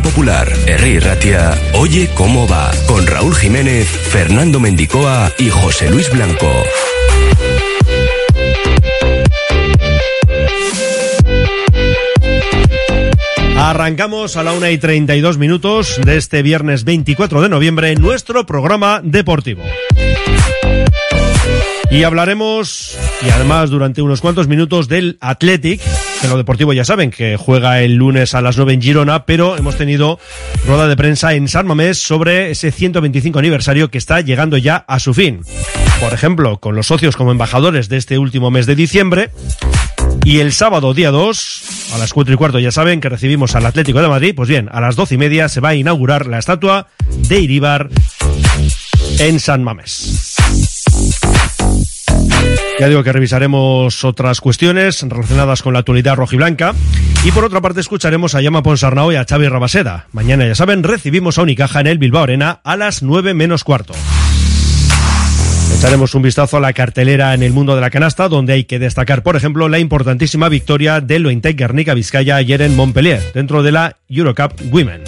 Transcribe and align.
Popular, 0.00 0.52
Herri 0.66 0.98
Ratia, 0.98 1.54
Oye 1.74 2.10
cómo 2.14 2.46
va, 2.48 2.70
con 2.86 3.06
Raúl 3.06 3.34
Jiménez, 3.34 3.86
Fernando 3.86 4.60
Mendicoa 4.60 5.32
y 5.38 5.50
José 5.50 5.90
Luis 5.90 6.10
Blanco. 6.10 6.50
Arrancamos 13.56 14.36
a 14.36 14.42
la 14.42 14.52
1 14.52 14.70
y 14.70 14.78
32 14.78 15.38
minutos 15.38 16.00
de 16.04 16.16
este 16.16 16.42
viernes 16.42 16.84
24 16.84 17.42
de 17.42 17.48
noviembre 17.48 17.94
nuestro 17.96 18.46
programa 18.46 19.00
deportivo. 19.02 19.62
Y 21.90 22.02
hablaremos, 22.02 22.98
y 23.22 23.30
además 23.30 23.70
durante 23.70 24.02
unos 24.02 24.20
cuantos 24.20 24.48
minutos, 24.48 24.88
del 24.88 25.18
Athletic, 25.20 25.80
que 26.20 26.28
lo 26.28 26.36
deportivo 26.36 26.72
ya 26.72 26.84
saben 26.84 27.10
que 27.10 27.36
juega 27.36 27.80
el 27.80 27.94
lunes 27.94 28.34
a 28.34 28.40
las 28.40 28.56
9 28.56 28.74
en 28.74 28.82
Girona, 28.82 29.24
pero 29.24 29.56
hemos 29.56 29.76
tenido 29.76 30.18
rueda 30.66 30.88
de 30.88 30.96
prensa 30.96 31.34
en 31.34 31.48
San 31.48 31.66
Mamés 31.66 31.98
sobre 31.98 32.50
ese 32.50 32.72
125 32.72 33.38
aniversario 33.38 33.90
que 33.90 33.98
está 33.98 34.20
llegando 34.20 34.56
ya 34.56 34.76
a 34.76 34.98
su 34.98 35.14
fin. 35.14 35.42
Por 36.00 36.12
ejemplo, 36.12 36.58
con 36.58 36.74
los 36.74 36.88
socios 36.88 37.16
como 37.16 37.30
embajadores 37.30 37.88
de 37.88 37.96
este 37.96 38.18
último 38.18 38.50
mes 38.50 38.66
de 38.66 38.74
diciembre. 38.74 39.30
Y 40.24 40.40
el 40.40 40.52
sábado, 40.52 40.92
día 40.92 41.10
2, 41.10 41.92
a 41.94 41.98
las 41.98 42.12
4 42.12 42.34
y 42.34 42.36
cuarto, 42.36 42.58
ya 42.58 42.72
saben 42.72 43.00
que 43.00 43.08
recibimos 43.08 43.54
al 43.54 43.64
Atlético 43.64 44.02
de 44.02 44.08
Madrid. 44.08 44.34
Pues 44.34 44.48
bien, 44.48 44.68
a 44.72 44.80
las 44.80 44.96
12 44.96 45.14
y 45.14 45.18
media 45.18 45.48
se 45.48 45.60
va 45.60 45.70
a 45.70 45.74
inaugurar 45.74 46.26
la 46.26 46.38
estatua 46.38 46.88
de 47.28 47.40
Iribar 47.40 47.88
en 49.18 49.40
San 49.40 49.62
Mamés. 49.62 50.36
Ya 52.78 52.88
digo 52.88 53.02
que 53.02 53.12
revisaremos 53.12 54.04
otras 54.04 54.42
cuestiones 54.42 55.00
relacionadas 55.02 55.62
con 55.62 55.72
la 55.72 55.78
actualidad 55.78 56.16
rojiblanca. 56.16 56.74
Y 57.24 57.30
por 57.30 57.44
otra 57.44 57.62
parte 57.62 57.80
escucharemos 57.80 58.34
a 58.34 58.42
Yama 58.42 58.62
Ponsarnau 58.62 59.10
y 59.10 59.16
a 59.16 59.24
Xavi 59.24 59.48
Rabaseda. 59.48 60.08
Mañana, 60.12 60.46
ya 60.46 60.54
saben, 60.54 60.82
recibimos 60.82 61.38
a 61.38 61.42
Unicaja 61.42 61.80
en 61.80 61.86
el 61.86 61.98
Bilbao 61.98 62.24
Arena 62.24 62.60
a 62.64 62.76
las 62.76 63.02
9 63.02 63.32
menos 63.32 63.64
cuarto. 63.64 63.94
Echaremos 65.78 66.14
un 66.14 66.22
vistazo 66.22 66.58
a 66.58 66.60
la 66.60 66.74
cartelera 66.74 67.32
en 67.34 67.42
el 67.42 67.52
mundo 67.52 67.74
de 67.74 67.80
la 67.80 67.90
canasta, 67.90 68.28
donde 68.28 68.52
hay 68.52 68.64
que 68.64 68.78
destacar, 68.78 69.22
por 69.22 69.36
ejemplo, 69.36 69.68
la 69.68 69.78
importantísima 69.78 70.48
victoria 70.48 71.00
del 71.00 71.22
Lointec 71.22 71.56
Guernica 71.56 71.94
Vizcaya 71.94 72.36
ayer 72.36 72.62
en 72.62 72.76
Montpellier, 72.76 73.22
dentro 73.34 73.62
de 73.62 73.72
la 73.72 73.96
Eurocup 74.08 74.52
Women. 74.70 75.02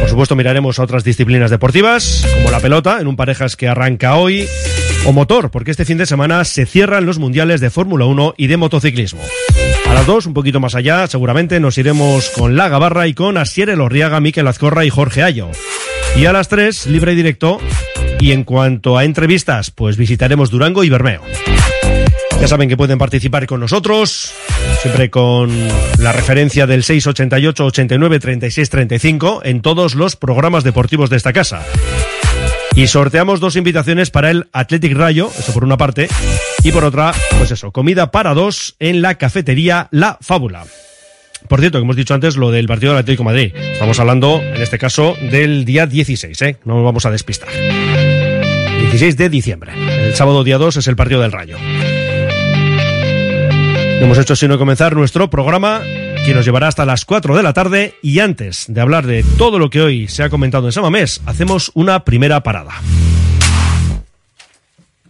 Por 0.00 0.08
supuesto, 0.08 0.36
miraremos 0.36 0.78
otras 0.78 1.04
disciplinas 1.04 1.50
deportivas, 1.50 2.26
como 2.34 2.50
la 2.50 2.60
pelota, 2.60 3.00
en 3.00 3.06
un 3.06 3.16
parejas 3.16 3.56
que 3.56 3.68
arranca 3.68 4.16
hoy, 4.16 4.46
o 5.06 5.12
motor, 5.12 5.50
porque 5.50 5.70
este 5.70 5.84
fin 5.84 5.98
de 5.98 6.06
semana 6.06 6.44
se 6.44 6.66
cierran 6.66 7.06
los 7.06 7.18
mundiales 7.18 7.60
de 7.60 7.70
Fórmula 7.70 8.06
1 8.06 8.34
y 8.36 8.46
de 8.46 8.56
motociclismo. 8.56 9.20
A 9.88 9.94
las 9.94 10.06
dos, 10.06 10.26
un 10.26 10.34
poquito 10.34 10.60
más 10.60 10.74
allá, 10.74 11.06
seguramente 11.06 11.60
nos 11.60 11.76
iremos 11.78 12.30
con 12.30 12.56
La 12.56 12.68
Gabarra 12.68 13.06
y 13.06 13.14
con 13.14 13.36
Asier 13.36 13.70
Elorriaga, 13.70 14.20
Miquel 14.20 14.48
Azcorra 14.48 14.84
y 14.84 14.90
Jorge 14.90 15.22
Ayo. 15.22 15.50
Y 16.16 16.26
a 16.26 16.32
las 16.32 16.48
tres, 16.48 16.86
libre 16.86 17.12
y 17.12 17.16
directo, 17.16 17.60
y 18.20 18.32
en 18.32 18.44
cuanto 18.44 18.96
a 18.96 19.04
entrevistas, 19.04 19.70
pues 19.70 19.96
visitaremos 19.96 20.50
Durango 20.50 20.84
y 20.84 20.88
Bermeo. 20.88 21.22
Ya 22.40 22.48
saben 22.48 22.68
que 22.68 22.76
pueden 22.76 22.98
participar 22.98 23.46
con 23.46 23.60
nosotros, 23.60 24.32
siempre 24.80 25.10
con 25.10 25.50
la 25.98 26.12
referencia 26.12 26.66
del 26.66 26.82
688 26.82 27.66
89 27.66 28.18
36 28.18 28.70
35 28.70 29.42
en 29.44 29.60
todos 29.60 29.94
los 29.94 30.16
programas 30.16 30.64
deportivos 30.64 31.10
de 31.10 31.16
esta 31.16 31.32
casa. 31.32 31.64
Y 32.76 32.88
sorteamos 32.88 33.38
dos 33.38 33.54
invitaciones 33.54 34.10
para 34.10 34.30
el 34.30 34.48
Athletic 34.52 34.96
Rayo, 34.96 35.30
eso 35.38 35.52
por 35.52 35.62
una 35.64 35.76
parte, 35.76 36.08
y 36.64 36.72
por 36.72 36.84
otra, 36.84 37.12
pues 37.38 37.52
eso, 37.52 37.70
comida 37.70 38.10
para 38.10 38.34
dos 38.34 38.74
en 38.80 39.00
la 39.00 39.14
cafetería 39.14 39.86
La 39.92 40.18
Fábula. 40.20 40.64
Por 41.48 41.60
cierto, 41.60 41.78
que 41.78 41.84
hemos 41.84 41.94
dicho 41.94 42.14
antes 42.14 42.36
lo 42.36 42.50
del 42.50 42.66
partido 42.66 42.92
del 42.92 43.00
Atlético 43.00 43.22
Madrid. 43.22 43.54
Estamos 43.54 44.00
hablando, 44.00 44.40
en 44.42 44.60
este 44.60 44.78
caso, 44.78 45.14
del 45.30 45.64
día 45.64 45.86
16, 45.86 46.42
¿eh? 46.42 46.56
No 46.64 46.74
nos 46.74 46.84
vamos 46.84 47.06
a 47.06 47.12
despistar. 47.12 47.48
16 48.80 49.16
de 49.16 49.28
diciembre. 49.28 49.72
El 50.06 50.14
sábado 50.14 50.42
día 50.42 50.58
2 50.58 50.78
es 50.78 50.86
el 50.88 50.96
partido 50.96 51.20
del 51.20 51.32
Rayo. 51.32 51.56
Hemos 54.00 54.18
hecho 54.18 54.34
sino 54.34 54.58
comenzar 54.58 54.96
nuestro 54.96 55.30
programa 55.30 55.82
que 56.24 56.34
nos 56.34 56.44
llevará 56.46 56.68
hasta 56.68 56.86
las 56.86 57.04
4 57.04 57.36
de 57.36 57.42
la 57.42 57.52
tarde 57.52 57.94
y 58.02 58.20
antes 58.20 58.64
de 58.68 58.80
hablar 58.80 59.06
de 59.06 59.22
todo 59.36 59.58
lo 59.58 59.68
que 59.68 59.82
hoy 59.82 60.08
se 60.08 60.22
ha 60.22 60.30
comentado 60.30 60.66
en 60.66 60.72
Samamés, 60.72 61.20
hacemos 61.26 61.70
una 61.74 62.04
primera 62.04 62.42
parada. 62.42 62.72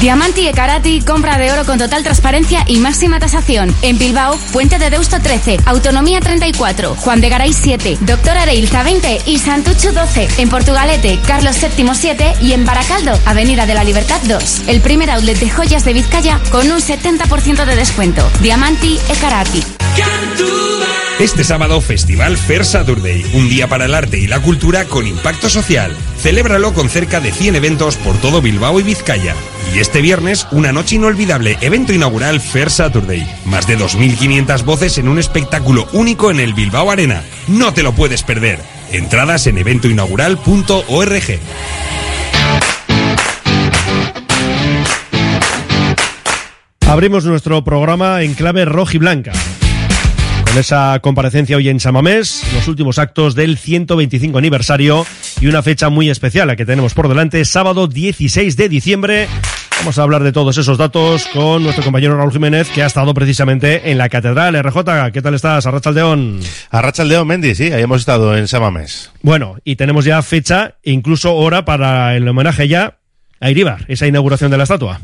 Diamanti 0.00 0.46
e 0.46 0.52
Karati, 0.52 1.02
compra 1.02 1.38
de 1.38 1.50
oro 1.50 1.64
con 1.64 1.76
total 1.76 2.04
transparencia 2.04 2.62
y 2.68 2.78
máxima 2.78 3.18
tasación. 3.18 3.74
En 3.82 3.98
Bilbao, 3.98 4.38
Puente 4.52 4.78
de 4.78 4.90
Deusto 4.90 5.20
13, 5.20 5.58
Autonomía 5.66 6.20
34, 6.20 6.94
Juan 6.94 7.20
de 7.20 7.28
Garay 7.28 7.52
7, 7.52 7.98
Doctor 8.02 8.36
Areilza 8.36 8.84
20 8.84 9.22
y 9.26 9.38
Santucho 9.38 9.92
12. 9.92 10.28
En 10.38 10.48
Portugalete, 10.48 11.18
Carlos 11.26 11.56
VII 11.60 11.90
7 11.94 12.34
y 12.42 12.52
en 12.52 12.64
Baracaldo, 12.64 13.18
Avenida 13.26 13.66
de 13.66 13.74
la 13.74 13.82
Libertad 13.82 14.20
2. 14.28 14.68
El 14.68 14.80
primer 14.80 15.10
outlet 15.10 15.38
de 15.40 15.50
joyas 15.50 15.84
de 15.84 15.92
Vizcaya 15.92 16.40
con 16.52 16.70
un 16.70 16.78
70% 16.78 17.64
de 17.64 17.74
descuento. 17.74 18.22
Diamanti 18.40 19.00
e 19.08 19.16
Karati. 19.16 19.64
Este 21.18 21.42
sábado, 21.42 21.80
Festival 21.80 22.36
Fair 22.36 22.64
Saturday, 22.64 23.24
un 23.34 23.48
día 23.48 23.66
para 23.66 23.86
el 23.86 23.94
arte 23.96 24.20
y 24.20 24.28
la 24.28 24.40
cultura 24.40 24.84
con 24.84 25.04
impacto 25.04 25.50
social. 25.50 25.92
Celébralo 26.18 26.74
con 26.74 26.88
cerca 26.88 27.20
de 27.20 27.32
100 27.32 27.56
eventos 27.56 27.96
por 27.96 28.16
todo 28.18 28.42
Bilbao 28.42 28.80
y 28.80 28.82
Vizcaya. 28.82 29.34
Y 29.74 29.78
este 29.78 30.00
viernes, 30.00 30.46
una 30.50 30.72
noche 30.72 30.96
inolvidable, 30.96 31.56
evento 31.60 31.92
inaugural 31.92 32.40
Fair 32.40 32.70
Saturday. 32.70 33.26
Más 33.44 33.66
de 33.66 33.78
2.500 33.78 34.64
voces 34.64 34.98
en 34.98 35.08
un 35.08 35.18
espectáculo 35.18 35.88
único 35.92 36.30
en 36.30 36.40
el 36.40 36.54
Bilbao 36.54 36.90
Arena. 36.90 37.22
No 37.46 37.72
te 37.72 37.82
lo 37.82 37.92
puedes 37.92 38.22
perder. 38.22 38.58
Entradas 38.90 39.46
en 39.46 39.58
eventoinaugural.org. 39.58 41.38
Abrimos 46.88 47.24
nuestro 47.26 47.62
programa 47.62 48.22
en 48.22 48.32
clave 48.34 48.64
rojiblanca. 48.64 49.32
Con 50.48 50.56
esa 50.56 50.98
comparecencia 51.00 51.58
hoy 51.58 51.68
en 51.68 51.78
Samamés, 51.78 52.42
los 52.54 52.68
últimos 52.68 52.98
actos 52.98 53.34
del 53.34 53.58
125 53.58 54.38
aniversario 54.38 55.04
y 55.42 55.46
una 55.46 55.62
fecha 55.62 55.90
muy 55.90 56.08
especial 56.08 56.48
la 56.48 56.56
que 56.56 56.64
tenemos 56.64 56.94
por 56.94 57.06
delante, 57.06 57.44
sábado 57.44 57.86
16 57.86 58.56
de 58.56 58.68
diciembre. 58.70 59.28
Vamos 59.80 59.98
a 59.98 60.02
hablar 60.02 60.22
de 60.22 60.32
todos 60.32 60.56
esos 60.56 60.78
datos 60.78 61.26
con 61.34 61.62
nuestro 61.64 61.84
compañero 61.84 62.16
Raúl 62.16 62.32
Jiménez, 62.32 62.70
que 62.70 62.82
ha 62.82 62.86
estado 62.86 63.12
precisamente 63.12 63.90
en 63.90 63.98
la 63.98 64.08
Catedral 64.08 64.58
RJ. 64.58 65.12
¿Qué 65.12 65.20
tal 65.20 65.34
estás, 65.34 65.66
Arrachaldeón? 65.66 66.40
Arrachaldeón, 66.70 67.28
Mendy, 67.28 67.54
sí, 67.54 67.70
ahí 67.70 67.82
hemos 67.82 68.00
estado 68.00 68.34
en 68.34 68.48
Samamés. 68.48 69.12
Bueno, 69.20 69.56
y 69.64 69.76
tenemos 69.76 70.06
ya 70.06 70.22
fecha, 70.22 70.76
incluso 70.82 71.34
hora 71.34 71.66
para 71.66 72.16
el 72.16 72.26
homenaje 72.26 72.68
ya 72.68 72.96
a 73.38 73.50
Iribar, 73.50 73.84
esa 73.88 74.06
inauguración 74.06 74.50
de 74.50 74.56
la 74.56 74.62
estatua. 74.62 74.98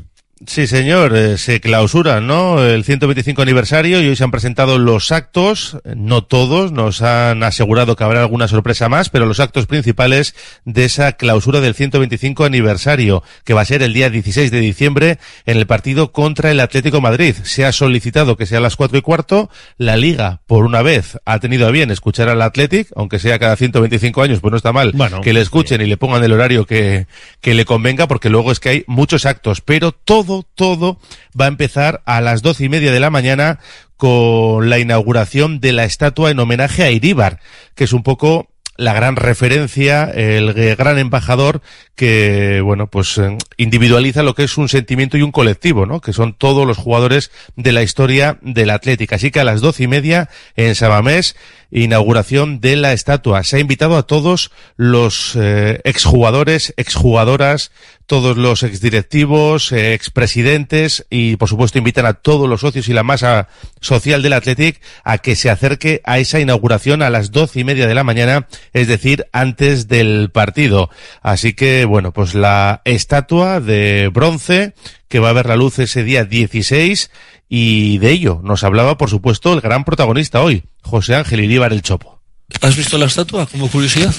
Sí, 0.46 0.66
señor, 0.66 1.16
eh, 1.16 1.38
se 1.38 1.60
clausura, 1.60 2.20
¿no? 2.20 2.62
El 2.62 2.84
125 2.84 3.42
aniversario 3.42 4.00
y 4.00 4.08
hoy 4.08 4.16
se 4.16 4.24
han 4.24 4.30
presentado 4.30 4.78
los 4.78 5.10
actos, 5.12 5.78
no 5.84 6.24
todos, 6.24 6.72
nos 6.72 7.02
han 7.02 7.42
asegurado 7.42 7.96
que 7.96 8.04
habrá 8.04 8.20
alguna 8.20 8.48
sorpresa 8.48 8.88
más, 8.88 9.08
pero 9.08 9.26
los 9.26 9.40
actos 9.40 9.66
principales 9.66 10.34
de 10.64 10.84
esa 10.84 11.12
clausura 11.12 11.60
del 11.60 11.74
125 11.74 12.44
aniversario, 12.44 13.22
que 13.44 13.54
va 13.54 13.62
a 13.62 13.64
ser 13.64 13.82
el 13.82 13.94
día 13.94 14.10
16 14.10 14.50
de 14.50 14.60
diciembre 14.60 15.18
en 15.46 15.56
el 15.56 15.66
partido 15.66 16.12
contra 16.12 16.50
el 16.50 16.60
Atlético 16.60 17.00
Madrid. 17.00 17.36
Se 17.42 17.64
ha 17.64 17.72
solicitado 17.72 18.36
que 18.36 18.46
sea 18.46 18.58
a 18.58 18.62
las 18.62 18.76
cuatro 18.76 18.98
y 18.98 19.02
cuarto. 19.02 19.50
La 19.78 19.96
Liga, 19.96 20.40
por 20.46 20.64
una 20.64 20.82
vez, 20.82 21.18
ha 21.24 21.38
tenido 21.38 21.66
a 21.66 21.70
bien 21.70 21.90
escuchar 21.90 22.28
al 22.28 22.42
Athletic, 22.42 22.88
aunque 22.96 23.18
sea 23.18 23.38
cada 23.38 23.56
125 23.56 24.22
años, 24.22 24.40
pues 24.40 24.50
no 24.50 24.56
está 24.56 24.72
mal 24.72 24.92
Bueno, 24.94 25.20
que 25.20 25.32
le 25.32 25.40
escuchen 25.40 25.80
y 25.80 25.86
le 25.86 25.96
pongan 25.96 26.24
el 26.24 26.32
horario 26.32 26.66
que, 26.66 27.06
que 27.40 27.54
le 27.54 27.64
convenga, 27.64 28.08
porque 28.08 28.30
luego 28.30 28.52
es 28.52 28.60
que 28.60 28.68
hay 28.68 28.84
muchos 28.86 29.26
actos, 29.26 29.60
pero 29.60 29.92
todo, 29.92 30.33
todo 30.42 30.98
va 31.38 31.46
a 31.46 31.48
empezar 31.48 32.02
a 32.04 32.20
las 32.20 32.42
doce 32.42 32.64
y 32.64 32.68
media 32.68 32.92
de 32.92 33.00
la 33.00 33.10
mañana 33.10 33.60
con 33.96 34.68
la 34.68 34.78
inauguración 34.78 35.60
de 35.60 35.72
la 35.72 35.84
estatua 35.84 36.30
en 36.30 36.38
homenaje 36.38 36.82
a 36.82 36.90
Iríbar, 36.90 37.40
que 37.74 37.84
es 37.84 37.92
un 37.92 38.02
poco 38.02 38.48
la 38.76 38.92
gran 38.92 39.16
referencia, 39.16 40.10
el 40.10 40.52
gran 40.52 40.98
embajador 40.98 41.62
que, 41.94 42.60
bueno, 42.60 42.88
pues 42.88 43.18
eh, 43.18 43.36
individualiza 43.56 44.24
lo 44.24 44.34
que 44.34 44.44
es 44.44 44.58
un 44.58 44.68
sentimiento 44.68 45.16
y 45.16 45.22
un 45.22 45.30
colectivo, 45.30 45.86
¿no? 45.86 46.00
Que 46.00 46.12
son 46.12 46.34
todos 46.34 46.66
los 46.66 46.76
jugadores 46.76 47.30
de 47.54 47.70
la 47.70 47.82
historia 47.82 48.38
del 48.42 48.70
Atlético. 48.70 49.14
Así 49.14 49.30
que 49.30 49.40
a 49.40 49.44
las 49.44 49.60
doce 49.60 49.84
y 49.84 49.86
media 49.86 50.28
en 50.56 50.74
Sabamés, 50.74 51.36
inauguración 51.74 52.60
de 52.60 52.76
la 52.76 52.92
estatua. 52.92 53.42
Se 53.42 53.56
ha 53.56 53.60
invitado 53.60 53.96
a 53.96 54.04
todos 54.04 54.52
los 54.76 55.32
eh, 55.34 55.80
exjugadores, 55.84 56.72
exjugadoras, 56.76 57.72
todos 58.06 58.36
los 58.36 58.62
exdirectivos, 58.62 59.72
eh, 59.72 59.92
expresidentes 59.94 61.04
y 61.10 61.36
por 61.36 61.48
supuesto 61.48 61.78
invitan 61.78 62.06
a 62.06 62.14
todos 62.14 62.48
los 62.48 62.60
socios 62.60 62.88
y 62.88 62.92
la 62.92 63.02
masa 63.02 63.48
social 63.80 64.22
del 64.22 64.34
Athletic 64.34 64.80
a 65.02 65.18
que 65.18 65.34
se 65.34 65.50
acerque 65.50 66.00
a 66.04 66.18
esa 66.18 66.38
inauguración 66.38 67.02
a 67.02 67.10
las 67.10 67.32
doce 67.32 67.60
y 67.60 67.64
media 67.64 67.88
de 67.88 67.94
la 67.94 68.04
mañana, 68.04 68.46
es 68.72 68.86
decir, 68.86 69.26
antes 69.32 69.88
del 69.88 70.30
partido. 70.32 70.90
Así 71.22 71.54
que, 71.54 71.84
bueno, 71.86 72.12
pues 72.12 72.34
la 72.34 72.82
estatua 72.84 73.60
de 73.60 74.10
bronce 74.12 74.74
que 75.14 75.20
va 75.20 75.30
a 75.30 75.32
ver 75.32 75.46
la 75.46 75.54
luz 75.54 75.78
ese 75.78 76.02
día 76.02 76.24
16 76.24 77.08
y 77.48 77.98
de 77.98 78.10
ello 78.10 78.40
nos 78.42 78.64
hablaba, 78.64 78.98
por 78.98 79.10
supuesto, 79.10 79.52
el 79.52 79.60
gran 79.60 79.84
protagonista 79.84 80.42
hoy, 80.42 80.64
José 80.82 81.14
Ángel 81.14 81.38
Iríbar 81.38 81.72
el 81.72 81.82
Chopo. 81.82 82.20
¿Has 82.60 82.76
visto 82.76 82.98
la 82.98 83.06
estatua 83.06 83.46
como 83.46 83.70
curiosidad? 83.70 84.12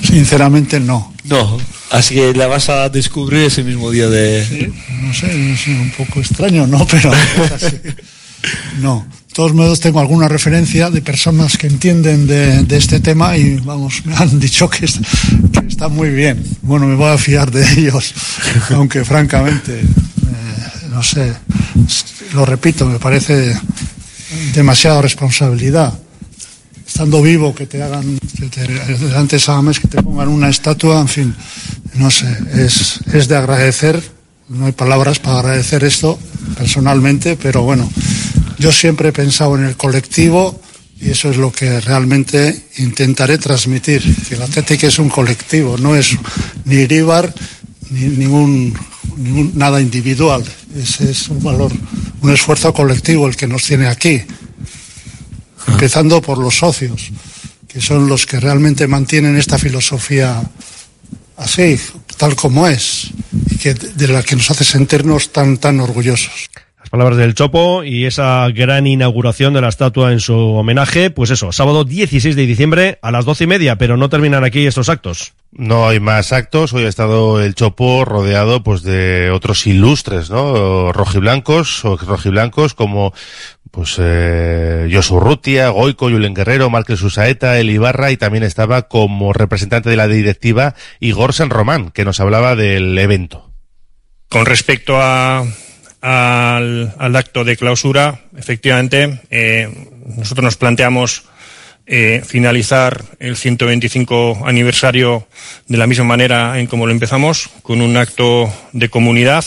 Sinceramente 0.00 0.80
no. 0.80 1.12
No, 1.24 1.58
así 1.90 2.14
que 2.14 2.32
la 2.32 2.46
vas 2.46 2.70
a 2.70 2.88
descubrir 2.88 3.42
ese 3.42 3.62
mismo 3.62 3.90
día 3.90 4.08
de... 4.08 4.72
No 5.02 5.12
sé, 5.12 5.52
es 5.52 5.66
un 5.66 5.92
poco 5.98 6.20
extraño, 6.20 6.66
¿no? 6.66 6.86
Pero 6.90 7.12
es 7.12 7.52
así. 7.52 7.80
No. 8.80 9.06
Todos 9.34 9.52
modos 9.52 9.80
tengo 9.80 9.98
alguna 9.98 10.28
referencia 10.28 10.90
de 10.90 11.02
personas 11.02 11.58
que 11.58 11.66
entienden 11.66 12.24
de, 12.28 12.62
de 12.62 12.76
este 12.76 13.00
tema 13.00 13.36
y 13.36 13.56
vamos, 13.56 14.02
me 14.06 14.14
han 14.14 14.38
dicho 14.38 14.70
que, 14.70 14.84
es- 14.84 15.00
que 15.52 15.66
está 15.66 15.88
muy 15.88 16.10
bien. 16.10 16.40
Bueno, 16.62 16.86
me 16.86 16.94
voy 16.94 17.10
a 17.12 17.18
fiar 17.18 17.50
de 17.50 17.68
ellos, 17.72 18.14
aunque 18.70 19.04
francamente, 19.04 19.80
eh, 19.80 19.84
no 20.90 21.02
sé, 21.02 21.34
lo 22.32 22.46
repito, 22.46 22.86
me 22.86 23.00
parece 23.00 23.58
demasiada 24.54 25.02
responsabilidad. 25.02 25.92
Estando 26.86 27.20
vivo, 27.20 27.52
que 27.56 27.66
te 27.66 27.82
hagan, 27.82 28.16
que 28.38 28.46
te, 28.46 28.68
delante 28.68 29.34
de 29.36 29.40
que 29.80 29.88
te 29.88 30.00
pongan 30.00 30.28
una 30.28 30.48
estatua, 30.48 31.00
en 31.00 31.08
fin, 31.08 31.34
no 31.94 32.08
sé, 32.08 32.38
es, 32.54 33.00
es 33.12 33.26
de 33.26 33.34
agradecer, 33.36 34.00
no 34.54 34.66
hay 34.66 34.72
palabras 34.72 35.18
para 35.18 35.40
agradecer 35.40 35.84
esto 35.84 36.18
personalmente, 36.56 37.36
pero 37.36 37.62
bueno, 37.62 37.90
yo 38.58 38.72
siempre 38.72 39.08
he 39.08 39.12
pensado 39.12 39.56
en 39.56 39.64
el 39.64 39.76
colectivo 39.76 40.60
y 41.00 41.10
eso 41.10 41.30
es 41.30 41.36
lo 41.36 41.50
que 41.52 41.80
realmente 41.80 42.66
intentaré 42.78 43.38
transmitir, 43.38 44.02
que 44.28 44.36
el 44.36 44.42
Atlético 44.42 44.86
es 44.86 44.98
un 44.98 45.08
colectivo, 45.08 45.76
no 45.76 45.96
es 45.96 46.16
ni 46.64 46.76
Iríbar 46.76 47.34
ni 47.90 48.06
ningún, 48.06 48.74
ningún 49.16 49.52
nada 49.56 49.80
individual, 49.80 50.44
ese 50.76 51.10
es 51.10 51.28
un 51.28 51.42
valor, 51.42 51.72
un 52.22 52.30
esfuerzo 52.32 52.72
colectivo 52.72 53.26
el 53.26 53.36
que 53.36 53.46
nos 53.46 53.64
tiene 53.64 53.88
aquí, 53.88 54.22
empezando 55.66 56.22
por 56.22 56.38
los 56.38 56.56
socios, 56.56 57.10
que 57.68 57.80
son 57.80 58.08
los 58.08 58.24
que 58.24 58.40
realmente 58.40 58.86
mantienen 58.86 59.36
esta 59.36 59.58
filosofía 59.58 60.42
así, 61.36 61.78
tal 62.16 62.36
como 62.36 62.66
es, 62.66 63.10
y 63.50 63.56
que 63.56 63.74
de 63.74 64.08
la 64.08 64.22
que 64.22 64.36
nos 64.36 64.50
hace 64.50 64.64
sentirnos 64.64 65.32
tan 65.32 65.56
tan 65.58 65.80
orgullosos. 65.80 66.48
Las 66.78 66.90
palabras 66.90 67.16
del 67.16 67.34
Chopo 67.34 67.82
y 67.82 68.04
esa 68.04 68.48
gran 68.50 68.86
inauguración 68.86 69.54
de 69.54 69.62
la 69.62 69.68
estatua 69.68 70.12
en 70.12 70.20
su 70.20 70.34
homenaje, 70.34 71.10
pues 71.10 71.30
eso, 71.30 71.50
sábado 71.50 71.84
16 71.84 72.36
de 72.36 72.46
diciembre 72.46 72.98
a 73.00 73.10
las 73.10 73.24
doce 73.24 73.44
y 73.44 73.46
media, 73.46 73.76
pero 73.76 73.96
no 73.96 74.10
terminan 74.10 74.44
aquí 74.44 74.66
estos 74.66 74.88
actos. 74.88 75.32
No 75.56 75.88
hay 75.88 76.00
más 76.00 76.32
actos. 76.32 76.72
Hoy 76.72 76.84
ha 76.84 76.88
estado 76.88 77.40
el 77.40 77.54
Chopo 77.54 78.04
rodeado 78.04 78.62
pues 78.64 78.82
de 78.82 79.30
otros 79.30 79.66
ilustres, 79.66 80.28
¿no? 80.28 80.92
Rojiblancos 80.92 81.84
o 81.84 81.96
rojiblancos 81.96 82.74
como 82.74 83.14
pues 83.70 83.96
eh, 83.98 84.88
Josu 84.92 85.18
Rutia, 85.20 85.68
Goico, 85.68 86.08
Julen 86.08 86.34
Guerrero, 86.34 86.70
Márquez 86.70 86.98
Susaeta, 86.98 87.58
El 87.58 87.70
Ibarra 87.70 88.10
y 88.10 88.16
también 88.16 88.44
estaba 88.44 88.82
como 88.82 89.32
representante 89.32 89.90
de 89.90 89.96
la 89.96 90.08
directiva 90.08 90.74
Igor 91.00 91.32
San 91.32 91.50
Román, 91.50 91.90
que 91.90 92.04
nos 92.04 92.20
hablaba 92.20 92.56
del 92.56 92.96
evento. 92.98 93.50
Con 94.28 94.46
respecto 94.46 95.00
a, 95.00 95.44
al, 96.00 96.94
al 96.98 97.16
acto 97.16 97.44
de 97.44 97.56
clausura, 97.56 98.20
efectivamente, 98.36 99.20
eh, 99.30 99.68
nosotros 100.16 100.44
nos 100.44 100.56
planteamos 100.56 101.24
eh, 101.86 102.22
finalizar 102.24 103.04
el 103.18 103.36
125 103.36 104.42
aniversario 104.46 105.26
de 105.68 105.76
la 105.78 105.86
misma 105.86 106.04
manera 106.04 106.58
en 106.58 106.66
como 106.66 106.86
lo 106.86 106.92
empezamos, 106.92 107.50
con 107.62 107.80
un 107.80 107.96
acto 107.96 108.52
de 108.72 108.88
comunidad 108.88 109.44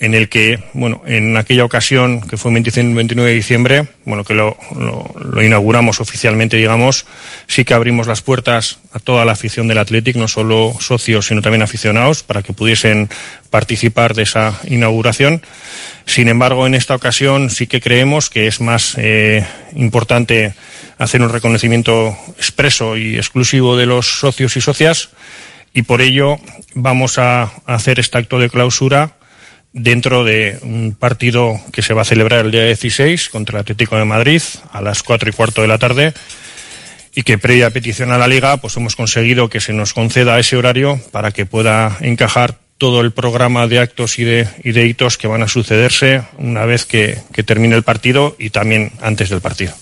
en 0.00 0.14
el 0.14 0.30
que, 0.30 0.64
bueno, 0.72 1.02
en 1.06 1.36
aquella 1.36 1.62
ocasión, 1.62 2.22
que 2.22 2.38
fue 2.38 2.50
el 2.50 2.62
29 2.62 3.30
de 3.30 3.36
diciembre, 3.36 3.86
bueno, 4.06 4.24
que 4.24 4.32
lo, 4.32 4.56
lo, 4.74 5.14
lo, 5.14 5.42
inauguramos 5.42 6.00
oficialmente, 6.00 6.56
digamos, 6.56 7.04
sí 7.46 7.66
que 7.66 7.74
abrimos 7.74 8.06
las 8.06 8.22
puertas 8.22 8.78
a 8.94 8.98
toda 8.98 9.26
la 9.26 9.32
afición 9.32 9.68
del 9.68 9.76
Athletic, 9.76 10.16
no 10.16 10.26
solo 10.26 10.74
socios, 10.80 11.26
sino 11.26 11.42
también 11.42 11.60
aficionados, 11.60 12.22
para 12.22 12.42
que 12.42 12.54
pudiesen 12.54 13.10
participar 13.50 14.14
de 14.14 14.22
esa 14.22 14.58
inauguración. 14.64 15.42
Sin 16.06 16.28
embargo, 16.28 16.66
en 16.66 16.74
esta 16.74 16.94
ocasión 16.94 17.50
sí 17.50 17.66
que 17.66 17.82
creemos 17.82 18.30
que 18.30 18.46
es 18.46 18.62
más 18.62 18.94
eh, 18.96 19.46
importante 19.76 20.54
hacer 20.96 21.20
un 21.20 21.28
reconocimiento 21.28 22.16
expreso 22.38 22.96
y 22.96 23.16
exclusivo 23.16 23.76
de 23.76 23.84
los 23.84 24.20
socios 24.20 24.56
y 24.56 24.62
socias, 24.62 25.10
y 25.74 25.82
por 25.82 26.00
ello 26.00 26.38
vamos 26.74 27.18
a 27.18 27.52
hacer 27.66 28.00
este 28.00 28.16
acto 28.16 28.38
de 28.38 28.48
clausura 28.48 29.19
dentro 29.72 30.24
de 30.24 30.58
un 30.62 30.96
partido 30.98 31.60
que 31.72 31.82
se 31.82 31.94
va 31.94 32.02
a 32.02 32.04
celebrar 32.04 32.44
el 32.44 32.50
día 32.50 32.64
16 32.64 33.28
contra 33.28 33.58
el 33.58 33.62
Atlético 33.62 33.96
de 33.96 34.04
Madrid 34.04 34.42
a 34.72 34.80
las 34.80 35.02
cuatro 35.02 35.30
y 35.30 35.32
cuarto 35.32 35.62
de 35.62 35.68
la 35.68 35.78
tarde 35.78 36.12
y 37.14 37.22
que 37.22 37.38
previa 37.38 37.70
petición 37.70 38.12
a 38.12 38.18
la 38.18 38.28
liga 38.28 38.56
pues 38.56 38.76
hemos 38.76 38.96
conseguido 38.96 39.48
que 39.48 39.60
se 39.60 39.72
nos 39.72 39.92
conceda 39.92 40.38
ese 40.38 40.56
horario 40.56 41.00
para 41.12 41.32
que 41.32 41.46
pueda 41.46 41.96
encajar 42.00 42.58
todo 42.78 43.00
el 43.00 43.12
programa 43.12 43.66
de 43.66 43.78
actos 43.78 44.18
y 44.18 44.24
de, 44.24 44.48
y 44.64 44.72
de 44.72 44.86
hitos 44.86 45.18
que 45.18 45.28
van 45.28 45.42
a 45.42 45.48
sucederse 45.48 46.22
una 46.38 46.64
vez 46.64 46.86
que 46.86 47.20
termine 47.44 47.76
el 47.76 47.82
partido 47.82 48.34
y 48.38 48.50
también 48.50 48.92
antes 49.00 49.28
del 49.28 49.40
partido 49.40 49.74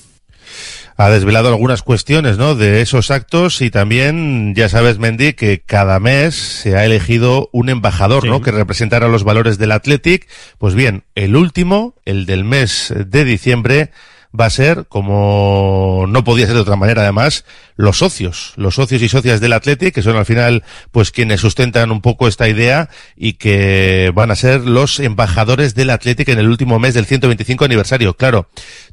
ha 0.98 1.10
desvelado 1.10 1.48
algunas 1.48 1.82
cuestiones, 1.82 2.38
¿no? 2.38 2.56
De 2.56 2.80
esos 2.80 3.12
actos 3.12 3.62
y 3.62 3.70
también, 3.70 4.52
ya 4.56 4.68
sabes, 4.68 4.98
Mendy, 4.98 5.32
que 5.32 5.60
cada 5.60 6.00
mes 6.00 6.34
se 6.34 6.76
ha 6.76 6.84
elegido 6.84 7.48
un 7.52 7.68
embajador, 7.68 8.24
sí. 8.24 8.28
¿no? 8.28 8.42
Que 8.42 8.50
representará 8.50 9.06
los 9.06 9.22
valores 9.22 9.58
del 9.58 9.70
Athletic. 9.70 10.26
Pues 10.58 10.74
bien, 10.74 11.04
el 11.14 11.36
último, 11.36 11.94
el 12.04 12.26
del 12.26 12.42
mes 12.42 12.92
de 12.96 13.24
diciembre, 13.24 13.92
va 14.38 14.46
a 14.46 14.50
ser, 14.50 14.86
como 14.88 16.04
no 16.08 16.24
podía 16.24 16.46
ser 16.46 16.54
de 16.54 16.60
otra 16.60 16.76
manera 16.76 17.02
además, 17.02 17.44
los 17.76 17.98
socios, 17.98 18.52
los 18.56 18.74
socios 18.74 19.02
y 19.02 19.08
socias 19.08 19.40
del 19.40 19.52
Athletic, 19.52 19.94
que 19.94 20.02
son 20.02 20.16
al 20.16 20.26
final 20.26 20.64
pues 20.90 21.10
quienes 21.10 21.40
sustentan 21.40 21.90
un 21.90 22.00
poco 22.00 22.28
esta 22.28 22.48
idea 22.48 22.88
y 23.16 23.34
que 23.34 24.12
van 24.14 24.30
a 24.30 24.36
ser 24.36 24.62
los 24.62 25.00
embajadores 25.00 25.74
del 25.74 25.90
Athletic 25.90 26.28
en 26.28 26.38
el 26.38 26.48
último 26.48 26.78
mes 26.78 26.94
del 26.94 27.06
125 27.06 27.64
aniversario. 27.64 28.14
Claro, 28.14 28.48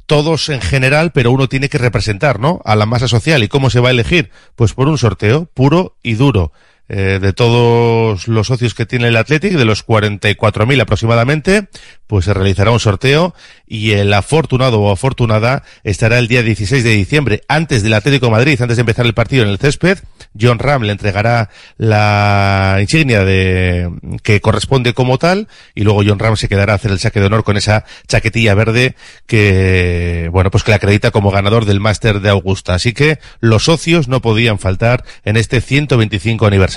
todos 0.06 0.48
en 0.48 0.60
general, 0.60 1.12
pero 1.12 1.30
uno 1.30 1.48
tiene 1.48 1.68
que 1.68 1.78
representar, 1.78 2.40
¿no? 2.40 2.60
A 2.64 2.76
la 2.76 2.86
masa 2.86 3.08
social. 3.08 3.42
¿Y 3.42 3.48
cómo 3.48 3.70
se 3.70 3.80
va 3.80 3.88
a 3.88 3.92
elegir? 3.92 4.30
Pues 4.54 4.74
por 4.74 4.88
un 4.88 4.98
sorteo 4.98 5.46
puro 5.52 5.96
y 6.02 6.14
duro 6.14 6.52
eh, 6.88 7.18
de 7.20 7.32
todos 7.32 8.28
los 8.28 8.46
socios 8.46 8.74
que 8.74 8.86
tiene 8.86 9.08
el 9.08 9.16
Athletic, 9.16 9.52
de 9.52 9.64
los 9.64 9.84
44.000 9.84 10.80
aproximadamente, 10.80 11.66
pues 12.06 12.26
se 12.26 12.34
realizará 12.34 12.70
un 12.70 12.78
sorteo 12.78 13.34
y 13.66 13.92
el 13.92 14.12
afortunado 14.12 14.80
o 14.80 14.92
afortunada 14.92 15.64
estará 15.82 16.18
el 16.20 16.28
día 16.28 16.44
16 16.44 16.84
de 16.84 16.90
diciembre, 16.90 17.42
antes 17.48 17.82
del 17.82 17.94
Atlético 17.94 18.30
Madrid, 18.30 18.60
antes 18.60 18.76
de 18.76 18.82
empezar 18.82 19.04
el 19.04 19.14
partido 19.14 19.42
en 19.42 19.48
el 19.48 19.58
césped. 19.58 19.98
John 20.38 20.58
Ram 20.58 20.82
le 20.82 20.92
entregará 20.92 21.48
la 21.78 22.76
insignia 22.80 23.24
de 23.24 23.90
que 24.22 24.40
corresponde 24.40 24.92
como 24.92 25.18
tal 25.18 25.48
y 25.74 25.82
luego 25.82 26.02
John 26.06 26.18
Ram 26.18 26.36
se 26.36 26.48
quedará 26.48 26.74
a 26.74 26.76
hacer 26.76 26.90
el 26.90 27.00
saque 27.00 27.20
de 27.20 27.26
honor 27.26 27.42
con 27.42 27.56
esa 27.56 27.84
chaquetilla 28.06 28.54
verde 28.54 28.94
que, 29.26 30.28
bueno, 30.30 30.50
pues 30.50 30.62
que 30.62 30.72
le 30.72 30.76
acredita 30.76 31.10
como 31.10 31.30
ganador 31.30 31.64
del 31.64 31.80
máster 31.80 32.20
de 32.20 32.28
Augusta. 32.28 32.74
Así 32.74 32.92
que 32.92 33.18
los 33.40 33.64
socios 33.64 34.06
no 34.08 34.20
podían 34.20 34.58
faltar 34.58 35.04
en 35.24 35.36
este 35.36 35.60
125 35.60 36.46
aniversario 36.46 36.75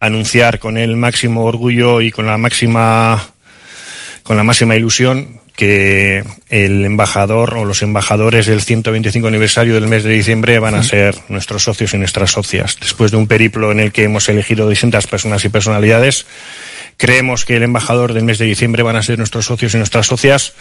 anunciar 0.00 0.58
con 0.58 0.76
el 0.76 0.96
máximo 0.96 1.44
orgullo 1.44 2.00
y 2.00 2.10
con 2.10 2.26
la 2.26 2.36
máxima 2.38 3.30
con 4.22 4.36
la 4.36 4.44
máxima 4.44 4.74
ilusión 4.76 5.40
que 5.56 6.24
el 6.48 6.84
embajador 6.84 7.54
o 7.54 7.64
los 7.64 7.82
embajadores 7.82 8.46
del 8.46 8.60
125 8.60 9.28
aniversario 9.28 9.74
del 9.74 9.86
mes 9.86 10.02
de 10.02 10.10
diciembre 10.10 10.58
van 10.58 10.74
a 10.74 10.82
ser 10.82 11.14
nuestros 11.28 11.62
socios 11.62 11.94
y 11.94 11.98
nuestras 11.98 12.32
socias. 12.32 12.76
Después 12.80 13.12
de 13.12 13.18
un 13.18 13.28
periplo 13.28 13.70
en 13.70 13.78
el 13.78 13.92
que 13.92 14.04
hemos 14.04 14.28
elegido 14.28 14.68
distintas 14.68 15.06
personas 15.06 15.44
y 15.44 15.50
personalidades, 15.50 16.26
creemos 16.96 17.44
que 17.44 17.56
el 17.56 17.62
embajador 17.62 18.14
del 18.14 18.24
mes 18.24 18.38
de 18.38 18.46
diciembre 18.46 18.82
van 18.82 18.96
a 18.96 19.02
ser 19.02 19.18
nuestros 19.18 19.46
socios 19.46 19.74
y 19.74 19.76
nuestras 19.76 20.06
socias, 20.06 20.54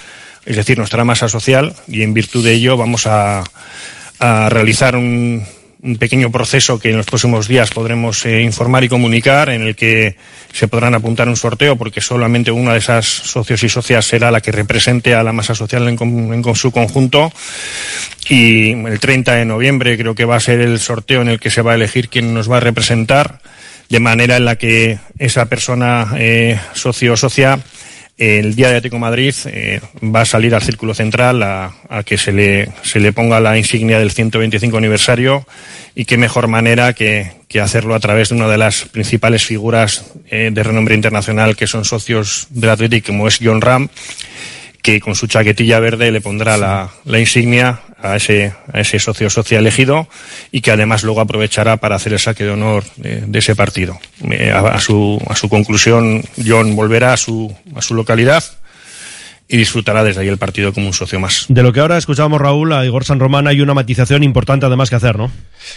es 0.45 0.57
decir, 0.57 0.77
nuestra 0.77 1.03
masa 1.05 1.27
social, 1.27 1.73
y 1.87 2.03
en 2.03 2.13
virtud 2.13 2.43
de 2.43 2.51
ello 2.51 2.77
vamos 2.77 3.07
a, 3.07 3.43
a 4.19 4.49
realizar 4.49 4.95
un, 4.95 5.43
un 5.83 5.97
pequeño 5.97 6.31
proceso 6.31 6.79
que 6.79 6.91
en 6.91 6.97
los 6.97 7.05
próximos 7.05 7.47
días 7.49 7.69
podremos 7.71 8.25
eh, 8.25 8.41
informar 8.41 8.85
y 8.85 8.89
comunicar, 8.89 9.49
en 9.49 9.63
el 9.63 9.75
que 9.75 10.15
se 10.53 10.69
podrán 10.69 10.95
apuntar 10.95 11.27
un 11.27 11.35
sorteo, 11.35 11.75
porque 11.75 11.99
solamente 11.99 12.51
una 12.51 12.71
de 12.71 12.79
esas 12.79 13.05
socios 13.05 13.61
y 13.63 13.69
socias 13.69 14.05
será 14.05 14.31
la 14.31 14.39
que 14.39 14.53
represente 14.53 15.13
a 15.13 15.23
la 15.23 15.33
masa 15.33 15.55
social 15.55 15.87
en, 15.89 15.97
en, 16.01 16.55
su 16.55 16.71
conjunto. 16.71 17.33
Y 18.29 18.71
el 18.71 18.99
30 18.99 19.33
de 19.35 19.45
noviembre 19.45 19.97
creo 19.97 20.15
que 20.15 20.23
va 20.23 20.37
a 20.37 20.39
ser 20.39 20.61
el 20.61 20.79
sorteo 20.79 21.21
en 21.21 21.27
el 21.27 21.39
que 21.39 21.49
se 21.49 21.61
va 21.61 21.73
a 21.73 21.75
elegir 21.75 22.07
quién 22.07 22.33
nos 22.33 22.49
va 22.49 22.57
a 22.57 22.61
representar, 22.61 23.39
de 23.89 23.99
manera 23.99 24.37
en 24.37 24.45
la 24.45 24.55
que 24.55 24.99
esa 25.19 25.47
persona 25.47 26.13
eh, 26.15 26.57
socio 26.73 27.13
o 27.13 27.17
socia 27.17 27.59
el 28.17 28.55
día 28.55 28.70
de 28.70 28.77
Atlético 28.77 29.00
Madrid 29.00 29.34
eh, 29.46 29.82
va 30.03 30.22
a 30.22 30.25
salir 30.25 30.53
al 30.53 30.62
círculo 30.62 30.93
central 30.93 31.41
a, 31.41 32.03
que 32.05 32.17
se 32.17 32.32
le, 32.32 32.70
se 32.84 33.00
le 33.00 33.12
ponga 33.12 33.39
la 33.39 33.58
insignia 33.58 33.98
del 33.98 34.12
125 34.12 34.77
aniversario 34.77 35.46
y 35.96 36.05
qué 36.05 36.17
mejor 36.17 36.48
manera 36.48 36.93
que, 36.93 37.32
que 37.48 37.60
hacerlo 37.60 37.96
a 37.96 38.00
través 38.00 38.29
de 38.29 38.36
una 38.36 38.48
de 38.48 38.58
las 38.58 38.84
principales 38.86 39.46
figuras 39.46 40.13
eh, 40.29 40.51
de 40.53 40.63
renombre 40.63 40.96
internacional 40.96 41.55
que 41.55 41.67
son 41.67 41.86
socios 41.86 42.48
del 42.51 42.70
Atlético, 42.70 43.08
como 43.08 43.27
es 43.27 43.39
John 43.41 43.62
Ram, 43.62 43.89
que 44.84 45.00
con 45.00 45.15
su 45.15 45.27
chaquetilla 45.27 45.79
verde 45.79 46.12
le 46.12 46.22
pondrá 46.22 46.58
la, 46.58 46.91
la 47.05 47.20
insignia 47.20 47.82
a 48.03 48.17
ese, 48.17 48.53
a 48.72 48.81
ese 48.81 49.00
socio 49.00 49.29
socio 49.29 49.57
elegido 49.57 50.07
y 50.51 50.62
que 50.62 50.72
además 50.72 51.03
luego 51.03 51.22
aprovechará 51.22 51.77
para 51.77 51.95
hacer 51.95 52.13
el 52.13 52.19
saque 52.19 52.43
de 52.43 52.51
honor 52.51 52.83
de, 52.98 53.39
ese 53.39 53.55
partido. 53.55 53.98
A, 54.53 54.60
a, 54.60 54.79
su, 54.79 55.22
a 55.27 55.36
su 55.36 55.50
conclusión, 55.50 56.24
John 56.45 56.75
volverá 56.75 57.13
a 57.13 57.17
su, 57.17 57.55
a 57.75 57.81
su 57.81 57.95
localidad 57.95 58.43
y 59.48 59.57
disfrutará 59.57 60.03
desde 60.03 60.22
ahí 60.22 60.27
el 60.27 60.38
partido 60.38 60.74
como 60.74 60.88
un 60.88 60.93
socio 60.93 61.19
más. 61.19 61.45
De 61.48 61.63
lo 61.63 61.74
que 61.74 61.79
ahora 61.79 61.98
escuchábamos, 61.98 62.41
Raúl, 62.41 62.74
a 62.74 62.86
Igor 62.86 63.05
San 63.05 63.19
Román 63.19 63.48
hay 63.48 63.62
una 63.62 63.74
matización 63.74 64.24
importante 64.24 64.65
además 64.65 64.89
que 64.89 64.95
hacer, 64.95 65.17
¿no? 65.17 65.31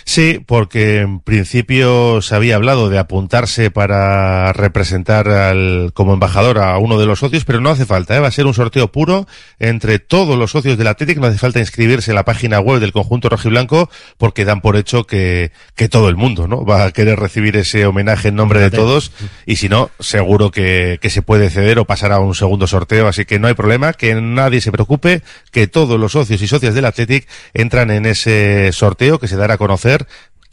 Sí, 0.05 0.40
porque 0.45 1.00
en 1.00 1.21
principio 1.21 2.23
se 2.23 2.35
había 2.35 2.57
hablado 2.57 2.88
de 2.88 2.99
apuntarse 2.99 3.71
para 3.71 4.52
representar 4.52 5.28
al, 5.28 5.93
como 5.95 6.14
embajador 6.14 6.59
a 6.59 6.78
uno 6.78 6.99
de 6.99 7.07
los 7.07 7.21
socios, 7.21 7.45
pero 7.45 7.61
no 7.61 7.71
hace 7.71 7.87
falta, 7.87 8.16
¿eh? 8.16 8.21
va 8.21 8.28
a 8.28 8.33
ser 8.33 8.47
un 8.47 8.55
sorteo 8.55 8.90
puro 8.90 9.26
entre 9.59 9.99
todos 9.99 10.38
los 10.38 10.50
socios 10.50 10.78
del 10.78 10.87
Atlético, 10.88 11.21
no 11.21 11.26
hace 11.26 11.38
falta 11.38 11.61
inscribirse 11.61 12.11
en 12.11 12.16
la 12.16 12.25
página 12.25 12.61
web 12.61 12.81
del 12.81 12.93
conjunto 12.93 13.28
rojiblanco 13.28 13.90
porque 14.19 14.45
dan 14.45 14.61
por 14.61 14.76
hecho 14.76 15.07
que, 15.07 15.52
que 15.75 15.88
todo 15.88 16.09
el 16.09 16.16
mundo 16.16 16.49
¿no? 16.49 16.64
va 16.64 16.85
a 16.85 16.93
querer 16.93 17.19
recibir 17.19 17.57
ese 17.57 17.87
homenaje 17.87 18.28
en 18.28 18.37
nombre 18.37 18.61
de 18.61 18.71
todos 18.71 19.12
y 19.45 19.57
si 19.57 19.69
no, 19.69 19.90
seguro 20.00 20.50
que, 20.50 20.99
que 21.00 21.11
se 21.11 21.23
puede 21.23 21.50
ceder 21.50 21.78
o 21.78 21.85
pasar 21.85 22.12
a 22.12 22.19
un 22.19 22.35
segundo 22.35 22.66
sorteo, 22.66 23.09
así 23.09 23.25
que 23.25 23.38
no 23.38 23.49
hay 23.49 23.55
problema, 23.55 23.93
que 23.93 24.14
nadie 24.14 24.61
se 24.61 24.73
preocupe, 24.73 25.23
que 25.52 25.66
todos 25.66 25.99
los 25.99 26.12
socios 26.12 26.43
y 26.43 26.49
socias 26.49 26.75
del 26.75 26.85
Athletic 26.85 27.28
entran 27.55 27.90
en 27.90 28.07
ese 28.07 28.73
sorteo 28.73 29.19
que 29.19 29.28
se 29.28 29.37
dará 29.37 29.55
a 29.55 29.59
conocer 29.59 29.75
conocer 29.76 30.06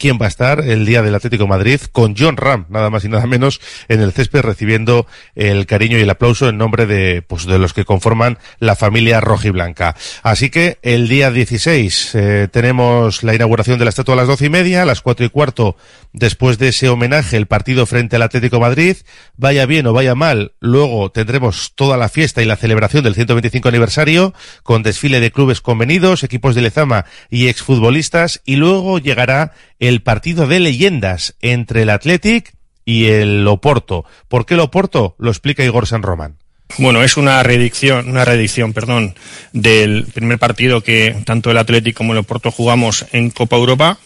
quién 0.03 0.19
va 0.21 0.25
a 0.25 0.27
estar 0.27 0.59
el 0.59 0.85
día 0.85 1.01
del 1.01 1.15
Atlético 1.15 1.47
Madrid 1.47 1.79
con 1.93 2.13
John 2.17 2.35
Ram, 2.35 2.65
nada 2.67 2.89
más 2.89 3.05
y 3.05 3.07
nada 3.07 3.25
menos, 3.25 3.61
en 3.87 4.01
el 4.01 4.11
césped 4.11 4.41
recibiendo 4.41 5.07
el 5.33 5.65
cariño 5.65 5.97
y 5.97 6.01
el 6.01 6.09
aplauso 6.09 6.49
en 6.49 6.57
nombre 6.57 6.85
de, 6.85 7.21
pues, 7.21 7.45
de 7.45 7.57
los 7.57 7.71
que 7.71 7.85
conforman 7.85 8.37
la 8.59 8.75
familia 8.75 9.21
rojiblanca. 9.21 9.95
Así 10.21 10.49
que 10.49 10.77
el 10.81 11.07
día 11.07 11.31
16 11.31 12.15
eh, 12.15 12.47
tenemos 12.51 13.23
la 13.23 13.33
inauguración 13.33 13.79
de 13.79 13.85
la 13.85 13.91
estatua 13.91 14.15
a 14.15 14.17
las 14.17 14.27
doce 14.27 14.47
y 14.47 14.49
media, 14.49 14.81
a 14.81 14.85
las 14.85 14.99
cuatro 14.99 15.25
y 15.25 15.29
cuarto, 15.29 15.77
después 16.11 16.57
de 16.57 16.67
ese 16.67 16.89
homenaje, 16.89 17.37
el 17.37 17.45
partido 17.45 17.85
frente 17.85 18.17
al 18.17 18.23
Atlético 18.23 18.59
Madrid. 18.59 18.97
Vaya 19.37 19.65
bien 19.65 19.87
o 19.87 19.93
vaya 19.93 20.15
mal, 20.15 20.51
luego 20.59 21.11
tendremos 21.11 21.75
toda 21.75 21.95
la 21.95 22.09
fiesta 22.09 22.41
y 22.41 22.45
la 22.45 22.57
celebración 22.57 23.05
del 23.05 23.15
125 23.15 23.69
aniversario, 23.69 24.33
con 24.63 24.83
desfile 24.83 25.21
de 25.21 25.31
clubes 25.31 25.61
convenidos, 25.61 26.25
equipos 26.25 26.55
de 26.55 26.61
Lezama 26.61 27.05
y 27.29 27.47
exfutbolistas, 27.47 28.41
y 28.43 28.57
luego 28.57 28.99
llegará 28.99 29.53
el 29.79 29.92
partido 30.01 30.47
de 30.47 30.59
leyendas 30.59 31.35
entre 31.41 31.83
el 31.83 31.89
Athletic 31.89 32.53
y 32.85 33.05
el 33.05 33.47
Oporto. 33.47 34.05
¿Por 34.27 34.45
qué 34.45 34.55
el 34.55 34.59
Oporto? 34.61 35.15
Lo 35.19 35.29
explica 35.29 35.63
Igor 35.63 35.87
San 35.87 36.03
Román. 36.03 36.37
Bueno, 36.79 37.03
es 37.03 37.17
una 37.17 37.43
reedición, 37.43 38.09
una 38.09 38.25
reedición, 38.25 38.73
perdón, 38.73 39.15
del 39.51 40.05
primer 40.13 40.39
partido 40.39 40.81
que 40.81 41.15
tanto 41.23 41.51
el 41.51 41.57
Athletic 41.57 41.95
como 41.95 42.13
el 42.13 42.19
Oporto 42.19 42.51
jugamos 42.51 43.05
en 43.11 43.29
Copa 43.29 43.57
Europa. 43.57 43.99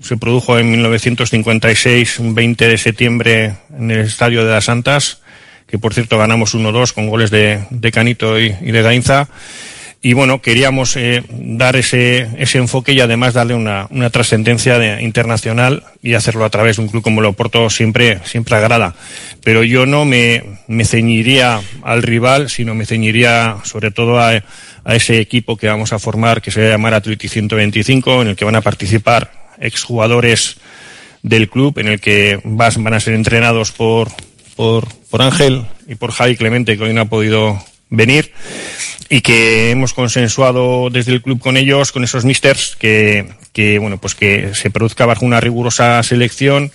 Se 0.00 0.16
produjo 0.16 0.58
en 0.58 0.70
1956, 0.70 2.18
un 2.20 2.34
20 2.34 2.68
de 2.68 2.78
septiembre, 2.78 3.56
en 3.76 3.90
el 3.90 4.00
Estadio 4.00 4.44
de 4.44 4.52
las 4.52 4.64
Santas, 4.64 5.22
que 5.66 5.78
por 5.78 5.94
cierto 5.94 6.18
ganamos 6.18 6.54
1-2 6.54 6.92
con 6.92 7.08
goles 7.08 7.30
de, 7.30 7.64
de 7.70 7.92
Canito 7.92 8.38
y, 8.38 8.54
y 8.60 8.70
de 8.70 8.82
Gainza. 8.82 9.28
Y 10.06 10.12
bueno, 10.12 10.42
queríamos 10.42 10.96
eh, 10.96 11.22
dar 11.30 11.76
ese, 11.76 12.28
ese 12.36 12.58
enfoque 12.58 12.92
y 12.92 13.00
además 13.00 13.32
darle 13.32 13.54
una, 13.54 13.86
una 13.90 14.10
trascendencia 14.10 14.78
de- 14.78 15.02
internacional 15.02 15.82
y 16.02 16.12
hacerlo 16.12 16.44
a 16.44 16.50
través 16.50 16.76
de 16.76 16.82
un 16.82 16.88
club 16.88 17.02
como 17.02 17.20
el 17.20 17.26
Oporto 17.26 17.70
siempre, 17.70 18.18
siempre 18.24 18.54
agrada. 18.54 18.94
Pero 19.42 19.62
yo 19.64 19.86
no 19.86 20.04
me, 20.04 20.42
ceñiría 20.84 21.62
al 21.82 22.02
rival, 22.02 22.50
sino 22.50 22.74
me 22.74 22.84
ceñiría 22.84 23.56
sobre 23.64 23.90
todo 23.92 24.20
a, 24.20 24.32
a 24.84 24.94
ese 24.94 25.20
equipo 25.20 25.56
que 25.56 25.68
vamos 25.68 25.94
a 25.94 25.98
formar, 25.98 26.42
que 26.42 26.50
se 26.50 26.60
va 26.60 26.66
a 26.66 26.70
llamar 26.72 26.92
Atleti 26.92 27.26
125, 27.28 28.20
en 28.20 28.28
el 28.28 28.36
que 28.36 28.44
van 28.44 28.56
a 28.56 28.60
participar 28.60 29.32
exjugadores 29.58 30.58
del 31.22 31.48
club, 31.48 31.78
en 31.78 31.88
el 31.88 32.00
que 32.02 32.40
vas- 32.44 32.76
van 32.82 32.92
a 32.92 33.00
ser 33.00 33.14
entrenados 33.14 33.72
por, 33.72 34.08
por, 34.54 34.86
por 35.08 35.22
Ángel 35.22 35.64
y 35.88 35.94
por 35.94 36.12
Javi 36.12 36.36
Clemente, 36.36 36.76
que 36.76 36.84
hoy 36.84 36.92
no 36.92 37.00
ha 37.00 37.04
podido 37.06 37.58
venir 37.96 38.32
y 39.08 39.20
que 39.20 39.70
hemos 39.70 39.92
consensuado 39.92 40.90
desde 40.90 41.12
el 41.12 41.22
club 41.22 41.38
con 41.38 41.56
ellos, 41.56 41.92
con 41.92 42.04
esos 42.04 42.24
misters, 42.24 42.76
que, 42.76 43.26
que 43.52 43.78
bueno, 43.78 43.98
pues 43.98 44.14
que 44.14 44.54
se 44.54 44.70
produzca 44.70 45.06
bajo 45.06 45.24
una 45.24 45.40
rigurosa 45.40 46.02
selección 46.02 46.72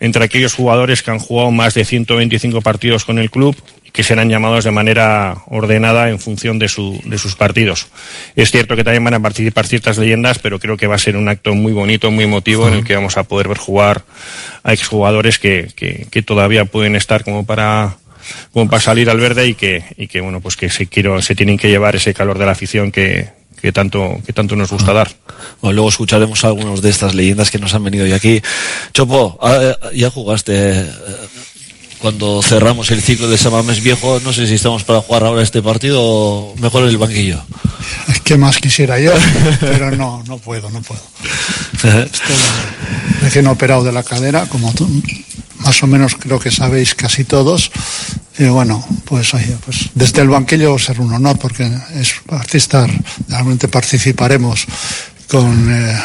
entre 0.00 0.24
aquellos 0.24 0.54
jugadores 0.54 1.02
que 1.02 1.10
han 1.10 1.18
jugado 1.18 1.50
más 1.50 1.74
de 1.74 1.84
125 1.84 2.60
partidos 2.60 3.04
con 3.04 3.18
el 3.18 3.30
club 3.30 3.56
y 3.84 3.90
que 3.90 4.02
serán 4.02 4.28
llamados 4.28 4.64
de 4.64 4.70
manera 4.70 5.38
ordenada 5.46 6.10
en 6.10 6.18
función 6.18 6.58
de, 6.58 6.68
su, 6.68 7.00
de 7.04 7.16
sus 7.16 7.36
partidos. 7.36 7.88
Es 8.36 8.50
cierto 8.50 8.76
que 8.76 8.84
también 8.84 9.04
van 9.04 9.14
a 9.14 9.20
participar 9.20 9.66
ciertas 9.66 9.98
leyendas, 9.98 10.38
pero 10.38 10.58
creo 10.58 10.76
que 10.76 10.86
va 10.86 10.96
a 10.96 10.98
ser 10.98 11.16
un 11.16 11.28
acto 11.28 11.54
muy 11.54 11.72
bonito, 11.72 12.10
muy 12.10 12.24
emotivo, 12.24 12.68
en 12.68 12.74
el 12.74 12.84
que 12.84 12.96
vamos 12.96 13.16
a 13.16 13.24
poder 13.24 13.48
ver 13.48 13.58
jugar 13.58 14.04
a 14.62 14.72
exjugadores 14.72 15.38
que, 15.38 15.68
que, 15.74 16.06
que 16.10 16.22
todavía 16.22 16.64
pueden 16.64 16.96
estar 16.96 17.24
como 17.24 17.46
para 17.46 17.96
como 18.52 18.68
para 18.68 18.82
salir 18.82 19.10
al 19.10 19.20
verde 19.20 19.46
y 19.46 19.54
que, 19.54 19.84
y 19.96 20.08
que 20.08 20.20
bueno, 20.20 20.40
pues 20.40 20.56
que 20.56 20.70
se, 20.70 20.86
quiero, 20.86 21.20
se 21.22 21.34
tienen 21.34 21.56
que 21.56 21.68
llevar 21.68 21.96
ese 21.96 22.14
calor 22.14 22.38
de 22.38 22.46
la 22.46 22.52
afición 22.52 22.90
que, 22.92 23.30
que 23.60 23.72
tanto, 23.72 24.20
que 24.24 24.32
tanto 24.32 24.56
nos 24.56 24.70
gusta 24.70 24.92
dar. 24.92 25.10
Bueno, 25.60 25.74
luego 25.74 25.88
escucharemos 25.88 26.44
a 26.44 26.48
algunos 26.48 26.82
de 26.82 26.90
estas 26.90 27.14
leyendas 27.14 27.50
que 27.50 27.58
nos 27.58 27.74
han 27.74 27.84
venido 27.84 28.04
hoy 28.04 28.12
aquí. 28.12 28.40
Chopo, 28.92 29.38
ah, 29.42 29.76
ya 29.94 30.10
jugaste 30.10 30.80
eh, 30.80 30.86
cuando 31.98 32.42
cerramos 32.42 32.90
el 32.90 33.02
ciclo 33.02 33.28
de 33.28 33.38
Samamés 33.38 33.82
Viejo. 33.82 34.20
No 34.20 34.32
sé 34.32 34.46
si 34.46 34.54
estamos 34.54 34.84
para 34.84 35.00
jugar 35.00 35.24
ahora 35.24 35.42
este 35.42 35.62
partido 35.62 36.00
o 36.02 36.54
mejor 36.56 36.84
en 36.84 36.90
el 36.90 36.98
banquillo. 36.98 37.42
¿Qué 38.24 38.36
más 38.36 38.58
quisiera 38.58 38.98
yo? 38.98 39.12
Pero 39.60 39.90
no, 39.92 40.22
no 40.26 40.38
puedo, 40.38 40.70
no 40.70 40.82
puedo. 40.82 41.00
Estoy 42.04 42.36
recién 43.22 43.46
operado 43.46 43.84
de 43.84 43.92
la 43.92 44.02
cadera, 44.02 44.46
como 44.46 44.72
tú, 44.74 44.88
más 45.58 45.82
o 45.82 45.86
menos 45.86 46.14
creo 46.16 46.38
que 46.38 46.50
sabéis 46.50 46.94
casi 46.94 47.24
todos. 47.24 47.70
Y 48.38 48.44
bueno, 48.44 48.84
pues, 49.04 49.34
oye, 49.34 49.56
pues 49.64 49.90
desde 49.94 50.22
el 50.22 50.28
banquillo 50.28 50.78
ser 50.78 51.00
un 51.00 51.12
honor 51.12 51.38
porque 51.38 51.68
es 51.94 52.14
artista, 52.28 52.86
realmente 53.28 53.68
participaremos 53.68 54.66
con, 55.28 55.70
eh, 55.70 55.98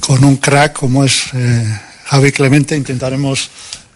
con 0.00 0.24
un 0.24 0.36
crack 0.36 0.74
como 0.74 1.04
es 1.04 1.24
eh, 1.34 1.80
Javi 2.04 2.32
Clemente, 2.32 2.76
intentaremos 2.76 3.50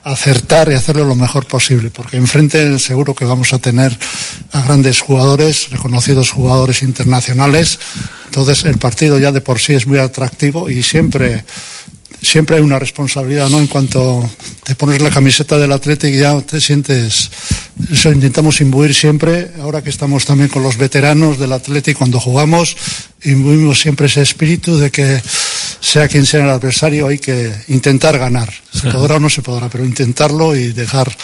acertar 0.05 0.69
y 0.71 0.75
hacerlo 0.75 1.05
lo 1.05 1.15
mejor 1.15 1.47
posible, 1.47 1.91
porque 1.91 2.17
enfrente 2.17 2.79
seguro 2.79 3.15
que 3.15 3.25
vamos 3.25 3.53
a 3.53 3.59
tener 3.59 3.97
a 4.53 4.63
grandes 4.63 5.01
jugadores, 5.01 5.71
reconocidos 5.71 6.31
jugadores 6.31 6.83
internacionales, 6.83 7.79
entonces 8.27 8.65
el 8.65 8.79
partido 8.79 9.19
ya 9.19 9.31
de 9.31 9.41
por 9.41 9.61
sí 9.61 9.75
es 9.75 9.87
muy 9.87 9.99
atractivo 9.99 10.69
y 10.69 10.83
siempre 10.83 11.45
siempre 12.23 12.57
hay 12.57 12.63
una 12.63 12.79
responsabilidad, 12.79 13.49
¿no? 13.49 13.59
En 13.59 13.67
cuanto 13.67 14.29
te 14.63 14.75
pones 14.75 15.03
la 15.03 15.11
camiseta 15.11 15.59
del 15.59 15.73
Atlético 15.73 16.17
ya 16.17 16.41
te 16.41 16.61
sientes 16.61 17.31
eso 17.91 18.13
intentamos 18.13 18.61
imbuir 18.61 18.95
siempre, 18.95 19.51
ahora 19.61 19.83
que 19.83 19.91
estamos 19.91 20.25
también 20.25 20.49
con 20.49 20.63
los 20.63 20.77
veteranos 20.77 21.39
del 21.39 21.53
Atlético 21.53 21.99
cuando 21.99 22.21
jugamos, 22.21 22.77
imbuimos 23.25 23.81
siempre 23.81 24.07
ese 24.07 24.23
espíritu 24.23 24.77
de 24.79 24.91
que 24.91 25.21
sea 25.81 26.09
quien 26.09 26.25
sea 26.25 26.45
el 26.45 26.51
adversario 26.51 27.09
hay 27.09 27.19
que 27.19 27.53
intentar 27.69 28.19
ganar. 28.19 28.53
Se 28.73 28.91
podrá 28.91 29.17
o 29.17 29.21
no 29.21 29.31
se 29.31 29.43
podrá, 29.43 29.69
pero 29.69 29.85
intentarlo 29.85 30.55
y 30.55 30.73
dejar 30.73 31.15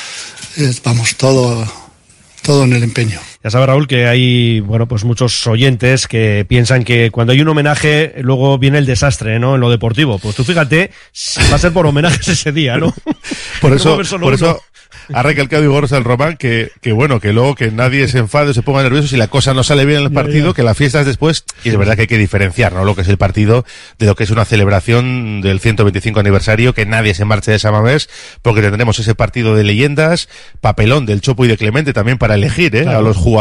eh, 0.57 0.75
vamos 0.85 1.17
todo 1.17 1.67
todo 2.43 2.65
en 2.65 2.73
el 2.73 2.83
empeño. 2.83 3.21
Ya 3.49 3.53
sabe 3.53 3.65
Raúl 3.65 3.89
que 3.89 4.07
hay, 4.07 4.61
bueno, 4.61 4.87
pues 4.87 5.05
muchos 5.05 5.47
oyentes 5.47 6.07
que 6.07 6.45
piensan 6.47 6.85
que 6.85 7.11
cuando 7.11 7.33
hay 7.33 7.41
un 7.41 7.49
homenaje 7.49 8.17
luego 8.19 8.59
viene 8.59 8.77
el 8.77 8.85
desastre, 8.85 9.39
¿no? 9.39 9.55
En 9.55 9.63
lo 9.63 9.71
deportivo. 9.71 10.19
Pues 10.19 10.37
tú 10.37 10.45
fíjate, 10.45 10.91
va 11.51 11.57
a 11.57 11.59
ser 11.59 11.73
por 11.73 11.87
homenajes 11.87 12.29
ese 12.29 12.53
día, 12.53 12.77
¿no? 12.77 12.95
Por 13.63 13.73
eso, 13.73 13.97
por 13.97 14.23
uno. 14.23 14.35
eso 14.35 14.63
ha 15.13 15.23
recalcado 15.23 15.65
Igor 15.65 15.87
el 15.91 16.05
Román 16.05 16.37
que, 16.37 16.71
que 16.81 16.93
bueno, 16.93 17.21
que 17.21 17.33
luego 17.33 17.55
que 17.55 17.71
nadie 17.71 18.09
se 18.09 18.19
enfade 18.19 18.51
o 18.51 18.55
se 18.55 18.63
ponga 18.63 18.83
nervioso 18.83 19.09
si 19.09 19.17
la 19.17 19.29
cosa 19.29 19.55
no 19.55 19.63
sale 19.63 19.85
bien 19.85 20.01
en 20.01 20.07
el 20.07 20.13
partido, 20.13 20.55
que 20.55 20.63
la 20.63 20.75
fiesta 20.75 21.01
es 21.01 21.07
después, 21.07 21.45
y 21.65 21.71
es 21.71 21.77
verdad 21.77 21.95
que 21.95 22.03
hay 22.03 22.07
que 22.07 22.19
diferenciar, 22.19 22.73
¿no? 22.73 22.85
Lo 22.85 22.95
que 22.95 23.03
es 23.03 23.09
el 23.09 23.17
partido 23.17 23.65
de 23.99 24.07
lo 24.07 24.15
que 24.17 24.25
es 24.25 24.31
una 24.31 24.45
celebración 24.45 25.41
del 25.41 25.61
125 25.61 26.21
aniversario, 26.21 26.75
que 26.75 26.85
nadie 26.85 27.15
se 27.15 27.25
marche 27.25 27.53
de 27.53 27.59
Samamés, 27.59 28.09
porque 28.43 28.61
tendremos 28.61 28.99
ese 28.99 29.15
partido 29.15 29.55
de 29.55 29.65
leyendas, 29.65 30.29
papelón 30.61 31.07
del 31.07 31.21
Chopo 31.21 31.45
y 31.45 31.49
de 31.49 31.57
Clemente 31.57 31.93
también 31.93 32.19
para 32.19 32.35
elegir, 32.35 32.75
¿eh? 32.77 32.83
Claro. 32.83 32.99
A 32.99 33.03
los 33.03 33.17
jugadores, 33.17 33.38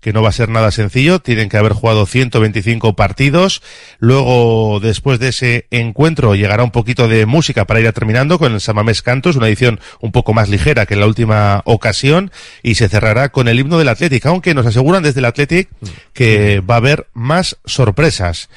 que 0.00 0.12
no 0.12 0.22
va 0.22 0.30
a 0.30 0.32
ser 0.32 0.48
nada 0.48 0.70
sencillo, 0.70 1.20
tienen 1.20 1.48
que 1.48 1.56
haber 1.56 1.72
jugado 1.72 2.06
125 2.06 2.94
partidos, 2.94 3.62
luego 3.98 4.80
después 4.80 5.18
de 5.18 5.28
ese 5.28 5.66
encuentro 5.70 6.34
llegará 6.34 6.64
un 6.64 6.70
poquito 6.70 7.08
de 7.08 7.26
música 7.26 7.64
para 7.66 7.80
ir 7.80 7.86
a 7.86 7.92
terminando 7.92 8.38
con 8.38 8.52
el 8.52 8.60
Samamés 8.60 9.02
Cantos, 9.02 9.36
una 9.36 9.48
edición 9.48 9.80
un 10.00 10.12
poco 10.12 10.34
más 10.34 10.48
ligera 10.48 10.86
que 10.86 10.94
en 10.94 11.00
la 11.00 11.06
última 11.06 11.62
ocasión, 11.64 12.30
y 12.62 12.74
se 12.74 12.88
cerrará 12.88 13.30
con 13.30 13.48
el 13.48 13.58
himno 13.58 13.78
del 13.78 13.88
Athletic, 13.88 14.26
aunque 14.26 14.54
nos 14.54 14.66
aseguran 14.66 15.02
desde 15.02 15.20
el 15.20 15.26
Athletic 15.26 15.68
que 16.12 16.60
va 16.60 16.74
a 16.74 16.78
haber 16.78 17.08
más 17.14 17.58
sorpresas. 17.64 18.48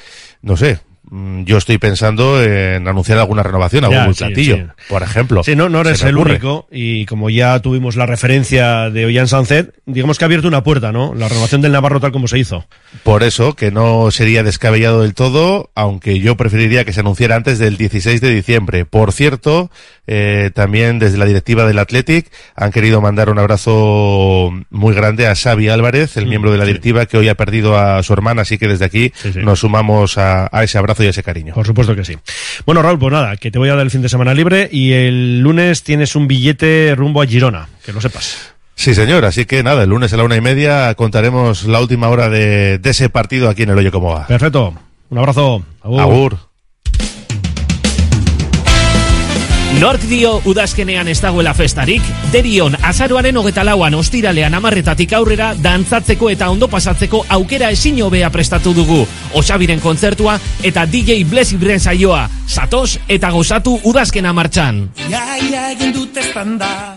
No 0.42 0.56
sé, 0.56 0.74
mm, 0.74 0.95
yo 1.10 1.56
estoy 1.58 1.78
pensando 1.78 2.42
en 2.42 2.86
anunciar 2.88 3.18
alguna 3.18 3.42
renovación, 3.42 3.84
algún 3.84 3.98
Ya, 3.98 4.12
sí, 4.12 4.18
platillo, 4.24 4.56
sí. 4.56 4.62
por 4.88 5.02
ejemplo. 5.02 5.42
Sí, 5.44 5.54
no, 5.56 5.68
no 5.68 5.80
eres 5.80 6.02
el 6.02 6.16
ocurre. 6.16 6.32
único 6.32 6.66
y 6.70 7.06
como 7.06 7.30
ya 7.30 7.60
tuvimos 7.60 7.96
la 7.96 8.06
referencia 8.06 8.90
de 8.90 9.06
Ollán 9.06 9.28
Sancet, 9.28 9.74
digamos 9.86 10.18
que 10.18 10.24
ha 10.24 10.26
abierto 10.26 10.48
una 10.48 10.62
puerta, 10.64 10.92
¿no? 10.92 11.14
La 11.14 11.28
renovación 11.28 11.60
del 11.60 11.72
Navarro 11.72 12.00
tal 12.00 12.12
como 12.12 12.26
se 12.28 12.38
hizo. 12.38 12.66
Por 13.02 13.22
eso, 13.22 13.54
que 13.54 13.70
no 13.70 14.10
sería 14.10 14.42
descabellado 14.42 15.02
del 15.02 15.14
todo, 15.14 15.70
aunque 15.74 16.18
yo 16.20 16.36
preferiría 16.36 16.84
que 16.84 16.92
se 16.92 17.00
anunciara 17.00 17.36
antes 17.36 17.58
del 17.58 17.76
16 17.76 18.20
de 18.20 18.30
diciembre. 18.30 18.84
Por 18.84 19.12
cierto, 19.12 19.70
eh, 20.06 20.50
también 20.54 20.98
desde 20.98 21.18
la 21.18 21.24
directiva 21.24 21.66
del 21.66 21.78
Athletic 21.78 22.30
han 22.56 22.72
querido 22.72 23.00
mandar 23.00 23.28
un 23.30 23.38
abrazo 23.38 24.52
muy 24.70 24.94
grande 24.94 25.26
a 25.26 25.34
Xavi 25.34 25.68
Álvarez, 25.68 26.16
el 26.16 26.26
miembro 26.26 26.50
de 26.52 26.58
la 26.58 26.64
directiva 26.64 27.06
que 27.06 27.16
hoy 27.18 27.28
ha 27.28 27.34
perdido 27.34 27.78
a 27.78 28.02
su 28.02 28.12
hermana, 28.12 28.42
así 28.42 28.58
que 28.58 28.68
desde 28.68 28.84
aquí 28.84 29.12
nos 29.36 29.60
sumamos 29.60 30.18
a, 30.18 30.48
a 30.50 30.64
ese 30.64 30.78
abrazo 30.78 30.95
y 31.04 31.08
ese 31.08 31.22
cariño. 31.22 31.54
Por 31.54 31.66
supuesto 31.66 31.94
que 31.94 32.04
sí. 32.04 32.16
Bueno, 32.64 32.82
Raúl, 32.82 32.98
pues 32.98 33.12
nada, 33.12 33.36
que 33.36 33.50
te 33.50 33.58
voy 33.58 33.68
a 33.68 33.74
dar 33.74 33.84
el 33.84 33.90
fin 33.90 34.02
de 34.02 34.08
semana 34.08 34.34
libre 34.34 34.68
y 34.70 34.92
el 34.92 35.40
lunes 35.40 35.82
tienes 35.82 36.16
un 36.16 36.28
billete 36.28 36.94
rumbo 36.96 37.22
a 37.22 37.26
Girona, 37.26 37.68
que 37.84 37.92
lo 37.92 38.00
sepas. 38.00 38.54
Sí, 38.74 38.94
señor, 38.94 39.24
así 39.24 39.46
que 39.46 39.62
nada, 39.62 39.84
el 39.84 39.88
lunes 39.88 40.12
a 40.12 40.16
la 40.18 40.24
una 40.24 40.36
y 40.36 40.40
media 40.42 40.94
contaremos 40.94 41.64
la 41.64 41.80
última 41.80 42.08
hora 42.08 42.28
de, 42.28 42.78
de 42.78 42.90
ese 42.90 43.08
partido 43.08 43.48
aquí 43.48 43.62
en 43.62 43.70
el 43.70 43.78
Oye 43.78 43.90
Cómo 43.90 44.12
Va. 44.12 44.26
Perfecto. 44.26 44.74
Un 45.08 45.18
abrazo. 45.18 45.64
Agur. 45.82 46.00
Agur. 46.00 46.38
Nork 49.76 50.00
dio 50.08 50.38
udazkenean 50.48 51.08
ez 51.12 51.18
dagoela 51.20 51.52
festarik, 51.52 52.04
derion 52.32 52.72
azaroaren 52.88 53.36
hogeta 53.36 53.60
lauan 53.66 53.94
ostiralean 53.98 54.54
amarretatik 54.56 55.12
aurrera 55.18 55.50
dantzatzeko 55.60 56.30
eta 56.32 56.48
ondo 56.48 56.68
pasatzeko 56.72 57.20
aukera 57.36 57.68
ezin 57.74 58.00
hobea 58.00 58.30
prestatu 58.32 58.72
dugu. 58.72 59.02
Osabiren 59.36 59.82
kontzertua 59.84 60.38
eta 60.64 60.86
DJ 60.88 61.24
Blessing 61.28 61.60
Bren 61.60 61.80
saioa. 61.80 62.24
Zatoz 62.48 62.96
eta 63.08 63.30
gozatu 63.30 63.76
udazkena 63.84 64.32
martxan. 64.32 64.86
Iaia 65.10 65.72
egin 65.76 65.92
dut 65.92 66.24
estanda 66.24 66.96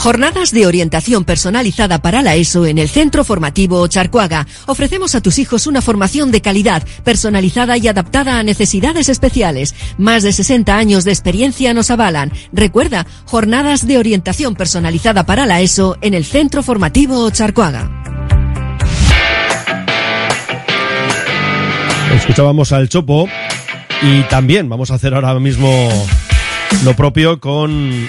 Jornadas 0.00 0.50
de 0.52 0.66
orientación 0.66 1.24
personalizada 1.24 2.00
para 2.00 2.22
la 2.22 2.34
ESO 2.34 2.64
en 2.64 2.78
el 2.78 2.88
Centro 2.88 3.22
Formativo 3.22 3.86
Charcuaga. 3.86 4.46
Ofrecemos 4.66 5.14
a 5.14 5.20
tus 5.20 5.38
hijos 5.38 5.66
una 5.66 5.82
formación 5.82 6.30
de 6.30 6.40
calidad, 6.40 6.82
personalizada 7.04 7.76
y 7.76 7.86
adaptada 7.86 8.38
a 8.38 8.42
necesidades 8.42 9.10
especiales. 9.10 9.74
Más 9.98 10.22
de 10.22 10.32
60 10.32 10.74
años 10.74 11.04
de 11.04 11.10
experiencia 11.10 11.74
nos 11.74 11.90
avalan. 11.90 12.32
Recuerda, 12.50 13.06
jornadas 13.26 13.86
de 13.86 13.98
orientación 13.98 14.54
personalizada 14.54 15.26
para 15.26 15.44
la 15.44 15.60
ESO 15.60 15.98
en 16.00 16.14
el 16.14 16.24
Centro 16.24 16.62
Formativo 16.62 17.28
Charcuaga. 17.28 17.90
Escuchábamos 22.16 22.72
al 22.72 22.88
Chopo 22.88 23.28
y 24.00 24.22
también 24.30 24.66
vamos 24.70 24.90
a 24.90 24.94
hacer 24.94 25.12
ahora 25.12 25.38
mismo 25.38 25.90
lo 26.84 26.96
propio 26.96 27.38
con 27.38 28.08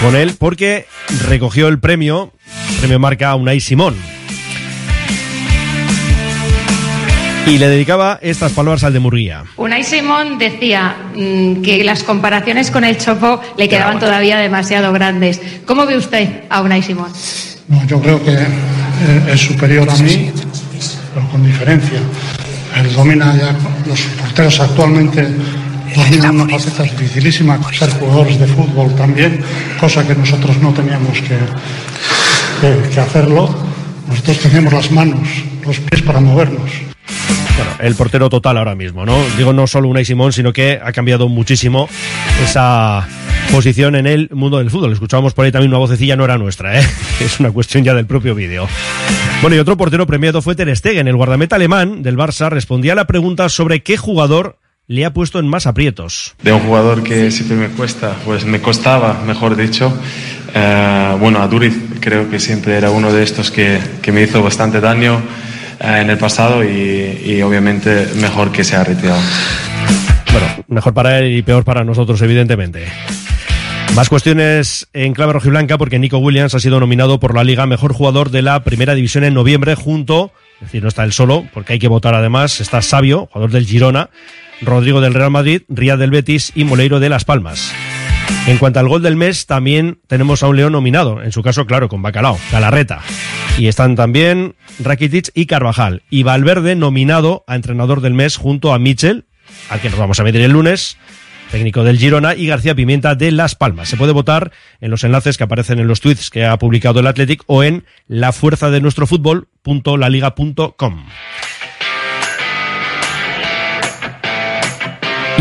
con 0.00 0.14
él 0.14 0.34
porque 0.38 0.86
recogió 1.28 1.68
el 1.68 1.78
premio, 1.78 2.32
premio 2.80 2.98
marca 2.98 3.34
Unai 3.34 3.60
Simón. 3.60 3.96
Y 7.46 7.56
le 7.56 7.68
dedicaba 7.68 8.18
estas 8.20 8.52
palabras 8.52 8.84
al 8.84 8.92
de 8.92 9.00
Murguía. 9.00 9.44
Unai 9.56 9.82
Simón 9.82 10.38
decía 10.38 10.96
mm, 11.16 11.62
que 11.62 11.82
las 11.82 12.02
comparaciones 12.02 12.70
con 12.70 12.84
el 12.84 12.98
Chopo 12.98 13.40
le 13.56 13.68
quedaban 13.68 13.98
todavía 13.98 14.38
demasiado 14.38 14.92
grandes. 14.92 15.40
¿Cómo 15.64 15.86
ve 15.86 15.96
usted 15.96 16.42
a 16.50 16.60
Unai 16.60 16.82
Simón? 16.82 17.10
No, 17.68 17.84
yo 17.86 18.00
creo 18.00 18.22
que 18.22 18.36
es 19.32 19.40
superior 19.40 19.88
a 19.88 19.96
mí, 19.96 20.30
pero 21.14 21.28
con 21.28 21.44
diferencia. 21.44 22.00
Él 22.76 22.92
domina 22.94 23.34
ya 23.36 23.56
los 23.88 24.00
porteros 24.02 24.60
actualmente 24.60 25.26
dominan 25.94 26.40
una 26.40 26.58
faceta 26.58 26.82
dificilísima, 26.84 27.58
ser 27.72 27.90
jugadores 27.90 28.38
de 28.38 28.46
fútbol 28.46 28.94
también, 28.94 29.40
cosa 29.80 30.06
que 30.06 30.14
nosotros 30.14 30.56
no 30.58 30.72
teníamos 30.72 31.18
que, 31.20 31.38
que- 32.60 32.88
que 32.94 33.00
hacerlo. 33.00 33.54
Nosotros 34.08 34.38
teníamos 34.38 34.72
las 34.72 34.90
manos, 34.90 35.28
los 35.66 35.78
pies 35.80 36.02
para 36.02 36.20
movernos. 36.20 36.70
Bueno, 37.56 37.72
el 37.80 37.94
portero 37.94 38.30
total 38.30 38.56
ahora 38.56 38.74
mismo, 38.74 39.04
¿no? 39.04 39.16
Digo 39.36 39.52
no 39.52 39.66
solo 39.66 39.88
Unai 39.88 40.04
Simón, 40.04 40.32
sino 40.32 40.52
que 40.52 40.80
ha 40.82 40.92
cambiado 40.92 41.28
muchísimo 41.28 41.88
esa 42.42 43.06
posición 43.52 43.96
en 43.96 44.06
el 44.06 44.30
mundo 44.32 44.58
del 44.58 44.70
fútbol. 44.70 44.92
Escuchábamos 44.92 45.34
por 45.34 45.44
ahí 45.44 45.52
también 45.52 45.70
una 45.70 45.78
vocecilla, 45.78 46.16
no 46.16 46.24
era 46.24 46.38
nuestra, 46.38 46.80
¿eh? 46.80 46.86
Es 47.20 47.40
una 47.40 47.50
cuestión 47.50 47.84
ya 47.84 47.94
del 47.94 48.06
propio 48.06 48.34
vídeo. 48.34 48.66
Bueno, 49.42 49.56
y 49.56 49.58
otro 49.58 49.76
portero 49.76 50.06
premiado 50.06 50.40
fue 50.40 50.54
Ter 50.54 50.74
Stegen. 50.76 51.08
El 51.08 51.16
guardameta 51.16 51.56
alemán 51.56 52.02
del 52.02 52.16
Barça 52.16 52.48
respondía 52.48 52.92
a 52.92 52.96
la 52.96 53.06
pregunta 53.06 53.48
sobre 53.48 53.82
qué 53.82 53.96
jugador 53.96 54.58
le 54.88 55.04
ha 55.04 55.12
puesto 55.12 55.38
en 55.38 55.46
más 55.46 55.66
aprietos. 55.66 56.34
de 56.42 56.50
un 56.50 56.60
jugador 56.60 57.02
que 57.02 57.30
siempre 57.30 57.56
me 57.56 57.68
cuesta, 57.68 58.16
pues 58.24 58.46
me 58.46 58.60
costaba, 58.60 59.22
mejor 59.26 59.54
dicho. 59.54 59.92
Eh, 60.54 61.16
bueno, 61.20 61.42
a 61.42 61.46
Duriz 61.46 61.76
creo 62.00 62.30
que 62.30 62.40
siempre 62.40 62.74
era 62.74 62.90
uno 62.90 63.12
de 63.12 63.22
estos 63.22 63.50
que, 63.50 63.78
que 64.00 64.12
me 64.12 64.22
hizo 64.22 64.42
bastante 64.42 64.80
daño 64.80 65.20
eh, 65.78 65.98
en 66.00 66.08
el 66.08 66.16
pasado 66.16 66.64
y, 66.64 67.20
y 67.22 67.42
obviamente 67.42 68.08
mejor 68.16 68.50
que 68.50 68.64
se 68.64 68.76
ha 68.76 68.84
retirado. 68.84 69.20
Bueno, 70.32 70.64
mejor 70.68 70.94
para 70.94 71.18
él 71.18 71.36
y 71.36 71.42
peor 71.42 71.64
para 71.64 71.84
nosotros, 71.84 72.20
evidentemente. 72.22 72.86
Más 73.94 74.08
cuestiones 74.08 74.88
en 74.94 75.12
clave 75.12 75.34
rojiblanca 75.34 75.76
porque 75.76 75.98
Nico 75.98 76.16
Williams 76.16 76.54
ha 76.54 76.60
sido 76.60 76.80
nominado 76.80 77.20
por 77.20 77.34
la 77.34 77.44
Liga 77.44 77.66
Mejor 77.66 77.92
Jugador 77.92 78.30
de 78.30 78.40
la 78.40 78.64
Primera 78.64 78.94
División 78.94 79.24
en 79.24 79.34
noviembre 79.34 79.74
junto, 79.74 80.32
es 80.56 80.68
decir, 80.68 80.82
no 80.82 80.88
está 80.88 81.04
él 81.04 81.12
solo, 81.12 81.46
porque 81.52 81.74
hay 81.74 81.78
que 81.78 81.88
votar 81.88 82.14
además, 82.14 82.60
está 82.60 82.80
Sabio, 82.80 83.28
jugador 83.32 83.50
del 83.50 83.66
Girona, 83.66 84.08
Rodrigo 84.60 85.00
del 85.00 85.14
Real 85.14 85.30
Madrid, 85.30 85.62
Riyad 85.68 85.98
del 85.98 86.10
Betis 86.10 86.52
y 86.54 86.64
Moleiro 86.64 87.00
de 87.00 87.08
Las 87.08 87.24
Palmas. 87.24 87.72
En 88.46 88.58
cuanto 88.58 88.80
al 88.80 88.88
gol 88.88 89.02
del 89.02 89.16
mes, 89.16 89.46
también 89.46 90.00
tenemos 90.06 90.42
a 90.42 90.48
un 90.48 90.56
león 90.56 90.72
nominado, 90.72 91.22
en 91.22 91.32
su 91.32 91.42
caso, 91.42 91.66
claro, 91.66 91.88
con 91.88 92.02
Bacalao, 92.02 92.38
Galarreta. 92.50 93.00
Y 93.58 93.68
están 93.68 93.96
también 93.96 94.54
Rakitic 94.78 95.30
y 95.34 95.46
Carvajal. 95.46 96.02
Y 96.10 96.22
Valverde 96.22 96.76
nominado 96.76 97.44
a 97.46 97.56
entrenador 97.56 98.00
del 98.00 98.14
mes 98.14 98.36
junto 98.36 98.72
a 98.72 98.78
Mitchell, 98.78 99.26
al 99.68 99.80
que 99.80 99.90
nos 99.90 99.98
vamos 99.98 100.20
a 100.20 100.24
meter 100.24 100.40
el 100.40 100.52
lunes, 100.52 100.96
técnico 101.50 101.84
del 101.84 101.98
Girona, 101.98 102.34
y 102.34 102.46
García 102.46 102.74
Pimienta 102.74 103.14
de 103.14 103.32
Las 103.32 103.54
Palmas. 103.54 103.88
Se 103.88 103.96
puede 103.96 104.12
votar 104.12 104.52
en 104.80 104.90
los 104.90 105.04
enlaces 105.04 105.36
que 105.36 105.44
aparecen 105.44 105.78
en 105.78 105.88
los 105.88 106.00
tweets 106.00 106.30
que 106.30 106.46
ha 106.46 106.58
publicado 106.58 107.00
el 107.00 107.06
Athletic 107.06 107.42
o 107.46 107.64
en 107.64 107.84
lafuerzadenuestrofutbol.laliga.com. 108.06 111.06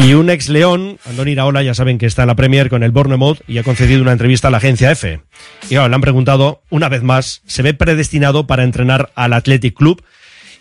Y 0.03 0.13
un 0.13 0.29
ex 0.29 0.47
León, 0.47 0.99
Andoni 1.05 1.31
Iraola, 1.31 1.63
ya 1.63 1.73
saben 1.73 1.97
que 1.97 2.05
está 2.05 2.21
en 2.21 2.27
la 2.27 2.35
Premier 2.35 2.69
con 2.69 2.83
el 2.83 2.91
Bournemouth 2.91 3.39
y 3.47 3.57
ha 3.57 3.63
concedido 3.63 4.01
una 4.01 4.11
entrevista 4.11 4.47
a 4.47 4.51
la 4.51 4.57
agencia 4.57 4.91
F. 4.91 5.19
Y 5.69 5.75
ahora 5.75 5.89
le 5.89 5.95
han 5.95 6.01
preguntado, 6.01 6.61
una 6.69 6.87
vez 6.87 7.03
más, 7.03 7.41
¿se 7.45 7.63
ve 7.63 7.73
predestinado 7.73 8.47
para 8.47 8.63
entrenar 8.63 9.11
al 9.15 9.33
Athletic 9.33 9.75
Club? 9.75 10.03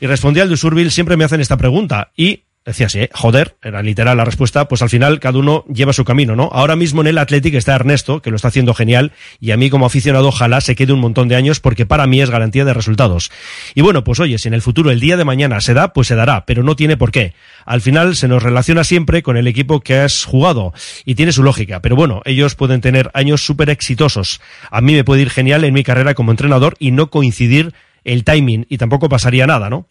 Y 0.01 0.07
respondía 0.07 0.43
al 0.43 0.49
de 0.49 0.57
Surville, 0.57 0.91
siempre 0.91 1.17
me 1.17 1.25
hacen 1.25 1.41
esta 1.41 1.57
pregunta. 1.57 2.11
Y 2.17 2.45
decía 2.67 2.87
así, 2.87 2.99
¿eh? 2.99 3.11
joder, 3.13 3.57
era 3.63 3.81
literal 3.81 4.17
la 4.17 4.25
respuesta, 4.25 4.67
pues 4.67 4.83
al 4.83 4.91
final 4.91 5.21
cada 5.21 5.39
uno 5.39 5.65
lleva 5.73 5.93
su 5.93 6.05
camino, 6.05 6.35
¿no? 6.35 6.51
Ahora 6.53 6.75
mismo 6.75 7.01
en 7.01 7.07
el 7.07 7.19
Athletic 7.19 7.55
está 7.55 7.77
Ernesto, 7.77 8.21
que 8.21 8.31
lo 8.31 8.37
está 8.37 8.49
haciendo 8.49 8.75
genial, 8.75 9.13
y 9.41 9.53
a 9.53 9.57
mí 9.57 9.71
como 9.71 9.87
aficionado 9.87 10.29
ojalá 10.29 10.61
se 10.61 10.75
quede 10.75 10.93
un 10.93 10.99
montón 10.99 11.29
de 11.29 11.37
años 11.37 11.61
porque 11.61 11.87
para 11.87 12.09
mí 12.09 12.21
es 12.21 12.29
garantía 12.29 12.65
de 12.65 12.75
resultados. 12.75 13.31
Y 13.77 13.83
bueno, 13.83 14.03
pues 14.03 14.19
oye, 14.19 14.37
si 14.39 14.49
en 14.49 14.55
el 14.55 14.63
futuro 14.63 14.91
el 14.91 14.99
día 14.99 15.17
de 15.17 15.25
mañana 15.25 15.61
se 15.61 15.75
da, 15.75 15.93
pues 15.93 16.09
se 16.09 16.17
dará, 16.17 16.45
pero 16.45 16.65
no 16.65 16.75
tiene 16.75 16.97
por 16.97 17.13
qué. 17.13 17.35
Al 17.65 17.81
final 17.81 18.17
se 18.17 18.27
nos 18.27 18.43
relaciona 18.43 18.83
siempre 18.83 19.23
con 19.23 19.37
el 19.37 19.47
equipo 19.47 19.81
que 19.81 19.99
has 19.99 20.25
jugado 20.25 20.75
y 21.05 21.15
tiene 21.15 21.31
su 21.31 21.45
lógica, 21.45 21.81
pero 21.81 21.95
bueno, 21.95 22.21
ellos 22.25 22.57
pueden 22.57 22.81
tener 22.81 23.11
años 23.15 23.47
súper 23.47 23.71
exitosos. 23.71 24.41
A 24.73 24.81
mí 24.81 24.95
me 24.95 25.05
puede 25.05 25.23
ir 25.23 25.31
genial 25.31 25.63
en 25.63 25.73
mi 25.73 25.85
carrera 25.85 26.15
como 26.15 26.33
entrenador 26.33 26.75
y 26.81 26.91
no 26.91 27.11
coincidir 27.11 27.75
el 28.03 28.25
timing 28.25 28.67
y 28.69 28.79
tampoco 28.79 29.09
pasaría 29.09 29.47
nada, 29.47 29.71
¿no? 29.71 29.87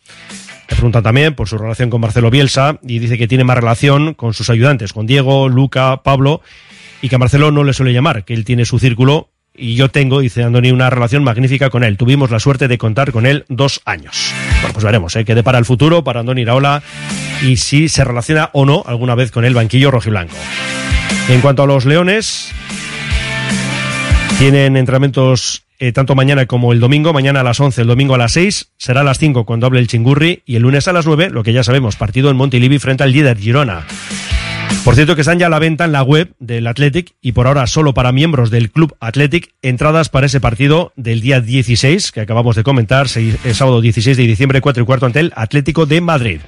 Le 0.70 0.76
preguntan 0.76 1.04
también 1.04 1.36
por 1.36 1.48
su 1.48 1.58
relación 1.58 1.90
con 1.90 2.02
Marcelo 2.02 2.30
Bielsa 2.30 2.80
y 2.82 3.00
dice 3.00 3.18
que 3.18 3.28
tiene 3.28 3.44
más 3.44 3.58
relación 3.58 4.14
con 4.14 4.34
sus 4.34 4.50
ayudantes, 4.50 4.94
con 4.94 5.06
Diego, 5.06 5.48
Luca, 5.50 6.02
Pablo, 6.04 6.42
y 7.02 7.10
que 7.10 7.16
a 7.16 7.20
Marcelo 7.20 7.52
no 7.52 7.64
le 7.64 7.74
suele 7.74 7.94
llamar, 7.94 8.26
que 8.26 8.34
él 8.34 8.46
tiene 8.46 8.66
su 8.66 8.80
círculo 8.80 9.30
y 9.58 9.76
yo 9.76 9.90
tengo, 9.90 10.20
dice 10.20 10.44
Andoni, 10.44 10.72
una 10.72 10.90
relación 10.90 11.24
magnífica 11.24 11.70
con 11.70 11.84
él. 11.84 11.98
Tuvimos 11.98 12.30
la 12.30 12.40
suerte 12.40 12.68
de 12.68 12.78
contar 12.78 13.12
con 13.12 13.26
él 13.26 13.46
dos 13.48 13.82
años. 13.86 14.34
Bueno, 14.62 14.74
pues 14.74 14.84
veremos, 14.84 15.16
¿eh? 15.16 15.24
qué 15.24 15.36
depara 15.36 15.58
el 15.58 15.66
futuro 15.66 16.04
para 16.04 16.20
Andoni 16.20 16.42
Iraola 16.42 16.84
y 17.42 17.58
si 17.58 17.88
se 17.88 18.04
relaciona 18.04 18.50
o 18.54 18.66
no 18.66 18.84
alguna 18.86 19.16
vez 19.16 19.32
con 19.32 19.46
el 19.46 19.54
banquillo 19.54 19.92
rojiblanco. 19.92 20.36
En 21.30 21.42
cuanto 21.42 21.64
a 21.64 21.68
los 21.68 21.86
Leones, 21.86 22.52
tienen 24.38 24.76
entrenamientos 24.76 25.65
eh, 25.80 25.92
tanto 25.92 26.16
mañana 26.16 26.46
como 26.46 26.74
el 26.74 26.80
domingo, 26.80 27.14
mañana 27.14 27.42
a 27.42 27.44
las 27.44 27.60
11, 27.60 27.82
el 27.82 27.88
domingo 27.88 28.16
a 28.16 28.18
las 28.18 28.34
6, 28.34 28.74
será 28.78 29.02
a 29.02 29.04
las 29.04 29.20
5 29.20 29.46
cuando 29.46 29.68
hable 29.68 29.80
el 29.80 29.88
chingurri 29.88 30.44
y 30.46 30.56
el 30.56 30.64
lunes 30.64 30.88
a 30.88 30.94
las 30.94 31.06
9, 31.06 31.30
lo 31.30 31.44
que 31.44 31.54
ya 31.54 31.64
sabemos, 31.64 31.96
partido 31.96 32.30
en 32.30 32.38
Montilivi 32.38 32.80
frente 32.80 33.04
al 33.04 33.12
líder 33.12 33.38
Girona. 33.38 33.86
Por 34.86 34.94
cierto 34.94 35.16
que 35.16 35.22
están 35.22 35.40
ya 35.40 35.48
a 35.48 35.50
la 35.50 35.58
venta 35.58 35.86
en 35.86 35.92
la 35.92 36.04
web 36.04 36.36
del 36.38 36.68
Athletic 36.68 37.16
y 37.20 37.32
por 37.32 37.48
ahora 37.48 37.66
solo 37.66 37.96
para 37.96 38.12
miembros 38.12 38.52
del 38.52 38.70
Club 38.70 38.96
Athletic 39.00 39.54
entradas 39.64 40.10
para 40.10 40.28
ese 40.28 40.40
partido 40.40 40.94
del 40.96 41.22
día 41.22 41.42
16 41.42 42.12
que 42.12 42.22
acabamos 42.22 42.56
de 42.56 42.64
comentar, 42.64 43.08
el 43.16 43.56
sábado 43.56 43.82
16 43.82 44.16
de 44.16 44.28
diciembre 44.28 44.62
4 44.62 44.84
y 44.84 44.86
cuarto 44.86 45.08
ante 45.08 45.22
el 45.22 45.34
Atlético 45.36 45.88
de 45.88 46.02
Madrid. 46.02 46.42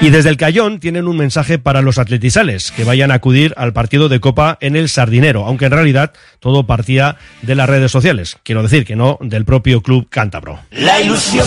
Y 0.00 0.10
desde 0.10 0.28
el 0.28 0.36
Cayón 0.36 0.80
tienen 0.80 1.08
un 1.08 1.16
mensaje 1.16 1.58
para 1.58 1.80
los 1.80 1.98
atletizales, 1.98 2.72
que 2.72 2.84
vayan 2.84 3.10
a 3.10 3.14
acudir 3.14 3.54
al 3.56 3.72
partido 3.72 4.08
de 4.08 4.20
Copa 4.20 4.58
en 4.60 4.76
el 4.76 4.88
Sardinero, 4.88 5.46
aunque 5.46 5.66
en 5.66 5.72
realidad 5.72 6.12
todo 6.40 6.66
partía 6.66 7.16
de 7.42 7.54
las 7.54 7.68
redes 7.68 7.90
sociales. 7.90 8.36
Quiero 8.42 8.62
decir 8.62 8.84
que 8.84 8.96
no 8.96 9.18
del 9.20 9.44
propio 9.44 9.80
club 9.80 10.06
cántabro. 10.10 10.60
La 10.72 11.00
ilusión 11.00 11.46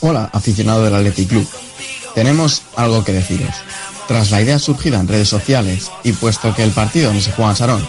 Hola, 0.00 0.28
aficionado 0.32 0.84
del 0.84 0.94
Athletic 0.94 1.28
Club. 1.28 1.48
Tenemos 2.14 2.62
algo 2.76 3.04
que 3.04 3.12
deciros. 3.12 3.54
Tras 4.06 4.30
la 4.30 4.40
idea 4.40 4.58
surgida 4.58 5.00
en 5.00 5.08
redes 5.08 5.28
sociales 5.28 5.90
y 6.04 6.12
puesto 6.12 6.54
que 6.54 6.62
el 6.62 6.70
partido 6.70 7.12
no 7.12 7.20
se 7.20 7.32
juega 7.32 7.50
en 7.50 7.56
Sarón, 7.56 7.88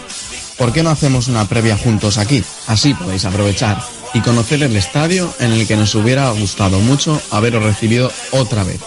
¿por 0.56 0.72
qué 0.72 0.82
no 0.82 0.90
hacemos 0.90 1.28
una 1.28 1.46
previa 1.46 1.76
juntos 1.76 2.18
aquí? 2.18 2.42
Así 2.66 2.94
podéis 2.94 3.24
aprovechar 3.24 3.78
y 4.14 4.20
conocer 4.20 4.62
el 4.62 4.76
estadio 4.76 5.32
en 5.38 5.52
el 5.52 5.66
que 5.66 5.76
nos 5.76 5.94
hubiera 5.94 6.30
gustado 6.30 6.80
mucho 6.80 7.20
haberos 7.30 7.62
recibido 7.62 8.10
otra 8.32 8.64
vez, 8.64 8.80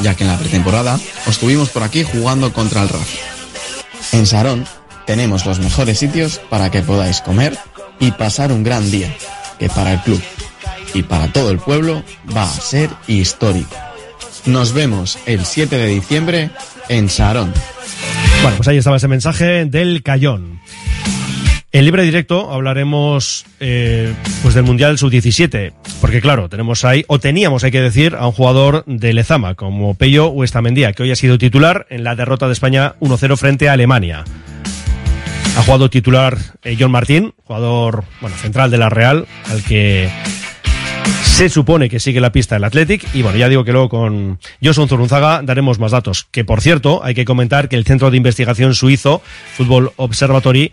ya 0.00 0.14
que 0.14 0.24
en 0.24 0.30
la 0.30 0.38
pretemporada 0.38 0.98
os 1.26 1.38
tuvimos 1.38 1.70
por 1.70 1.82
aquí 1.82 2.02
jugando 2.02 2.52
contra 2.52 2.82
el 2.82 2.88
Rafa. 2.88 3.18
En 4.12 4.26
Sarón 4.26 4.64
tenemos 5.06 5.46
los 5.46 5.58
mejores 5.58 5.98
sitios 5.98 6.40
para 6.50 6.70
que 6.70 6.82
podáis 6.82 7.20
comer 7.20 7.56
y 8.00 8.10
pasar 8.12 8.52
un 8.52 8.62
gran 8.62 8.90
día, 8.90 9.14
que 9.58 9.68
para 9.68 9.92
el 9.92 10.00
club 10.00 10.22
y 10.94 11.02
para 11.02 11.28
todo 11.32 11.50
el 11.50 11.58
pueblo 11.58 12.02
va 12.34 12.44
a 12.44 12.60
ser 12.60 12.90
histórico. 13.06 13.76
Nos 14.46 14.72
vemos 14.72 15.18
el 15.26 15.44
7 15.44 15.76
de 15.76 15.86
diciembre 15.88 16.50
en 16.88 17.08
Sarón. 17.08 17.52
Bueno, 18.42 18.56
pues 18.56 18.68
ahí 18.68 18.76
estaba 18.76 18.96
ese 18.96 19.08
mensaje 19.08 19.64
del 19.64 20.02
Cayón. 20.02 20.60
En 21.76 21.84
libre 21.84 22.04
directo 22.04 22.54
hablaremos 22.54 23.44
eh, 23.60 24.14
pues 24.40 24.54
del 24.54 24.64
Mundial 24.64 24.96
Sub-17, 24.96 25.74
porque 26.00 26.22
claro, 26.22 26.48
tenemos 26.48 26.86
ahí, 26.86 27.04
o 27.06 27.18
teníamos, 27.18 27.64
hay 27.64 27.70
que 27.70 27.82
decir, 27.82 28.16
a 28.18 28.26
un 28.26 28.32
jugador 28.32 28.82
de 28.86 29.12
Lezama, 29.12 29.56
como 29.56 29.92
Pello 29.94 30.28
Huestamendía, 30.28 30.94
que 30.94 31.02
hoy 31.02 31.10
ha 31.10 31.16
sido 31.16 31.36
titular 31.36 31.86
en 31.90 32.02
la 32.02 32.16
derrota 32.16 32.46
de 32.46 32.54
España 32.54 32.94
1-0 33.00 33.36
frente 33.36 33.68
a 33.68 33.74
Alemania. 33.74 34.24
Ha 35.58 35.62
jugado 35.64 35.90
titular 35.90 36.38
eh, 36.64 36.78
John 36.80 36.92
Martín, 36.92 37.34
jugador 37.44 38.04
bueno, 38.22 38.34
central 38.38 38.70
de 38.70 38.78
la 38.78 38.88
Real, 38.88 39.26
al 39.50 39.62
que 39.62 40.08
se 41.24 41.50
supone 41.50 41.90
que 41.90 42.00
sigue 42.00 42.22
la 42.22 42.32
pista 42.32 42.56
el 42.56 42.64
Athletic 42.64 43.06
y 43.14 43.20
bueno, 43.20 43.36
ya 43.36 43.50
digo 43.50 43.64
que 43.64 43.72
luego 43.72 43.90
con 43.90 44.38
Joson 44.64 44.88
Zurunzaga 44.88 45.42
daremos 45.42 45.78
más 45.78 45.92
datos. 45.92 46.26
Que 46.30 46.42
por 46.42 46.62
cierto, 46.62 47.04
hay 47.04 47.12
que 47.12 47.26
comentar 47.26 47.68
que 47.68 47.76
el 47.76 47.84
Centro 47.84 48.10
de 48.10 48.16
Investigación 48.16 48.74
Suizo, 48.74 49.20
Fútbol 49.54 49.92
Observatory, 49.96 50.72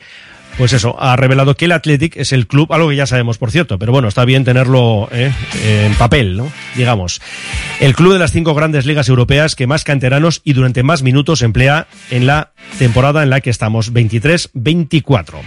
pues 0.58 0.74
eso, 0.74 0.96
ha 1.00 1.16
revelado 1.16 1.56
que 1.56 1.66
el 1.66 1.72
Athletic 1.72 2.18
es 2.18 2.32
el 2.32 2.48
club, 2.48 2.72
algo 2.74 2.89
que 2.89 2.96
ya 2.96 3.06
sabemos 3.06 3.38
por 3.38 3.52
cierto, 3.52 3.80
pero 3.80 3.92
bueno, 3.92 4.08
está 4.08 4.26
bien 4.26 4.44
tenerlo 4.44 5.10
eh, 5.12 5.32
en 5.66 5.94
papel, 5.96 6.38
¿no? 6.38 6.52
Digamos. 6.76 7.22
El 7.80 7.96
club 7.96 8.13
de 8.13 8.20
las 8.20 8.32
cinco 8.32 8.54
grandes 8.54 8.86
ligas 8.86 9.10
europeas 9.10 9.56
que 9.56 9.68
más 9.68 9.84
canteranos 9.84 10.42
y 10.44 10.54
durante 10.54 10.84
más 10.84 11.04
minutos 11.04 11.42
emplea 11.42 11.88
en 12.12 12.28
la 12.28 12.52
temporada 12.78 13.24
en 13.24 13.30
la 13.30 13.42
que 13.42 13.50
estamos, 13.50 13.94
23-24. 13.94 15.42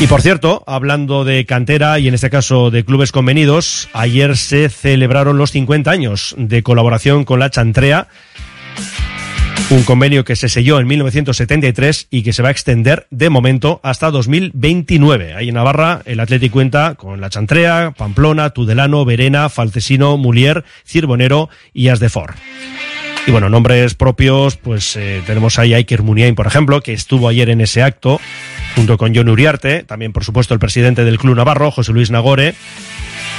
Y 0.00 0.06
por 0.06 0.22
cierto, 0.22 0.62
hablando 0.68 1.24
de 1.24 1.44
cantera 1.44 1.98
y 1.98 2.06
en 2.06 2.14
este 2.14 2.30
caso 2.30 2.70
de 2.70 2.84
clubes 2.84 3.10
convenidos, 3.10 3.88
ayer 3.92 4.36
se 4.36 4.68
celebraron 4.68 5.38
los 5.38 5.50
50 5.50 5.90
años 5.90 6.36
de 6.38 6.62
colaboración 6.62 7.24
con 7.24 7.40
la 7.40 7.50
Chantrea, 7.50 8.06
un 9.70 9.82
convenio 9.82 10.24
que 10.24 10.36
se 10.36 10.48
selló 10.48 10.80
en 10.80 10.86
1973 10.86 12.08
y 12.10 12.22
que 12.22 12.32
se 12.32 12.42
va 12.42 12.48
a 12.48 12.52
extender 12.52 13.06
de 13.10 13.30
momento 13.30 13.80
hasta 13.82 14.10
2029. 14.10 15.34
Ahí 15.34 15.48
en 15.48 15.54
Navarra 15.54 16.02
el 16.06 16.20
Atlético 16.20 16.54
cuenta 16.54 16.94
con 16.94 17.20
la 17.20 17.30
Chantrea, 17.30 17.92
Pamplona, 17.96 18.50
Tudelano, 18.50 19.04
Verena, 19.04 19.48
Falcesino, 19.48 20.16
Mulier, 20.16 20.64
Cirbonero 20.84 21.50
y 21.72 21.88
Asdefor. 21.88 22.34
Y 23.26 23.30
bueno, 23.30 23.50
nombres 23.50 23.94
propios, 23.94 24.56
pues 24.56 24.96
eh, 24.96 25.22
tenemos 25.26 25.58
ahí 25.58 25.74
a 25.74 25.76
Iker 25.76 26.02
Muniain, 26.02 26.34
por 26.34 26.46
ejemplo, 26.46 26.80
que 26.80 26.94
estuvo 26.94 27.28
ayer 27.28 27.50
en 27.50 27.60
ese 27.60 27.82
acto, 27.82 28.20
junto 28.74 28.96
con 28.96 29.14
John 29.14 29.28
Uriarte, 29.28 29.82
también 29.82 30.14
por 30.14 30.24
supuesto 30.24 30.54
el 30.54 30.60
presidente 30.60 31.04
del 31.04 31.18
Club 31.18 31.36
Navarro, 31.36 31.70
José 31.70 31.92
Luis 31.92 32.10
Nagore, 32.10 32.54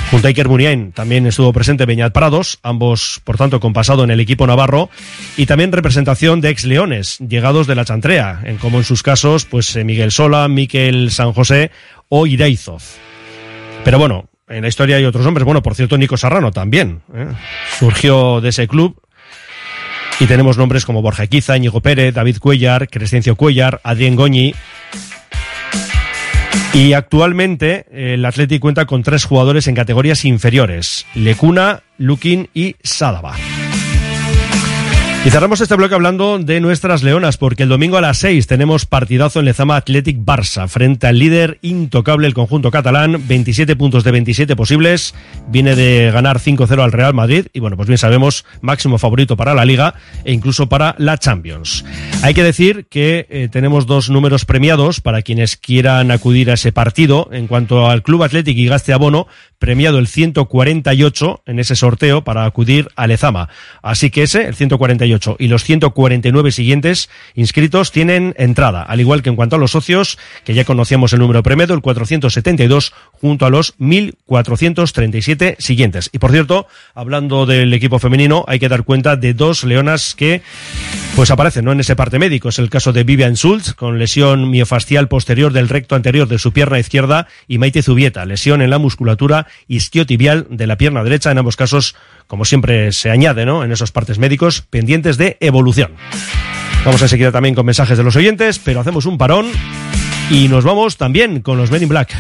junto 0.10 0.28
a 0.28 0.30
Iker 0.30 0.48
Muniain 0.48 0.92
también 0.92 1.26
estuvo 1.28 1.54
presente 1.54 1.86
Beñat 1.86 2.14
Prados, 2.14 2.60
ambos 2.64 3.22
por 3.24 3.38
tanto 3.38 3.60
con 3.60 3.74
pasado 3.74 4.04
en 4.04 4.12
el 4.12 4.20
equipo 4.20 4.48
navarro, 4.48 4.90
y 5.38 5.46
también 5.46 5.72
representación 5.72 6.42
de 6.42 6.50
ex 6.50 6.66
leones, 6.66 7.18
llegados 7.20 7.68
de 7.68 7.76
la 7.76 7.86
Chantrea, 7.86 8.42
en 8.44 8.58
como 8.58 8.80
en 8.80 8.84
sus 8.84 9.04
casos, 9.04 9.46
pues 9.46 9.76
eh, 9.76 9.84
Miguel 9.84 10.12
Sola, 10.12 10.48
Miquel 10.48 11.12
San 11.12 11.34
José 11.34 11.72
o 12.10 12.26
Iraizoz. 12.26 12.98
Pero 13.84 14.00
bueno, 14.00 14.30
en 14.48 14.64
la 14.64 14.68
historia 14.68 14.98
hay 14.98 15.06
otros 15.06 15.26
nombres, 15.26 15.46
bueno, 15.46 15.62
por 15.62 15.76
cierto, 15.76 15.98
Nico 15.98 16.18
Serrano 16.18 16.52
también, 16.52 17.02
¿eh? 17.14 17.28
surgió 17.78 18.42
de 18.42 18.50
ese 18.50 18.68
club, 18.68 19.00
y 20.20 20.26
tenemos 20.26 20.58
nombres 20.58 20.86
como 20.86 21.02
Borja 21.02 21.28
Quiza, 21.28 21.56
Íñigo 21.56 21.82
Pérez, 21.82 22.14
David 22.14 22.40
Cuellar, 22.40 22.90
Crescencio 22.90 23.38
Cuellar, 23.38 23.80
Adrián 23.84 24.16
Goñi. 24.16 24.54
Y 26.74 26.94
actualmente 26.94 27.86
el 27.92 28.24
Athletic 28.24 28.62
cuenta 28.62 28.86
con 28.86 29.02
tres 29.02 29.26
jugadores 29.26 29.68
en 29.68 29.76
categorías 29.76 30.24
inferiores, 30.24 31.06
Lecuna, 31.16 31.82
Lukin 31.98 32.50
y 32.54 32.76
Sadaba. 32.84 33.36
Y 35.26 35.32
cerramos 35.32 35.60
este 35.60 35.76
bloque 35.76 35.96
hablando 35.96 36.40
de 36.40 36.62
nuestras 36.62 37.04
leonas, 37.04 37.38
porque 37.38 37.64
el 37.64 37.70
domingo 37.70 37.98
a 37.98 38.02
las 38.02 38.20
6 38.20 38.48
tenemos 38.48 38.86
partidazo 38.86 39.40
en 39.40 39.46
Lezama 39.46 39.76
Athletic 39.76 40.18
Barça, 40.18 40.70
frente 40.70 41.08
al 41.08 41.20
líder 41.20 41.60
intocable, 41.62 42.26
el 42.26 42.34
conjunto 42.34 42.72
catalán, 42.72 43.28
27 43.28 43.76
puntos 43.76 44.06
de 44.06 44.12
27 44.12 44.56
posibles, 44.56 45.14
viene 45.50 45.76
de 45.76 46.10
ganar 46.12 46.40
5-0 46.40 46.82
al 46.82 46.94
Real 46.94 47.14
Madrid, 47.14 47.48
y 47.52 47.60
bueno, 47.60 47.76
pues 47.76 47.90
bien 47.90 47.98
sabemos, 47.98 48.46
máximo 48.62 48.98
favorito 48.98 49.36
para 49.36 49.54
la 49.54 49.66
Liga 49.66 49.94
e 50.24 50.32
incluso 50.32 50.70
para 50.70 50.96
la 50.98 51.18
Champions. 51.18 51.84
Hay 52.24 52.34
que 52.34 52.44
decir 52.44 52.88
que 52.90 53.28
eh, 53.30 53.50
tenemos 53.52 53.88
dos 53.88 54.10
números 54.10 54.46
premiados 54.46 55.02
para 55.02 55.22
quienes 55.22 55.58
quieran 55.58 56.12
acudir 56.12 56.50
a 56.50 56.54
ese 56.54 56.72
partido. 56.72 57.30
En 57.32 57.48
cuanto 57.48 57.90
al 57.90 58.04
Club 58.04 58.24
Athletic 58.24 58.58
y 58.58 58.68
gaste 58.68 58.94
abono, 58.94 59.28
premiado 59.58 60.00
el 60.00 60.08
148 60.08 61.44
en 61.46 61.60
ese 61.60 61.76
sorteo 61.76 62.24
para 62.24 62.46
acudir 62.46 62.88
a 62.96 63.06
Lezama. 63.06 63.50
Así 63.82 64.10
que 64.10 64.24
ese, 64.24 64.48
el 64.48 64.56
148 64.56 65.09
y 65.40 65.48
los 65.48 65.64
149 65.64 66.52
siguientes 66.52 67.10
inscritos 67.36 67.92
tienen 67.92 68.34
entrada, 68.38 68.84
al 68.84 69.00
igual 69.00 69.22
que 69.22 69.30
en 69.30 69.36
cuanto 69.36 69.56
a 69.56 69.60
los 69.60 69.72
socios, 69.72 70.18
que 70.44 70.54
ya 70.54 70.66
conocíamos 70.66 71.14
el 71.14 71.20
número 71.20 71.44
premedo, 71.44 71.74
el 71.74 71.82
472, 71.82 72.94
junto 73.14 73.46
a 73.46 73.50
los 73.50 73.74
1437 73.78 75.58
siguientes. 75.60 76.10
Y 76.14 76.20
por 76.20 76.32
cierto, 76.32 76.68
hablando 76.94 77.46
del 77.46 77.74
equipo 77.74 78.00
femenino, 78.00 78.46
hay 78.48 78.60
que 78.60 78.70
dar 78.70 78.84
cuenta 78.84 79.16
de 79.16 79.34
dos 79.34 79.64
leonas 79.64 80.16
que 80.16 80.42
pues 81.16 81.32
aparecen 81.32 81.66
¿no? 81.66 81.72
en 81.72 81.80
ese 81.80 81.96
parte 81.96 82.20
médico. 82.20 82.50
Es 82.50 82.60
el 82.60 82.70
caso 82.70 82.94
de 82.94 83.04
Vivian 83.04 83.36
Schultz, 83.36 83.74
con 83.74 84.00
lesión 84.00 84.50
miofascial 84.50 85.08
posterior 85.08 85.52
del 85.52 85.70
recto 85.70 85.96
anterior 85.96 86.28
de 86.28 86.40
su 86.40 86.54
pierna 86.54 86.80
izquierda, 86.80 87.28
y 87.48 87.58
Maite 87.58 87.84
Zubieta, 87.84 88.26
lesión 88.26 88.62
en 88.62 88.70
la 88.70 88.78
musculatura 88.78 89.48
isquiotibial 89.68 90.48
de 90.50 90.68
la 90.68 90.78
pierna 90.78 91.04
derecha, 91.04 91.32
en 91.32 91.38
ambos 91.38 91.56
casos 91.56 91.96
como 92.30 92.46
siempre 92.46 92.92
se 92.92 93.10
añade, 93.10 93.44
¿no? 93.44 93.64
En 93.64 93.72
esos 93.72 93.92
partes 93.92 94.20
médicos 94.20 94.62
pendientes 94.70 95.18
de 95.18 95.36
evolución. 95.40 95.94
Vamos 96.86 97.02
a 97.02 97.08
seguir 97.08 97.32
también 97.32 97.56
con 97.56 97.66
mensajes 97.66 97.98
de 97.98 98.04
los 98.04 98.16
oyentes, 98.16 98.60
pero 98.60 98.80
hacemos 98.80 99.08
un 99.08 99.18
parón 99.18 99.48
y 100.30 100.48
nos 100.48 100.64
vamos 100.64 100.96
también 100.96 101.42
con 101.42 101.58
los 101.58 101.72
Men 101.72 101.84
in 101.84 101.90
Black. 101.90 102.16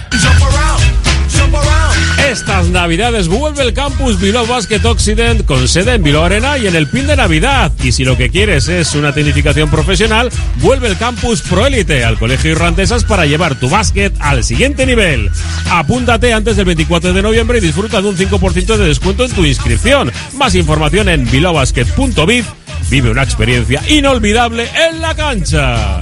Estas 2.29 2.67
navidades 2.67 3.27
vuelve 3.27 3.63
el 3.63 3.73
campus 3.73 4.19
Bilbao 4.19 4.45
Basket 4.45 4.85
Occident 4.85 5.45
con 5.45 5.67
sede 5.67 5.95
en 5.95 6.03
Bilbao 6.03 6.25
Arena 6.25 6.59
y 6.59 6.67
en 6.67 6.75
el 6.75 6.87
pin 6.87 7.07
de 7.07 7.15
Navidad. 7.15 7.71
Y 7.83 7.91
si 7.91 8.05
lo 8.05 8.17
que 8.17 8.29
quieres 8.29 8.67
es 8.67 8.93
una 8.93 9.11
tecnificación 9.13 9.67
profesional, 9.71 10.29
vuelve 10.57 10.89
el 10.89 10.97
campus 10.97 11.41
Proélite 11.41 12.05
al 12.05 12.19
Colegio 12.19 12.51
Irrantesas 12.51 13.03
para 13.03 13.25
llevar 13.25 13.55
tu 13.55 13.67
básquet 13.67 14.13
al 14.19 14.43
siguiente 14.43 14.85
nivel. 14.85 15.31
Apúntate 15.71 16.31
antes 16.31 16.55
del 16.55 16.65
24 16.65 17.13
de 17.13 17.21
noviembre 17.23 17.57
y 17.57 17.61
disfruta 17.61 17.99
de 17.99 18.09
un 18.09 18.15
5% 18.15 18.77
de 18.77 18.85
descuento 18.85 19.25
en 19.25 19.31
tu 19.31 19.43
inscripción. 19.43 20.11
Más 20.37 20.53
información 20.53 21.09
en 21.09 21.29
bilbaobasket.biz. 21.31 22.45
Vive 22.91 23.09
una 23.09 23.23
experiencia 23.23 23.81
inolvidable 23.89 24.69
en 24.87 25.01
la 25.01 25.15
cancha. 25.15 25.99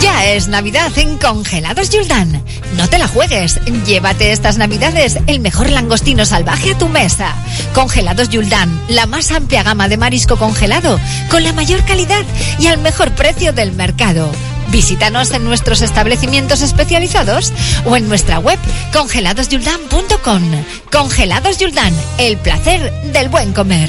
Ya 0.00 0.26
es 0.26 0.48
Navidad 0.48 0.96
en 0.96 1.18
Congelados 1.18 1.90
Yuldan. 1.90 2.42
No 2.76 2.88
te 2.88 2.98
la 2.98 3.08
juegues. 3.08 3.60
Llévate 3.86 4.32
estas 4.32 4.58
Navidades 4.58 5.18
el 5.26 5.40
mejor 5.40 5.70
langostino 5.70 6.24
salvaje 6.24 6.72
a 6.72 6.78
tu 6.78 6.88
mesa. 6.88 7.34
Congelados 7.74 8.28
Yuldan, 8.28 8.82
la 8.88 9.06
más 9.06 9.30
amplia 9.30 9.62
gama 9.62 9.88
de 9.88 9.96
marisco 9.96 10.36
congelado, 10.36 10.98
con 11.30 11.42
la 11.42 11.52
mayor 11.52 11.84
calidad 11.84 12.24
y 12.58 12.66
al 12.66 12.78
mejor 12.78 13.12
precio 13.12 13.52
del 13.52 13.72
mercado. 13.72 14.30
Visítanos 14.68 15.30
en 15.30 15.44
nuestros 15.44 15.82
establecimientos 15.82 16.60
especializados 16.60 17.52
o 17.84 17.96
en 17.96 18.08
nuestra 18.08 18.38
web 18.38 18.58
congeladosyuldan.com. 18.92 20.42
Congelados 20.90 21.58
Yuldan, 21.58 21.94
el 22.18 22.36
placer 22.36 22.92
del 23.12 23.28
buen 23.28 23.52
comer. 23.52 23.88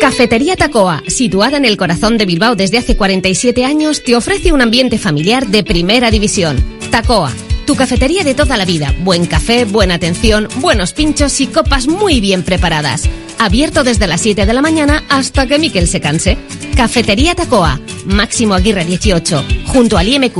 Cafetería 0.00 0.54
Tacoa, 0.54 1.02
situada 1.08 1.56
en 1.56 1.64
el 1.64 1.76
corazón 1.76 2.18
de 2.18 2.24
Bilbao 2.24 2.54
desde 2.54 2.78
hace 2.78 2.96
47 2.96 3.64
años, 3.64 4.02
te 4.04 4.14
ofrece 4.14 4.52
un 4.52 4.62
ambiente 4.62 4.96
familiar 4.96 5.48
de 5.48 5.64
primera 5.64 6.10
división. 6.10 6.56
Tacoa, 6.90 7.32
tu 7.66 7.74
cafetería 7.74 8.22
de 8.22 8.34
toda 8.34 8.56
la 8.56 8.64
vida. 8.64 8.94
Buen 9.00 9.26
café, 9.26 9.64
buena 9.64 9.94
atención, 9.94 10.48
buenos 10.56 10.92
pinchos 10.92 11.40
y 11.40 11.48
copas 11.48 11.88
muy 11.88 12.20
bien 12.20 12.44
preparadas. 12.44 13.08
Abierto 13.38 13.82
desde 13.84 14.06
las 14.06 14.20
7 14.20 14.46
de 14.46 14.52
la 14.52 14.62
mañana 14.62 15.04
hasta 15.08 15.46
que 15.46 15.58
Miquel 15.58 15.88
se 15.88 16.00
canse. 16.00 16.38
Cafetería 16.76 17.34
Tacoa, 17.34 17.80
Máximo 18.06 18.54
Aguirre 18.54 18.84
18, 18.84 19.44
junto 19.66 19.98
al 19.98 20.08
IMQ. 20.08 20.38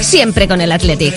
Siempre 0.00 0.46
con 0.46 0.60
el 0.60 0.72
Athletic. 0.72 1.14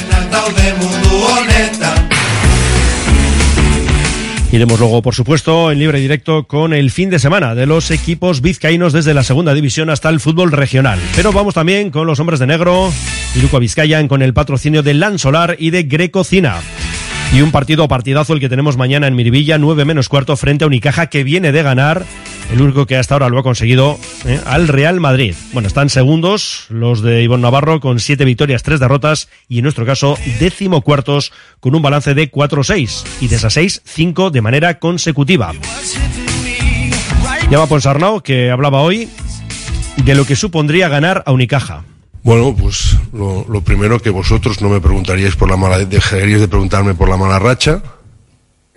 Iremos 4.54 4.80
luego, 4.80 5.02
por 5.02 5.16
supuesto, 5.16 5.72
en 5.72 5.80
libre 5.80 6.00
directo 6.00 6.44
con 6.44 6.74
el 6.74 6.92
fin 6.92 7.10
de 7.10 7.18
semana 7.18 7.56
de 7.56 7.66
los 7.66 7.90
equipos 7.90 8.40
vizcaínos 8.40 8.94
desde 8.94 9.16
la 9.16 9.24
segunda 9.24 9.52
división 9.56 9.90
hasta 9.90 10.10
el 10.10 10.20
fútbol 10.20 10.52
regional. 10.52 11.00
Pero 11.16 11.32
vamos 11.32 11.56
también 11.56 11.90
con 11.90 12.06
los 12.06 12.20
hombres 12.20 12.40
de 12.40 12.46
negro, 12.46 12.94
Iruko 13.36 13.60
Vizcayan 13.60 14.08
con 14.08 14.22
el 14.22 14.36
patrocinio 14.36 14.84
de 14.84 14.94
Lan 14.94 15.18
Solar 15.18 15.56
y 15.58 15.72
de 15.72 15.82
Greco 15.82 16.24
Cina. 16.24 16.60
Y 17.34 17.42
un 17.42 17.50
partido 17.50 17.88
partidazo 17.88 18.34
el 18.34 18.40
que 18.40 18.48
tenemos 18.48 18.78
mañana 18.78 19.08
en 19.08 19.16
Miribilla, 19.16 19.58
9 19.58 19.86
menos 19.86 20.08
cuarto, 20.08 20.38
frente 20.38 20.66
a 20.66 20.68
Unicaja, 20.68 21.08
que 21.08 21.24
viene 21.24 21.52
de 21.52 21.64
ganar, 21.64 22.06
el 22.54 22.62
único 22.62 22.86
que 22.86 22.98
hasta 22.98 23.16
ahora 23.16 23.30
lo 23.30 23.40
ha 23.40 23.44
conseguido, 23.44 24.00
¿eh? 24.26 24.40
al 24.46 24.68
Real 24.68 25.00
Madrid. 25.00 25.34
Bueno, 25.54 25.68
están 25.68 25.90
segundos 25.90 26.68
los 26.70 27.02
de 27.02 27.24
Ivonne 27.24 27.42
Navarro 27.42 27.80
con 27.80 28.00
7 28.00 28.24
victorias, 28.26 28.62
3 28.62 28.80
derrotas, 28.80 29.28
y 29.50 29.58
en 29.58 29.64
nuestro 29.64 29.88
caso, 29.88 30.20
décimo 30.40 30.82
cuartos 30.82 31.34
con 31.60 31.74
un 31.74 31.82
balance 31.82 32.14
de 32.14 32.32
4-6, 32.32 33.06
y 33.22 33.28
de 33.28 33.38
esas 33.38 33.54
6, 33.54 33.82
5 33.84 34.30
de 34.30 34.42
manera 34.42 34.78
consecutiva. 34.78 35.52
Llama 37.50 37.66
Ponsarnau, 37.66 38.22
que 38.22 38.52
hablaba 38.52 38.82
hoy 38.82 39.10
de 40.06 40.14
lo 40.14 40.24
que 40.24 40.36
supondría 40.36 40.90
ganar 40.90 41.24
a 41.26 41.32
Unicaja. 41.32 41.84
Bueno, 42.22 42.56
pues 42.56 42.96
lo, 43.14 43.48
lo, 43.50 43.62
primero 43.62 44.00
que 44.00 44.12
vosotros 44.12 44.62
no 44.62 44.70
me 44.70 44.80
preguntaríais 44.80 45.36
por 45.36 45.50
la 45.50 45.58
mala, 45.58 45.80
dejaríais 45.80 46.40
de 46.40 46.48
preguntarme 46.48 46.94
por 46.94 47.10
la 47.10 47.18
mala 47.18 47.40
racha 47.40 47.82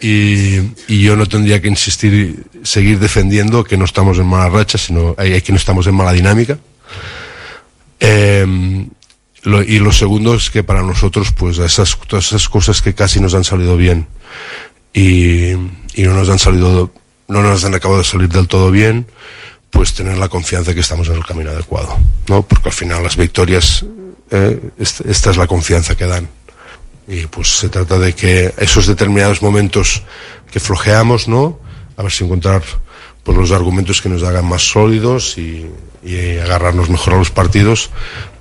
y, 0.00 0.58
y, 0.88 1.02
yo 1.02 1.16
no 1.16 1.26
tendría 1.26 1.60
que 1.60 1.68
insistir, 1.68 2.44
seguir 2.62 2.98
defendiendo 2.98 3.64
que 3.64 3.76
no 3.76 3.84
estamos 3.84 4.18
en 4.18 4.26
mala 4.26 4.50
racha, 4.50 4.78
sino 4.78 5.14
hay, 5.16 5.40
que 5.40 5.52
no 5.52 5.58
estamos 5.58 5.86
en 5.86 5.94
mala 5.94 6.12
dinámica. 6.12 6.58
Eh, 8.00 8.86
lo, 9.42 9.62
y 9.62 9.78
lo 9.78 9.92
segundo 9.92 10.34
es 10.34 10.50
que 10.50 10.62
para 10.64 10.82
nosotros, 10.82 11.32
pues 11.32 11.58
esas, 11.58 11.96
todas 12.06 12.26
esas 12.26 12.48
cosas 12.48 12.82
que 12.82 12.94
casi 12.94 13.20
nos 13.20 13.34
han 13.34 13.44
salido 13.44 13.76
bien 13.76 14.06
y, 14.92 15.52
y 15.52 16.02
no 16.02 16.14
nos 16.14 16.28
han 16.28 16.38
salido, 16.38 16.92
no 17.28 17.42
nos 17.42 17.64
han 17.64 17.74
acabado 17.74 17.98
de 18.00 18.04
salir 18.04 18.28
del 18.28 18.48
todo 18.48 18.70
bien, 18.70 19.06
pues 19.70 19.94
tener 19.94 20.18
la 20.18 20.28
confianza 20.28 20.70
de 20.70 20.74
que 20.74 20.80
estamos 20.80 21.08
en 21.08 21.14
el 21.14 21.24
camino 21.24 21.50
adecuado, 21.50 21.96
¿no? 22.28 22.42
Porque 22.42 22.70
al 22.70 22.74
final 22.74 23.02
las 23.02 23.16
victorias, 23.16 23.84
eh, 24.30 24.60
esta, 24.78 25.30
es 25.30 25.36
la 25.36 25.46
confianza 25.46 25.96
que 25.96 26.06
dan. 26.06 26.28
Y 27.08 27.26
pues 27.26 27.48
se 27.58 27.68
trata 27.68 27.98
de 27.98 28.14
que 28.14 28.52
esos 28.58 28.86
determinados 28.86 29.42
momentos 29.42 30.02
que 30.50 30.60
flojeamos, 30.60 31.28
¿no? 31.28 31.58
A 31.96 32.02
ver 32.02 32.12
si 32.12 32.24
encontrar 32.24 32.62
pues 33.22 33.36
los 33.36 33.50
argumentos 33.50 34.00
que 34.00 34.08
nos 34.08 34.22
hagan 34.22 34.46
más 34.46 34.62
sólidos 34.62 35.36
y, 35.38 35.66
y 36.04 36.38
agarrarnos 36.38 36.88
mejor 36.88 37.14
a 37.14 37.16
los 37.18 37.30
partidos 37.30 37.90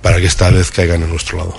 para 0.00 0.18
que 0.18 0.26
esta 0.26 0.50
vez 0.50 0.70
caigan 0.70 1.02
a 1.02 1.06
nuestro 1.06 1.38
lado. 1.38 1.56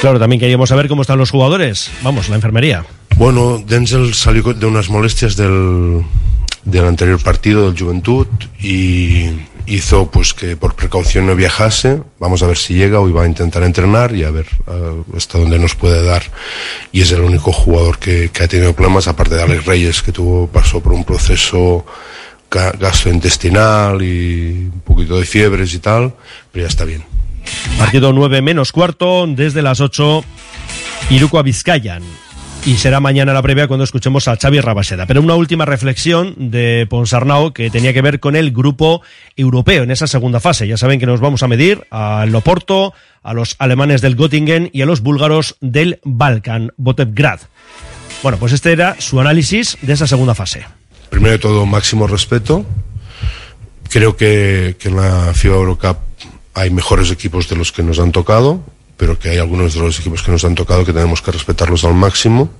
Claro, 0.00 0.18
también 0.18 0.40
queríamos 0.40 0.70
saber 0.70 0.88
cómo 0.88 1.02
están 1.02 1.18
los 1.18 1.30
jugadores. 1.30 1.90
Vamos, 2.02 2.28
la 2.28 2.36
enfermería. 2.36 2.86
Bueno, 3.16 3.62
Denzel 3.66 4.14
salió 4.14 4.42
de 4.54 4.66
unas 4.66 4.88
molestias 4.88 5.36
del, 5.36 6.02
del 6.64 6.84
anterior 6.86 7.22
partido 7.22 7.70
del 7.70 7.78
Juventud 7.78 8.26
y 8.58 9.26
hizo 9.66 10.10
pues 10.10 10.34
que 10.34 10.56
por 10.56 10.74
precaución 10.74 11.26
no 11.26 11.34
viajase. 11.34 12.02
Vamos 12.18 12.42
a 12.42 12.46
ver 12.46 12.56
si 12.56 12.74
llega. 12.74 13.00
Hoy 13.00 13.12
va 13.12 13.24
a 13.24 13.26
intentar 13.26 13.62
entrenar 13.62 14.14
y 14.14 14.24
a 14.24 14.30
ver 14.30 14.46
uh, 14.66 15.16
hasta 15.16 15.38
dónde 15.38 15.58
nos 15.58 15.74
puede 15.74 16.04
dar. 16.04 16.22
Y 16.92 17.02
es 17.02 17.12
el 17.12 17.20
único 17.20 17.52
jugador 17.52 17.98
que, 17.98 18.30
que, 18.30 18.44
ha 18.44 18.48
tenido 18.48 18.72
problemas, 18.74 19.08
aparte 19.08 19.34
de 19.34 19.42
Alex 19.42 19.66
Reyes, 19.66 20.02
que 20.02 20.12
tuvo, 20.12 20.46
pasó 20.46 20.80
por 20.80 20.92
un 20.92 21.04
proceso 21.04 21.84
gastrointestinal 22.50 24.00
y 24.00 24.70
un 24.72 24.82
poquito 24.84 25.18
de 25.18 25.24
fiebres 25.24 25.74
y 25.74 25.80
tal, 25.80 26.14
pero 26.52 26.64
ya 26.64 26.68
está 26.68 26.84
bien. 26.84 27.04
Partido 27.78 28.12
9 28.12 28.42
menos 28.42 28.70
cuarto, 28.70 29.26
desde 29.26 29.60
las 29.60 29.80
8, 29.80 30.24
Iruko 31.10 31.38
a 31.38 31.42
Vizcayan 31.42 32.02
y 32.66 32.78
será 32.78 32.98
mañana 32.98 33.34
la 33.34 33.42
previa 33.42 33.68
cuando 33.68 33.84
escuchemos 33.84 34.26
a 34.26 34.36
Xavi 34.36 34.60
Rabaseda. 34.60 35.06
Pero 35.06 35.20
una 35.20 35.34
última 35.34 35.66
reflexión 35.66 36.34
de 36.50 36.86
Ponsarnau 36.88 37.52
que 37.52 37.70
tenía 37.70 37.92
que 37.92 38.00
ver 38.00 38.20
con 38.20 38.36
el 38.36 38.52
grupo 38.52 39.02
europeo 39.36 39.82
en 39.82 39.90
esa 39.90 40.06
segunda 40.06 40.40
fase. 40.40 40.66
Ya 40.66 40.78
saben 40.78 40.98
que 40.98 41.04
nos 41.04 41.20
vamos 41.20 41.42
a 41.42 41.48
medir 41.48 41.86
a 41.90 42.24
Loporto, 42.26 42.94
a 43.22 43.34
los 43.34 43.56
alemanes 43.58 44.00
del 44.00 44.16
Göttingen 44.16 44.70
y 44.72 44.80
a 44.80 44.86
los 44.86 45.02
búlgaros 45.02 45.56
del 45.60 46.00
Balkan, 46.04 46.72
Botevgrad. 46.78 47.40
Bueno, 48.22 48.38
pues 48.38 48.52
este 48.52 48.72
era 48.72 48.96
su 48.98 49.20
análisis 49.20 49.76
de 49.82 49.92
esa 49.92 50.06
segunda 50.06 50.34
fase. 50.34 50.64
Primero 51.10 51.32
de 51.32 51.38
todo, 51.38 51.66
máximo 51.66 52.06
respeto. 52.06 52.64
Creo 53.90 54.16
que, 54.16 54.76
que 54.78 54.88
en 54.88 54.96
la 54.96 55.34
FIBA 55.34 55.56
Eurocup 55.56 55.98
hay 56.54 56.70
mejores 56.70 57.10
equipos 57.10 57.48
de 57.48 57.56
los 57.56 57.72
que 57.72 57.82
nos 57.82 57.98
han 57.98 58.10
tocado 58.10 58.62
pero 58.96 59.18
que 59.18 59.30
hay 59.30 59.38
algunos 59.38 59.74
de 59.74 59.80
los 59.80 59.98
equipos 59.98 60.22
que 60.22 60.30
nos 60.30 60.44
han 60.44 60.54
tocado 60.54 60.84
que 60.84 60.92
tenemos 60.92 61.20
que 61.20 61.32
respetarlos 61.32 61.84
al 61.84 61.94
máximo. 61.94 62.50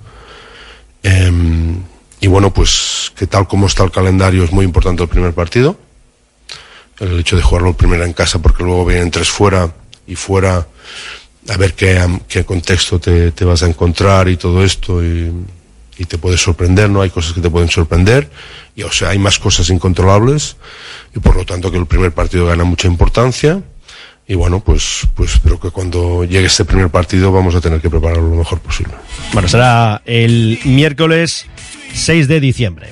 Eh, 1.02 1.30
y 2.20 2.26
bueno, 2.26 2.52
pues 2.52 3.12
que 3.14 3.26
tal 3.26 3.46
como 3.46 3.66
está 3.66 3.84
el 3.84 3.90
calendario 3.90 4.44
es 4.44 4.52
muy 4.52 4.64
importante 4.64 5.02
el 5.02 5.08
primer 5.08 5.34
partido. 5.34 5.78
El 6.98 7.18
hecho 7.18 7.36
de 7.36 7.42
jugarlo 7.42 7.76
primero 7.76 8.04
en 8.04 8.12
casa 8.12 8.38
porque 8.38 8.62
luego 8.62 8.86
vienen 8.86 9.10
tres 9.10 9.28
fuera 9.28 9.74
y 10.06 10.16
fuera 10.16 10.66
a 11.48 11.56
ver 11.56 11.74
qué, 11.74 12.00
qué 12.28 12.44
contexto 12.44 12.98
te, 12.98 13.32
te, 13.32 13.44
vas 13.44 13.62
a 13.62 13.66
encontrar 13.66 14.28
y 14.28 14.36
todo 14.36 14.64
esto 14.64 15.04
y, 15.04 15.30
y, 15.98 16.04
te 16.06 16.16
puede 16.16 16.38
sorprender, 16.38 16.88
¿no? 16.88 17.02
Hay 17.02 17.10
cosas 17.10 17.34
que 17.34 17.42
te 17.42 17.50
pueden 17.50 17.68
sorprender 17.68 18.30
y 18.74 18.84
o 18.84 18.90
sea, 18.90 19.10
hay 19.10 19.18
más 19.18 19.38
cosas 19.38 19.68
incontrolables 19.68 20.56
y 21.14 21.18
por 21.18 21.36
lo 21.36 21.44
tanto 21.44 21.70
que 21.70 21.76
el 21.76 21.86
primer 21.86 22.12
partido 22.12 22.46
gana 22.46 22.64
mucha 22.64 22.88
importancia 22.88 23.62
y 24.26 24.34
bueno, 24.34 24.60
pues, 24.60 25.06
pues 25.14 25.38
creo 25.42 25.60
que 25.60 25.70
cuando 25.70 26.24
llegue 26.24 26.46
este 26.46 26.64
primer 26.64 26.88
partido 26.88 27.30
vamos 27.30 27.54
a 27.54 27.60
tener 27.60 27.80
que 27.80 27.90
prepararlo 27.90 28.30
lo 28.30 28.36
mejor 28.36 28.60
posible. 28.60 28.94
Bueno, 29.32 29.48
será 29.48 30.02
el 30.06 30.58
miércoles 30.64 31.46
6 31.92 32.28
de 32.28 32.40
diciembre. 32.40 32.88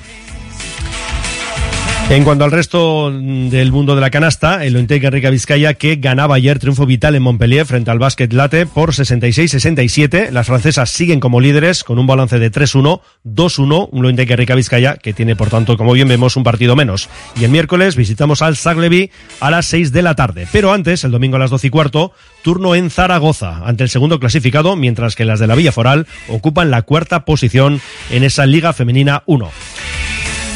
En 2.09 2.25
cuanto 2.25 2.43
al 2.43 2.51
resto 2.51 3.09
del 3.11 3.71
mundo 3.71 3.95
de 3.95 4.01
la 4.01 4.11
canasta, 4.11 4.63
el 4.65 4.75
Ointec 4.75 5.03
Enrique 5.03 5.31
Vizcaya 5.31 5.73
que 5.73 5.95
ganaba 5.95 6.35
ayer 6.35 6.59
triunfo 6.59 6.85
vital 6.85 7.15
en 7.15 7.23
Montpellier 7.23 7.65
frente 7.65 7.89
al 7.89 7.97
Basket 7.97 8.27
Late 8.31 8.65
por 8.67 8.91
66-67. 8.91 10.29
Las 10.29 10.47
francesas 10.47 10.91
siguen 10.91 11.19
como 11.19 11.41
líderes 11.41 11.83
con 11.83 11.97
un 11.97 12.05
balance 12.05 12.37
de 12.37 12.51
3-1, 12.51 13.01
2-1, 13.25 13.89
un 13.91 14.05
Ointec 14.05 14.29
Enrique 14.29 14.53
Vizcaya 14.53 14.97
que 14.97 15.13
tiene 15.13 15.35
por 15.35 15.49
tanto, 15.49 15.75
como 15.75 15.93
bien 15.93 16.07
vemos, 16.07 16.35
un 16.35 16.43
partido 16.43 16.75
menos. 16.75 17.09
Y 17.35 17.45
el 17.45 17.51
miércoles 17.51 17.95
visitamos 17.95 18.43
al 18.43 18.57
Zaglevi 18.57 19.09
a 19.39 19.49
las 19.49 19.65
6 19.67 19.91
de 19.91 20.01
la 20.03 20.13
tarde. 20.13 20.47
Pero 20.51 20.71
antes, 20.71 21.03
el 21.05 21.11
domingo 21.11 21.37
a 21.37 21.39
las 21.39 21.49
12 21.49 21.67
y 21.67 21.69
cuarto, 21.71 22.11
turno 22.43 22.75
en 22.75 22.91
Zaragoza 22.91 23.65
ante 23.65 23.83
el 23.83 23.89
segundo 23.89 24.19
clasificado, 24.19 24.75
mientras 24.75 25.15
que 25.15 25.25
las 25.25 25.39
de 25.39 25.47
la 25.47 25.55
Villa 25.55 25.71
Foral 25.71 26.05
ocupan 26.27 26.69
la 26.69 26.83
cuarta 26.83 27.25
posición 27.25 27.81
en 28.11 28.23
esa 28.23 28.45
Liga 28.45 28.73
Femenina 28.73 29.23
1. 29.25 29.49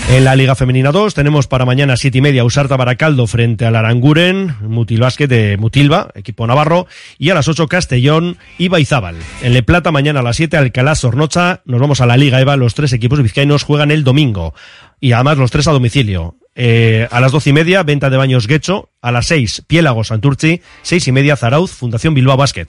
En 0.10 0.24
la 0.24 0.38
Liga 0.38 0.56
Femenina 0.56 0.94
2 0.94 1.14
tenemos 1.14 1.48
para 1.48 1.66
mañana 1.66 1.98
siete 1.98 2.20
y 2.20 2.22
media 2.22 2.46
Usarta 2.46 2.78
Baracaldo 2.78 3.28
frente 3.28 3.66
al 3.66 3.76
Aranguren, 3.76 4.56
Mutilbásquet 4.62 5.30
de 5.30 5.58
Mutilva, 5.58 6.12
equipo 6.16 6.48
navarro, 6.48 6.88
y 7.20 7.30
a 7.30 7.34
las 7.34 7.50
8 7.50 7.68
Castellón 7.68 8.38
y 8.58 8.70
Baizábal. 8.70 9.18
En 9.42 9.52
Le 9.52 9.64
Plata 9.64 9.92
mañana 9.92 10.22
a 10.22 10.24
las 10.24 10.38
7 10.38 10.56
Alcalá 10.56 10.96
Sornocha, 10.96 11.62
nos 11.66 11.82
vamos 11.82 12.00
a 12.00 12.06
la 12.06 12.16
Liga 12.16 12.40
EVA, 12.40 12.56
los 12.56 12.74
tres 12.74 12.94
equipos 12.94 13.22
vizcaínos 13.22 13.64
juegan 13.64 13.92
el 13.92 14.06
domingo, 14.06 14.54
y 15.00 15.12
además 15.12 15.38
los 15.38 15.52
tres 15.52 15.68
a 15.68 15.72
domicilio. 15.72 16.36
Eh, 16.60 17.08
a 17.12 17.22
las 17.22 17.32
doce 17.32 17.52
y 17.52 17.54
media, 17.54 17.84
venta 17.84 18.10
de 18.10 18.18
baños 18.18 18.48
Guecho. 18.48 18.90
A 19.02 19.12
las 19.12 19.28
seis, 19.28 19.64
Piélago 19.68 20.04
Santurci. 20.04 20.62
Seis 20.82 21.08
y 21.08 21.12
media, 21.12 21.36
Zarauz, 21.36 21.72
Fundación 21.72 22.16
Bilbao 22.16 22.36
Basket. 22.36 22.66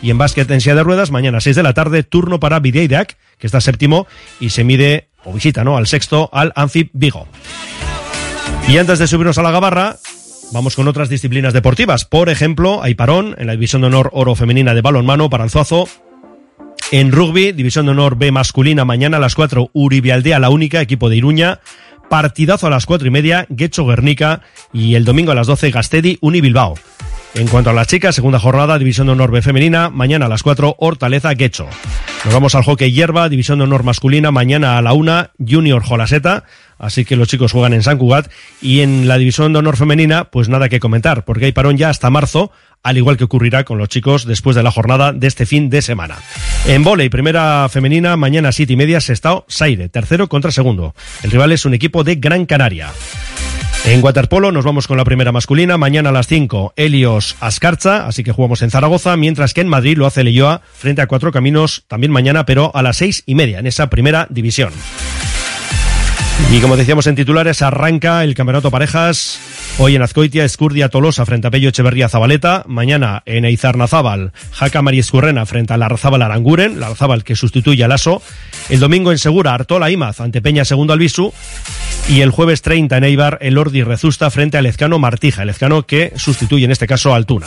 Y 0.00 0.10
en 0.10 0.18
básquet 0.18 0.48
en 0.50 0.60
silla 0.60 0.76
de 0.76 0.84
ruedas, 0.84 1.10
mañana 1.10 1.38
a 1.38 1.40
seis 1.40 1.56
de 1.56 1.64
la 1.64 1.74
tarde, 1.74 2.04
turno 2.04 2.38
para 2.38 2.60
Videirak, 2.60 3.16
que 3.38 3.46
está 3.46 3.60
séptimo 3.60 4.06
y 4.38 4.50
se 4.50 4.62
mide 4.62 5.08
o 5.24 5.32
visita, 5.32 5.64
¿no? 5.64 5.76
Al 5.76 5.88
sexto, 5.88 6.30
al 6.32 6.52
Anfib 6.54 6.90
Vigo. 6.92 7.26
Y 8.68 8.78
antes 8.78 9.00
de 9.00 9.08
subirnos 9.08 9.38
a 9.38 9.42
la 9.42 9.50
gabarra, 9.50 9.96
vamos 10.52 10.76
con 10.76 10.86
otras 10.86 11.08
disciplinas 11.08 11.52
deportivas. 11.52 12.04
Por 12.04 12.28
ejemplo, 12.28 12.80
hay 12.82 12.94
parón 12.94 13.34
en 13.38 13.48
la 13.48 13.54
División 13.54 13.82
de 13.82 13.88
Honor 13.88 14.10
Oro 14.12 14.36
Femenina 14.36 14.72
de 14.72 14.82
Balonmano 14.82 15.30
para 15.30 15.42
el 15.42 15.50
Zuazo. 15.50 15.88
En 16.92 17.10
rugby, 17.10 17.52
División 17.52 17.86
de 17.86 17.92
Honor 17.92 18.18
B 18.18 18.30
masculina, 18.32 18.84
mañana 18.84 19.16
a 19.16 19.20
las 19.20 19.34
4, 19.34 19.70
Uribialdea 19.72 20.38
la 20.38 20.50
única, 20.50 20.82
equipo 20.82 21.08
de 21.08 21.16
Iruña. 21.16 21.60
Partidazo 22.10 22.66
a 22.66 22.70
las 22.70 22.84
cuatro 22.84 23.08
y 23.08 23.10
media, 23.10 23.46
Guecho 23.48 23.86
Guernica. 23.86 24.42
Y 24.74 24.94
el 24.94 25.06
domingo 25.06 25.32
a 25.32 25.34
las 25.34 25.46
12, 25.46 25.70
Gastedi 25.70 26.18
Uni 26.20 26.42
Bilbao. 26.42 26.74
En 27.34 27.48
cuanto 27.48 27.70
a 27.70 27.72
las 27.72 27.86
chicas, 27.86 28.14
segunda 28.14 28.38
jornada, 28.38 28.78
División 28.78 29.06
de 29.06 29.14
Honor 29.14 29.30
B 29.30 29.40
femenina, 29.40 29.88
mañana 29.88 30.26
a 30.26 30.28
las 30.28 30.42
4, 30.42 30.76
Hortaleza 30.78 31.32
Guecho. 31.32 31.66
Nos 32.26 32.34
vamos 32.34 32.54
al 32.54 32.62
hockey 32.62 32.92
hierba, 32.92 33.30
División 33.30 33.58
de 33.58 33.64
Honor 33.64 33.84
masculina, 33.84 34.30
mañana 34.30 34.76
a 34.76 34.82
la 34.82 34.92
1, 34.92 35.30
Junior 35.48 35.82
Jolaseta. 35.82 36.44
Así 36.78 37.06
que 37.06 37.16
los 37.16 37.28
chicos 37.28 37.52
juegan 37.52 37.72
en 37.72 37.82
San 37.82 37.96
Cugat. 37.96 38.30
Y 38.60 38.80
en 38.80 39.08
la 39.08 39.16
División 39.16 39.54
de 39.54 39.60
Honor 39.60 39.78
femenina, 39.78 40.24
pues 40.24 40.50
nada 40.50 40.68
que 40.68 40.78
comentar, 40.78 41.24
porque 41.24 41.46
hay 41.46 41.52
parón 41.52 41.78
ya 41.78 41.88
hasta 41.88 42.10
marzo, 42.10 42.52
al 42.82 42.96
igual 42.96 43.16
que 43.16 43.24
ocurrirá 43.24 43.64
con 43.64 43.78
los 43.78 43.88
chicos 43.88 44.26
después 44.26 44.56
de 44.56 44.62
la 44.62 44.70
jornada 44.70 45.12
de 45.12 45.26
este 45.26 45.46
fin 45.46 45.70
de 45.70 45.82
semana. 45.82 46.18
En 46.66 46.84
volei, 46.84 47.08
primera 47.08 47.68
femenina, 47.68 48.16
mañana 48.16 48.52
siete 48.52 48.72
y 48.74 48.76
media, 48.76 49.00
Sestao 49.00 49.44
Saire, 49.48 49.88
tercero 49.88 50.28
contra 50.28 50.50
segundo. 50.50 50.94
El 51.22 51.30
rival 51.30 51.52
es 51.52 51.64
un 51.64 51.74
equipo 51.74 52.04
de 52.04 52.16
Gran 52.16 52.46
Canaria. 52.46 52.90
En 53.84 54.02
waterpolo 54.02 54.52
nos 54.52 54.64
vamos 54.64 54.86
con 54.86 54.96
la 54.96 55.04
primera 55.04 55.32
masculina. 55.32 55.76
Mañana 55.76 56.10
a 56.10 56.12
las 56.12 56.28
5, 56.28 56.74
Helios 56.76 57.36
Ascarcha, 57.40 58.06
así 58.06 58.22
que 58.22 58.30
jugamos 58.30 58.62
en 58.62 58.70
Zaragoza, 58.70 59.16
mientras 59.16 59.54
que 59.54 59.60
en 59.60 59.68
Madrid 59.68 59.98
lo 59.98 60.06
hace 60.06 60.22
Leyoa 60.22 60.60
frente 60.72 61.02
a 61.02 61.08
Cuatro 61.08 61.32
Caminos 61.32 61.84
también 61.88 62.12
mañana, 62.12 62.46
pero 62.46 62.70
a 62.74 62.82
las 62.82 62.98
seis 62.98 63.24
y 63.26 63.34
media 63.34 63.58
en 63.58 63.66
esa 63.66 63.90
primera 63.90 64.28
división. 64.30 64.72
Y 66.50 66.60
como 66.60 66.76
decíamos 66.76 67.06
en 67.06 67.16
titulares, 67.16 67.62
arranca 67.62 68.22
el 68.24 68.34
campeonato 68.34 68.70
parejas. 68.70 69.40
Hoy 69.78 69.96
en 69.96 70.02
Azcoitia, 70.02 70.44
Escurdia 70.44 70.90
Tolosa 70.90 71.24
frente 71.24 71.48
a 71.48 71.50
Pello 71.50 71.70
Echeverría 71.70 72.10
Zabaleta. 72.10 72.64
Mañana 72.66 73.22
en 73.24 73.46
Eizarnazábal, 73.46 74.32
Jaca 74.50 74.82
María 74.82 75.00
Escurrena 75.00 75.46
frente 75.46 75.72
a 75.72 75.78
Larrazábal 75.78 76.20
Aranguren. 76.20 76.78
Larrazábal 76.78 77.24
que 77.24 77.36
sustituye 77.36 77.84
al 77.84 77.92
Aso. 77.92 78.20
El 78.68 78.80
domingo 78.80 79.12
en 79.12 79.18
Segura, 79.18 79.54
Artola 79.54 79.90
Imaz 79.90 80.20
ante 80.20 80.42
Peña 80.42 80.64
Segundo 80.66 80.92
Albisu. 80.92 81.32
Y 82.08 82.20
el 82.20 82.30
jueves 82.30 82.60
30 82.60 82.98
en 82.98 83.04
Eibar, 83.04 83.38
el 83.40 83.56
Ordi 83.56 83.82
Rezusta 83.82 84.30
frente 84.30 84.58
al 84.58 84.64
Lezcano 84.64 84.98
Martija. 84.98 85.42
El 85.42 85.48
Lezcano 85.48 85.86
que 85.86 86.12
sustituye 86.16 86.66
en 86.66 86.72
este 86.72 86.86
caso 86.86 87.14
a 87.14 87.16
Altuna. 87.16 87.46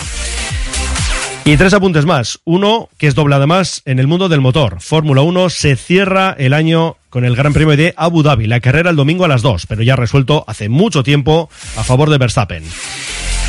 Y 1.48 1.58
tres 1.58 1.76
apuntes 1.76 2.06
más. 2.06 2.40
Uno, 2.44 2.90
que 2.98 3.06
es 3.06 3.14
doble 3.14 3.36
además 3.36 3.84
en 3.86 4.00
el 4.00 4.08
mundo 4.08 4.30
del 4.30 4.42
motor. 4.42 4.82
Fórmula 4.82 5.22
1 5.22 5.52
se 5.52 5.76
cierra 5.76 6.36
el 6.40 6.54
año 6.54 6.98
con 7.16 7.24
el 7.24 7.38
Gran 7.38 7.54
Premio 7.54 7.78
de 7.78 7.94
Abu 7.96 8.24
Dhabi. 8.24 8.46
La 8.46 8.60
carrera 8.60 8.90
el 8.90 8.98
domingo 8.98 9.24
a 9.24 9.30
las 9.30 9.42
2, 9.42 9.68
pero 9.68 9.82
ya 9.84 9.96
resuelto 9.96 10.44
hace 10.50 10.68
mucho 10.68 11.02
tiempo 11.02 11.50
a 11.78 11.84
favor 11.86 12.10
de 12.10 12.18
Verstappen. 12.18 12.62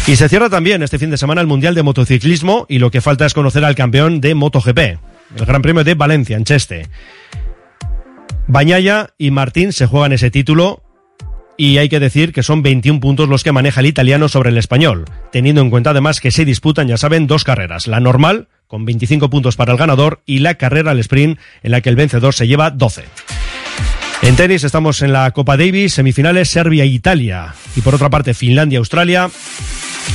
Y 0.06 0.14
se 0.14 0.28
cierra 0.28 0.48
también 0.48 0.84
este 0.84 1.00
fin 1.00 1.10
de 1.10 1.16
semana 1.16 1.40
el 1.40 1.48
Mundial 1.48 1.74
de 1.74 1.82
Motociclismo 1.82 2.66
y 2.68 2.78
lo 2.78 2.92
que 2.92 3.00
falta 3.00 3.26
es 3.26 3.34
conocer 3.34 3.64
al 3.64 3.74
campeón 3.74 4.20
de 4.20 4.36
MotoGP, 4.36 4.78
el 4.78 5.46
Gran 5.46 5.62
Premio 5.62 5.82
de 5.82 5.94
Valencia, 5.94 6.36
en 6.36 6.44
Cheste. 6.44 6.86
Bañaya 8.46 9.08
y 9.18 9.32
Martín 9.32 9.72
se 9.72 9.86
juegan 9.86 10.12
ese 10.12 10.30
título 10.30 10.84
y 11.56 11.78
hay 11.78 11.88
que 11.88 11.98
decir 11.98 12.32
que 12.32 12.44
son 12.44 12.62
21 12.62 13.00
puntos 13.00 13.28
los 13.28 13.42
que 13.42 13.50
maneja 13.50 13.80
el 13.80 13.86
italiano 13.86 14.28
sobre 14.28 14.50
el 14.50 14.58
español, 14.58 15.06
teniendo 15.32 15.60
en 15.60 15.70
cuenta 15.70 15.90
además 15.90 16.20
que 16.20 16.30
se 16.30 16.44
disputan, 16.44 16.86
ya 16.86 16.98
saben, 16.98 17.26
dos 17.26 17.42
carreras, 17.42 17.88
la 17.88 17.98
normal, 17.98 18.46
con 18.68 18.84
25 18.84 19.28
puntos 19.28 19.56
para 19.56 19.72
el 19.72 19.78
ganador, 19.78 20.22
y 20.24 20.38
la 20.38 20.54
carrera 20.54 20.92
al 20.92 21.00
sprint, 21.00 21.40
en 21.64 21.70
la 21.72 21.80
que 21.80 21.88
el 21.88 21.96
vencedor 21.96 22.32
se 22.32 22.46
lleva 22.46 22.70
12. 22.70 23.02
En 24.22 24.34
tenis 24.34 24.64
estamos 24.64 25.02
en 25.02 25.12
la 25.12 25.30
Copa 25.30 25.56
Davis, 25.56 25.94
semifinales 25.94 26.48
Serbia 26.48 26.84
e 26.84 26.86
y 26.86 27.80
por 27.82 27.94
otra 27.94 28.10
parte 28.10 28.34
Finlandia, 28.34 28.78
Australia, 28.78 29.30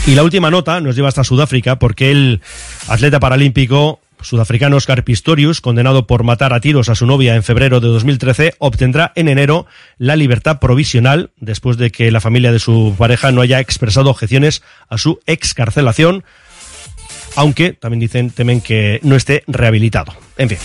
y 0.07 0.15
la 0.15 0.23
última 0.23 0.49
nota 0.49 0.81
nos 0.81 0.95
lleva 0.95 1.07
hasta 1.07 1.23
Sudáfrica, 1.23 1.77
porque 1.77 2.11
el 2.11 2.41
atleta 2.87 3.19
paralímpico 3.19 3.99
sudafricano 4.21 4.77
Oscar 4.77 5.03
Pistorius, 5.03 5.61
condenado 5.61 6.07
por 6.07 6.23
matar 6.23 6.53
a 6.53 6.59
tiros 6.59 6.89
a 6.89 6.95
su 6.95 7.05
novia 7.05 7.35
en 7.35 7.43
febrero 7.43 7.79
de 7.79 7.87
2013, 7.87 8.55
obtendrá 8.59 9.11
en 9.15 9.27
enero 9.27 9.65
la 9.97 10.15
libertad 10.15 10.59
provisional 10.59 11.31
después 11.37 11.77
de 11.77 11.91
que 11.91 12.11
la 12.11 12.21
familia 12.21 12.51
de 12.51 12.59
su 12.59 12.95
pareja 12.97 13.31
no 13.31 13.41
haya 13.41 13.59
expresado 13.59 14.09
objeciones 14.09 14.61
a 14.89 14.97
su 14.97 15.19
excarcelación, 15.25 16.23
aunque 17.35 17.73
también 17.73 17.99
dicen 17.99 18.29
temen 18.29 18.61
que 18.61 18.99
no 19.03 19.15
esté 19.15 19.43
rehabilitado. 19.47 20.13
En 20.37 20.49
fin. 20.49 20.57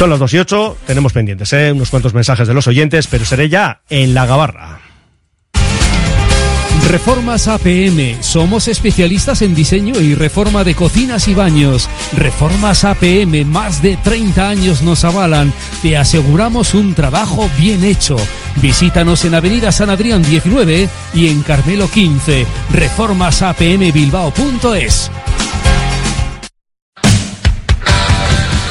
Son 0.00 0.08
las 0.08 0.18
2 0.18 0.32
y 0.32 0.38
8, 0.38 0.78
tenemos 0.86 1.12
pendientes 1.12 1.52
¿eh? 1.52 1.72
unos 1.72 1.90
cuantos 1.90 2.14
mensajes 2.14 2.48
de 2.48 2.54
los 2.54 2.66
oyentes, 2.66 3.06
pero 3.06 3.26
seré 3.26 3.50
ya 3.50 3.82
en 3.90 4.14
la 4.14 4.24
gabarra. 4.24 4.80
Reformas 6.88 7.48
APM. 7.48 8.22
Somos 8.22 8.68
especialistas 8.68 9.42
en 9.42 9.54
diseño 9.54 10.00
y 10.00 10.14
reforma 10.14 10.64
de 10.64 10.74
cocinas 10.74 11.28
y 11.28 11.34
baños. 11.34 11.86
Reformas 12.16 12.84
APM, 12.84 13.44
más 13.44 13.82
de 13.82 13.98
30 13.98 14.48
años 14.48 14.80
nos 14.80 15.04
avalan. 15.04 15.52
Te 15.82 15.98
aseguramos 15.98 16.72
un 16.72 16.94
trabajo 16.94 17.50
bien 17.58 17.84
hecho. 17.84 18.16
Visítanos 18.56 19.26
en 19.26 19.34
Avenida 19.34 19.70
San 19.70 19.90
Adrián 19.90 20.22
19 20.22 20.88
y 21.12 21.28
en 21.28 21.42
Carmelo 21.42 21.90
15. 21.90 22.46
Reformasapmbilbao.es. 22.72 25.10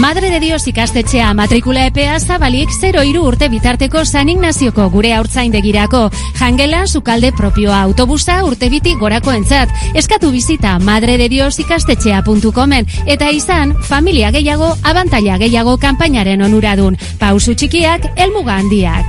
Madre 0.00 0.30
de 0.30 0.40
Dios 0.40 0.66
ikastetxea 0.66 1.34
matrikula 1.36 1.82
epea 1.84 2.14
zabalik 2.18 2.70
0 2.72 3.02
iru 3.04 3.26
urte 3.28 3.50
bitarteko 3.52 4.06
San 4.08 4.30
Ignazioko 4.32 4.86
gure 4.88 5.10
haurtzaindegirako. 5.12 6.06
Jangela, 6.38 6.86
sukalde 6.86 7.34
propioa 7.36 7.82
autobusa 7.82 8.38
urte 8.48 8.70
biti 8.72 8.94
gorako 8.96 9.34
entzat. 9.36 9.68
Eskatu 9.92 10.30
bizita 10.32 10.78
madre 10.78 11.18
de 11.20 11.28
Dios 11.28 11.58
ikastetxea.comen 11.60 12.88
eta 13.04 13.28
izan 13.28 13.76
familia 13.76 14.30
gehiago, 14.32 14.72
abantaila 14.82 15.36
gehiago 15.36 15.76
kanpainaren 15.76 16.48
onuradun. 16.48 16.96
Pausu 17.20 17.52
txikiak, 17.52 18.14
elmuga 18.16 18.56
handiak. 18.56 19.04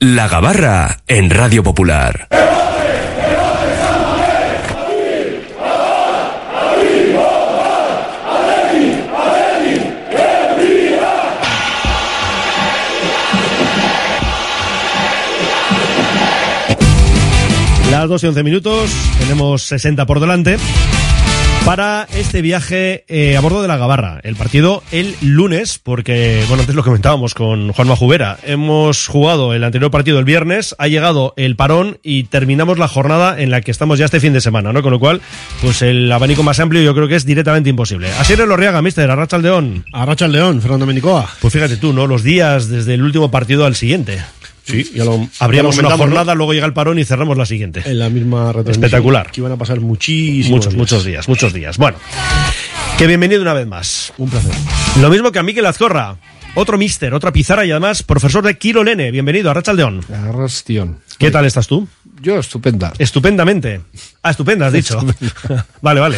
La 0.00 0.28
Gabarra 0.28 0.98
en 1.08 1.30
Radio 1.30 1.62
Popular. 1.62 2.28
Las 18.06 18.22
2 18.22 18.22
y 18.22 18.26
11 18.28 18.42
minutos, 18.44 18.90
tenemos 19.18 19.64
60 19.64 20.06
por 20.06 20.20
delante 20.20 20.58
para 21.64 22.06
este 22.14 22.42
viaje 22.42 23.04
eh, 23.08 23.36
a 23.36 23.40
bordo 23.40 23.60
de 23.60 23.66
la 23.66 23.76
Gabarra. 23.76 24.20
El 24.22 24.36
partido 24.36 24.84
el 24.92 25.16
lunes, 25.20 25.80
porque, 25.82 26.44
bueno, 26.46 26.60
antes 26.60 26.76
lo 26.76 26.84
comentábamos 26.84 27.34
con 27.34 27.72
Juan 27.72 27.88
Majubera. 27.88 28.38
Hemos 28.44 29.08
jugado 29.08 29.52
el 29.52 29.64
anterior 29.64 29.90
partido 29.90 30.20
el 30.20 30.24
viernes, 30.24 30.76
ha 30.78 30.86
llegado 30.86 31.34
el 31.36 31.56
parón 31.56 31.98
y 32.04 32.22
terminamos 32.24 32.78
la 32.78 32.86
jornada 32.86 33.40
en 33.40 33.50
la 33.50 33.62
que 33.62 33.72
estamos 33.72 33.98
ya 33.98 34.04
este 34.04 34.20
fin 34.20 34.32
de 34.32 34.40
semana, 34.40 34.72
¿no? 34.72 34.80
Con 34.82 34.92
lo 34.92 35.00
cual, 35.00 35.20
pues 35.60 35.82
el 35.82 36.12
abanico 36.12 36.44
más 36.44 36.60
amplio 36.60 36.82
yo 36.82 36.94
creo 36.94 37.08
que 37.08 37.16
es 37.16 37.26
directamente 37.26 37.70
imposible. 37.70 38.12
Así 38.20 38.34
es 38.34 38.38
Lorriaga, 38.38 38.82
mister, 38.82 39.10
Arracha 39.10 39.34
Aldeón. 39.34 39.84
Arracha 39.92 40.26
Aldeón, 40.26 40.62
Fernando 40.62 40.86
Menicoa. 40.86 41.28
Pues 41.40 41.52
fíjate 41.52 41.76
tú, 41.76 41.92
¿no? 41.92 42.06
Los 42.06 42.22
días 42.22 42.68
desde 42.68 42.94
el 42.94 43.02
último 43.02 43.32
partido 43.32 43.66
al 43.66 43.74
siguiente. 43.74 44.22
Sí, 44.66 44.90
ya 44.94 45.04
lo 45.04 45.28
Abríamos 45.38 45.76
ya 45.76 45.80
una 45.82 45.90
lo 45.90 45.96
jornada, 45.98 46.32
¿no? 46.32 46.38
luego 46.38 46.52
llega 46.52 46.66
el 46.66 46.72
parón 46.72 46.98
y 46.98 47.04
cerramos 47.04 47.36
la 47.38 47.46
siguiente. 47.46 47.82
En 47.84 47.98
la 47.98 48.08
misma 48.10 48.48
retransmisión. 48.52 48.84
Espectacular. 48.84 49.30
Que 49.30 49.40
iban 49.40 49.52
a 49.52 49.56
pasar 49.56 49.80
muchísimos 49.80 50.50
Muchos, 50.50 50.72
días. 50.72 50.78
muchos 50.78 51.04
días, 51.04 51.28
muchos 51.28 51.52
días. 51.52 51.78
Bueno, 51.78 51.98
que 52.98 53.06
bienvenido 53.06 53.42
una 53.42 53.54
vez 53.54 53.66
más. 53.66 54.12
Un 54.18 54.28
placer. 54.28 54.52
Lo 55.00 55.08
mismo 55.10 55.30
que 55.32 55.38
a 55.38 55.42
Miquel 55.42 55.66
Azcorra. 55.66 56.16
Otro 56.58 56.78
mister, 56.78 57.12
otra 57.12 57.32
pizarra 57.32 57.66
y 57.66 57.70
además 57.70 58.02
profesor 58.02 58.42
de 58.42 58.56
Kiro 58.56 58.82
Lene. 58.82 59.10
Bienvenido 59.10 59.50
a 59.50 59.54
Rachaldeón. 59.54 60.00
Arrastión. 60.10 61.00
¿Qué 61.18 61.30
tal 61.30 61.44
estás 61.44 61.66
tú? 61.66 61.86
Yo, 62.22 62.38
estupenda. 62.38 62.94
Estupendamente. 62.98 63.82
Ah, 64.22 64.30
estupenda, 64.30 64.66
has 64.68 64.72
dicho. 64.72 64.98
vale, 65.82 66.00
vale. 66.00 66.16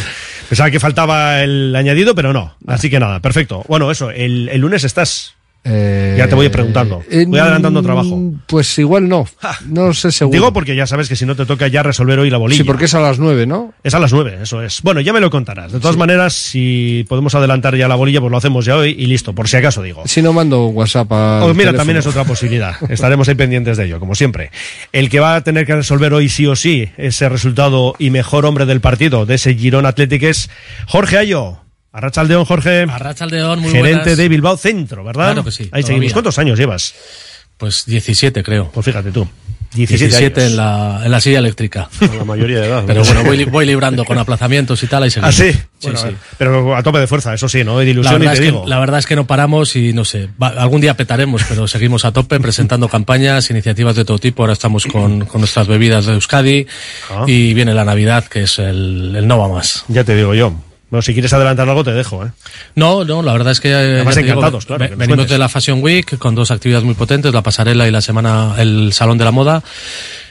Pensaba 0.48 0.70
que 0.70 0.78
faltaba 0.78 1.42
el 1.42 1.74
añadido, 1.74 2.14
pero 2.14 2.32
no. 2.32 2.54
Así 2.68 2.88
que 2.88 3.00
nada, 3.00 3.20
perfecto. 3.20 3.64
Bueno, 3.68 3.90
eso, 3.90 4.10
el, 4.12 4.48
el 4.48 4.60
lunes 4.60 4.84
estás. 4.84 5.34
Eh, 5.64 6.14
Ya 6.16 6.28
te 6.28 6.34
voy 6.34 6.48
preguntando. 6.48 7.02
Voy 7.26 7.38
adelantando 7.38 7.82
trabajo. 7.82 8.32
Pues 8.46 8.78
igual 8.78 9.08
no. 9.08 9.26
No 9.66 9.92
sé 9.92 10.10
seguro. 10.12 10.34
Digo 10.34 10.52
porque 10.52 10.74
ya 10.74 10.86
sabes 10.86 11.08
que 11.08 11.16
si 11.16 11.26
no 11.26 11.36
te 11.36 11.44
toca 11.46 11.68
ya 11.68 11.82
resolver 11.82 12.18
hoy 12.18 12.30
la 12.30 12.38
bolilla. 12.38 12.62
Sí, 12.62 12.64
porque 12.64 12.86
es 12.86 12.94
a 12.94 13.00
las 13.00 13.18
nueve, 13.18 13.46
¿no? 13.46 13.74
Es 13.82 13.94
a 13.94 13.98
las 13.98 14.12
nueve, 14.12 14.38
eso 14.42 14.62
es. 14.62 14.80
Bueno, 14.82 15.00
ya 15.00 15.12
me 15.12 15.20
lo 15.20 15.30
contarás. 15.30 15.72
De 15.72 15.80
todas 15.80 15.96
maneras, 15.96 16.32
si 16.32 17.04
podemos 17.08 17.34
adelantar 17.34 17.76
ya 17.76 17.86
la 17.88 17.96
bolilla, 17.96 18.20
pues 18.20 18.30
lo 18.30 18.38
hacemos 18.38 18.64
ya 18.64 18.76
hoy 18.76 18.94
y 18.98 19.06
listo, 19.06 19.34
por 19.34 19.48
si 19.48 19.56
acaso 19.56 19.82
digo. 19.82 20.02
Si 20.06 20.22
no 20.22 20.32
mando 20.32 20.66
WhatsApp 20.68 21.12
a. 21.12 21.44
Oh, 21.44 21.54
mira, 21.54 21.72
también 21.74 21.98
es 21.98 22.06
otra 22.06 22.24
posibilidad. 22.24 22.74
Estaremos 22.90 23.28
ahí 23.28 23.34
pendientes 23.34 23.76
de 23.76 23.84
ello, 23.86 24.00
como 24.00 24.14
siempre. 24.14 24.50
El 24.92 25.10
que 25.10 25.20
va 25.20 25.36
a 25.36 25.42
tener 25.42 25.66
que 25.66 25.74
resolver 25.74 26.12
hoy 26.14 26.28
sí 26.28 26.46
o 26.46 26.56
sí 26.56 26.88
ese 26.96 27.28
resultado 27.28 27.94
y 27.98 28.10
mejor 28.10 28.46
hombre 28.46 28.64
del 28.66 28.80
partido 28.80 29.26
de 29.26 29.34
ese 29.34 29.54
Girón 29.54 29.86
Athletic 29.86 30.22
es 30.22 30.50
Jorge 30.86 31.18
Ayo. 31.18 31.58
Arrachaldeón, 31.92 32.44
Jorge. 32.44 32.82
Arrachaldeón, 32.88 33.60
muy 33.60 33.70
Gerente 33.70 33.98
buenas. 34.00 34.16
de 34.18 34.28
Bilbao 34.28 34.56
Centro, 34.56 35.04
¿verdad? 35.04 35.26
Claro 35.26 35.44
que 35.44 35.50
sí, 35.52 35.62
Ahí 35.64 35.82
todavía. 35.82 35.86
seguimos. 35.86 36.12
¿Cuántos 36.12 36.38
años 36.38 36.58
llevas? 36.58 36.94
Pues 37.56 37.84
17, 37.86 38.42
creo. 38.42 38.70
Pues 38.72 38.84
fíjate 38.86 39.10
tú. 39.10 39.26
17, 39.74 40.06
17 40.08 40.40
años. 40.40 40.50
en 40.52 40.56
la, 40.56 41.00
en 41.04 41.10
la 41.10 41.20
silla 41.20 41.40
eléctrica. 41.40 41.88
La 42.16 42.24
mayoría 42.24 42.60
de 42.60 42.66
edad. 42.68 42.84
Pero 42.86 43.04
bueno, 43.04 43.22
voy, 43.24 43.44
voy 43.44 43.66
librando 43.66 44.04
con 44.04 44.16
aplazamientos 44.16 44.82
y 44.82 44.86
tal. 44.86 45.02
Ahí 45.02 45.10
¿Ah, 45.20 45.32
seguimos. 45.32 45.34
sí? 45.34 45.52
Sí, 45.78 45.88
Bueno, 45.90 45.98
sí. 45.98 46.08
Pero 46.38 46.76
a 46.76 46.82
tope 46.82 46.98
de 47.00 47.06
fuerza, 47.06 47.34
eso 47.34 47.48
sí, 47.48 47.64
¿no? 47.64 47.82
Y 47.82 47.84
de 47.84 47.90
ilusión, 47.90 48.22
y 48.22 48.26
te 48.26 48.32
es 48.32 48.40
digo. 48.40 48.64
que, 48.64 48.70
la 48.70 48.78
verdad 48.78 48.98
es 49.00 49.06
que 49.06 49.16
no 49.16 49.26
paramos 49.26 49.74
y 49.76 49.92
no 49.92 50.04
sé, 50.04 50.28
va- 50.42 50.48
algún 50.48 50.80
día 50.80 50.94
petaremos, 50.96 51.42
pero 51.48 51.66
seguimos 51.68 52.04
a 52.04 52.12
tope 52.12 52.38
presentando 52.40 52.88
campañas, 52.90 53.50
iniciativas 53.50 53.96
de 53.96 54.04
todo 54.04 54.18
tipo. 54.18 54.42
Ahora 54.42 54.52
estamos 54.54 54.86
con, 54.86 55.24
con 55.26 55.40
nuestras 55.40 55.66
bebidas 55.66 56.06
de 56.06 56.12
Euskadi 56.14 56.66
Ah. 57.10 57.24
y 57.26 57.52
viene 57.54 57.74
la 57.74 57.84
Navidad, 57.84 58.24
que 58.24 58.44
es 58.44 58.58
el, 58.58 59.14
el 59.16 59.26
no 59.26 59.38
va 59.38 59.48
más. 59.48 59.84
Ya 59.88 60.04
te 60.04 60.14
digo 60.14 60.34
yo. 60.34 60.54
Bueno, 60.90 61.02
si 61.02 61.12
quieres 61.12 61.32
adelantar 61.32 61.68
algo, 61.68 61.84
te 61.84 61.92
dejo, 61.92 62.24
¿eh? 62.24 62.30
No, 62.74 63.04
no, 63.04 63.22
la 63.22 63.32
verdad 63.32 63.52
es 63.52 63.60
que 63.60 63.70
eh, 63.70 63.74
Además, 63.96 64.16
digo, 64.16 64.28
encantados, 64.28 64.64
claro, 64.66 64.88
que 64.88 64.94
venimos 64.94 65.28
de 65.28 65.38
la 65.38 65.48
Fashion 65.48 65.82
Week 65.82 66.16
con 66.18 66.34
dos 66.34 66.50
actividades 66.50 66.84
muy 66.84 66.94
potentes, 66.94 67.34
la 67.34 67.42
pasarela 67.42 67.86
y 67.86 67.90
la 67.90 68.00
semana, 68.00 68.54
el 68.58 68.92
Salón 68.94 69.18
de 69.18 69.24
la 69.24 69.30
Moda. 69.30 69.62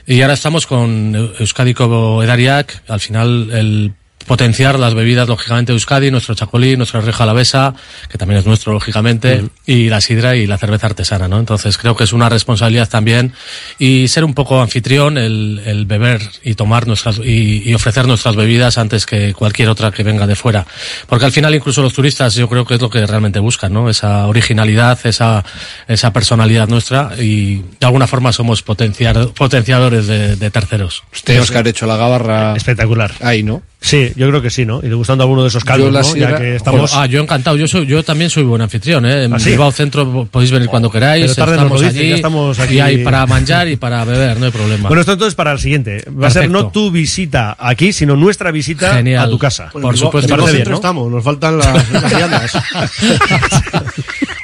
Y 0.07 0.21
ahora 0.21 0.33
estamos 0.33 0.65
con 0.65 1.13
Eu- 1.13 1.33
Euskadi 1.39 1.73
como 1.75 2.23
Edariac, 2.23 2.81
al 2.87 2.99
final 2.99 3.49
el 3.51 3.93
potenciar 4.27 4.77
las 4.77 4.93
bebidas, 4.93 5.27
lógicamente, 5.27 5.71
de 5.71 5.77
Euskadi, 5.77 6.11
nuestro 6.11 6.35
chacolí, 6.35 6.75
nuestra 6.75 7.01
reja 7.01 7.23
alavesa, 7.23 7.73
que 8.09 8.17
también 8.17 8.39
es 8.39 8.45
nuestro, 8.45 8.73
lógicamente, 8.73 9.45
y 9.65 9.89
la 9.89 10.01
sidra 10.01 10.35
y 10.35 10.45
la 10.45 10.57
cerveza 10.57 10.87
artesana, 10.87 11.27
¿no? 11.27 11.39
Entonces 11.39 11.77
creo 11.77 11.95
que 11.95 12.03
es 12.03 12.13
una 12.13 12.29
responsabilidad 12.29 12.89
también 12.89 13.33
y 13.79 14.07
ser 14.09 14.23
un 14.25 14.33
poco 14.33 14.61
anfitrión, 14.61 15.17
el, 15.17 15.61
el 15.65 15.85
beber 15.85 16.21
y 16.43 16.55
tomar 16.55 16.87
nuestras, 16.87 17.19
y, 17.19 17.63
y 17.65 17.73
ofrecer 17.73 18.05
nuestras 18.05 18.35
bebidas 18.35 18.77
antes 18.77 19.05
que 19.05 19.33
cualquier 19.33 19.69
otra 19.69 19.91
que 19.91 20.03
venga 20.03 20.27
de 20.27 20.35
fuera. 20.35 20.67
Porque 21.07 21.25
al 21.25 21.31
final 21.31 21.55
incluso 21.55 21.81
los 21.81 21.93
turistas 21.93 22.35
yo 22.35 22.49
creo 22.49 22.65
que 22.65 22.75
es 22.75 22.81
lo 22.81 22.89
que 22.89 23.05
realmente 23.07 23.39
buscan, 23.39 23.71
¿no? 23.73 23.89
Esa 23.89 24.27
originalidad, 24.27 24.99
esa, 25.05 25.45
esa 25.87 26.11
personalidad 26.11 26.67
nuestra 26.67 27.11
y 27.17 27.63
de 27.79 27.85
alguna 27.85 28.07
forma 28.07 28.33
somos 28.33 28.61
potenciar, 28.61 29.29
potenciadores 29.29 30.07
de, 30.07 30.35
de 30.35 30.51
terceros. 30.51 31.03
Usted, 31.13 31.41
Oscar, 31.41 31.65
ha 31.65 31.69
hecho 31.69 31.85
la 31.85 31.95
gabarra. 31.95 32.55
Espectacular. 32.55 33.13
Ahí, 33.21 33.43
¿no? 33.43 33.61
Sí, 33.79 34.11
yo 34.15 34.27
creo 34.27 34.41
que 34.41 34.49
sí, 34.49 34.65
¿no? 34.65 34.79
Y 34.83 34.89
degustando 34.89 35.23
alguno 35.23 35.43
de 35.43 35.49
esos 35.49 35.63
caldos, 35.63 35.91
¿no? 35.93 36.15
Ya 36.15 36.35
que 36.35 36.55
estamos... 36.55 36.93
Ah, 36.95 37.05
yo 37.05 37.21
encantado. 37.21 37.55
Yo 37.57 37.67
soy, 37.67 37.85
yo 37.85 38.03
también 38.03 38.29
soy 38.29 38.43
buen 38.43 38.61
anfitrión, 38.61 39.05
¿eh? 39.05 39.25
En 39.25 39.33
¿Ah, 39.33 39.39
sí? 39.39 39.51
Bilbao 39.51 39.71
Centro 39.71 40.27
podéis 40.29 40.51
venir 40.51 40.67
cuando 40.67 40.89
queráis. 40.89 41.23
Pero 41.23 41.35
tarde 41.35 41.55
nos 41.55 41.63
estamos 41.63 41.81
lo 41.81 41.87
dice, 41.87 41.99
allí, 41.99 42.09
ya 42.09 42.15
estamos 42.15 42.59
aquí. 42.59 42.73
Y 42.75 42.79
hay 42.79 42.97
para 43.03 43.25
manjar 43.27 43.67
y 43.67 43.75
para 43.77 44.03
beber, 44.03 44.39
no 44.39 44.45
hay 44.47 44.51
problema. 44.51 44.89
Bueno, 44.89 45.01
esto 45.01 45.13
entonces 45.13 45.35
para 45.35 45.51
el 45.51 45.59
siguiente. 45.59 46.03
Va 46.09 46.27
a 46.27 46.31
ser 46.31 46.43
Perfecto. 46.43 46.63
no 46.63 46.71
tu 46.71 46.91
visita 46.91 47.55
aquí, 47.59 47.93
sino 47.93 48.15
nuestra 48.15 48.51
visita 48.51 48.95
Genial. 48.95 49.25
a 49.25 49.29
tu 49.29 49.37
casa. 49.37 49.69
Por 49.71 49.95
supuesto. 49.95 50.27
¿Te 50.27 50.33
parece 50.33 50.49
En 50.49 50.55
bien, 50.55 50.57
centro 50.57 50.71
no? 50.71 50.77
estamos, 50.77 51.11
nos 51.11 51.23
faltan 51.23 51.57
las, 51.59 51.91
las 51.91 52.15
viandas. 52.15 52.51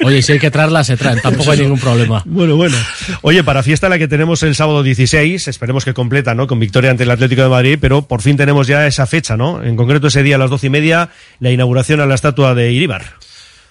Oye, 0.03 0.21
si 0.21 0.33
hay 0.33 0.39
que 0.39 0.51
traerlas, 0.51 0.87
se 0.87 0.97
traen, 0.97 1.19
tampoco 1.21 1.51
hay 1.51 1.59
ningún 1.59 1.79
problema. 1.79 2.21
Bueno, 2.25 2.55
bueno. 2.55 2.77
Oye, 3.21 3.43
para 3.43 3.63
fiesta 3.63 3.89
la 3.89 3.97
que 3.97 4.07
tenemos 4.07 4.43
el 4.43 4.55
sábado 4.55 4.83
16, 4.83 5.47
esperemos 5.47 5.85
que 5.85 5.93
completa, 5.93 6.33
¿no? 6.35 6.47
Con 6.47 6.59
victoria 6.59 6.91
ante 6.91 7.03
el 7.03 7.11
Atlético 7.11 7.43
de 7.43 7.49
Madrid, 7.49 7.77
pero 7.79 8.03
por 8.03 8.21
fin 8.21 8.37
tenemos 8.37 8.67
ya 8.67 8.87
esa 8.87 9.05
fecha, 9.05 9.37
¿no? 9.37 9.63
En 9.63 9.75
concreto 9.75 10.07
ese 10.07 10.23
día 10.23 10.35
a 10.35 10.39
las 10.39 10.49
doce 10.49 10.67
y 10.67 10.69
media, 10.69 11.09
la 11.39 11.51
inauguración 11.51 11.99
a 12.01 12.05
la 12.05 12.15
estatua 12.15 12.55
de 12.55 12.71
Iribar. 12.71 13.03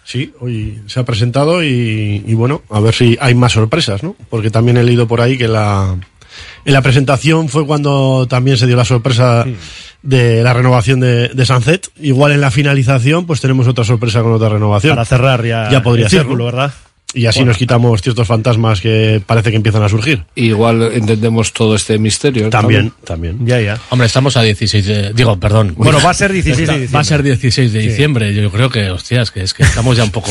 Sí, 0.05 0.33
hoy 0.41 0.81
se 0.87 0.99
ha 0.99 1.05
presentado 1.05 1.62
y, 1.62 2.25
y 2.27 2.35
bueno, 2.35 2.62
a 2.70 2.81
ver 2.81 2.95
si 2.95 3.16
hay 3.20 3.35
más 3.35 3.53
sorpresas, 3.53 4.03
¿no? 4.03 4.16
Porque 4.31 4.51
también 4.51 4.77
he 4.77 4.83
leído 4.83 5.07
por 5.07 5.20
ahí 5.20 5.39
que 5.39 5.47
la, 5.47 5.97
en 6.64 6.72
la 6.72 6.83
presentación 6.83 7.49
fue 7.49 7.66
cuando 7.66 8.26
también 8.28 8.57
se 8.57 8.66
dio 8.66 8.76
la 8.76 8.85
sorpresa 8.85 9.45
de 10.03 10.43
la 10.43 10.53
renovación 10.53 11.01
de, 11.01 11.28
de 11.28 11.47
Sunset. 11.47 11.89
Igual 12.01 12.33
en 12.33 12.41
la 12.41 12.51
finalización, 12.51 13.26
pues 13.26 13.41
tenemos 13.41 13.66
otra 13.68 13.85
sorpresa 13.85 14.22
con 14.22 14.33
otra 14.33 14.49
renovación. 14.49 14.95
Para 14.95 15.05
cerrar 15.05 15.45
ya, 15.45 15.70
Ya 15.70 15.83
podría 15.83 16.07
el 16.07 16.11
ser, 16.11 16.20
círculo, 16.20 16.45
¿no? 16.45 16.53
¿verdad? 16.53 16.72
Y 17.15 17.27
así 17.27 17.41
Bueno. 17.41 17.51
nos 17.51 17.59
quitamos 17.59 18.01
ciertos 18.01 18.27
fantasmas 18.27 18.81
que 18.81 19.21
parece 19.27 19.51
que 19.51 19.57
empiezan 19.57 19.83
a 19.83 19.89
surgir. 19.91 20.25
Igual 20.35 20.83
entendemos 20.95 21.53
todo 21.53 21.75
este 21.75 21.99
misterio. 21.99 22.45
¿no? 22.45 22.51
También, 22.51 22.93
también. 23.05 23.45
Ya, 23.47 23.61
ya. 23.61 23.79
Hombre, 23.91 24.07
estamos 24.07 24.37
a 24.39 24.43
16 24.43 24.87
de... 24.87 25.13
Digo, 25.13 25.39
perdón. 25.39 25.75
Bueno, 25.77 25.99
va 26.03 26.11
a 26.11 26.15
ser 26.15 26.33
16 26.33 26.57
de 26.57 26.63
diciembre. 26.63 26.89
Va 26.95 27.01
a 27.01 27.05
ser 27.05 27.23
16 27.23 27.73
de 27.73 27.81
Sí. 27.83 27.89
diciembre. 27.89 28.35
Yo 28.35 28.51
creo 28.51 28.71
que, 28.71 28.91
hostias, 28.91 29.31
que 29.31 29.43
es 29.43 29.53
que 29.53 29.63
estamos 29.63 29.97
ya 29.97 30.05
un 30.05 30.11
poco... 30.11 30.31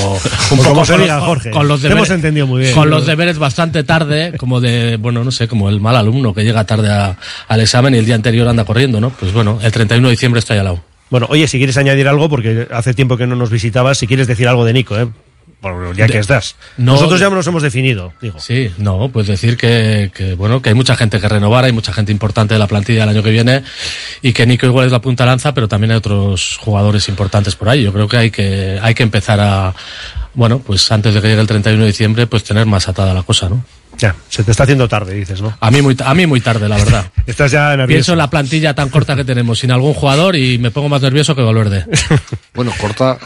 Un 0.51 0.57
Pues 0.57 0.67
como 0.67 0.83
se 0.85 0.93
con 0.93 1.01
diga, 1.01 1.19
Jorge. 1.19 1.51
Con 1.51 1.67
los 1.67 1.81
deberes, 1.83 1.97
hemos 1.99 2.09
entendido 2.09 2.47
muy 2.47 2.61
bien. 2.61 2.73
Con 2.73 2.89
los 2.89 3.05
deberes 3.05 3.37
bastante 3.37 3.83
tarde, 3.83 4.33
como 4.37 4.59
de, 4.59 4.97
bueno, 4.97 5.23
no 5.23 5.29
sé, 5.31 5.47
como 5.47 5.69
el 5.69 5.79
mal 5.81 5.95
alumno 5.95 6.33
que 6.33 6.43
llega 6.43 6.63
tarde 6.65 6.89
a- 6.91 7.15
al 7.47 7.61
examen 7.61 7.93
y 7.93 7.99
el 7.99 8.05
día 8.05 8.15
anterior 8.15 8.47
anda 8.47 8.65
corriendo, 8.65 8.99
¿no? 8.99 9.11
Pues 9.11 9.31
bueno, 9.33 9.59
el 9.61 9.71
31 9.71 10.07
de 10.07 10.11
diciembre 10.13 10.39
está 10.39 10.55
ya 10.55 10.61
al 10.61 10.65
lado. 10.65 10.83
Bueno, 11.11 11.27
oye, 11.29 11.47
si 11.47 11.57
quieres 11.57 11.77
añadir 11.77 12.07
algo, 12.07 12.27
porque 12.29 12.67
hace 12.71 12.93
tiempo 12.93 13.17
que 13.17 13.27
no 13.27 13.35
nos 13.35 13.49
visitabas, 13.51 13.97
si 13.97 14.07
quieres 14.07 14.27
decir 14.27 14.47
algo 14.47 14.65
de 14.65 14.73
Nico, 14.73 14.97
¿eh? 14.97 15.07
Por- 15.61 15.95
ya 15.95 16.07
De- 16.07 16.13
que 16.13 16.17
estás. 16.19 16.55
No, 16.77 16.93
Nosotros 16.93 17.19
ya 17.19 17.29
nos 17.29 17.45
hemos 17.45 17.61
definido, 17.61 18.13
digo. 18.19 18.39
Sí, 18.39 18.71
no, 18.79 19.09
pues 19.09 19.27
decir 19.27 19.57
que, 19.57 20.11
que, 20.13 20.33
bueno, 20.33 20.61
que 20.61 20.69
hay 20.69 20.75
mucha 20.75 20.95
gente 20.95 21.19
que 21.19 21.29
renovar, 21.29 21.63
hay 21.65 21.71
mucha 21.71 21.93
gente 21.93 22.11
importante 22.11 22.55
de 22.55 22.59
la 22.59 22.65
plantilla 22.67 23.01
del 23.01 23.09
año 23.09 23.21
que 23.23 23.29
viene 23.29 23.63
y 24.23 24.33
que 24.33 24.47
Nico 24.47 24.65
igual 24.65 24.87
es 24.87 24.91
la 24.91 25.01
punta 25.01 25.25
lanza, 25.25 25.53
pero 25.53 25.67
también 25.67 25.91
hay 25.91 25.97
otros 25.97 26.57
jugadores 26.59 27.07
importantes 27.09 27.55
por 27.55 27.69
ahí. 27.69 27.83
Yo 27.83 27.93
creo 27.93 28.07
que 28.07 28.17
hay 28.17 28.31
que, 28.31 28.79
hay 28.81 28.95
que 28.95 29.03
empezar 29.03 29.39
a, 29.39 29.75
bueno, 30.33 30.59
pues 30.59 30.91
antes 30.91 31.13
de 31.13 31.21
que 31.21 31.27
llegue 31.27 31.41
el 31.41 31.47
31 31.47 31.81
de 31.83 31.87
diciembre, 31.87 32.25
pues 32.27 32.43
tener 32.43 32.65
más 32.65 32.87
atada 32.89 33.13
la 33.13 33.21
cosa, 33.23 33.47
¿no? 33.47 33.63
Ya, 33.97 34.15
se 34.29 34.43
te 34.43 34.49
está 34.51 34.63
haciendo 34.63 34.87
tarde, 34.87 35.13
dices, 35.13 35.41
¿no? 35.41 35.55
A 35.59 35.69
mí 35.69 35.81
muy, 35.83 35.95
a 36.03 36.13
mí 36.15 36.25
muy 36.25 36.41
tarde, 36.41 36.67
la 36.67 36.77
verdad. 36.77 37.11
Estás 37.27 37.51
ya 37.51 37.69
nervioso. 37.71 37.87
Pienso 37.87 38.11
en 38.13 38.17
la 38.17 38.29
plantilla 38.31 38.73
tan 38.73 38.89
corta 38.89 39.15
que 39.15 39.25
tenemos, 39.25 39.59
sin 39.59 39.69
algún 39.71 39.93
jugador 39.93 40.35
y 40.35 40.57
me 40.57 40.71
pongo 40.71 40.89
más 40.89 41.01
nervioso 41.03 41.35
que 41.35 41.43
Valverde. 41.43 41.85
Bueno, 42.55 42.73
corta. 42.81 43.19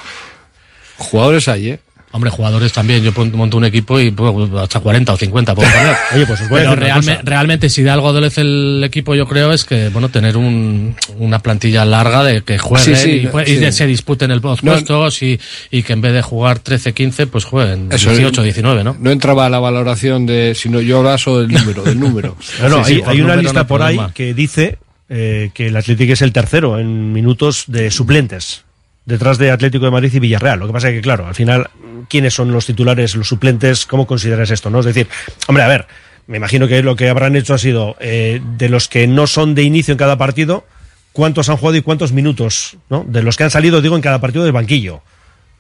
Jugadores 0.98 1.48
hay, 1.48 1.70
¿eh? 1.70 1.80
Hombre, 2.16 2.30
jugadores 2.32 2.72
también. 2.72 3.04
Yo 3.04 3.12
monto 3.34 3.58
un 3.58 3.66
equipo 3.66 4.00
y 4.00 4.10
pues, 4.10 4.34
hasta 4.62 4.80
40 4.80 5.14
o 5.14 5.18
50 5.18 5.54
puedo 5.54 5.70
poner. 5.70 5.96
Oye, 6.16 6.26
pues 6.26 6.40
os 6.42 6.50
voy 6.50 6.62
a 6.62 6.70
Pero 6.70 6.76
realme- 6.82 7.20
realmente, 7.24 7.70
si 7.70 7.84
de 7.84 7.90
algo 7.90 8.08
adolece 8.08 8.42
el 8.42 8.82
equipo, 8.86 9.16
yo 9.16 9.28
creo, 9.28 9.52
es 9.52 9.66
que, 9.66 9.90
bueno, 9.90 10.08
tener 10.10 10.38
un, 10.38 10.96
una 11.20 11.40
plantilla 11.40 11.84
larga 11.84 12.24
de 12.24 12.42
que 12.44 12.58
jueguen 12.58 12.96
Sí, 12.96 13.02
sí, 13.02 13.10
y, 13.12 13.26
jue- 13.28 13.46
sí. 13.46 13.52
y 13.52 13.56
de- 13.58 13.72
se 13.72 13.86
disputen 13.86 14.32
el 14.32 14.40
los 14.42 14.64
No, 14.64 14.72
puestos 14.72 15.22
y, 15.24 15.40
y 15.72 15.84
que 15.84 15.94
en 15.94 16.02
vez 16.02 16.14
de 16.14 16.22
jugar 16.22 16.60
13-15, 16.64 17.28
pues 17.28 17.44
jueguen 17.46 17.90
Eso, 17.92 18.12
18-19, 18.12 18.84
¿no? 18.84 18.96
No 19.00 19.12
entraba 19.12 19.50
la 19.50 19.60
valoración 19.60 20.26
de, 20.26 20.54
sino 20.56 20.82
yo 20.82 21.00
hablo 21.08 21.40
del 21.42 21.50
número, 21.52 21.84
del 21.84 22.00
número. 22.00 22.38
No, 22.62 22.70
no, 22.70 22.84
Sí, 22.86 22.96
sí, 22.96 23.02
hay, 23.06 23.16
hay 23.18 23.22
una 23.22 23.36
no 23.36 23.42
lista 23.42 23.68
por 23.68 23.82
ahí 23.82 24.00
que 24.14 24.34
dice 24.34 24.78
eh, 25.10 25.52
que 25.54 25.68
el 25.68 25.78
Atlético 25.78 26.14
es 26.14 26.22
el 26.22 26.32
tercero 26.32 26.80
en 26.80 27.14
minutos 27.14 27.66
de 27.68 27.92
suplentes, 27.92 28.65
detrás 29.06 29.38
de 29.38 29.52
Atlético 29.52 29.86
de 29.86 29.92
Madrid 29.92 30.12
y 30.14 30.20
Villarreal. 30.20 30.60
Lo 30.60 30.68
que 30.68 30.74
pasa 30.74 30.90
es 30.90 30.96
que, 30.96 31.02
claro, 31.02 31.28
al 31.28 31.36
final, 31.36 31.70
¿quiénes 32.10 32.34
son 32.34 32.52
los 32.52 32.66
titulares, 32.66 33.16
los 33.16 33.28
suplentes? 33.28 33.86
¿Cómo 33.86 34.08
consideras 34.08 34.50
esto? 34.52 34.70
no 34.70 34.80
Es 34.80 34.86
decir, 34.86 35.08
hombre, 35.48 35.64
a 35.64 35.68
ver, 35.68 35.88
me 36.28 36.38
imagino 36.38 36.68
que 36.68 36.82
lo 36.84 36.96
que 36.96 37.10
habrán 37.10 37.36
hecho 37.36 37.54
ha 37.54 37.58
sido, 37.60 37.96
eh, 38.00 38.42
de 38.58 38.70
los 38.70 38.88
que 38.88 39.08
no 39.08 39.28
son 39.28 39.54
de 39.56 39.64
inicio 39.64 39.92
en 39.92 39.98
cada 39.98 40.18
partido, 40.18 40.66
cuántos 41.14 41.50
han 41.50 41.58
jugado 41.58 41.78
y 41.78 41.82
cuántos 41.82 42.12
minutos, 42.12 42.78
¿no? 42.90 43.06
De 43.08 43.22
los 43.24 43.38
que 43.38 43.44
han 43.44 43.52
salido, 43.52 43.82
digo, 43.82 43.96
en 43.96 44.02
cada 44.02 44.20
partido 44.20 44.44
del 44.44 44.54
banquillo. 44.54 45.02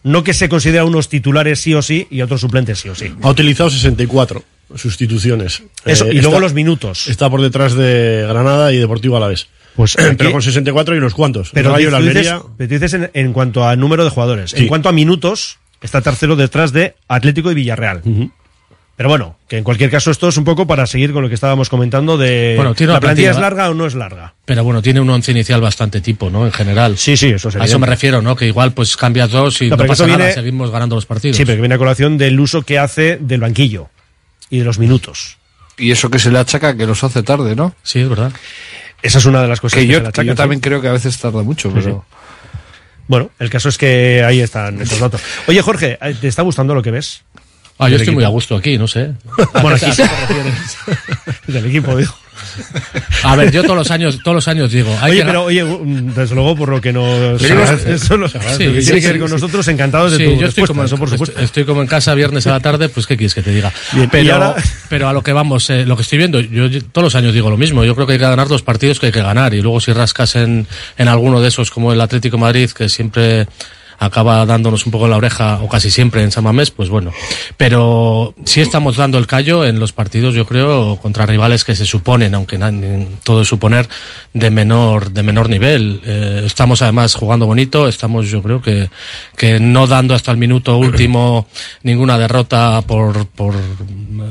No 0.04 0.24
que 0.24 0.34
se 0.34 0.50
considera 0.50 0.86
unos 0.86 1.10
titulares 1.10 1.60
sí 1.60 1.74
o 1.74 1.82
sí 1.82 2.08
y 2.12 2.22
otros 2.22 2.42
suplentes 2.42 2.80
sí 2.80 2.90
o 2.90 2.96
sí. 2.96 3.12
Ha 3.22 3.30
utilizado 3.30 3.70
64 3.70 4.44
sustituciones. 4.76 5.64
Eso, 5.84 6.06
Eh, 6.06 6.10
y 6.12 6.14
luego 6.16 6.30
está- 6.36 6.40
los 6.42 6.54
minutos. 6.54 7.08
Está 7.08 7.30
por 7.30 7.42
detrás 7.42 7.74
de 7.74 8.26
Granada 8.28 8.72
y 8.74 8.78
Deportivo 8.78 9.18
Alavés. 9.18 9.48
Pues 9.76 9.96
pero 9.96 10.12
aquí- 10.12 10.32
con 10.32 10.42
64 10.42 10.96
y 10.96 10.98
unos 11.00 11.14
cuantos. 11.14 11.50
Pero 11.54 11.72
Rayo 11.72 11.88
tú 11.90 11.92
la 11.92 12.00
dices, 12.02 12.34
pero 12.58 12.68
tú 12.70 12.74
dices 12.76 12.94
en, 12.94 13.12
en 13.14 13.34
cuanto 13.34 13.68
a 13.68 13.76
número 13.76 14.04
de 14.04 14.10
jugadores. 14.10 14.52
Sí. 14.52 14.58
En 14.64 14.68
cuanto 14.68 14.90
a 14.90 14.92
minutos, 14.92 15.58
está 15.82 16.02
tercero 16.02 16.36
detrás 16.36 16.72
de 16.72 16.96
Atlético 17.08 17.52
y 17.52 17.56
Villarreal. 17.56 18.02
Pero 18.98 19.10
bueno, 19.10 19.38
que 19.50 19.58
en 19.58 19.66
cualquier 19.66 19.92
caso 19.92 20.10
esto 20.10 20.30
es 20.30 20.38
un 20.38 20.46
poco 20.46 20.66
para 20.68 20.88
seguir 20.88 21.12
con 21.12 21.22
lo 21.22 21.28
que 21.28 21.36
estábamos 21.36 21.68
comentando 21.68 22.18
de 22.18 22.54
Bueno, 22.56 22.74
tiene 22.74 22.94
la 22.94 23.00
una 23.00 23.02
plantilla 23.02 23.32
es 23.32 23.38
larga 23.38 23.70
o 23.70 23.74
no 23.74 23.86
es 23.86 23.94
larga. 23.94 24.36
Pero 24.46 24.64
bueno, 24.64 24.82
tiene 24.82 25.02
un 25.02 25.10
once 25.10 25.32
inicial 25.34 25.60
bastante 25.60 26.00
tipo, 26.00 26.30
¿no? 26.30 26.46
En 26.46 26.54
general. 26.54 26.98
Sí, 26.98 27.18
sí, 27.18 27.28
eso 27.28 27.50
es 27.50 27.58
A 27.58 27.66
eso 27.66 27.78
me 27.78 27.88
refiero, 27.88 28.22
¿no? 28.22 28.38
Que 28.38 28.48
igual 28.48 28.72
pues 28.72 28.96
cambias 28.96 29.32
dos 29.32 29.62
y 29.62 29.66
No, 29.66 29.72
no, 29.72 29.78
pero 29.80 29.90
pasa 29.90 30.06
nada, 30.08 30.18
viene- 30.20 30.34
seguimos 30.34 30.72
ganando 30.72 30.96
los 30.96 31.06
partidos. 31.06 31.36
Sí, 31.36 31.44
pero 31.44 31.58
que 31.58 31.62
viene 31.62 31.76
a 31.76 31.78
colación 31.78 32.18
del 32.18 32.40
uso 32.40 32.62
que 32.62 32.80
hace 32.80 33.18
del 33.20 33.42
banquillo 33.42 33.90
y 34.50 34.60
de 34.60 34.64
los 34.64 34.80
minutos. 34.80 35.40
Y 35.78 35.92
eso 35.92 36.10
que 36.10 36.20
se 36.20 36.32
le 36.32 36.40
achaca 36.40 36.78
que 36.78 36.88
los 36.88 37.04
hace 37.04 37.22
tarde, 37.22 37.54
¿no? 37.54 37.76
Sí, 37.84 38.00
es 38.00 38.08
verdad. 38.08 38.32
Esa 39.02 39.18
es 39.18 39.26
una 39.26 39.42
de 39.42 39.48
las 39.48 39.60
cosas 39.60 39.80
Que 39.80 39.86
que, 39.86 39.94
yo, 39.94 40.12
se 40.12 40.26
yo 40.26 40.36
también 40.36 40.62
creo 40.62 40.82
que 40.82 40.88
a 40.88 40.94
veces 40.94 41.18
tarda 41.20 41.44
mucho, 41.44 41.72
pero... 41.72 42.06
Bueno, 43.08 43.30
el 43.38 43.50
caso 43.50 43.70
es 43.70 43.78
que 43.78 44.24
ahí 44.24 44.42
están 44.42 44.82
esos 44.82 45.00
datos. 45.00 45.22
Oye, 45.48 45.62
Jorge, 45.62 46.00
¿te 46.20 46.28
está 46.28 46.42
gustando 46.42 46.74
lo 46.74 46.82
que 46.82 46.92
ves? 46.92 47.25
Ah, 47.78 47.90
yo 47.90 47.98
estoy 47.98 48.14
muy 48.14 48.24
a 48.24 48.30
gusto 48.30 48.56
aquí, 48.56 48.78
no 48.78 48.88
sé. 48.88 49.12
Bueno, 49.62 49.76
¿A 49.76 49.80
qué 49.80 49.86
aquí-? 49.88 50.04
Del 51.52 51.66
equipo, 51.66 51.96
digo. 51.96 52.14
A 53.24 53.36
ver, 53.36 53.52
yo 53.52 53.64
todos 53.64 53.76
los 53.76 53.92
años, 53.92 54.20
todos 54.24 54.36
los 54.36 54.48
años 54.48 54.72
digo. 54.72 54.96
hay 55.02 55.12
Oye, 55.12 55.20
que- 55.22 55.26
pero 55.26 55.44
oye, 55.46 55.66
desde 56.16 56.36
luego 56.36 56.56
por 56.56 56.70
lo 56.70 56.80
que 56.82 56.94
nos 56.94 57.42
que 57.42 57.54
ver 57.54 59.14
sí, 59.14 59.20
con 59.20 59.30
nosotros, 59.30 59.68
encantados 59.68 60.12
de 60.14 60.18
Sí, 60.18 60.24
tu 60.26 60.40
yo 60.42 60.48
estoy 60.48 60.66
como, 60.66 60.84
eso 60.84 60.98
por 60.98 61.10
supuesto. 61.10 61.32
estoy, 61.34 61.46
estoy 61.46 61.66
como 61.66 61.82
en 61.82 61.88
casa 61.88 62.14
viernes 62.14 62.46
a 62.48 62.52
la 62.52 62.60
tarde, 62.60 62.88
pues 62.90 63.08
qué 63.08 63.18
quieres 63.18 63.34
que 63.34 63.42
te 63.42 63.52
diga. 63.52 63.72
Bien, 63.94 64.10
pero, 64.10 64.34
ahora- 64.36 64.56
pero 64.90 65.10
a 65.10 65.14
lo 65.14 65.22
que 65.24 65.34
vamos, 65.34 65.70
eh, 65.70 65.86
lo 65.86 65.96
que 65.96 66.04
estoy 66.04 66.18
viendo, 66.18 66.40
yo, 66.40 66.68
yo 66.68 66.82
todos 66.84 67.04
los 67.06 67.16
años 67.16 67.34
digo 67.34 67.50
lo 67.50 67.58
mismo. 67.58 67.84
Yo 67.84 67.96
creo 67.96 68.06
que 68.08 68.14
hay 68.14 68.20
que 68.20 68.26
ganar 68.26 68.50
los 68.50 68.62
partidos 68.62 69.00
que 69.00 69.08
hay 69.08 69.12
que 69.12 69.22
ganar 69.22 69.54
y 69.54 69.62
luego 69.62 69.80
si 69.82 69.92
rascas 69.94 70.36
en, 70.36 70.68
en 70.98 71.08
alguno 71.08 71.42
de 71.42 71.48
esos 71.50 71.72
como 71.72 71.92
el 71.94 72.02
Atlético 72.02 72.38
de 72.38 72.42
Madrid 72.42 72.70
que 72.72 72.90
siempre 72.90 73.48
acaba 73.98 74.46
dándonos 74.46 74.86
un 74.86 74.92
poco 74.92 75.06
en 75.06 75.12
la 75.12 75.18
oreja 75.18 75.60
o 75.62 75.70
casi 75.70 75.92
siempre 75.92 76.24
en 76.24 76.32
San 76.32 76.44
Mamés, 76.44 76.72
pues 76.72 76.90
bueno. 76.90 77.12
Pero 77.58 78.34
sí 78.46 78.62
estamos 78.62 78.98
dando 78.98 79.18
el 79.18 79.28
callo 79.28 79.66
en 79.66 79.80
los 79.80 79.94
partidos, 79.94 80.36
yo 80.36 80.46
creo, 80.46 80.98
contra 81.02 81.26
rivales 81.26 81.64
que 81.64 81.76
se 81.76 81.86
suponen, 81.86 82.36
aunque 82.36 82.60
todo 83.24 83.42
es 83.42 83.48
suponer, 83.48 83.88
de 84.34 84.50
menor, 84.50 85.12
de 85.12 85.24
menor 85.24 85.50
nivel. 85.50 86.02
Eh, 86.06 86.44
estamos 86.46 86.82
además 86.82 87.16
jugando 87.16 87.46
bonito, 87.46 87.88
estamos 87.88 88.30
yo 88.30 88.42
creo 88.42 88.62
que, 88.62 88.90
que 89.38 89.60
no 89.60 89.88
dando 89.88 90.14
hasta 90.14 90.32
el 90.32 90.38
minuto 90.38 90.78
último 90.78 91.48
ninguna 91.84 92.18
derrota 92.18 92.82
por, 92.82 93.28
por, 93.28 93.56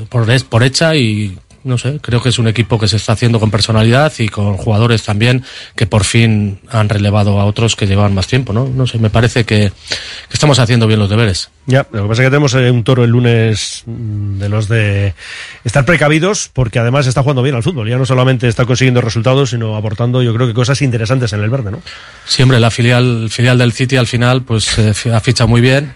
por, 0.09 0.45
por 0.45 0.63
hecha 0.63 0.95
y 0.95 1.37
no 1.65 1.79
sé, 1.79 1.99
creo 1.99 2.21
que 2.21 2.29
es 2.29 2.37
un 2.37 2.47
equipo 2.47 2.79
que 2.79 2.87
se 2.87 2.97
está 2.97 3.13
haciendo 3.13 3.39
con 3.39 3.49
personalidad 3.49 4.13
y 4.19 4.29
con 4.29 4.55
jugadores 4.55 5.01
también 5.01 5.43
que 5.75 5.87
por 5.87 6.03
fin 6.03 6.59
han 6.69 6.87
relevado 6.89 7.41
a 7.41 7.45
otros 7.45 7.75
que 7.75 7.87
llevaban 7.87 8.13
más 8.13 8.27
tiempo, 8.27 8.53
¿no? 8.53 8.67
No 8.67 8.85
sé, 8.85 8.99
me 8.99 9.09
parece 9.09 9.45
que, 9.45 9.71
que 9.71 10.33
estamos 10.33 10.59
haciendo 10.59 10.85
bien 10.85 10.99
los 10.99 11.09
deberes. 11.09 11.49
Ya, 11.65 11.87
lo 11.91 12.03
que 12.03 12.09
pasa 12.09 12.21
es 12.21 12.27
que 12.27 12.29
tenemos 12.29 12.53
eh, 12.53 12.69
un 12.69 12.83
toro 12.83 13.03
el 13.03 13.09
lunes 13.09 13.81
mm, 13.87 14.37
de 14.37 14.49
los 14.49 14.67
de 14.67 15.15
estar 15.63 15.85
precavidos, 15.85 16.51
porque 16.53 16.77
además 16.77 17.07
está 17.07 17.23
jugando 17.23 17.41
bien 17.41 17.55
al 17.55 17.63
fútbol. 17.63 17.89
Ya 17.89 17.97
no 17.97 18.05
solamente 18.05 18.47
está 18.47 18.65
consiguiendo 18.65 19.01
resultados, 19.01 19.49
sino 19.49 19.75
aportando, 19.75 20.21
yo 20.21 20.35
creo 20.35 20.45
que 20.45 20.53
cosas 20.53 20.83
interesantes 20.83 21.33
en 21.33 21.41
el 21.41 21.49
verde, 21.49 21.71
¿no? 21.71 21.81
Siempre 22.25 22.59
la 22.59 22.69
filial, 22.69 23.29
filial 23.31 23.57
del 23.57 23.73
City 23.73 23.97
al 23.97 24.05
final, 24.05 24.43
pues 24.43 24.77
eh, 24.77 24.93
ha 25.11 25.19
fichado 25.19 25.47
muy 25.47 25.61
bien 25.61 25.95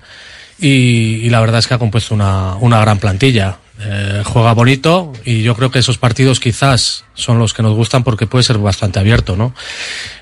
y, 0.58 1.22
y 1.22 1.30
la 1.30 1.40
verdad 1.42 1.60
es 1.60 1.68
que 1.68 1.76
ha 1.76 1.78
compuesto 1.78 2.16
una, 2.16 2.56
una 2.56 2.82
gran 2.82 2.98
plantilla. 2.98 3.60
Eh, 3.82 4.24
juega 4.26 4.54
bonito 4.54 5.14
y 5.24 5.42
yo 5.42 5.56
creo 5.56 5.72
que 5.72 5.80
esos 5.80 5.98
partidos 5.98 6.42
quizás 6.42 7.06
son 7.14 7.40
los 7.40 7.54
que 7.54 7.64
nos 7.64 7.74
gustan 7.76 8.04
porque 8.04 8.28
puede 8.28 8.44
ser 8.44 8.58
bastante 8.58 9.00
abierto, 9.00 9.38
¿no? 9.38 9.54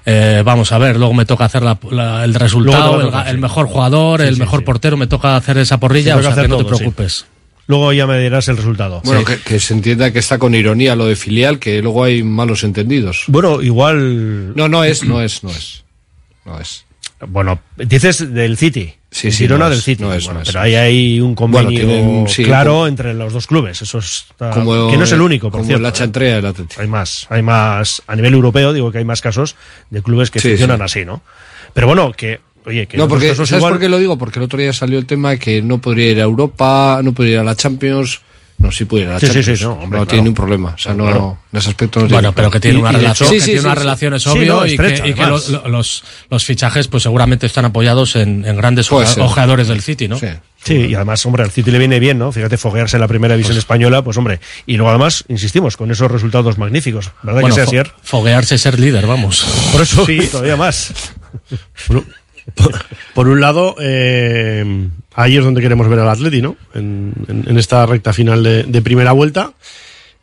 Eh, 0.06 0.44
vamos 0.46 0.72
a 0.72 0.78
ver, 0.78 0.98
luego 0.98 1.16
me 1.16 1.26
toca 1.26 1.46
hacer 1.46 1.64
la- 1.64 1.80
la- 1.90 2.24
el 2.24 2.36
resultado, 2.36 3.02
el, 3.02 3.08
toca, 3.08 3.24
el 3.30 3.36
sí. 3.38 3.42
mejor 3.42 3.66
jugador, 3.68 4.22
Sí, 4.22 4.28
el 4.28 4.36
sí, 4.36 4.40
mejor 4.42 4.60
sí. 4.60 4.66
portero, 4.66 4.96
me 4.96 5.08
toca 5.08 5.36
hacer 5.36 5.58
esa 5.58 5.80
porrilla, 5.80 6.18
o 6.18 6.22
sea 6.22 6.32
hacer 6.34 6.44
que 6.44 6.50
no 6.50 6.58
te 6.58 6.64
todo, 6.66 6.78
preocupes. 6.78 7.26
Luego 7.66 7.92
ya 7.94 8.06
me 8.06 8.20
dirás 8.20 8.48
el 8.48 8.58
resultado. 8.58 9.02
Bueno, 9.04 9.26
que, 9.26 9.38
que 9.40 9.60
se 9.60 9.74
entienda 9.74 10.12
que 10.14 10.20
está 10.20 10.38
con 10.38 10.54
ironía 10.54 10.96
lo 10.96 11.06
de 11.08 11.16
filial, 11.16 11.58
que 11.58 11.82
luego 11.82 12.04
hay 12.04 12.22
malos 12.22 12.64
entendidos. 12.64 13.24
Bueno, 13.28 13.62
igual. 13.64 14.56
No, 14.56 14.70
no 14.70 14.84
es, 14.84 15.04
no 15.04 15.20
es, 15.20 15.44
no 15.44 15.50
es. 15.50 15.84
No 16.46 16.60
es. 16.60 16.86
Bueno, 17.28 17.60
dices 17.76 18.32
del 18.34 18.56
City. 18.56 18.94
Sí, 19.18 19.32
sí, 19.32 19.38
Girona 19.40 19.66
no 19.66 19.70
del 19.72 19.82
City. 19.82 20.04
no 20.04 20.14
es, 20.14 20.26
Bueno, 20.26 20.42
no 20.42 20.46
pero 20.46 20.60
ahí 20.62 20.76
hay 20.76 21.20
un 21.20 21.34
convenio 21.34 21.72
Bueno, 21.88 21.88
tienen- 21.88 22.28
sí, 22.28 22.44
claro 22.44 22.72
como- 22.72 22.88
entre 22.88 23.14
los 23.14 23.34
dos 23.34 23.48
clubes. 23.48 23.82
Eso 23.82 23.98
está. 24.00 24.52
Como- 24.52 24.90
que 24.92 24.98
no 24.98 25.04
es 25.06 25.12
el 25.12 25.22
único, 25.22 25.48
por 25.50 25.60
como 25.60 25.66
cierto. 25.68 25.82
la 25.84 25.90
¿eh? 25.90 25.94
chantrea 25.94 26.36
del 26.36 26.46
Atlético. 26.46 26.82
Hay 26.82 26.88
más, 26.88 27.26
hay 27.30 27.42
más. 27.42 28.02
A 28.08 28.16
nivel 28.16 28.34
europeo, 28.34 28.74
digo 28.74 28.92
que 28.92 29.00
hay 29.00 29.06
más 29.06 29.22
casos 29.22 29.56
de 29.90 30.02
clubes 30.04 30.30
que 30.30 30.40
Sí, 30.40 30.50
funcionan 30.50 30.78
sí. 30.80 30.84
así, 30.84 31.06
¿no? 31.06 31.22
Pero 31.74 31.88
bueno, 31.88 32.12
que 32.12 32.40
oye, 32.66 32.86
que 32.88 32.98
no, 32.98 33.08
porque, 33.08 33.34
¿sabes 33.34 33.52
igual- 33.54 33.74
por 33.74 33.80
qué 33.80 33.90
lo 33.90 33.98
digo? 33.98 34.18
Porque 34.18 34.40
el 34.40 34.44
otro 34.44 34.60
día 34.60 34.74
salió 34.74 35.00
el 35.00 35.06
tema 35.06 35.32
de 35.32 35.40
que 35.40 35.62
no 35.62 35.80
podría 35.80 36.12
ir 36.12 36.20
a 36.20 36.24
Europa, 36.24 37.00
no 37.04 37.14
podría 37.14 37.34
ir 37.36 37.40
a 37.40 37.44
la 37.44 37.56
Champions. 37.56 38.22
No, 38.60 38.72
sí 38.72 38.86
puede 38.86 39.04
ir 39.04 39.10
a 39.10 39.14
la 39.14 39.20
Sí, 39.20 39.28
sí, 39.28 39.34
Champions. 39.34 39.60
sí, 39.60 39.66
no, 39.66 39.72
hombre, 39.74 39.88
tiene 39.90 40.06
claro. 40.08 40.24
ningún 40.24 40.34
problema. 40.34 40.70
O 40.74 40.78
sea, 40.80 40.94
no, 40.96 41.04
Claro. 41.06 41.38
en 41.54 41.60
ese 41.60 41.70
aspecto 41.70 42.00
no 42.00 42.06
Bueno, 42.08 42.20
tiene 42.20 42.34
pero 42.36 42.52
que 42.52 42.60
tiene 42.60 42.80
una 42.80 42.92
relación, 42.92 43.30
que 43.30 43.40
sí, 43.40 43.46
tiene 43.46 43.60
sí, 43.62 43.66
unas 43.66 43.78
sí, 43.78 43.84
relaciones 43.84 44.24
sí. 44.24 44.30
obvio 44.30 44.42
Sí, 44.42 44.48
no, 44.48 44.66
y, 44.66 44.78
que, 44.78 44.94
y 45.10 45.14
que 45.14 45.22
además. 45.22 45.50
los, 45.50 45.68
los, 45.70 46.04
los 46.32 46.44
fichajes 46.46 46.88
pues 46.88 47.04
seguramente 47.04 47.46
están 47.46 47.66
apoyados 47.66 48.16
en, 48.16 48.46
en 48.46 48.58
grandes 48.58 48.92
ojeadores 48.92 49.68
del 49.68 49.82
City, 49.82 50.08
¿no? 50.08 50.18
Sí, 50.64 50.74
y 50.74 50.96
además, 50.96 51.24
hombre, 51.28 51.44
al 51.44 51.52
City 51.52 51.70
le 51.72 51.78
viene 51.78 52.00
bien, 52.00 52.18
¿no? 52.18 52.32
Fíjate, 52.32 52.58
foguearse 52.58 52.98
en 52.98 53.02
la 53.02 53.08
primera 53.08 53.36
división 53.36 53.58
española, 53.58 54.02
pues 54.04 54.18
hombre. 54.18 54.40
Y 54.66 54.76
luego 54.76 54.90
además, 54.90 55.24
insistimos, 55.30 55.78
con 55.78 55.92
esos 55.92 56.12
resultados 56.12 56.58
magníficos. 56.58 57.12
¿Verdad 57.22 57.42
Bueno, 57.42 57.56
que 57.56 57.66
sea, 57.68 57.84
fo- 57.84 57.92
foguearse 58.04 58.56
es 58.56 58.62
ser 58.62 58.80
líder, 58.80 59.06
vamos. 59.06 59.46
Por 59.72 59.82
eso, 59.84 60.04
sí, 60.06 60.20
todavía 60.32 60.58
más. 60.58 60.92
Por, 62.56 62.74
por 63.14 63.28
un 63.28 63.42
lado, 63.42 63.76
eh, 63.80 64.88
ahí 65.16 65.38
es 65.38 65.44
donde 65.44 65.62
queremos 65.62 65.88
ver 65.90 66.00
al 66.00 66.10
Atleti, 66.10 66.42
¿no? 66.42 66.56
En, 66.74 67.14
en- 67.28 67.46
en 67.48 67.58
esta 67.58 67.86
recta 67.86 68.14
final 68.14 68.44
de, 68.44 68.64
de 68.64 68.82
primera 68.82 69.12
vuelta, 69.12 69.54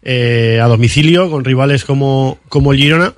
eh, 0.02 0.60
a 0.62 0.66
domicilio, 0.66 1.30
con 1.30 1.44
rivales 1.44 1.84
como, 1.84 2.38
como 2.48 2.72
el 2.72 2.78
Girona, 2.78 3.12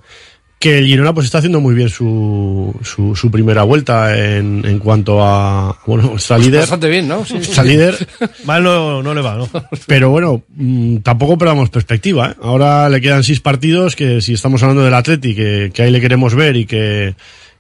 que 0.58 0.78
el 0.78 0.86
Girona 0.86 1.12
pues 1.12 1.26
está 1.26 1.38
haciendo 1.38 1.60
muy 1.60 1.74
bien 1.74 1.88
su, 1.90 2.74
su, 2.82 3.14
su 3.14 3.30
primera 3.30 3.62
vuelta 3.62 4.16
en, 4.18 4.64
en 4.64 4.78
cuanto 4.78 5.22
a, 5.22 5.78
bueno, 5.86 6.14
está 6.16 6.38
líder. 6.38 6.60
Bastante 6.60 6.88
bien, 6.88 7.06
¿no? 7.08 7.24
Sí. 7.24 7.36
Está 7.36 7.62
líder. 7.62 7.94
Mal 8.44 8.62
no, 8.62 9.02
no 9.02 9.14
le 9.14 9.20
va, 9.20 9.36
¿no? 9.36 9.48
Pero 9.86 10.10
bueno, 10.10 10.42
mm, 10.56 10.98
tampoco 10.98 11.36
perdamos 11.38 11.68
perspectiva. 11.70 12.30
¿eh? 12.30 12.34
Ahora 12.42 12.88
le 12.88 13.00
quedan 13.00 13.22
seis 13.22 13.40
partidos 13.40 13.96
que 13.96 14.20
si 14.20 14.32
estamos 14.34 14.62
hablando 14.62 14.82
del 14.84 14.94
Atleti, 14.94 15.34
que, 15.34 15.70
que 15.74 15.82
ahí 15.82 15.90
le 15.90 16.00
queremos 16.00 16.34
ver 16.34 16.56
y 16.56 16.64
que, 16.64 17.14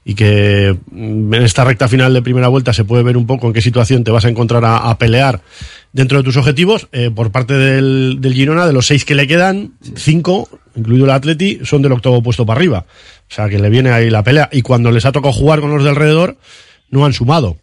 y 0.08 0.14
que 0.14 0.78
mm, 0.92 1.34
en 1.34 1.42
esta 1.42 1.64
recta 1.64 1.88
final 1.88 2.14
de 2.14 2.22
primera 2.22 2.46
vuelta 2.46 2.72
se 2.72 2.84
puede 2.84 3.02
ver 3.02 3.16
un 3.16 3.26
poco 3.26 3.48
en 3.48 3.52
qué 3.52 3.60
situación 3.60 4.04
te 4.04 4.12
vas 4.12 4.24
a 4.24 4.28
encontrar 4.28 4.62
a, 4.64 4.96
pelear 4.98 5.42
dentro 5.92 6.18
de 6.18 6.24
tus 6.24 6.36
objetivos. 6.36 6.88
eh, 6.92 7.10
por 7.10 7.32
parte 7.32 7.54
del, 7.54 8.18
del 8.20 8.32
Girona, 8.32 8.66
de 8.66 8.72
los 8.72 8.86
seis 8.86 9.04
que 9.04 9.16
le 9.16 9.26
quedan, 9.26 9.72
cinco, 9.96 10.48
incluido 10.76 11.06
el 11.06 11.10
Atleti, 11.10 11.58
son 11.64 11.82
del 11.82 11.90
octavo 11.90 12.22
puesto 12.22 12.46
para 12.46 12.58
arriba. 12.58 12.86
O 13.28 13.34
sea 13.34 13.48
que 13.48 13.58
le 13.58 13.68
viene 13.68 13.90
ahí 13.90 14.08
la 14.08 14.22
pelea. 14.22 14.48
Y 14.52 14.62
cuando 14.62 14.92
les 14.92 15.04
ha 15.04 15.12
tocado 15.12 15.32
jugar 15.32 15.60
con 15.60 15.74
los 15.74 15.82
de 15.82 15.90
alrededor, 15.90 16.36
no 16.88 17.04
han 17.04 17.12
sumado. 17.12 17.56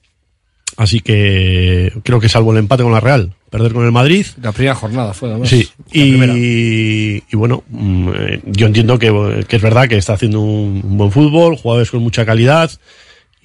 Así 0.77 1.01
que 1.01 1.93
creo 2.03 2.19
que 2.19 2.29
salvo 2.29 2.51
el 2.51 2.57
empate 2.57 2.83
con 2.83 2.91
la 2.91 2.99
Real, 2.99 3.33
perder 3.49 3.73
con 3.73 3.85
el 3.85 3.91
Madrid. 3.91 4.25
La 4.41 4.51
primera 4.51 4.75
jornada 4.75 5.13
fue, 5.13 5.29
además. 5.29 5.49
Sí, 5.49 5.69
y, 5.91 7.23
y 7.31 7.35
bueno, 7.35 7.63
mm, 7.69 8.09
eh, 8.15 8.41
yo 8.45 8.67
entiendo 8.67 8.97
que, 8.97 9.45
que 9.47 9.55
es 9.55 9.61
verdad 9.61 9.87
que 9.87 9.97
está 9.97 10.13
haciendo 10.13 10.41
un, 10.41 10.97
buen 10.97 11.11
fútbol, 11.11 11.57
jugadores 11.57 11.91
con 11.91 12.01
mucha 12.01 12.25
calidad, 12.25 12.71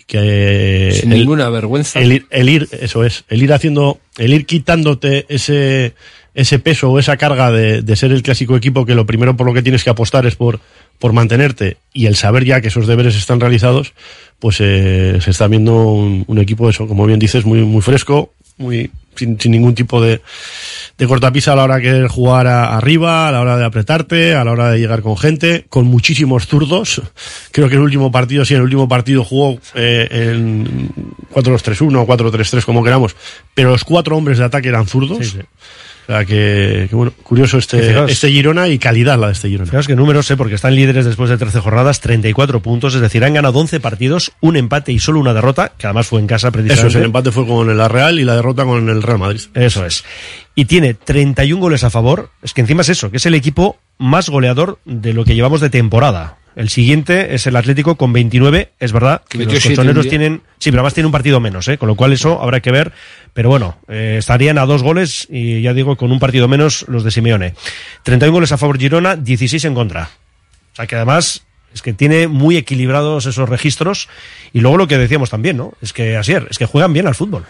que 0.06 0.96
Sin 0.98 1.10
ninguna 1.10 1.50
vergüenza. 1.50 2.00
El 2.00 2.12
ir, 2.12 2.26
el 2.30 2.48
ir, 2.48 2.68
eso 2.80 3.04
es, 3.04 3.24
el 3.28 3.42
ir 3.42 3.52
haciendo, 3.52 4.00
el 4.16 4.32
ir 4.32 4.46
quitándote 4.46 5.26
ese, 5.28 5.92
ese 6.34 6.58
peso 6.58 6.90
o 6.90 6.98
esa 6.98 7.18
carga 7.18 7.50
de, 7.50 7.82
de 7.82 7.96
ser 7.96 8.12
el 8.12 8.22
clásico 8.22 8.56
equipo 8.56 8.86
que 8.86 8.94
lo 8.94 9.04
primero 9.04 9.36
por 9.36 9.46
lo 9.46 9.52
que 9.52 9.62
tienes 9.62 9.84
que 9.84 9.90
apostar 9.90 10.24
es 10.24 10.34
por, 10.34 10.60
por 10.98 11.12
mantenerte 11.12 11.76
y 11.92 12.06
el 12.06 12.16
saber 12.16 12.44
ya 12.44 12.60
que 12.60 12.68
esos 12.68 12.86
deberes 12.86 13.16
están 13.16 13.40
realizados, 13.40 13.92
pues 14.38 14.56
eh, 14.60 15.18
se 15.20 15.30
está 15.30 15.46
viendo 15.48 15.76
un, 15.88 16.24
un 16.26 16.38
equipo 16.38 16.68
eso, 16.68 16.86
como 16.88 17.06
bien 17.06 17.18
dices, 17.18 17.44
muy, 17.44 17.60
muy 17.60 17.82
fresco, 17.82 18.32
muy, 18.56 18.90
sin, 19.14 19.38
sin 19.40 19.52
ningún 19.52 19.74
tipo 19.74 20.00
de, 20.00 20.20
de 20.96 21.06
cortapisa 21.06 21.52
a 21.52 21.56
la 21.56 21.64
hora 21.64 21.76
de 21.76 21.82
querer 21.82 22.08
jugar 22.08 22.46
a- 22.48 22.76
arriba, 22.76 23.28
a 23.28 23.32
la 23.32 23.40
hora 23.40 23.56
de 23.56 23.64
apretarte, 23.64 24.34
a 24.34 24.44
la 24.44 24.50
hora 24.52 24.70
de 24.72 24.78
llegar 24.80 25.02
con 25.02 25.16
gente, 25.16 25.66
con 25.68 25.86
muchísimos 25.86 26.46
zurdos. 26.48 27.00
Creo 27.52 27.68
que 27.68 27.76
el 27.76 27.82
último 27.82 28.10
partido, 28.10 28.44
sí, 28.44 28.54
el 28.54 28.62
último 28.62 28.88
partido 28.88 29.22
jugó 29.24 29.60
eh, 29.74 30.08
en 30.10 30.90
4-2-3-1 31.32 31.96
o 32.02 32.06
4-3-3, 32.06 32.64
como 32.64 32.82
queramos, 32.82 33.14
pero 33.54 33.70
los 33.70 33.84
cuatro 33.84 34.16
hombres 34.16 34.38
de 34.38 34.44
ataque 34.44 34.68
eran 34.68 34.86
zurdos. 34.88 35.18
Sí, 35.18 35.24
sí. 35.24 35.38
O 36.08 36.10
sea 36.10 36.24
que, 36.24 36.86
que 36.88 36.96
bueno, 36.96 37.12
curioso 37.22 37.58
este, 37.58 37.82
fijaos- 37.92 38.10
este 38.10 38.30
Girona 38.30 38.66
y 38.68 38.78
calidad 38.78 39.18
la 39.18 39.26
de 39.26 39.34
este 39.34 39.48
Girona. 39.50 39.66
Fijaos 39.70 39.86
que 39.86 39.94
números, 39.94 40.30
¿eh? 40.30 40.38
porque 40.38 40.54
están 40.54 40.74
líderes 40.74 41.04
después 41.04 41.28
de 41.28 41.36
13 41.36 41.60
jornadas, 41.60 42.00
34 42.00 42.60
puntos, 42.62 42.94
es 42.94 43.02
decir, 43.02 43.22
han 43.24 43.34
ganado 43.34 43.58
11 43.58 43.78
partidos, 43.80 44.32
un 44.40 44.56
empate 44.56 44.90
y 44.92 45.00
solo 45.00 45.20
una 45.20 45.34
derrota, 45.34 45.72
que 45.76 45.86
además 45.86 46.06
fue 46.06 46.20
en 46.20 46.26
casa 46.26 46.50
precisamente. 46.50 46.88
Eso 46.88 46.88
es, 46.88 46.94
el 46.96 47.04
empate 47.04 47.30
fue 47.30 47.46
con 47.46 47.76
la 47.76 47.88
Real 47.88 48.18
y 48.18 48.24
la 48.24 48.36
derrota 48.36 48.64
con 48.64 48.88
el 48.88 49.02
Real 49.02 49.18
Madrid. 49.18 49.40
Eso 49.52 49.84
es. 49.84 50.02
Y 50.54 50.64
tiene 50.64 50.94
31 50.94 51.60
goles 51.60 51.84
a 51.84 51.90
favor. 51.90 52.30
Es 52.42 52.54
que 52.54 52.62
encima 52.62 52.80
es 52.80 52.88
eso, 52.88 53.10
que 53.10 53.18
es 53.18 53.26
el 53.26 53.34
equipo 53.34 53.76
más 53.98 54.30
goleador 54.30 54.78
de 54.86 55.12
lo 55.12 55.26
que 55.26 55.34
llevamos 55.34 55.60
de 55.60 55.68
temporada. 55.68 56.38
El 56.58 56.70
siguiente 56.70 57.36
es 57.36 57.46
el 57.46 57.54
Atlético 57.54 57.94
con 57.94 58.12
29. 58.12 58.72
Es 58.80 58.90
verdad 58.90 59.22
que 59.28 59.38
los 59.38 59.62
colchoneros 59.62 60.08
tienen. 60.08 60.42
Sí, 60.58 60.72
pero 60.72 60.80
además 60.80 60.92
tiene 60.92 61.06
un 61.06 61.12
partido 61.12 61.38
menos, 61.38 61.68
¿eh? 61.68 61.78
con 61.78 61.86
lo 61.86 61.94
cual 61.94 62.12
eso 62.12 62.42
habrá 62.42 62.58
que 62.58 62.72
ver. 62.72 62.92
Pero 63.32 63.48
bueno, 63.48 63.78
eh, 63.86 64.16
estarían 64.18 64.58
a 64.58 64.66
dos 64.66 64.82
goles 64.82 65.28
y 65.30 65.62
ya 65.62 65.72
digo, 65.72 65.96
con 65.96 66.10
un 66.10 66.18
partido 66.18 66.48
menos 66.48 66.84
los 66.88 67.04
de 67.04 67.12
Simeone. 67.12 67.54
31 68.02 68.32
goles 68.32 68.50
a 68.50 68.58
favor 68.58 68.76
Girona, 68.76 69.14
16 69.14 69.66
en 69.66 69.74
contra. 69.74 70.10
O 70.72 70.74
sea 70.74 70.88
que 70.88 70.96
además 70.96 71.46
es 71.72 71.80
que 71.80 71.92
tiene 71.92 72.26
muy 72.26 72.56
equilibrados 72.56 73.26
esos 73.26 73.48
registros. 73.48 74.08
Y 74.52 74.58
luego 74.58 74.78
lo 74.78 74.88
que 74.88 74.98
decíamos 74.98 75.30
también, 75.30 75.58
¿no? 75.58 75.74
Es 75.80 75.92
que 75.92 76.16
así 76.16 76.32
es 76.32 76.58
que 76.58 76.66
juegan 76.66 76.92
bien 76.92 77.06
al 77.06 77.14
fútbol. 77.14 77.44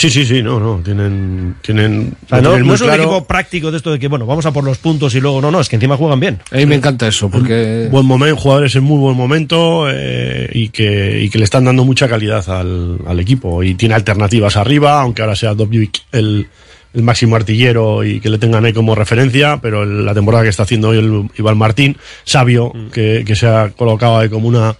Sí, 0.00 0.08
sí, 0.08 0.24
sí, 0.24 0.42
no, 0.42 0.58
no, 0.58 0.80
tienen, 0.82 1.56
tienen, 1.60 2.16
O 2.24 2.28
sea, 2.28 2.38
lo 2.38 2.42
no, 2.42 2.48
tienen 2.50 2.60
no 2.60 2.66
muy 2.68 2.74
es 2.74 2.80
un 2.80 2.86
claro. 2.86 3.02
equipo 3.02 3.24
práctico 3.26 3.70
de 3.70 3.76
esto 3.76 3.92
de 3.92 3.98
que, 3.98 4.08
bueno, 4.08 4.24
vamos 4.24 4.46
a 4.46 4.50
por 4.50 4.64
los 4.64 4.78
puntos 4.78 5.14
y 5.14 5.20
luego 5.20 5.42
no, 5.42 5.50
no, 5.50 5.60
es 5.60 5.68
que 5.68 5.76
encima 5.76 5.98
juegan 5.98 6.18
bien. 6.18 6.38
A 6.50 6.56
mí 6.56 6.64
me 6.64 6.76
encanta 6.76 7.06
eso, 7.06 7.28
porque... 7.28 7.88
buen 7.90 8.06
momento, 8.06 8.34
jugadores 8.40 8.74
en 8.76 8.84
muy 8.84 8.96
buen 8.98 9.14
momento 9.14 9.90
eh, 9.90 10.48
y, 10.54 10.70
que, 10.70 11.20
y 11.20 11.28
que 11.28 11.36
le 11.36 11.44
están 11.44 11.64
dando 11.66 11.84
mucha 11.84 12.08
calidad 12.08 12.48
al, 12.48 12.96
al 13.06 13.20
equipo 13.20 13.62
y 13.62 13.74
tiene 13.74 13.94
alternativas 13.94 14.56
arriba, 14.56 15.02
aunque 15.02 15.20
ahora 15.20 15.36
sea 15.36 15.52
Dobjovic 15.52 16.00
el, 16.12 16.48
el 16.94 17.02
máximo 17.02 17.36
artillero 17.36 18.02
y 18.02 18.20
que 18.20 18.30
le 18.30 18.38
tengan 18.38 18.64
ahí 18.64 18.72
como 18.72 18.94
referencia, 18.94 19.58
pero 19.60 19.84
la 19.84 20.14
temporada 20.14 20.44
que 20.44 20.48
está 20.50 20.62
haciendo 20.62 20.88
hoy 20.88 20.98
el 20.98 21.28
Iván 21.36 21.58
Martín, 21.58 21.98
sabio, 22.24 22.72
que, 22.90 23.22
que 23.26 23.36
se 23.36 23.46
ha 23.46 23.68
colocado 23.76 24.16
ahí 24.16 24.30
como 24.30 24.48
una 24.48 24.74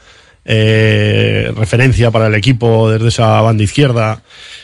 eh, 0.44 1.52
referencia 1.56 2.10
para 2.10 2.26
el 2.26 2.34
equipo 2.34 2.90
desde 2.90 3.08
esa 3.08 3.40
banda 3.40 3.62
izquierda 3.62 4.22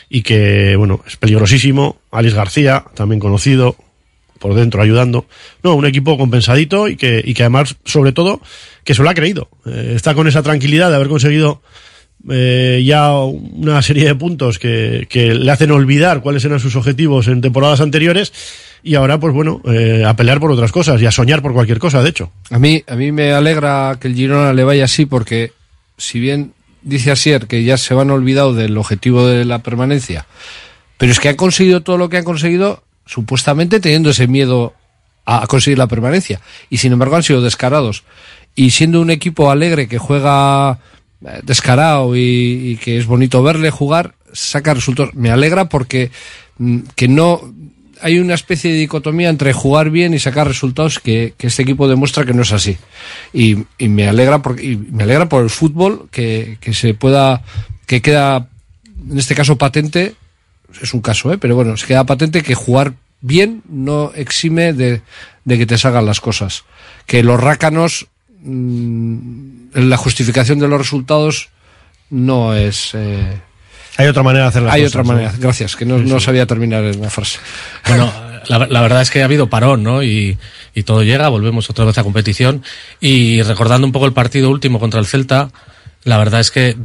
y 0.09 0.21
que, 0.21 0.75
bueno, 0.75 1.03
es 1.07 1.17
peligrosísimo. 1.17 1.97
Alex 2.11 2.33
García, 2.33 2.85
también 2.95 3.19
conocido, 3.19 3.75
por 4.39 4.53
dentro 4.53 4.81
ayudando. 4.81 5.25
No, 5.63 5.75
un 5.75 5.85
equipo 5.85 6.17
compensadito 6.17 6.87
y 6.87 6.95
que, 6.95 7.21
y 7.23 7.33
que 7.33 7.43
además, 7.43 7.75
sobre 7.85 8.11
todo, 8.11 8.41
que 8.83 8.93
se 8.93 9.03
lo 9.03 9.09
ha 9.09 9.13
creído. 9.13 9.49
Eh, 9.65 9.93
está 9.95 10.13
con 10.13 10.27
esa 10.27 10.43
tranquilidad 10.43 10.89
de 10.89 10.95
haber 10.95 11.09
conseguido 11.09 11.61
eh, 12.29 12.83
ya 12.85 13.13
una 13.13 13.81
serie 13.81 14.05
de 14.05 14.15
puntos 14.15 14.59
que, 14.59 15.07
que 15.09 15.33
le 15.33 15.51
hacen 15.51 15.71
olvidar 15.71 16.21
cuáles 16.21 16.43
eran 16.45 16.59
sus 16.59 16.75
objetivos 16.75 17.27
en 17.27 17.41
temporadas 17.41 17.81
anteriores 17.81 18.33
y 18.83 18.95
ahora, 18.95 19.19
pues 19.19 19.33
bueno, 19.33 19.61
eh, 19.65 20.03
a 20.05 20.15
pelear 20.15 20.39
por 20.39 20.51
otras 20.51 20.71
cosas 20.71 21.01
y 21.01 21.05
a 21.05 21.11
soñar 21.11 21.41
por 21.41 21.53
cualquier 21.53 21.79
cosa, 21.79 22.01
de 22.01 22.09
hecho. 22.09 22.31
A 22.49 22.59
mí, 22.59 22.83
a 22.87 22.95
mí 22.95 23.11
me 23.11 23.33
alegra 23.33 23.97
que 23.99 24.07
el 24.07 24.15
Girona 24.15 24.53
le 24.53 24.63
vaya 24.63 24.85
así 24.85 25.05
porque, 25.05 25.51
si 25.97 26.19
bien 26.19 26.53
dice 26.81 27.11
Asier 27.11 27.47
que 27.47 27.63
ya 27.63 27.77
se 27.77 27.93
van 27.93 28.11
olvidado 28.11 28.53
del 28.53 28.77
objetivo 28.77 29.25
de 29.27 29.45
la 29.45 29.59
permanencia, 29.59 30.27
pero 30.97 31.11
es 31.11 31.19
que 31.19 31.29
han 31.29 31.35
conseguido 31.35 31.81
todo 31.81 31.97
lo 31.97 32.09
que 32.09 32.17
han 32.17 32.23
conseguido 32.23 32.83
supuestamente 33.05 33.79
teniendo 33.79 34.09
ese 34.09 34.27
miedo 34.27 34.73
a 35.25 35.45
conseguir 35.47 35.77
la 35.77 35.87
permanencia. 35.87 36.41
Y 36.69 36.77
sin 36.77 36.93
embargo 36.93 37.15
han 37.15 37.23
sido 37.23 37.41
descarados. 37.41 38.03
Y 38.55 38.71
siendo 38.71 39.01
un 39.01 39.11
equipo 39.11 39.51
alegre 39.51 39.87
que 39.87 39.97
juega 39.97 40.79
eh, 41.25 41.41
descarado 41.43 42.15
y, 42.15 42.19
y 42.19 42.77
que 42.77 42.97
es 42.97 43.05
bonito 43.05 43.43
verle 43.43 43.69
jugar, 43.69 44.15
saca 44.33 44.73
resultados. 44.73 45.13
Me 45.13 45.29
alegra 45.29 45.69
porque 45.69 46.11
mm, 46.57 46.79
que 46.95 47.07
no 47.07 47.53
hay 48.01 48.19
una 48.19 48.33
especie 48.33 48.71
de 48.71 48.77
dicotomía 48.77 49.29
entre 49.29 49.53
jugar 49.53 49.89
bien 49.89 50.13
y 50.13 50.19
sacar 50.19 50.47
resultados 50.47 50.99
que, 50.99 51.33
este 51.39 51.63
equipo 51.63 51.87
demuestra 51.87 52.25
que 52.25 52.33
no 52.33 52.41
es 52.41 52.51
así. 52.51 52.77
Y, 53.33 53.65
me 53.79 54.07
alegra 54.07 54.41
por, 54.41 54.61
me 54.61 55.03
alegra 55.03 55.29
por 55.29 55.43
el 55.43 55.49
fútbol 55.49 56.07
que, 56.11 56.57
que 56.59 56.73
se 56.73 56.93
pueda, 56.93 57.43
que 57.85 58.01
queda, 58.01 58.47
en 59.09 59.17
este 59.17 59.35
caso 59.35 59.57
patente, 59.57 60.15
es 60.81 60.93
un 60.93 61.01
caso, 61.01 61.31
¿eh? 61.31 61.37
pero 61.37 61.55
bueno, 61.55 61.77
se 61.77 61.87
queda 61.87 62.05
patente 62.05 62.43
que 62.43 62.55
jugar 62.55 62.93
bien 63.21 63.63
no 63.67 64.11
exime 64.13 64.73
de, 64.73 65.01
de 65.45 65.57
que 65.57 65.65
te 65.65 65.77
salgan 65.77 66.05
las 66.05 66.21
cosas. 66.21 66.63
Que 67.05 67.23
los 67.23 67.39
rácanos, 67.39 68.07
mm, 68.41 69.69
la 69.73 69.97
justificación 69.97 70.59
de 70.59 70.67
los 70.67 70.79
resultados 70.79 71.49
no 72.09 72.53
es... 72.53 72.91
eh, 72.93 73.41
Hay 73.97 74.07
otra 74.07 74.23
manera 74.23 74.45
de 74.45 74.49
hacer 74.49 74.61
las 74.61 74.73
hay 74.73 74.81
cosas, 74.81 74.95
otra 74.95 75.03
¿no? 75.03 75.13
manera, 75.13 75.33
gracias, 75.37 75.75
que 75.75 75.85
no, 75.85 75.97
no 75.97 76.19
sabía 76.19 76.45
terminar 76.45 76.83
en 76.83 77.01
la 77.01 77.09
frase. 77.09 77.39
Bueno, 77.87 78.11
la, 78.47 78.67
la 78.67 78.81
verdad 78.81 79.01
es 79.01 79.09
que 79.09 79.21
ha 79.21 79.25
habido 79.25 79.49
parón, 79.49 79.83
¿no? 79.83 80.03
Y, 80.03 80.37
y 80.73 80.83
todo 80.83 81.01
llega, 81.03 81.27
volvemos 81.29 81.69
otra 81.69 81.85
vez 81.85 81.97
a 81.97 82.03
competición. 82.03 82.63
Y 82.99 83.41
recordando 83.41 83.87
un 83.87 83.91
poco 83.91 84.05
el 84.05 84.13
partido 84.13 84.49
último 84.51 84.79
contra 84.79 84.99
el 84.99 85.07
Celta, 85.07 85.49
la 86.03 86.17
verdad 86.17 86.39
es 86.39 86.51
que 86.51 86.77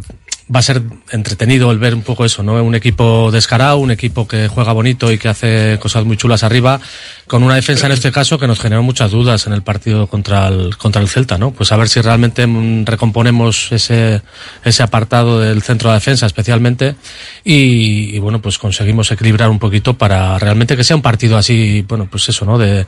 va 0.55 0.61
a 0.61 0.63
ser 0.63 0.83
entretenido 1.11 1.71
el 1.71 1.79
ver 1.79 1.95
un 1.95 2.03
poco 2.03 2.25
eso, 2.25 2.43
¿no? 2.43 2.63
Un 2.63 2.75
equipo 2.75 3.31
descarado, 3.31 3.79
un 3.79 3.91
equipo 3.91 4.27
que 4.29 4.49
juega 4.49 4.73
bonito 4.73 5.11
y 5.11 5.19
que 5.19 5.29
hace 5.29 5.79
cosas 5.81 6.05
muy 6.05 6.17
chulas 6.17 6.43
arriba, 6.43 6.81
con 7.27 7.43
una 7.43 7.55
defensa 7.55 7.87
en 7.87 7.93
este 7.93 8.13
caso 8.13 8.39
que 8.39 8.47
nos 8.47 8.61
generó 8.61 8.83
muchas 8.83 9.11
dudas 9.11 9.47
en 9.47 9.55
el 9.55 9.63
partido 9.63 10.07
contra 10.07 10.49
el, 10.49 10.77
contra 10.77 11.01
el 11.01 11.09
Celta, 11.09 11.39
¿no? 11.39 11.53
Pues 11.53 11.73
a 11.73 11.77
ver 11.77 11.89
si 11.89 12.01
realmente 12.01 12.47
mm, 12.47 12.85
recomponemos 12.85 13.73
ese, 13.73 14.23
ese 14.65 14.83
apartado 14.83 15.41
del 15.41 15.63
centro 15.63 15.91
de 15.91 15.95
defensa 15.95 16.27
especialmente 16.27 16.97
y, 17.45 18.15
y, 18.15 18.19
bueno, 18.19 18.43
pues 18.43 18.59
conseguimos 18.59 19.11
equilibrar 19.11 19.49
un 19.49 19.59
poquito 19.59 19.95
para 19.95 20.39
realmente 20.39 20.77
que 20.77 20.85
sea 20.85 20.97
un 20.97 21.03
partido 21.03 21.39
así, 21.39 21.85
bueno, 21.89 22.09
pues 22.11 22.29
eso, 22.29 22.45
¿no? 22.45 22.59
De, 22.59 22.87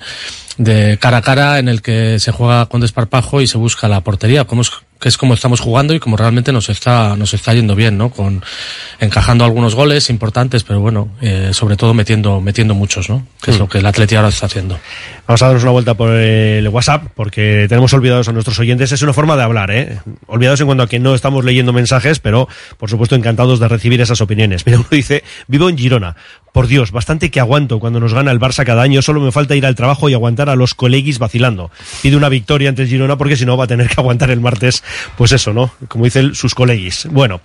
de 0.59 0.99
cara 1.01 1.19
a 1.19 1.23
cara 1.23 1.59
en 1.59 1.69
el 1.69 1.83
que 1.83 2.19
se 2.19 2.33
juega 2.33 2.67
con 2.67 2.81
desparpajo 2.81 3.41
y 3.41 3.47
se 3.47 3.59
busca 3.59 3.89
la 3.89 4.01
portería, 4.03 4.45
como 4.45 4.63
es, 4.63 4.71
que 5.01 5.09
es 5.09 5.19
como 5.19 5.35
estamos 5.35 5.61
jugando 5.61 5.93
y 5.95 5.99
como 6.01 6.17
realmente 6.17 6.53
nos 6.53 6.69
está, 6.71 7.17
nos 7.17 7.35
está 7.35 7.53
yendo 7.53 7.75
bien, 7.75 7.99
¿no? 7.99 8.11
Con, 8.11 8.43
encajando 9.01 9.45
algunos 9.45 9.75
goles 9.75 10.09
importantes, 10.11 10.63
pero 10.63 10.81
bueno, 10.81 11.09
eh, 11.21 11.51
sobre 11.53 11.77
todo 11.77 11.93
metiendo, 11.93 12.41
metiendo 12.41 12.75
muchos, 12.75 13.11
¿no? 13.11 13.27
Que 13.43 13.51
es 13.51 13.57
Mm. 13.57 13.61
lo 13.61 13.69
que 13.69 13.79
el 13.79 13.87
Atleti 13.87 14.15
ahora 14.15 14.29
está 14.29 14.47
haciendo. 14.47 14.79
Vamos 15.27 15.43
a 15.43 15.47
darnos 15.47 15.63
una 15.65 15.73
vuelta 15.73 15.95
por 15.95 16.11
el 16.11 16.69
WhatsApp 16.69 17.09
porque 17.15 17.67
tenemos 17.69 17.93
olvidados 17.93 18.29
a 18.29 18.33
nuestros 18.33 18.59
oyentes. 18.59 18.93
Es 18.93 19.03
una 19.03 19.13
forma 19.13 19.37
de 19.37 19.43
hablar, 19.43 19.71
¿eh? 19.71 19.99
Olvidados 20.27 20.61
en 20.61 20.67
cuanto 20.67 20.85
a 20.85 20.89
que 20.89 20.99
no 21.01 21.15
estamos 21.15 21.45
leyendo 21.45 21.73
mensajes, 21.73 22.19
pero 22.21 22.49
por 22.79 22.89
supuesto 22.91 23.17
encantados 23.17 23.59
de 23.59 23.69
recibir 23.69 24.01
esas 24.01 24.21
opiniones. 24.21 24.65
Mira, 24.67 24.79
uno 24.79 24.89
dice, 24.91 25.25
vivo 25.49 25.69
en 25.69 25.77
Girona. 25.77 26.15
Por 26.55 26.69
Dios, 26.69 26.93
bastante 26.93 27.33
que 27.33 27.41
aguanto 27.41 27.81
cuando 27.81 27.99
nos 27.99 28.15
gana 28.15 28.31
el 28.31 28.39
Barça 28.39 28.65
cada 28.65 28.81
año. 28.81 29.03
Solo 29.03 29.21
me 29.21 29.33
falta 29.33 29.57
ir 29.57 29.67
al 29.67 29.75
trabajo 29.75 30.09
y 30.09 30.15
aguantar 30.15 30.49
a 30.49 30.55
los 30.55 30.75
coleguis 30.75 31.19
vacilando. 31.19 31.73
Pide 32.01 32.17
una 32.17 32.29
victoria 32.29 32.69
ante 32.69 32.83
el 32.83 32.89
Girona 32.89 33.19
porque 33.19 33.37
si 33.37 33.45
no 33.45 33.57
va 33.57 33.65
a 33.65 33.67
tener 33.67 33.89
que 33.89 33.97
aguantar 33.99 34.31
el 34.31 34.41
martes, 34.41 34.85
pues 35.17 35.33
eso, 35.33 35.53
¿no? 35.53 35.73
Como 35.89 36.05
dicen 36.05 36.37
sus 36.37 36.55
coleguis. 36.55 37.09
Bueno, 37.11 37.41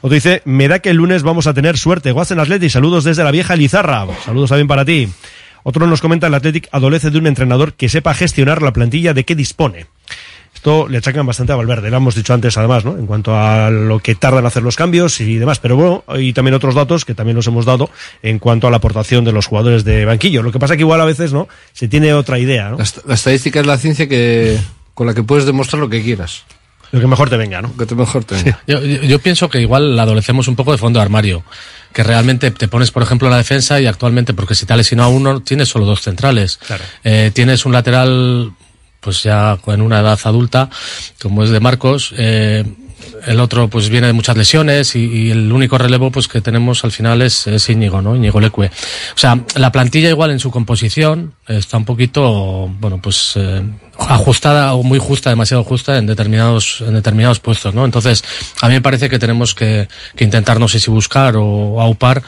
otro 0.00 0.14
dice, 0.14 0.42
me 0.44 0.68
da 0.68 0.78
que 0.78 0.90
el 0.90 0.98
lunes 0.98 1.24
vamos 1.24 1.48
a 1.48 1.54
tener 1.54 1.76
suerte. 1.76 2.12
Guasen 2.12 2.38
Atleti, 2.38 2.70
saludos 2.70 3.02
desde 3.02 3.24
la 3.24 3.32
vieja 3.32 3.56
Lizarra. 3.56 4.06
Saludos 4.24 4.50
también 4.50 4.68
para 4.68 4.84
ti. 4.84 5.08
Otro 5.64 5.88
nos 5.88 6.00
comenta 6.00 6.28
el 6.28 6.34
Athletic 6.34 6.68
adolece 6.70 7.10
de 7.10 7.18
un 7.18 7.26
entrenador 7.26 7.74
que 7.74 7.88
sepa 7.88 8.14
gestionar 8.14 8.62
la 8.62 8.72
plantilla 8.72 9.12
de 9.12 9.24
que 9.24 9.34
dispone. 9.34 9.86
Esto 10.62 10.86
le 10.86 10.98
achacan 10.98 11.26
bastante 11.26 11.52
a 11.52 11.56
Valverde, 11.56 11.90
lo 11.90 11.96
hemos 11.96 12.14
dicho 12.14 12.32
antes 12.32 12.56
además, 12.56 12.84
¿no? 12.84 12.96
En 12.96 13.04
cuanto 13.04 13.36
a 13.36 13.68
lo 13.68 13.98
que 13.98 14.14
tardan 14.14 14.44
en 14.44 14.46
hacer 14.46 14.62
los 14.62 14.76
cambios 14.76 15.20
y 15.20 15.34
demás. 15.36 15.58
Pero 15.58 15.74
bueno, 15.74 16.04
hay 16.06 16.32
también 16.32 16.54
otros 16.54 16.76
datos 16.76 17.04
que 17.04 17.16
también 17.16 17.34
los 17.34 17.48
hemos 17.48 17.64
dado 17.64 17.90
en 18.22 18.38
cuanto 18.38 18.68
a 18.68 18.70
la 18.70 18.76
aportación 18.76 19.24
de 19.24 19.32
los 19.32 19.46
jugadores 19.46 19.82
de 19.82 20.04
banquillo. 20.04 20.40
Lo 20.40 20.52
que 20.52 20.60
pasa 20.60 20.76
que 20.76 20.82
igual 20.82 21.00
a 21.00 21.04
veces, 21.04 21.32
¿no? 21.32 21.48
Se 21.72 21.88
tiene 21.88 22.14
otra 22.14 22.38
idea, 22.38 22.68
¿no? 22.70 22.76
La, 22.76 22.84
est- 22.84 23.04
la 23.04 23.14
estadística 23.14 23.58
es 23.58 23.66
la 23.66 23.76
ciencia 23.76 24.08
que 24.08 24.56
con 24.94 25.08
la 25.08 25.14
que 25.14 25.24
puedes 25.24 25.46
demostrar 25.46 25.80
lo 25.80 25.88
que 25.88 26.00
quieras. 26.00 26.44
Lo 26.92 27.00
que 27.00 27.08
mejor 27.08 27.28
te 27.28 27.36
venga, 27.36 27.60
¿no? 27.60 27.66
Lo 27.68 27.76
que 27.78 27.86
te 27.86 27.96
mejor 27.96 28.22
te 28.22 28.36
venga. 28.36 28.60
Yo, 28.68 28.80
yo- 28.84 29.02
yo 29.02 29.18
pienso 29.18 29.48
que 29.50 29.60
igual 29.60 29.96
la 29.96 30.04
adolecemos 30.04 30.46
un 30.46 30.54
poco 30.54 30.70
de 30.70 30.78
fondo 30.78 31.00
de 31.00 31.02
armario. 31.02 31.42
Que 31.92 32.04
realmente 32.04 32.52
te 32.52 32.68
pones, 32.68 32.92
por 32.92 33.02
ejemplo, 33.02 33.26
en 33.26 33.32
la 33.32 33.38
defensa 33.38 33.80
y 33.80 33.86
actualmente, 33.86 34.32
porque 34.32 34.54
si 34.54 34.64
te 34.64 34.72
ha 34.72 34.76
lesionado 34.76 35.10
uno, 35.10 35.40
tienes 35.40 35.68
solo 35.68 35.86
dos 35.86 36.02
centrales. 36.02 36.58
Claro. 36.64 36.84
Eh, 37.02 37.32
tienes 37.34 37.66
un 37.66 37.72
lateral, 37.72 38.52
pues 39.02 39.22
ya 39.22 39.58
en 39.66 39.82
una 39.82 40.00
edad 40.00 40.18
adulta, 40.24 40.70
como 41.20 41.44
es 41.44 41.50
de 41.50 41.60
Marcos. 41.60 42.14
eh, 42.16 42.64
el 43.26 43.40
otro 43.40 43.68
pues 43.68 43.88
viene 43.88 44.06
de 44.06 44.12
muchas 44.12 44.36
lesiones 44.36 44.96
y, 44.96 45.30
el 45.30 45.52
único 45.52 45.78
relevo 45.78 46.10
pues 46.10 46.28
que 46.28 46.40
tenemos 46.40 46.84
al 46.84 46.92
final 46.92 47.22
es, 47.22 47.46
es 47.46 47.68
Íñigo, 47.68 48.02
¿no? 48.02 48.16
Íñigo 48.16 48.40
Leque. 48.40 48.70
O 49.14 49.18
sea, 49.18 49.40
la 49.56 49.72
plantilla 49.72 50.08
igual 50.08 50.30
en 50.30 50.38
su 50.38 50.50
composición 50.50 51.34
está 51.46 51.76
un 51.76 51.84
poquito, 51.84 52.68
bueno, 52.80 53.00
pues 53.00 53.32
eh, 53.36 53.62
ajustada 53.98 54.74
o 54.74 54.82
muy 54.82 54.98
justa, 54.98 55.30
demasiado 55.30 55.64
justa 55.64 55.98
en 55.98 56.06
determinados, 56.06 56.80
en 56.80 56.94
determinados 56.94 57.40
puestos, 57.40 57.74
¿no? 57.74 57.84
Entonces, 57.84 58.24
a 58.60 58.68
mí 58.68 58.74
me 58.74 58.80
parece 58.80 59.08
que 59.08 59.18
tenemos 59.18 59.54
que, 59.54 59.88
que 60.16 60.24
intentar, 60.24 60.58
no 60.58 60.68
sé 60.68 60.80
si 60.80 60.90
buscar 60.90 61.36
o 61.36 61.80
aupar 61.80 62.22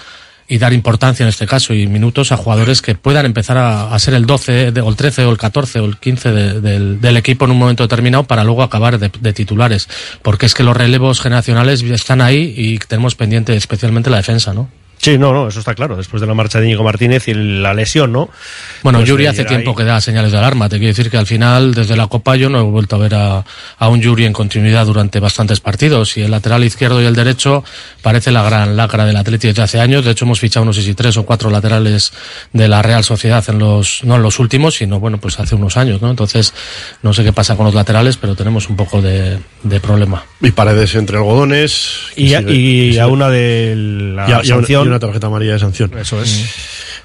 y 0.47 0.59
dar 0.59 0.73
importancia 0.73 1.25
en 1.25 1.29
este 1.31 1.47
caso 1.47 1.73
y 1.75 1.87
minutos 1.87 2.31
a 2.33 2.37
jugadores 2.37 2.83
que 2.83 2.95
puedan 2.95 3.25
empezar 3.25 3.57
a, 3.57 3.99
ser 3.99 4.15
el 4.15 4.27
12 4.27 4.73
de- 4.73 4.81
o 4.83 4.89
el 4.91 4.97
13 4.97 5.25
o 5.25 5.31
el 5.31 5.39
14 5.39 5.81
o 5.81 5.85
el 5.87 5.97
15 5.97 6.33
de- 6.33 6.61
del, 6.61 7.01
del 7.01 7.17
equipo 7.17 7.45
en 7.47 7.53
un 7.53 7.59
momento 7.59 7.83
determinado 7.85 8.25
para 8.25 8.45
luego 8.45 8.63
acabar 8.63 8.99
de, 8.99 9.11
de 9.21 9.33
titulares. 9.33 9.89
Porque 10.23 10.47
es 10.47 10.55
que 10.55 10.63
los 10.63 10.77
relevos 10.77 11.21
generacionales 11.21 11.83
están 11.83 12.21
ahí 12.21 12.55
y 12.57 12.79
tenemos 12.79 13.15
pendiente 13.15 13.57
especialmente 13.57 14.11
la 14.11 14.19
defensa, 14.19 14.53
¿no? 14.53 14.69
Sí, 15.05 15.19
no, 15.19 15.33
no, 15.35 15.49
eso 15.49 15.59
está 15.59 15.75
claro. 15.75 15.97
Después 15.97 16.21
de 16.23 16.27
la 16.27 16.33
marcha 16.33 16.59
de 16.61 16.65
Íñigo 16.67 16.83
Martínez 16.83 17.29
y 17.29 17.35
la 17.35 17.75
lesión, 17.75 18.11
¿no? 18.13 18.31
Bueno, 18.83 19.01
Pues, 19.01 19.09
Yuri 19.11 19.27
hace 19.27 19.43
ahí- 19.43 19.47
tiempo 19.49 19.75
que 19.75 19.85
da 19.85 20.01
señales 20.01 20.33
de 20.33 20.39
alarma. 20.39 20.69
Te 20.71 20.79
quiero 20.79 20.95
decir 20.95 21.11
que 21.11 21.19
al 21.19 21.27
final, 21.27 21.75
desde 21.75 21.95
la 21.97 22.07
Copa, 22.07 22.37
yo 22.37 22.49
no 22.49 22.59
he 22.61 22.63
vuelto 22.63 22.97
a 22.97 22.99
ver 23.01 23.15
a, 23.15 23.45
a 23.79 23.89
un 23.89 24.01
Yuri 24.01 24.25
en 24.25 24.33
continuidad 24.33 24.87
durante 24.87 25.21
bastantes 25.21 25.61
partidos. 25.61 26.17
Y 26.17 26.23
el 26.23 26.31
lateral 26.31 26.65
izquierdo 26.65 27.03
y 27.03 27.05
el 27.05 27.15
derecho 27.15 27.65
parece 28.01 28.31
la 28.31 28.43
gran 28.43 28.77
lacra 28.77 29.05
del 29.05 29.17
Atleti 29.17 29.49
desde 29.49 29.63
hace 29.63 29.79
años. 29.81 30.05
De 30.07 30.13
hecho, 30.13 30.25
hemos 30.25 30.41
fichado 30.41 30.65
no 30.65 30.73
sé 30.73 30.81
si 30.81 30.95
tres 30.95 31.17
o 31.19 31.25
cuatro 31.27 31.51
laterales 31.51 32.13
de 32.55 32.67
la 32.69 32.81
Real 32.81 33.05
Sociedad 33.05 33.45
en 33.49 33.59
los, 33.59 34.03
no 34.05 34.17
en 34.17 34.23
los 34.23 34.39
últimos, 34.39 34.77
sino 34.77 35.01
bueno, 35.01 35.19
pues 35.19 35.39
hace 35.39 35.55
unos 35.55 35.77
años, 35.77 36.01
¿no? 36.01 36.09
Entonces, 36.09 36.55
no 37.03 37.13
sé 37.13 37.25
qué 37.25 37.33
pasa 37.35 37.57
con 37.57 37.67
los 37.67 37.75
laterales, 37.75 38.17
pero 38.17 38.35
tenemos 38.35 38.71
un 38.71 38.77
poco 38.77 39.03
de, 39.03 39.39
de 39.65 39.81
problema. 39.81 40.25
Y 40.41 40.51
paredes 40.53 40.95
entre 40.95 41.19
algodones. 41.19 41.91
Y, 42.17 42.33
a- 42.35 42.39
sigue- 42.41 42.53
y 42.55 42.89
sigue- 42.93 43.01
a 43.01 43.07
una 43.07 43.29
de 43.29 43.75
la 43.77 44.29
y 44.29 44.33
a- 44.33 44.35
y 44.35 44.35
a 44.35 44.37
una- 44.37 44.45
sanción. 44.45 44.94
Una 44.95 45.01
tarjeta 45.01 45.27
amarilla 45.27 45.55
de 45.55 45.59
sanción. 45.59 45.97
Eso 45.99 46.23
es. 46.23 46.55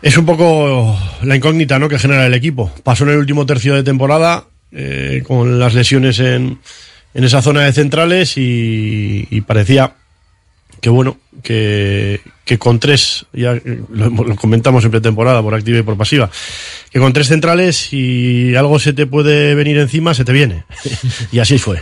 Es 0.01 0.17
un 0.17 0.25
poco 0.25 0.97
la 1.23 1.35
incógnita 1.35 1.79
¿no? 1.79 1.89
que 1.89 1.99
genera 1.99 2.25
el 2.25 2.33
equipo. 2.33 2.71
Pasó 2.83 3.03
en 3.03 3.11
el 3.11 3.17
último 3.17 3.45
tercio 3.45 3.75
de 3.75 3.83
temporada 3.83 4.45
eh, 4.71 5.23
con 5.25 5.59
las 5.59 5.73
lesiones 5.73 6.19
en, 6.19 6.59
en 7.13 7.23
esa 7.23 7.41
zona 7.41 7.61
de 7.61 7.73
centrales 7.73 8.37
y, 8.37 9.27
y 9.29 9.41
parecía 9.41 9.95
que 10.79 10.89
bueno, 10.89 11.17
que, 11.43 12.21
que 12.45 12.57
con 12.57 12.79
tres, 12.79 13.25
ya 13.33 13.59
lo 13.89 14.35
comentamos 14.35 14.85
en 14.85 14.91
pretemporada 14.91 15.41
por 15.41 15.53
activa 15.53 15.79
y 15.79 15.83
por 15.83 15.97
pasiva, 15.97 16.29
que 16.89 16.99
con 16.99 17.11
tres 17.11 17.27
centrales 17.27 17.75
si 17.75 18.55
algo 18.55 18.79
se 18.79 18.93
te 18.93 19.05
puede 19.05 19.55
venir 19.55 19.77
encima, 19.77 20.13
se 20.13 20.23
te 20.23 20.31
viene. 20.31 20.63
y 21.31 21.39
así 21.39 21.57
fue. 21.57 21.81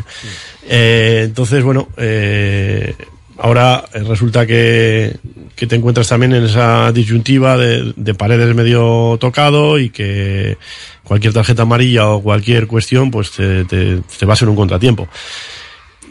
Eh, 0.68 1.22
entonces, 1.26 1.64
bueno, 1.64 1.90
eh, 1.98 2.96
ahora 3.40 3.86
eh, 3.94 4.00
resulta 4.04 4.46
que, 4.46 5.16
que 5.56 5.68
te 5.68 5.76
encuentras 5.76 6.08
también 6.08 6.34
en 6.34 6.44
esa 6.46 6.92
disyuntiva 6.92 7.58
de, 7.58 7.94
de 7.96 8.14
paredes 8.14 8.54
medio 8.56 9.18
tocado 9.20 9.80
y 9.80 9.90
que 9.90 10.58
cualquier 11.04 11.34
tarjeta 11.34 11.62
amarilla 11.64 12.08
o 12.10 12.22
cualquier 12.22 12.68
cuestión 12.68 13.12
pues 13.12 13.32
te, 13.32 13.66
te- 13.66 14.02
te 14.20 14.26
va 14.26 14.34
a 14.34 14.38
ser 14.38 14.50
un 14.50 14.56
contratiempo. 14.56 15.08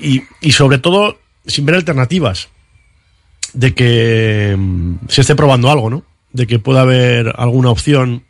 Y, 0.01 0.23
y 0.41 0.53
sobre 0.53 0.79
todo 0.79 1.19
sin 1.47 1.65
ver 1.67 1.77
alternativas 1.77 2.49
de 3.53 3.75
que 3.75 4.55
mm, 4.59 4.95
se 5.09 5.21
esté 5.23 5.35
probando 5.35 5.71
algo, 5.71 5.91
¿no? 5.91 6.03
De 6.33 6.47
que 6.47 6.59
pueda 6.59 6.83
haber 6.83 7.33
alguna 7.39 7.71
opción, 7.71 8.25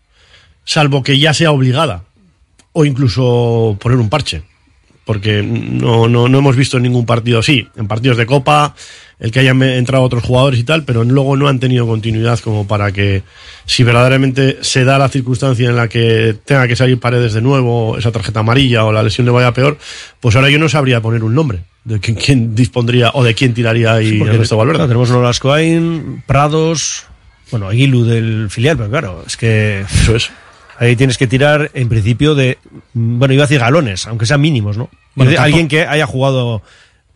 salvo 0.64 1.02
que 1.02 1.18
ya 1.18 1.34
sea 1.34 1.50
obligada, 1.50 2.04
o 2.72 2.84
incluso 2.84 3.76
poner 3.80 3.98
un 3.98 4.08
parche 4.10 4.42
porque 5.06 5.40
no, 5.40 6.08
no, 6.08 6.28
no 6.28 6.38
hemos 6.38 6.56
visto 6.56 6.78
en 6.78 6.82
ningún 6.82 7.06
partido 7.06 7.38
así. 7.38 7.68
En 7.76 7.86
partidos 7.86 8.16
de 8.16 8.26
Copa, 8.26 8.74
el 9.20 9.30
que 9.30 9.38
hayan 9.38 9.62
entrado 9.62 10.02
otros 10.02 10.24
jugadores 10.24 10.58
y 10.58 10.64
tal, 10.64 10.82
pero 10.82 11.04
luego 11.04 11.36
no 11.36 11.46
han 11.46 11.60
tenido 11.60 11.86
continuidad 11.86 12.40
como 12.40 12.66
para 12.66 12.90
que, 12.90 13.22
si 13.66 13.84
verdaderamente 13.84 14.58
se 14.62 14.84
da 14.84 14.98
la 14.98 15.08
circunstancia 15.08 15.68
en 15.68 15.76
la 15.76 15.86
que 15.86 16.34
tenga 16.44 16.66
que 16.66 16.74
salir 16.74 16.98
paredes 16.98 17.34
de 17.34 17.40
nuevo, 17.40 17.96
esa 17.96 18.10
tarjeta 18.10 18.40
amarilla 18.40 18.84
o 18.84 18.90
la 18.90 19.04
lesión 19.04 19.26
le 19.26 19.30
vaya 19.30 19.54
peor, 19.54 19.78
pues 20.18 20.34
ahora 20.34 20.50
yo 20.50 20.58
no 20.58 20.68
sabría 20.68 21.00
poner 21.00 21.22
un 21.22 21.36
nombre 21.36 21.60
de 21.84 22.00
quién, 22.00 22.16
quién 22.16 22.54
dispondría 22.56 23.12
o 23.14 23.22
de 23.22 23.34
quién 23.34 23.54
tiraría 23.54 23.94
ahí 23.94 24.10
Sí, 24.10 24.20
Ernesto 24.20 24.56
Valverde. 24.56 24.78
claro, 24.78 24.88
tenemos 24.88 25.10
Nolas 25.10 25.38
Coain, 25.38 26.24
Prados, 26.26 27.04
bueno, 27.52 27.68
Aguilu 27.68 28.04
del 28.04 28.50
filial, 28.50 28.76
pero 28.76 28.90
claro, 28.90 29.24
es 29.24 29.36
que. 29.36 29.82
Eso 29.82 30.16
es. 30.16 30.30
Ahí 30.78 30.96
tienes 30.96 31.16
que 31.18 31.26
tirar, 31.26 31.70
en 31.74 31.88
principio, 31.88 32.34
de. 32.34 32.58
Bueno, 32.92 33.32
iba 33.34 33.44
a 33.44 33.46
decir 33.46 33.60
galones, 33.60 34.06
aunque 34.06 34.26
sean 34.26 34.40
mínimos, 34.40 34.76
¿no? 34.76 34.90
Bueno, 35.14 35.30
De 35.30 35.36
tampoco- 35.36 35.44
alguien 35.44 35.68
que 35.68 35.86
haya 35.86 36.06
jugado 36.06 36.62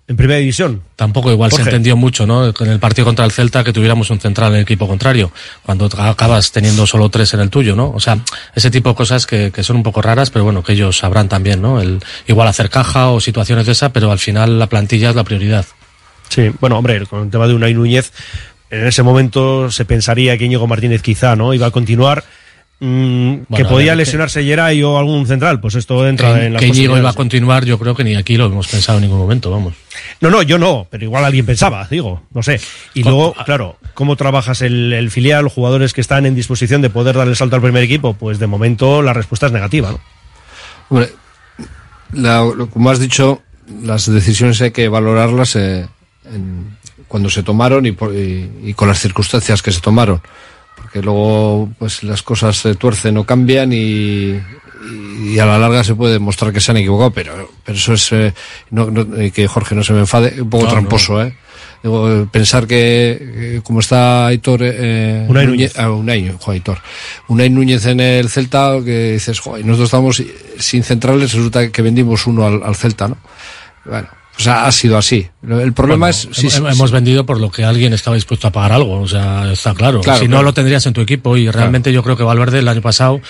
en 0.09 0.17
primera 0.17 0.41
división. 0.41 0.83
Tampoco 0.97 1.31
igual 1.31 1.53
se 1.53 1.63
entendió 1.63 1.97
mucho, 1.97 2.27
¿no? 2.27 2.47
En 2.49 2.67
el 2.69 2.81
partido 2.81 3.05
contra 3.05 3.25
el 3.25 3.31
Celta 3.31 3.63
que 3.63 3.73
tuviéramos 3.73 4.11
un 4.11 4.19
central 4.19 4.51
en 4.53 4.57
el 4.57 4.63
equipo 4.63 4.89
contrario, 4.89 5.31
cuando 5.65 5.85
acabas 5.99 6.51
teniendo 6.51 6.85
solo 6.87 7.09
tres 7.11 7.33
en 7.35 7.41
el 7.41 7.49
tuyo, 7.51 7.77
¿no? 7.77 7.91
O 7.91 8.01
sea, 8.01 8.19
ese 8.55 8.71
tipo 8.73 8.89
de 8.89 8.95
cosas 8.97 9.25
que, 9.27 9.53
que 9.53 9.63
son 9.63 9.77
un 9.77 9.83
poco 9.85 10.03
raras, 10.03 10.31
pero 10.31 10.45
bueno, 10.45 10.65
que 10.65 10.73
ellos 10.73 10.99
sabrán 10.99 11.29
también, 11.29 11.63
¿no? 11.63 11.81
El, 11.81 12.01
igual 12.27 12.49
hacer 12.49 12.71
caja 12.71 13.11
o 13.11 13.21
situaciones 13.21 13.67
de 13.67 13.73
esa, 13.73 13.93
pero 13.93 14.11
al 14.11 14.19
final 14.19 14.59
la 14.59 14.67
plantilla 14.67 15.11
es 15.11 15.17
la 15.17 15.23
prioridad. 15.23 15.65
Sí, 16.29 16.51
bueno, 16.61 16.79
hombre, 16.79 17.07
con 17.07 17.25
el 17.25 17.31
tema 17.31 17.47
de 17.47 17.55
Unai 17.55 17.75
Núñez, 17.75 18.13
en 18.71 18.87
ese 18.89 19.03
momento 19.05 19.71
se 19.71 19.85
pensaría 19.85 20.37
que 20.39 20.45
Íñigo 20.47 20.67
Martínez 20.67 21.03
quizá, 21.03 21.37
¿no? 21.37 21.55
Iba 21.55 21.67
a 21.67 21.71
continuar. 21.71 22.25
Mm, 22.81 23.33
que 23.35 23.45
Bueno, 23.49 23.69
podía 23.69 23.95
lesionarse 23.95 24.43
Geray 24.43 24.83
o 24.83 24.99
algún 24.99 25.27
central, 25.27 25.61
pues 25.61 25.75
esto 25.75 26.07
entra 26.09 26.35
que 26.35 26.47
en 26.47 26.53
las 26.55 26.61
que 26.61 26.67
Íñigo 26.69 26.97
iba 26.99 27.11
a 27.11 27.13
continuar, 27.15 27.65
yo 27.65 27.79
creo 27.79 27.95
que 27.95 28.05
ni 28.05 28.17
aquí 28.17 28.37
lo 28.37 28.47
hemos 28.47 28.67
pensado 28.69 28.99
en 28.99 29.03
ningún 29.05 29.19
momento, 29.19 29.51
vamos. 29.51 29.75
No, 30.21 30.31
no, 30.31 30.43
yo 30.43 30.59
no, 30.59 30.87
pero 30.91 31.05
igual 31.05 31.25
alguien 31.25 31.47
pensaba, 31.47 31.87
digo, 31.91 32.23
no 32.33 32.43
sé. 32.43 32.61
Y 32.95 33.03
luego, 33.03 33.35
claro, 33.45 33.77
¿cómo 33.95 34.17
trabajas 34.17 34.63
el, 34.63 34.93
el 34.93 35.11
filial, 35.11 35.49
jugadores 35.49 35.93
que 35.93 36.01
están 36.01 36.27
en 36.27 36.35
disposición 36.35 36.83
de 36.83 36.91
poder 36.91 37.17
dar 37.17 37.29
el 37.29 37.37
salto 37.37 37.57
al 37.57 37.63
primer 37.63 37.83
equipo? 37.83 38.15
Pues 38.15 38.39
de 38.39 38.47
momento 38.47 39.03
la 39.03 39.13
respuesta 39.13 39.47
es 39.47 39.53
negativa, 39.53 39.91
¿no? 39.93 40.01
Hombre, 40.89 41.11
la- 42.13 42.41
lo- 42.45 42.69
como 42.69 42.91
has 42.91 42.99
dicho, 42.99 43.43
las 43.83 44.11
decisiones 44.11 44.61
hay 44.63 44.71
que 44.73 44.89
valorarlas 44.89 45.55
eh, 45.57 45.87
en, 46.25 46.77
cuando 47.09 47.29
se 47.31 47.43
tomaron 47.43 47.87
y, 47.87 47.93
por- 47.93 48.15
y- 48.15 48.51
y 48.65 48.75
con 48.75 48.89
las 48.89 48.99
circunstancias 49.01 49.63
que 49.63 49.73
se 49.73 49.81
tomaron. 49.81 50.21
Porque 50.81 51.03
luego 51.03 51.69
pues 51.79 52.03
las 52.03 52.23
cosas 52.23 52.57
se 52.57 52.75
tuercen 52.75 53.17
o 53.19 53.25
cambian 53.25 53.73
y, 53.73 54.41
y 55.25 55.39
a 55.39 55.47
la 55.47 55.59
larga 55.59 55.85
se 55.85 55.95
puede 55.95 56.15
demostrar 56.15 56.53
que 56.53 56.61
se 56.61 56.71
han 56.71 56.79
equivocado, 56.79 57.11
pero, 57.13 57.51
pero 57.65 57.77
eso 57.79 57.93
es, 57.95 58.11
eh, 58.13 58.33
no, 58.71 58.91
no- 58.91 59.23
y 59.23 59.31
que 59.31 59.47
Jorge 59.47 59.75
no 59.75 59.83
se 59.85 59.93
me 59.93 60.01
enfade, 60.01 60.41
un 60.43 60.51
poco 60.51 60.65
No, 60.65 60.71
tramposo, 60.71 61.23
¿eh? 61.23 61.35
Digo, 61.83 62.11
eh, 62.11 62.27
pensar 62.31 62.67
que, 62.67 63.19
eh, 63.57 63.61
como 63.65 63.81
está 63.81 64.27
Aitor, 64.27 64.61
eh, 64.63 65.25
Unai 65.29 65.47
Núñez, 65.47 65.79
ah, 65.79 65.91
Unai, 65.91 66.31
jo, 66.39 66.51
Aitor, 66.51 66.79
Unai 67.29 67.49
Núñez 67.49 67.87
en 67.87 68.01
el 68.01 68.29
Celta, 68.29 68.77
que 68.85 69.13
dices, 69.13 69.39
joder, 69.41 69.65
nosotros 69.65 69.87
estamos 69.89 70.23
sin 70.59 70.83
centrales, 70.83 71.33
resulta 71.33 71.71
que 71.71 71.81
vendimos 71.83 72.27
uno 72.27 72.47
al, 72.47 72.63
al 72.63 72.75
Celta, 72.77 73.09
¿no? 73.09 73.17
Bueno, 73.87 74.09
o 74.41 74.43
sea, 74.45 74.67
ha 74.67 74.73
sido 74.73 74.97
así. 74.99 75.27
El 75.49 75.73
problema 75.73 76.07
Bueno, 76.09 76.11
es, 76.11 76.29
si- 76.33 76.49
hemos 76.57 76.91
vendido 76.91 77.25
por 77.25 77.41
lo 77.41 77.51
que 77.51 77.65
alguien 77.65 77.93
estaba 77.93 78.15
dispuesto 78.17 78.49
a 78.49 78.53
pagar 78.53 78.73
algo, 78.73 79.01
o 79.01 79.09
sea, 79.09 79.51
está 79.53 79.75
claro. 79.75 80.01
Claro, 80.01 80.19
si 80.21 80.27
no 80.27 80.33
claro. 80.37 80.45
lo 80.45 80.53
tendrías 80.55 80.85
en 80.87 80.93
tu 80.93 81.01
equipo 81.01 81.37
y 81.37 81.51
realmente 81.51 81.93
yo 81.93 82.03
creo 82.03 82.17
que 82.17 82.23
Valverde 82.23 82.59
el 82.59 82.69
año 82.69 82.81
pasado 82.83 83.21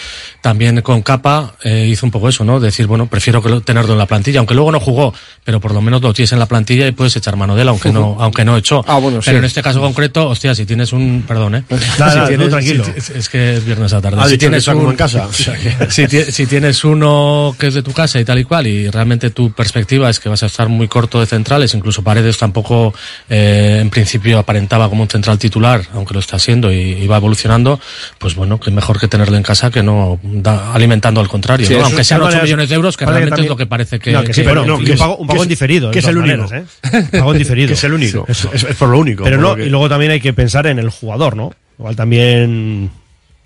también 0.40 0.80
con 0.82 1.02
capa 1.02 1.54
eh, 1.64 1.86
hizo 1.90 2.06
un 2.06 2.10
poco 2.12 2.28
eso, 2.28 2.44
¿no? 2.44 2.60
Decir, 2.60 2.86
bueno, 2.86 3.06
prefiero 3.06 3.42
que 3.42 3.48
lo- 3.48 3.60
tenerlo 3.60 3.92
en 3.92 3.98
la 3.98 4.06
plantilla, 4.06 4.38
aunque 4.40 4.54
luego 4.54 4.72
no 4.72 4.80
jugó, 4.80 5.12
pero 5.44 5.60
por 5.60 5.72
lo 5.74 5.80
menos 5.82 6.00
lo 6.02 6.12
tienes 6.12 6.32
en 6.32 6.38
la 6.38 6.46
plantilla 6.46 6.86
y 6.86 6.92
puedes 6.92 7.14
echar 7.16 7.36
mano 7.36 7.54
de 7.56 7.62
él, 7.62 7.68
aunque 7.68 7.92
no, 7.92 8.16
aunque 8.20 8.44
no 8.44 8.56
echó. 8.56 8.84
Ah, 8.86 8.98
bueno, 8.98 9.20
pero 9.24 9.36
sí. 9.36 9.38
en 9.38 9.44
este 9.44 9.62
caso 9.62 9.80
concreto, 9.80 10.28
hostia, 10.28 10.54
si 10.54 10.66
tienes 10.66 10.92
un, 10.92 11.24
perdón, 11.26 11.56
eh. 11.56 11.64
Nada, 11.70 11.84
Si 11.88 11.98
nada, 12.16 12.28
tienes- 12.28 12.46
tú 12.46 12.50
tranquilo. 12.50 12.84
si- 12.84 12.90
es- 12.96 13.10
es 13.10 13.28
que 13.28 13.56
es 13.56 13.64
viernes 13.64 13.92
a 13.92 14.00
tarde. 14.00 14.20
Ha 14.20 14.28
si 14.28 14.38
tienes 14.38 14.58
está 14.58 14.72
como 14.74 14.90
en 14.90 14.96
casa, 14.96 15.26
o 15.30 15.32
sea 15.32 15.54
que- 15.56 15.90
si, 15.90 16.06
si 16.32 16.46
tienes 16.46 16.84
uno 16.84 17.54
que 17.58 17.68
es 17.68 17.74
de 17.74 17.82
tu 17.82 17.92
casa 17.92 18.18
y 18.20 18.24
tal 18.24 18.38
y 18.38 18.44
cual, 18.44 18.66
y 18.66 18.88
realmente 18.90 19.30
tu 19.30 19.52
perspectiva 19.52 20.08
es 20.10 20.18
que 20.20 20.28
vas 20.28 20.42
a 20.42 20.46
estar 20.46 20.68
muy 20.68 20.88
corto 20.88 20.99
de 21.08 21.26
centrales, 21.26 21.72
incluso 21.74 22.02
Paredes 22.04 22.36
tampoco 22.36 22.92
eh, 23.28 23.78
en 23.80 23.88
principio 23.88 24.38
aparentaba 24.38 24.88
como 24.88 25.02
un 25.02 25.08
central 25.08 25.38
titular, 25.38 25.82
aunque 25.94 26.12
lo 26.14 26.20
está 26.20 26.38
siendo 26.38 26.70
y, 26.72 26.76
y 26.76 27.06
va 27.06 27.16
evolucionando, 27.16 27.80
pues 28.18 28.34
bueno, 28.34 28.60
que 28.60 28.70
mejor 28.70 28.98
que 29.00 29.08
tenerlo 29.08 29.36
en 29.36 29.42
casa 29.42 29.70
que 29.70 29.82
no 29.82 30.18
da- 30.22 30.72
alimentando 30.74 31.20
al 31.20 31.28
contrario, 31.28 31.66
Sí, 31.66 31.74
¿no? 31.74 31.84
aunque 31.84 32.04
sean 32.04 32.20
de 32.20 32.26
8 32.26 32.30
todas 32.32 32.44
millones 32.44 32.68
de 32.68 32.74
euros, 32.74 32.96
que 32.96 33.06
realmente 33.06 33.40
es 33.42 33.48
lo 33.48 33.56
que 33.56 33.66
parece 33.66 33.98
que... 33.98 34.12
No, 34.12 34.22
que 34.24 34.34
sí, 34.34 34.42
pero 34.44 34.64
no, 34.66 34.78
que, 34.78 34.92
es, 34.92 35.00
un 35.00 35.26
pago 35.26 35.42
en 35.42 35.48
diferido. 35.48 35.90
que 35.90 35.94
de 35.94 35.98
es 36.00 36.06
el 36.06 36.14
todas 36.16 36.28
único. 36.30 36.42
maneras, 36.50 36.70
¿eh? 37.12 37.18
Pago 37.18 37.32
diferido. 37.34 37.68
Que 37.68 37.74
es 37.74 37.84
el 37.84 37.92
único. 37.92 38.26
Sí. 38.28 38.32
Es, 38.52 38.62
es- 38.64 38.70
es 38.70 38.76
por 38.76 38.88
lo 38.88 38.98
único. 38.98 39.24
Pero 39.24 39.38
no, 39.40 39.56
que- 39.56 39.66
y 39.66 39.70
luego 39.70 39.88
también 39.88 40.12
hay 40.12 40.20
que 40.20 40.32
pensar 40.32 40.66
en 40.66 40.78
el 40.78 40.90
jugador, 40.90 41.36
¿no? 41.36 41.52
Igual 41.78 41.96
también 41.96 42.90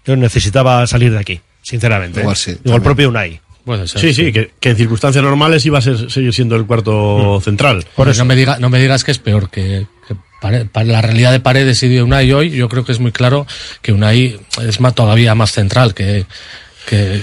yo 0.06 0.16
necesitaba 0.16 0.86
salir 0.86 1.12
de 1.12 1.18
aquí, 1.18 1.40
sinceramente. 1.62 2.20
Igual 2.20 2.34
¿eh? 2.34 2.38
sí, 2.38 2.56
Igual 2.64 2.82
propio 2.82 3.08
Unai. 3.08 3.40
Sí, 4.00 4.12
sí, 4.14 4.32
que, 4.32 4.50
que 4.60 4.70
en 4.70 4.76
circunstancias 4.76 5.22
normales 5.24 5.64
iba 5.66 5.78
a 5.78 5.82
ser- 5.82 6.10
seguir 6.10 6.32
siendo 6.34 6.56
el 6.56 6.66
cuarto 6.66 7.40
central. 7.42 7.84
Por 7.96 8.08
eso. 8.08 8.20
No, 8.22 8.26
me 8.26 8.36
diga, 8.36 8.58
no 8.58 8.68
me 8.70 8.78
digas 8.78 9.04
que 9.04 9.10
es 9.10 9.18
peor 9.18 9.48
que, 9.50 9.86
que 10.06 10.14
Pare- 10.40 10.66
para 10.66 10.84
la 10.86 11.00
realidad 11.00 11.32
de 11.32 11.40
Paredes 11.40 11.82
y 11.82 11.88
de 11.88 12.02
Unai 12.02 12.30
hoy. 12.32 12.50
Yo 12.50 12.68
creo 12.68 12.84
que 12.84 12.92
es 12.92 13.00
muy 13.00 13.12
claro 13.12 13.46
que 13.80 13.92
Unai 13.92 14.38
es 14.66 14.80
más, 14.80 14.94
todavía 14.94 15.34
más 15.34 15.52
central 15.52 15.94
que, 15.94 16.26
que 16.86 17.22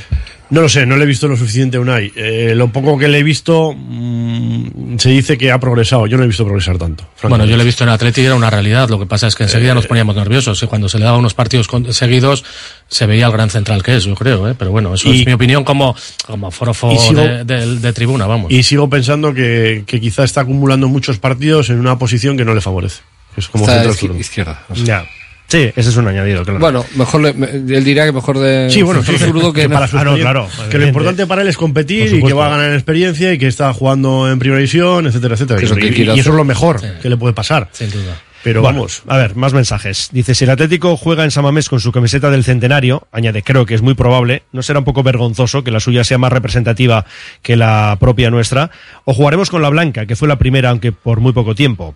No 0.51 0.61
lo 0.61 0.69
sé, 0.69 0.85
no 0.85 0.97
le 0.97 1.03
he 1.03 1.07
visto 1.07 1.27
lo 1.27 1.35
suficiente 1.37 1.77
a 1.77 1.79
Unai. 1.79 2.11
Eh, 2.15 2.53
lo 2.55 2.67
poco 2.71 2.97
que 2.97 3.07
le 3.07 3.19
he 3.19 3.23
visto 3.23 3.73
mm, 3.73 4.97
se 4.97 5.09
dice 5.09 5.37
que 5.37 5.49
ha 5.51 5.59
progresado. 5.59 6.07
Yo 6.07 6.17
no 6.17 6.23
he 6.23 6.27
visto 6.27 6.43
progresar 6.43 6.77
tanto. 6.77 7.07
Bueno, 7.23 7.45
yo 7.45 7.55
lo 7.55 7.61
he 7.63 7.65
visto 7.65 7.83
en 7.85 7.89
Atleti 7.89 8.21
y 8.21 8.25
era 8.25 8.35
una 8.35 8.49
realidad. 8.49 8.89
Lo 8.89 8.99
que 8.99 9.05
pasa 9.05 9.27
es 9.27 9.35
que 9.35 9.43
enseguida 9.43 9.71
Eh, 9.71 9.75
nos 9.75 9.87
poníamos 9.87 10.15
nerviosos. 10.15 10.61
Y 10.61 10.67
cuando 10.67 10.89
se 10.89 10.99
le 10.99 11.05
daba 11.05 11.17
unos 11.17 11.33
partidos 11.33 11.67
con- 11.67 11.93
seguidos, 11.93 12.43
se 12.89 13.05
veía 13.05 13.27
el 13.27 13.31
gran 13.31 13.49
central 13.49 13.81
que 13.81 13.95
es, 13.95 14.03
yo 14.03 14.13
creo. 14.15 14.49
¿eh? 14.49 14.55
Pero 14.57 14.71
bueno, 14.71 14.93
eso 14.93 15.07
Y- 15.11 15.21
es 15.21 15.25
mi 15.25 15.33
opinión 15.33 15.63
como, 15.63 15.95
como 16.27 16.51
forofo 16.51 16.91
y 16.91 16.97
sigo- 16.97 17.21
de, 17.21 17.45
de- 17.45 17.75
de 17.79 17.93
tribuna, 17.93 18.27
vamos. 18.27 18.51
Y 18.51 18.63
sigo 18.63 18.89
pensando 18.89 19.33
que, 19.33 19.83
que 19.87 20.01
quizá 20.01 20.23
está 20.25 20.41
acumulando 20.41 20.87
muchos 20.89 21.17
partidos 21.17 21.69
en 21.69 21.79
una 21.79 21.97
posición 21.97 22.35
que 22.37 22.43
no 22.45 22.53
le 22.53 22.61
favorece. 22.61 23.01
Es 23.37 23.47
como 23.47 23.65
zurdo. 23.93 24.17
izquierda. 24.17 24.63
o 24.69 24.75
sea. 24.75 24.83
Ya. 24.85 25.05
Sí, 25.51 25.69
ese 25.75 25.89
es 25.89 25.97
un 25.97 26.07
añadido, 26.07 26.43
claro. 26.45 26.59
Bueno, 26.59 26.85
mejor 26.95 27.19
le- 27.21 27.33
me- 27.33 27.49
él 27.49 27.83
diría 27.83 28.05
que 28.05 28.13
mejor 28.13 28.39
de 28.39 28.69
Sí, 28.69 28.83
bueno, 28.83 29.03
sí, 29.03 29.17
zurdo 29.17 29.51
que, 29.51 29.63
que 29.63 29.69
para 29.69 29.85
su 29.85 29.97
Ah, 29.97 30.05
no, 30.05 30.15
claro, 30.15 30.47
que 30.69 30.77
lo 30.77 30.87
importante 30.87 31.27
para 31.27 31.41
él 31.41 31.49
es 31.49 31.57
competir 31.57 32.13
y 32.15 32.23
que 32.23 32.31
va 32.31 32.47
a 32.47 32.49
ganar 32.51 32.71
experiencia 32.73 33.33
y 33.33 33.37
que 33.37 33.47
está 33.47 33.73
jugando 33.73 34.31
en 34.31 34.39
primera 34.39 34.59
división, 34.59 35.07
etcétera, 35.07 35.33
etcétera. 35.33 35.59
Que 35.59 35.65
Y, 35.65 36.19
eso 36.19 36.29
es 36.29 36.35
lo 36.35 36.45
mejor 36.45 36.79
que 37.01 37.09
le 37.09 37.17
puede 37.17 37.33
pasar. 37.33 37.67
Sin 37.73 37.91
duda. 37.91 38.17
Pero 38.43 38.61
Bueno, 38.61 38.77
vamos, 38.79 39.03
a 39.07 39.17
ver, 39.17 39.35
más 39.35 39.53
mensajes. 39.53 40.09
Dice, 40.11 40.35
si 40.35 40.45
el 40.45 40.49
Atlético 40.49 40.97
juega 40.97 41.23
en 41.23 41.31
Samamés 41.31 41.69
con 41.69 41.79
su 41.79 41.91
camiseta 41.91 42.29
del 42.29 42.43
centenario, 42.43 43.07
añade, 43.11 43.43
creo 43.43 43.65
que 43.65 43.75
es 43.75 43.81
muy 43.81 43.93
probable, 43.93 44.43
¿no 44.51 44.63
será 44.63 44.79
un 44.79 44.85
poco 44.85 45.03
vergonzoso 45.03 45.63
que 45.63 45.71
la 45.71 45.79
suya 45.79 46.03
sea 46.03 46.17
más 46.17 46.33
representativa 46.33 47.05
que 47.41 47.55
la 47.55 47.97
propia 47.99 48.29
nuestra? 48.29 48.71
O 49.05 49.13
jugaremos 49.13 49.49
con 49.49 49.61
la 49.61 49.69
blanca, 49.69 50.05
que 50.05 50.15
fue 50.15 50.27
la 50.27 50.37
primera, 50.37 50.69
aunque 50.69 50.91
por 50.91 51.19
muy 51.19 51.33
poco 51.33 51.55
tiempo. 51.55 51.95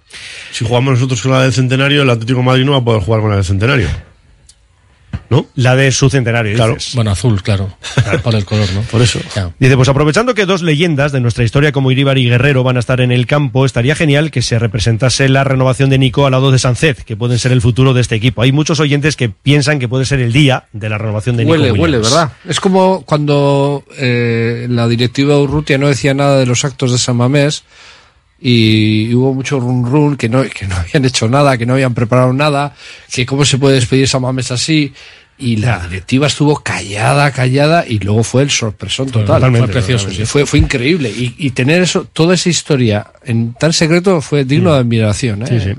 si 0.51 0.65
jugamos 0.65 0.93
nosotros 0.93 1.21
con 1.21 1.31
la 1.31 1.41
del 1.41 1.53
centenario, 1.53 2.03
el 2.03 2.09
Atlético 2.09 2.39
de 2.39 2.45
Madrid 2.45 2.65
no 2.65 2.73
va 2.73 2.77
a 2.79 2.83
poder 2.83 3.01
jugar 3.01 3.21
con 3.21 3.29
la 3.29 3.37
del 3.37 3.45
centenario. 3.45 3.87
¿No? 5.29 5.47
La 5.55 5.75
de 5.75 5.91
su 5.91 6.09
centenario, 6.09 6.55
Claro. 6.55 6.75
dices. 6.75 6.95
Bueno, 6.95 7.11
azul, 7.11 7.41
claro. 7.41 7.75
Por 8.23 8.35
el 8.35 8.45
color, 8.45 8.67
¿no? 8.73 8.81
Por 8.81 9.01
eso. 9.01 9.19
Ya. 9.35 9.51
Dice, 9.59 9.75
pues 9.75 9.89
aprovechando 9.89 10.33
que 10.35 10.45
dos 10.45 10.61
leyendas 10.61 11.11
de 11.11 11.19
nuestra 11.19 11.43
historia 11.43 11.71
como 11.71 11.91
Iríbar 11.91 12.17
y 12.17 12.29
Guerrero 12.29 12.63
van 12.63 12.77
a 12.77 12.79
estar 12.79 13.01
en 13.01 13.11
el 13.11 13.25
campo, 13.25 13.65
estaría 13.65 13.95
genial 13.95 14.31
que 14.31 14.41
se 14.41 14.59
representase 14.59 15.27
la 15.29 15.43
renovación 15.43 15.89
de 15.89 15.97
Nico 15.97 16.25
al 16.25 16.31
lado 16.33 16.51
de 16.51 16.59
Sancet, 16.59 17.03
que 17.03 17.15
pueden 17.17 17.39
ser 17.39 17.51
el 17.51 17.61
futuro 17.61 17.93
de 17.93 18.01
este 18.01 18.15
equipo. 18.15 18.41
Hay 18.41 18.51
muchos 18.51 18.79
oyentes 18.79 19.15
que 19.15 19.29
piensan 19.29 19.79
que 19.79 19.87
puede 19.87 20.05
ser 20.05 20.19
el 20.19 20.31
día 20.31 20.65
de 20.73 20.89
la 20.89 20.97
renovación 20.97 21.37
de 21.37 21.45
Nico. 21.45 21.53
Huele, 21.53 21.71
huele. 21.71 21.97
¿verdad? 21.97 22.31
Es 22.47 22.59
como 22.59 23.01
cuando 23.05 23.83
eh, 23.97 24.67
la 24.69 24.87
directiva 24.87 25.37
Urrutia 25.39 25.77
no 25.77 25.87
decía 25.87 26.13
nada 26.13 26.37
de 26.39 26.45
los 26.45 26.65
actos 26.65 26.91
de 26.91 26.97
San 26.97 27.15
Mamés 27.17 27.63
y 28.39 29.13
hubo 29.13 29.33
mucho 29.33 29.59
run 29.59 29.85
run 29.85 30.17
que 30.17 30.29
no, 30.29 30.43
que 30.43 30.67
no 30.67 30.75
habían 30.75 31.05
hecho 31.05 31.27
nada, 31.27 31.57
que 31.57 31.65
no 31.65 31.73
habían 31.73 31.93
preparado 31.93 32.33
nada, 32.33 32.75
que 33.11 33.25
cómo 33.25 33.45
se 33.45 33.57
puede 33.57 33.75
despedir 33.75 34.07
San 34.07 34.21
Mamés 34.21 34.51
así. 34.51 34.93
Y 35.37 35.57
la 35.57 35.85
directiva 35.85 36.27
estuvo 36.27 36.55
callada, 36.63 37.29
callada, 37.31 37.83
y 37.85 37.99
luego 37.99 38.23
fue 38.23 38.43
el 38.43 38.49
sorpresón 38.49 39.07
total. 39.07 39.25
Totalmente, 39.25 39.67
Fue 39.67 39.73
precioso, 39.73 40.09
sí. 40.09 40.25
Fue, 40.25 40.45
fue 40.45 40.59
increíble. 40.59 41.09
Y, 41.09 41.35
y 41.37 41.49
tener 41.51 41.81
eso, 41.81 42.05
toda 42.05 42.35
esa 42.35 42.47
historia 42.47 43.07
en 43.25 43.53
tan 43.53 43.73
secreto 43.73 44.21
fue 44.21 44.45
digno 44.45 44.73
de 44.73 44.79
admiración. 44.79 45.41
¿eh? 45.43 45.59
Sí, 45.59 45.73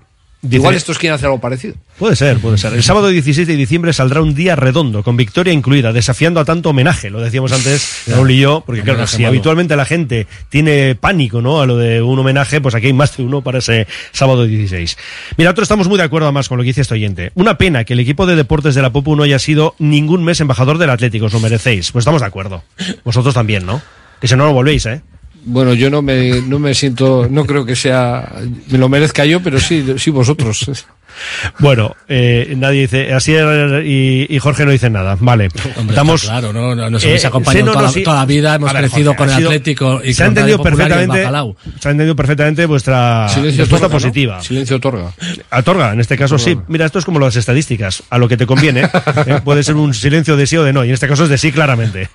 Igual 0.50 0.74
estos 0.74 0.98
quieren 0.98 1.14
hacer 1.14 1.26
algo 1.26 1.40
parecido. 1.40 1.74
Puede 1.98 2.16
ser, 2.16 2.38
puede 2.38 2.58
ser. 2.58 2.74
El 2.74 2.82
sábado 2.82 3.08
16 3.08 3.46
de 3.46 3.56
diciembre 3.56 3.92
saldrá 3.92 4.20
un 4.20 4.34
día 4.34 4.56
redondo, 4.56 5.02
con 5.02 5.16
victoria 5.16 5.52
incluida, 5.52 5.92
desafiando 5.92 6.40
a 6.40 6.44
tanto 6.44 6.70
homenaje, 6.70 7.10
lo 7.10 7.20
decíamos 7.20 7.52
antes, 7.52 8.02
Raúl 8.06 8.30
y 8.30 8.38
yo, 8.38 8.62
porque 8.66 8.82
claro, 8.82 9.06
si 9.06 9.18
malo. 9.18 9.28
habitualmente 9.28 9.76
la 9.76 9.84
gente 9.84 10.26
tiene 10.48 10.94
pánico, 10.94 11.40
¿no? 11.40 11.60
A 11.60 11.66
lo 11.66 11.76
de 11.76 12.02
un 12.02 12.18
homenaje, 12.18 12.60
pues 12.60 12.74
aquí 12.74 12.86
hay 12.86 12.92
más 12.92 13.16
de 13.16 13.22
uno 13.22 13.42
para 13.42 13.58
ese 13.58 13.86
sábado 14.12 14.46
16. 14.46 14.96
Mira, 15.36 15.50
nosotros 15.50 15.66
estamos 15.66 15.88
muy 15.88 15.98
de 15.98 16.04
acuerdo 16.04 16.26
además 16.26 16.48
con 16.48 16.58
lo 16.58 16.64
que 16.64 16.68
dice 16.68 16.82
este 16.82 16.94
oyente. 16.94 17.32
Una 17.34 17.58
pena 17.58 17.84
que 17.84 17.94
el 17.94 18.00
equipo 18.00 18.26
de 18.26 18.36
deportes 18.36 18.74
de 18.74 18.82
la 18.82 18.90
Popu 18.90 19.16
no 19.16 19.22
haya 19.22 19.38
sido 19.38 19.74
ningún 19.78 20.24
mes 20.24 20.40
embajador 20.40 20.78
del 20.78 20.90
Atlético, 20.90 21.26
os 21.26 21.32
lo 21.32 21.40
merecéis. 21.40 21.92
Pues 21.92 22.02
estamos 22.02 22.20
de 22.20 22.26
acuerdo. 22.26 22.62
Vosotros 23.04 23.34
también, 23.34 23.64
¿no? 23.64 23.80
Que 24.20 24.28
si 24.28 24.36
no 24.36 24.46
lo 24.46 24.52
volvéis, 24.52 24.86
¿eh? 24.86 25.02
Bueno, 25.48 25.74
yo 25.74 25.90
no 25.90 26.02
me, 26.02 26.42
no 26.42 26.58
me 26.58 26.74
siento, 26.74 27.28
no 27.30 27.44
creo 27.46 27.64
que 27.64 27.76
sea, 27.76 28.32
me 28.68 28.78
lo 28.78 28.88
merezca 28.88 29.24
yo, 29.24 29.40
pero 29.40 29.58
sí, 29.60 29.94
sí 29.96 30.10
vosotros. 30.10 30.66
Bueno, 31.60 31.96
eh, 32.08 32.52
nadie 32.58 32.82
dice, 32.82 33.14
así 33.14 33.32
y, 33.32 34.26
y 34.28 34.38
Jorge 34.38 34.66
no 34.66 34.70
dicen 34.70 34.92
nada. 34.92 35.16
Vale. 35.18 35.48
Hombre, 35.78 35.94
Estamos, 35.94 36.24
claro, 36.24 36.52
¿no? 36.52 36.74
Nos 36.74 37.02
Eh, 37.04 37.06
habéis 37.06 37.24
acompañado 37.24 37.64
sí, 37.64 37.72
no, 37.72 37.72
toda, 37.72 37.88
sí. 37.90 38.02
toda 38.02 38.16
la 38.18 38.26
vida, 38.26 38.54
hemos 38.56 38.70
ver, 38.70 38.82
crecido 38.82 39.14
Jorge, 39.14 39.16
con 39.16 39.28
el 39.30 39.36
sido- 39.36 39.48
Atlético 39.48 40.00
y 40.04 40.12
se 40.12 40.24
ha 40.24 40.26
entendido 40.26 40.62
perfectamente, 40.62 41.22
se 41.22 41.88
ha 41.88 41.90
entendido 41.92 42.14
perfectamente 42.16 42.66
vuestra 42.66 43.28
Silencio 43.30 43.62
respuesta 43.62 43.86
otorga, 43.86 43.88
¿no? 43.88 44.08
positiva. 44.10 44.42
Silencio 44.42 44.76
otorga. 44.76 45.12
Otorga, 45.52 45.92
en 45.94 46.00
este 46.00 46.18
caso 46.18 46.38
sí. 46.38 46.58
Mira, 46.68 46.84
esto 46.84 46.98
es 46.98 47.06
como 47.06 47.18
las 47.18 47.34
estadísticas. 47.36 48.02
A 48.10 48.18
lo 48.18 48.28
que 48.28 48.36
te 48.36 48.44
conviene, 48.44 48.82
¿eh? 49.26 49.40
puede 49.42 49.62
ser 49.62 49.76
un 49.76 49.94
silencio 49.94 50.36
de 50.36 50.46
sí 50.46 50.58
o 50.58 50.64
de 50.64 50.74
no. 50.74 50.84
Y 50.84 50.88
en 50.88 50.94
este 50.94 51.08
caso 51.08 51.24
es 51.24 51.30
de 51.30 51.38
sí, 51.38 51.50
claramente. 51.50 52.10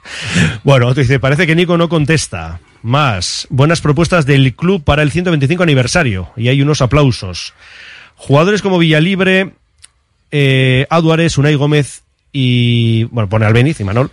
Bueno, 0.64 0.86
otro 0.86 1.02
dice, 1.02 1.20
parece 1.20 1.48
que 1.48 1.56
Nico 1.56 1.76
no 1.76 1.90
contesta. 1.90 2.60
Más, 2.82 3.48
buenas 3.50 3.82
propuestas 3.82 4.26
del 4.26 4.54
club 4.56 4.84
para 4.84 5.04
el 5.04 5.12
125 5.12 5.64
aniversario. 5.64 6.30
Y 6.36 6.48
hay 6.48 6.62
unos 6.62 6.82
aplausos. 6.82 7.54
Jugadores 8.16 8.62
como 8.62 8.78
Villalibre, 8.78 9.52
eh, 10.32 10.88
Aduares, 10.90 11.38
Unai 11.38 11.56
Gómez 11.56 12.04
y, 12.34 13.04
bueno, 13.06 13.30
pone 13.30 13.46
Albeniz 13.46 13.80
y 13.80 13.84
Manol, 13.84 14.10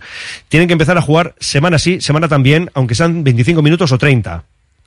tienen 0.49 0.67
que 0.67 0.73
empezar 0.73 0.97
a 0.97 1.01
jugar 1.01 1.35
semana 1.39 1.79
sí, 1.79 2.01
semana 2.01 2.27
también, 2.27 2.69
aunque 2.73 2.95
sean 2.95 3.23
25 3.23 3.61
minutos 3.61 3.91
o 3.91 3.97
30. 3.97 4.43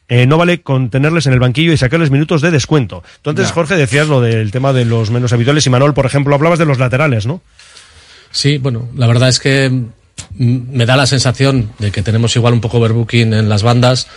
Eh, 0.09 0.27
no 0.27 0.37
vale 0.37 0.61
con 0.61 0.91
tenerles 0.91 1.27
en 1.27 1.33
el 1.33 1.41
banquillo 1.41 1.73
y 1.73 1.77
sacarles 1.77 2.11
minutos 2.11 2.43
de 2.43 2.51
descuento. 2.51 3.03
Entonces, 3.17 3.49
Ya. 3.49 3.55
Jorge, 3.55 3.77
decías 3.77 4.09
lo 4.09 4.21
del 4.21 4.51
tema 4.51 4.73
de 4.73 4.85
los 4.85 5.11
menos 5.11 5.33
habituales 5.33 5.67
y 5.67 5.71
Manol, 5.71 5.95
por 5.95 6.05
ejemplo, 6.05 6.35
hablabas 6.35 6.59
de 6.59 6.67
los 6.67 6.79
laterales, 6.79 7.27
¿no? 7.27 7.41
Sí, 8.31 8.59
bueno, 8.59 8.89
la 8.95 9.07
verdad 9.07 9.29
es 9.29 9.39
que 9.39 9.71
me 10.37 10.87
da 10.87 10.97
la 10.97 11.07
sensación 11.07 11.71
de 11.79 11.91
que 11.91 12.03
tenemos 12.03 12.35
igual 12.37 12.55
un 12.55 12.61
poco 12.61 12.79
overbooking 12.79 13.35
en 13.35 13.49
las 13.49 13.63
bandas 13.63 14.09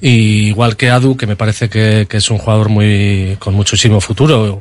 y 0.00 0.48
igual 0.48 0.76
que 0.76 0.90
Adu, 0.90 1.16
que 1.16 1.26
me 1.26 1.36
parece 1.36 1.68
que, 1.68 2.06
es 2.10 2.30
un 2.30 2.38
jugador 2.38 2.68
muy 2.68 3.36
con 3.38 3.54
muchísimo 3.54 4.00
futuro. 4.00 4.60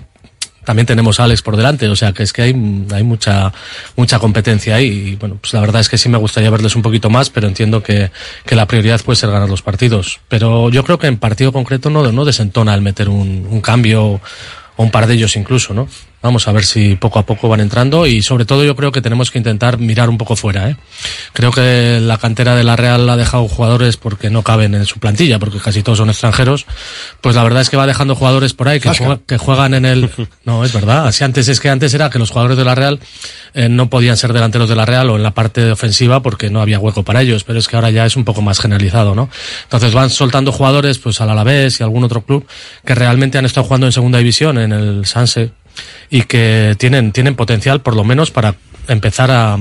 También 0.63 0.85
tenemos 0.85 1.19
a 1.19 1.23
Alex 1.23 1.41
por 1.41 1.57
delante, 1.57 1.87
o 1.87 1.95
sea 1.95 2.13
que 2.13 2.21
es 2.21 2.31
que 2.31 2.43
hay, 2.43 2.85
hay 2.93 3.03
mucha, 3.03 3.51
mucha 3.95 4.19
competencia 4.19 4.75
ahí. 4.75 5.13
Y 5.13 5.15
bueno, 5.15 5.37
pues 5.41 5.53
la 5.53 5.61
verdad 5.61 5.81
es 5.81 5.89
que 5.89 5.97
sí 5.97 6.09
me 6.09 6.19
gustaría 6.19 6.51
verles 6.51 6.75
un 6.75 6.83
poquito 6.83 7.09
más, 7.09 7.31
pero 7.31 7.47
entiendo 7.47 7.81
que, 7.81 8.11
que 8.45 8.55
la 8.55 8.67
prioridad 8.67 9.01
puede 9.01 9.15
ser 9.15 9.31
ganar 9.31 9.49
los 9.49 9.63
partidos. 9.63 10.19
Pero 10.27 10.69
yo 10.69 10.83
creo 10.83 10.99
que 10.99 11.07
en 11.07 11.17
partido 11.17 11.51
concreto 11.51 11.89
no, 11.89 12.11
no 12.11 12.23
desentona 12.23 12.75
el 12.75 12.81
meter 12.81 13.09
un, 13.09 13.47
un 13.49 13.61
cambio 13.61 14.21
o 14.75 14.83
un 14.83 14.91
par 14.91 15.07
de 15.07 15.15
ellos 15.15 15.35
incluso, 15.35 15.73
¿no? 15.73 15.87
Vamos 16.21 16.47
a 16.47 16.51
ver 16.51 16.63
si 16.65 16.95
poco 16.95 17.17
a 17.17 17.25
poco 17.25 17.49
van 17.49 17.61
entrando 17.61 18.05
y 18.05 18.21
sobre 18.21 18.45
todo 18.45 18.63
yo 18.63 18.75
creo 18.75 18.91
que 18.91 19.01
tenemos 19.01 19.31
que 19.31 19.39
intentar 19.39 19.79
mirar 19.79 20.07
un 20.09 20.17
poco 20.19 20.35
fuera. 20.35 20.69
¿eh? 20.69 20.75
Creo 21.33 21.51
que 21.51 21.99
la 21.99 22.17
cantera 22.19 22.55
de 22.55 22.63
la 22.63 22.75
Real 22.75 23.09
ha 23.09 23.17
dejado 23.17 23.47
jugadores 23.47 23.97
porque 23.97 24.29
no 24.29 24.43
caben 24.43 24.75
en 24.75 24.85
su 24.85 24.99
plantilla, 24.99 25.39
porque 25.39 25.57
casi 25.59 25.81
todos 25.81 25.97
son 25.97 26.09
extranjeros. 26.09 26.65
Pues 27.21 27.35
la 27.35 27.43
verdad 27.43 27.61
es 27.63 27.69
que 27.71 27.77
va 27.77 27.87
dejando 27.87 28.13
jugadores 28.15 28.53
por 28.53 28.67
ahí 28.67 28.79
que, 28.79 28.89
juega- 28.93 29.19
que 29.25 29.37
juegan 29.37 29.73
en 29.73 29.85
el... 29.85 30.09
No, 30.45 30.63
es 30.63 30.73
verdad. 30.73 31.07
Así 31.07 31.23
antes 31.23 31.47
es 31.47 31.59
que 31.59 31.69
antes 31.69 31.93
era 31.93 32.09
que 32.09 32.19
los 32.19 32.29
jugadores 32.29 32.57
de 32.57 32.65
la 32.65 32.75
Real 32.75 32.99
eh, 33.53 33.67
no 33.69 33.89
podían 33.89 34.15
ser 34.17 34.31
delanteros 34.33 34.69
de 34.69 34.75
la 34.75 34.85
Real 34.85 35.09
o 35.09 35.15
en 35.15 35.23
la 35.23 35.31
parte 35.31 35.71
ofensiva 35.71 36.21
porque 36.21 36.49
no 36.49 36.61
había 36.61 36.79
hueco 36.79 37.03
para 37.03 37.21
ellos, 37.21 37.43
pero 37.43 37.57
es 37.59 37.67
que 37.67 37.75
ahora 37.75 37.89
ya 37.89 38.05
es 38.05 38.15
un 38.15 38.25
poco 38.25 38.41
más 38.41 38.59
generalizado, 38.59 39.15
¿no? 39.15 39.29
Entonces 39.63 39.93
van 39.93 40.09
soltando 40.09 40.51
jugadores 40.51 40.99
pues 40.99 41.19
al 41.21 41.29
Alavés 41.31 41.79
y 41.79 41.83
algún 41.83 42.03
otro 42.03 42.21
club 42.21 42.45
que 42.85 42.93
realmente 42.95 43.37
han 43.37 43.45
estado 43.45 43.65
jugando 43.65 43.87
en 43.87 43.91
segunda 43.91 44.17
división, 44.19 44.57
en 44.57 44.71
el 44.71 45.05
Sanse, 45.05 45.51
y 46.09 46.23
que 46.23 46.75
tienen, 46.77 47.11
tienen 47.11 47.35
potencial 47.35 47.81
por 47.81 47.95
lo 47.95 48.03
menos 48.03 48.31
para 48.31 48.55
empezar 48.87 49.31
a, 49.31 49.57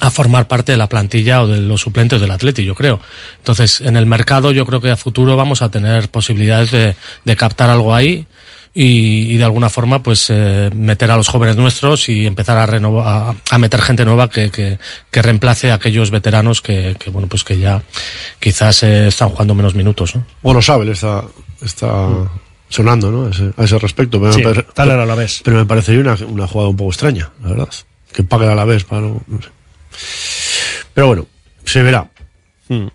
a 0.00 0.10
formar 0.10 0.48
parte 0.48 0.72
de 0.72 0.78
la 0.78 0.88
plantilla 0.88 1.42
o 1.42 1.46
de 1.46 1.60
los 1.60 1.80
suplentes 1.80 2.20
del 2.20 2.30
Atleti, 2.30 2.64
yo 2.64 2.74
creo. 2.74 3.00
Entonces, 3.38 3.80
en 3.80 3.96
el 3.96 4.06
mercado 4.06 4.52
yo 4.52 4.66
creo 4.66 4.80
que 4.80 4.90
a 4.90 4.96
futuro 4.96 5.36
vamos 5.36 5.62
a 5.62 5.70
tener 5.70 6.10
posibilidades 6.10 6.70
de, 6.70 6.96
de 7.24 7.36
captar 7.36 7.70
algo 7.70 7.94
ahí 7.94 8.26
y, 8.74 9.32
y 9.32 9.36
de 9.38 9.44
alguna 9.44 9.70
forma 9.70 10.02
pues 10.02 10.26
eh, 10.28 10.70
meter 10.74 11.10
a 11.10 11.16
los 11.16 11.28
jóvenes 11.28 11.56
nuestros 11.56 12.10
y 12.10 12.26
empezar 12.26 12.58
a 12.58 12.66
renovar, 12.66 13.06
a, 13.06 13.54
a 13.54 13.58
meter 13.58 13.80
gente 13.80 14.04
nueva 14.04 14.28
que, 14.28 14.50
que, 14.50 14.78
que 15.10 15.22
reemplace 15.22 15.70
a 15.70 15.76
aquellos 15.76 16.10
veteranos 16.10 16.60
que, 16.60 16.94
que 16.98 17.08
bueno 17.08 17.26
pues 17.26 17.42
que 17.42 17.58
ya 17.58 17.82
quizás 18.38 18.82
eh, 18.82 19.08
están 19.08 19.30
jugando 19.30 19.54
menos 19.54 19.74
minutos, 19.74 20.14
¿no? 20.14 20.26
Bueno, 20.42 20.60
Sabel 20.60 20.90
está, 20.90 21.24
está 21.62 22.28
sonando, 22.68 23.10
¿no? 23.10 23.26
A 23.26 23.30
ese, 23.30 23.52
a 23.56 23.64
ese 23.64 23.78
respecto. 23.78 24.20
Pero 24.20 24.32
Sí, 24.32 24.38
me 24.42 24.44
pare- 24.54 24.66
tal 24.74 24.90
era 24.90 25.02
a 25.02 25.06
la 25.06 25.14
vez. 25.14 25.40
Pero 25.44 25.56
me 25.58 25.66
parecería 25.66 26.00
una, 26.00 26.14
una 26.26 26.46
jugada 26.46 26.70
un 26.70 26.76
poco 26.76 26.90
extraña, 26.90 27.30
la 27.42 27.50
verdad. 27.50 27.68
Que 28.12 28.22
pague 28.22 28.46
a 28.48 28.54
la 28.54 28.64
vez 28.64 28.84
para 28.84 29.02
no, 29.02 29.22
no 29.26 29.42
sé. 29.42 29.48
Pero 30.94 31.06
bueno, 31.08 31.26
se 31.64 31.82
verá. 31.82 32.08
Mm. 32.68 32.86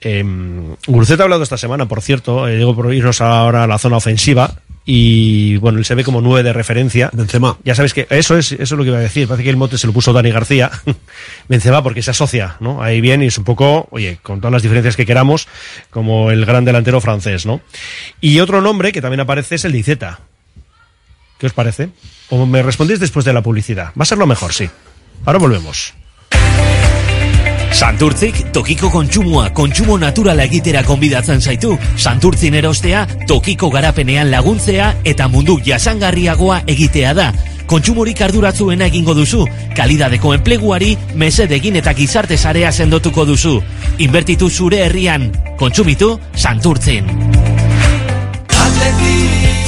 Eh, 0.00 0.76
Guruceta 0.86 1.22
ha 1.22 1.24
hablado 1.24 1.42
esta 1.42 1.58
semana, 1.58 1.86
por 1.86 2.00
cierto, 2.02 2.46
eh, 2.46 2.56
digo 2.56 2.74
por 2.76 2.92
irnos 2.94 3.20
ahora 3.20 3.64
a 3.64 3.66
la 3.66 3.78
zona 3.78 3.96
ofensiva. 3.96 4.54
Y 4.90 5.58
bueno, 5.58 5.78
él 5.78 5.84
se 5.84 5.94
ve 5.94 6.02
como 6.02 6.22
nueve 6.22 6.42
de 6.42 6.54
referencia. 6.54 7.10
Benzema. 7.12 7.58
Ya 7.62 7.74
sabes 7.74 7.92
que 7.92 8.06
eso 8.08 8.38
es, 8.38 8.52
eso 8.52 8.62
es 8.62 8.70
lo 8.70 8.84
que 8.84 8.88
iba 8.88 8.96
a 8.96 9.02
decir. 9.02 9.28
Parece 9.28 9.44
que 9.44 9.50
el 9.50 9.58
mote 9.58 9.76
se 9.76 9.86
lo 9.86 9.92
puso 9.92 10.14
Dani 10.14 10.30
García. 10.30 10.70
Benzema 11.48 11.82
porque 11.82 12.00
se 12.00 12.10
asocia, 12.10 12.56
¿no? 12.60 12.82
Ahí 12.82 13.02
bien 13.02 13.22
y 13.22 13.26
es 13.26 13.36
un 13.36 13.44
poco, 13.44 13.86
oye, 13.90 14.18
con 14.22 14.40
todas 14.40 14.50
las 14.50 14.62
diferencias 14.62 14.96
que 14.96 15.04
queramos, 15.04 15.46
como 15.90 16.30
el 16.30 16.46
gran 16.46 16.64
delantero 16.64 17.02
francés, 17.02 17.44
¿no? 17.44 17.60
Y 18.22 18.40
otro 18.40 18.62
nombre 18.62 18.90
que 18.90 19.02
también 19.02 19.20
aparece 19.20 19.56
es 19.56 19.66
el 19.66 19.72
de 19.72 19.78
Iceta. 19.78 20.20
¿Qué 21.36 21.44
os 21.44 21.52
parece? 21.52 21.90
O 22.30 22.46
me 22.46 22.62
respondéis 22.62 22.98
después 22.98 23.26
de 23.26 23.34
la 23.34 23.42
publicidad. 23.42 23.88
Va 23.88 24.04
a 24.04 24.06
ser 24.06 24.16
lo 24.16 24.26
mejor, 24.26 24.54
sí. 24.54 24.70
Ahora 25.26 25.38
volvemos. 25.38 25.92
Santurtzik 27.72 28.52
tokiko 28.52 28.90
kontsumoa 28.90 29.50
kontsumo 29.54 29.98
naturala 29.98 30.44
egitera 30.48 30.82
konbidatzen 30.86 31.40
zaitu. 31.40 31.76
Santurtzin 31.96 32.54
erostea 32.58 33.04
tokiko 33.28 33.70
garapenean 33.70 34.30
laguntzea 34.32 34.94
eta 35.04 35.28
mundu 35.28 35.58
jasangarriagoa 35.64 36.62
egitea 36.66 37.14
da. 37.14 37.28
Kontsumorik 37.68 38.22
arduratzuena 38.24 38.86
egingo 38.88 39.12
duzu, 39.14 39.42
kalidadeko 39.76 40.32
enpleguari 40.38 40.94
mesedegin 41.20 41.76
eta 41.82 41.92
gizarte 41.92 42.38
sarea 42.38 42.72
sendotuko 42.72 43.26
duzu. 43.28 43.58
Inbertitu 43.98 44.48
zure 44.48 44.84
herrian, 44.86 45.28
kontsumitu 45.60 46.14
Santurtzin. 46.34 47.12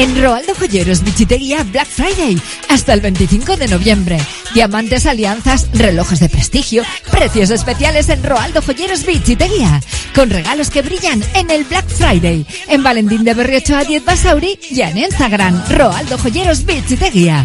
En 0.00 0.18
Roaldo 0.18 0.54
Joyeros 0.54 1.04
Bichitería 1.04 1.62
Black 1.62 1.86
Friday 1.86 2.40
hasta 2.70 2.94
el 2.94 3.02
25 3.02 3.58
de 3.58 3.68
noviembre. 3.68 4.18
Diamantes, 4.54 5.04
alianzas, 5.04 5.68
relojes 5.74 6.20
de 6.20 6.30
prestigio, 6.30 6.84
precios 7.10 7.50
especiales 7.50 8.08
en 8.08 8.22
Roaldo 8.22 8.62
Joyeros 8.62 9.04
Bichitería. 9.04 9.82
Con 10.14 10.30
regalos 10.30 10.70
que 10.70 10.80
brillan 10.80 11.22
en 11.34 11.50
el 11.50 11.64
Black 11.64 11.86
Friday. 11.86 12.46
En 12.68 12.82
Valentín 12.82 13.24
de 13.24 13.34
Berriocho 13.34 13.76
a 13.76 13.84
10 13.84 14.02
Basauri 14.02 14.58
y 14.70 14.80
en 14.80 14.96
Instagram 14.96 15.62
Roaldo 15.68 16.16
Joyeros 16.16 16.64
Bichitería. 16.64 17.44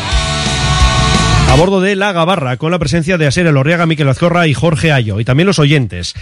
A 1.54 1.56
bordo 1.56 1.82
de 1.82 1.96
La 1.96 2.14
Gabarra, 2.14 2.58
con 2.58 2.72
la 2.72 2.80
presencia 2.80 3.20
de 3.20 3.28
Asier 3.28 3.46
Elorriaga, 3.46 3.86
Miquel 3.86 4.10
Azcorra 4.10 4.48
y 4.48 4.56
Jorge 4.56 4.92
Ayo, 4.92 5.20
y 5.20 5.24
también 5.24 5.46
los 5.46 5.60
oyentes. 5.60 6.16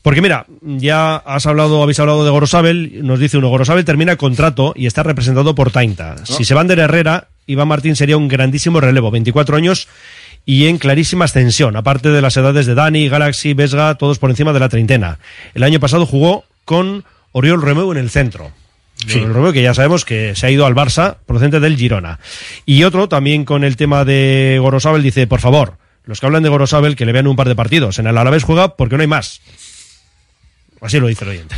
Porque 0.00 0.22
mira, 0.22 0.46
ya 0.62 1.16
has 1.16 1.44
hablado, 1.44 1.82
habéis 1.82 2.00
hablado 2.00 2.24
de 2.24 2.30
Gorosabel, 2.30 3.06
nos 3.06 3.20
dice 3.20 3.36
uno, 3.36 3.50
Gorosabel 3.50 3.84
termina 3.84 4.16
contrato 4.16 4.72
y 4.74 4.86
está 4.86 5.02
representado 5.02 5.54
por 5.54 5.70
Tainta. 5.70 6.24
Si 6.24 6.46
se 6.46 6.54
van 6.54 6.66
de 6.66 6.80
Herrera, 6.80 7.28
Iván 7.46 7.68
Martín 7.68 7.94
sería 7.94 8.16
un 8.16 8.28
grandísimo 8.28 8.80
relevo, 8.80 9.10
24 9.10 9.54
años 9.54 9.86
y 10.46 10.66
en 10.66 10.78
clarísima 10.78 11.26
ascensión, 11.26 11.76
aparte 11.76 12.08
de 12.08 12.22
las 12.22 12.38
edades 12.38 12.64
de 12.64 12.74
Dani, 12.74 13.06
Galaxy, 13.10 13.52
Vesga, 13.52 13.96
todos 13.96 14.18
por 14.18 14.30
encima 14.30 14.54
de 14.54 14.60
la 14.60 14.70
treintena. 14.70 15.18
El 15.52 15.62
año 15.62 15.78
pasado 15.78 16.06
jugó 16.06 16.44
con 16.64 17.04
Oriol 17.32 17.60
Romeu 17.60 17.92
en 17.92 17.98
el 17.98 18.08
centro. 18.08 18.50
Sí. 19.06 19.22
Que 19.52 19.62
ya 19.62 19.74
sabemos 19.74 20.04
que 20.04 20.34
se 20.36 20.46
ha 20.46 20.50
ido 20.50 20.66
al 20.66 20.74
Barça, 20.74 21.16
procedente 21.26 21.60
del 21.60 21.76
Girona. 21.76 22.18
Y 22.66 22.84
otro, 22.84 23.08
también 23.08 23.44
con 23.44 23.64
el 23.64 23.76
tema 23.76 24.04
de 24.04 24.58
Gorosabel, 24.60 25.02
dice, 25.02 25.26
por 25.26 25.40
favor, 25.40 25.78
los 26.04 26.20
que 26.20 26.26
hablan 26.26 26.42
de 26.42 26.48
Gorosabel, 26.48 26.96
que 26.96 27.06
le 27.06 27.12
vean 27.12 27.26
un 27.26 27.36
par 27.36 27.48
de 27.48 27.54
partidos. 27.56 27.98
En 27.98 28.06
el 28.06 28.18
Alavés 28.18 28.44
juega 28.44 28.76
porque 28.76 28.96
no 28.96 29.02
hay 29.02 29.06
más. 29.08 29.40
Así 30.80 30.98
lo 31.00 31.06
dice 31.08 31.24
el 31.24 31.30
oyente. 31.30 31.56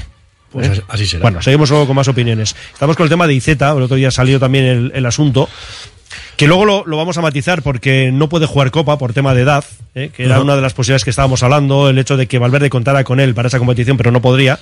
Pues 0.50 0.66
¿Eh? 0.68 0.70
así- 0.72 0.82
así 0.88 1.06
será. 1.06 1.22
Bueno, 1.22 1.40
seguimos 1.42 1.70
luego 1.70 1.86
con 1.86 1.96
más 1.96 2.08
opiniones. 2.08 2.54
Estamos 2.72 2.96
con 2.96 3.04
el 3.04 3.10
tema 3.10 3.26
de 3.26 3.34
Izeta, 3.34 3.70
el 3.72 3.82
otro 3.82 3.96
día 3.96 4.10
salió 4.10 4.38
también 4.38 4.64
el, 4.64 4.92
el 4.94 5.06
asunto, 5.06 5.48
que 6.42 6.48
luego 6.48 6.64
lo, 6.64 6.84
lo 6.86 6.96
vamos 6.96 7.16
a 7.18 7.20
matizar 7.20 7.62
porque 7.62 8.10
no 8.12 8.28
puede 8.28 8.46
jugar 8.46 8.70
Copa 8.70 8.98
por 8.98 9.12
tema 9.12 9.32
de 9.34 9.42
edad, 9.42 9.64
¿eh? 9.94 10.10
que 10.14 10.24
era 10.24 10.40
una 10.40 10.56
de 10.56 10.62
las 10.62 10.74
posibilidades 10.74 11.04
que 11.04 11.10
estábamos 11.10 11.42
hablando, 11.42 11.88
el 11.88 11.98
hecho 11.98 12.16
de 12.16 12.26
que 12.26 12.38
Valverde 12.38 12.68
contara 12.70 13.04
con 13.04 13.20
él 13.20 13.34
para 13.34 13.48
esa 13.48 13.58
competición, 13.58 13.96
pero 13.96 14.10
no 14.10 14.20
podría. 14.20 14.58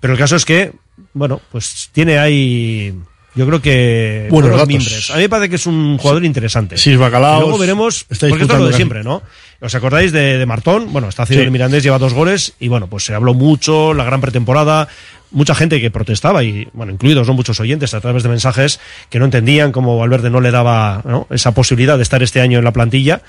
Pero 0.00 0.12
el 0.12 0.18
caso 0.18 0.36
es 0.36 0.44
que, 0.44 0.72
bueno, 1.12 1.40
pues 1.50 1.90
tiene 1.92 2.18
ahí... 2.18 2.94
Yo 3.36 3.46
creo 3.46 3.60
que 3.60 4.28
datos. 4.30 4.68
mimbres. 4.68 5.10
A 5.10 5.16
mí 5.16 5.22
me 5.22 5.28
parece 5.28 5.48
que 5.50 5.56
es 5.56 5.66
un 5.66 5.98
jugador 5.98 6.24
interesante. 6.24 6.76
Sí, 6.76 6.94
Bacalaos, 6.94 7.38
Y 7.38 7.42
luego 7.42 7.58
veremos, 7.58 8.04
porque 8.04 8.14
esto 8.42 8.54
es 8.54 8.60
lo 8.60 8.68
de 8.68 8.74
siempre, 8.74 9.02
¿no? 9.02 9.22
¿Os 9.60 9.74
acordáis 9.74 10.12
de, 10.12 10.38
de 10.38 10.46
Martón? 10.46 10.92
Bueno, 10.92 11.08
está 11.08 11.24
haciendo 11.24 11.40
Sí. 11.42 11.46
el 11.46 11.50
Mirandés, 11.50 11.82
lleva 11.82 11.98
dos 11.98 12.14
goles 12.14 12.52
y 12.60 12.68
bueno, 12.68 12.86
pues 12.86 13.04
se 13.06 13.12
habló 13.12 13.34
mucho, 13.34 13.92
la 13.92 14.04
gran 14.04 14.20
pretemporada, 14.20 14.86
mucha 15.34 15.54
gente 15.54 15.80
que 15.80 15.90
protestaba 15.90 16.42
y, 16.42 16.68
bueno, 16.72 16.92
incluidos 16.92 17.28
¿no? 17.28 17.34
muchos 17.34 17.60
oyentes 17.60 17.92
a 17.92 18.00
través 18.00 18.22
de 18.22 18.28
mensajes 18.28 18.80
que 19.10 19.18
no 19.18 19.26
entendían 19.26 19.72
cómo 19.72 19.98
Valverde 19.98 20.30
no 20.30 20.40
le 20.40 20.50
daba 20.50 21.02
esa 21.30 21.52
posibilidad 21.52 21.96
de 21.96 22.02
estar 22.02 22.22
este 22.22 22.40
año 22.40 22.58
en 22.58 22.64
la 22.64 22.72
plantilla. 22.72 23.20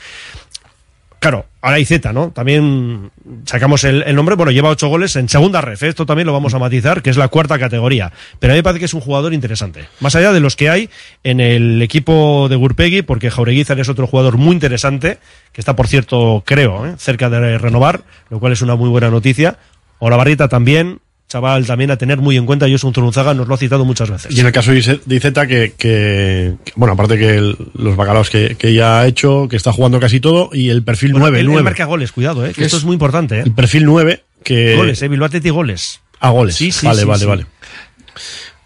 Claro, 1.19 1.48
ahora 1.61 1.77
hay 1.77 1.86
Z, 1.86 2.14
¿no? 2.14 2.30
También 2.30 3.10
sacamos 3.45 3.84
el, 3.84 4.03
el 4.03 4.15
nombre, 4.15 4.36
bueno, 4.36 4.52
lleva 4.52 4.69
ocho 4.69 4.90
goles 4.90 5.15
en 5.15 5.27
segunda 5.27 5.60
ref, 5.60 5.82
¿eh? 5.82 5.88
esto 5.88 6.06
también 6.06 6.27
lo 6.27 6.34
vamos 6.34 6.53
a 6.53 6.60
matizar, 6.60 7.02
que 7.02 7.10
es 7.10 7.18
la 7.18 7.30
cuarta 7.30 7.57
categoría. 7.57 8.11
Pero 8.38 8.53
a 8.53 8.53
mí 8.53 8.60
me 8.60 8.64
parece 8.64 8.80
que 8.80 8.86
es 8.86 8.94
un 8.94 9.02
jugador 9.02 9.34
interesante. 9.34 9.86
Más 10.02 10.15
allá 10.15 10.32
de 10.32 10.40
los 10.40 10.56
que 10.56 10.69
hay 10.69 10.91
en 11.23 11.40
el 11.40 11.82
equipo 11.82 12.48
de 12.48 12.56
Gurpegui, 12.56 13.02
porque 13.02 13.32
Jaureguizar 13.32 13.80
es 13.80 13.90
otro 13.90 14.06
jugador 14.06 14.38
muy 14.38 14.53
interesante, 14.53 15.18
que 15.52 15.61
está, 15.61 15.76
por 15.76 15.88
cierto, 15.88 16.44
creo, 16.45 16.86
¿eh? 16.86 16.94
cerca 16.99 17.32
de 17.32 17.57
renovar, 17.57 18.03
lo 18.30 18.40
cual 18.40 18.53
es 18.53 18.61
una 18.61 18.76
muy 18.76 18.90
buena 18.90 19.10
noticia. 19.10 19.57
Olavarrieta 19.98 20.48
también, 20.48 20.99
chaval 21.27 21.65
también 21.65 21.91
a 21.91 21.97
tener 21.97 22.19
muy 22.19 22.38
en 22.38 22.45
cuenta, 22.45 22.68
Josun 22.69 22.93
Zurunzaga 22.93 23.34
nos 23.34 23.47
lo 23.47 23.56
ha 23.56 23.57
citado 23.57 23.84
muchas 23.84 24.10
veces. 24.10 24.35
Y 24.35 24.39
en 24.39 24.45
el 24.45 24.52
caso 24.52 24.72
de 24.72 24.80
Ize- 24.80 25.02
de 25.06 25.15
Izeta, 25.15 25.47
que, 25.47 25.73
que, 25.77 26.53
que- 26.64 26.73
bueno, 26.76 26.93
aparte 26.93 27.18
que 27.18 27.35
el- 27.35 27.57
los 27.73 27.95
bacalaos 27.95 28.30
que, 28.30 28.56
que 28.56 28.73
ya 28.73 28.99
ha 29.02 29.07
hecho, 29.07 29.47
que 29.49 29.56
está 29.57 29.72
jugando 29.72 29.99
casi 29.99 30.19
todo, 30.19 30.49
y 30.53 30.69
el 30.69 30.84
perfil 30.84 31.14
Bueno, 31.14 31.26
9, 31.27 31.39
él, 31.39 31.45
él 31.47 31.52
9. 31.52 31.64
marca 31.64 31.85
goles, 31.85 32.11
cuidado, 32.11 32.45
¿eh? 32.45 32.53
que 32.53 32.64
esto 32.65 32.77
es 32.77 32.84
muy 32.84 32.93
importante. 32.93 33.39
¿eh? 33.39 33.43
El 33.45 33.53
perfil 33.53 33.85
9, 33.85 34.23
que... 34.43 34.76
Goles, 34.76 35.02
¿eh? 35.02 35.07
Bilbao 35.07 35.26
Athletic 35.27 35.52
goles. 35.52 35.99
A 36.19 36.30
goles. 36.30 36.56
Sí, 36.56 36.72
sí, 36.72 36.85
vale, 36.85 37.02
sí, 37.02 37.06
vale, 37.07 37.19
sí. 37.19 37.26
vale. 37.26 37.45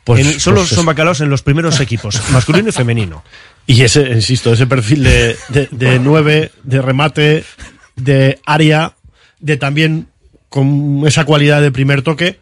Pues- 0.03 0.25
En- 0.25 0.39
solo 0.39 0.57
pues 0.57 0.69
son 0.69 0.85
bacalaos 0.85 1.21
en 1.21 1.29
los 1.29 1.41
primeros 1.41 1.79
equipos, 1.81 2.19
masculino 2.31 2.69
y 2.69 2.71
femenino. 2.71 3.23
Y 3.67 3.81
ese, 3.83 4.01
insisto, 4.09 4.51
ese 4.51 4.65
perfil 4.67 5.03
de, 5.03 5.35
de, 5.49 5.67
de 5.71 5.99
9, 5.99 6.51
de 6.63 6.81
remate, 6.81 7.43
de 7.95 8.39
área, 8.45 8.95
de 9.39 9.57
también 9.57 10.07
con 10.49 11.03
esa 11.07 11.25
cualidad 11.25 11.61
de 11.61 11.71
primer 11.71 12.01
toque 12.01 12.39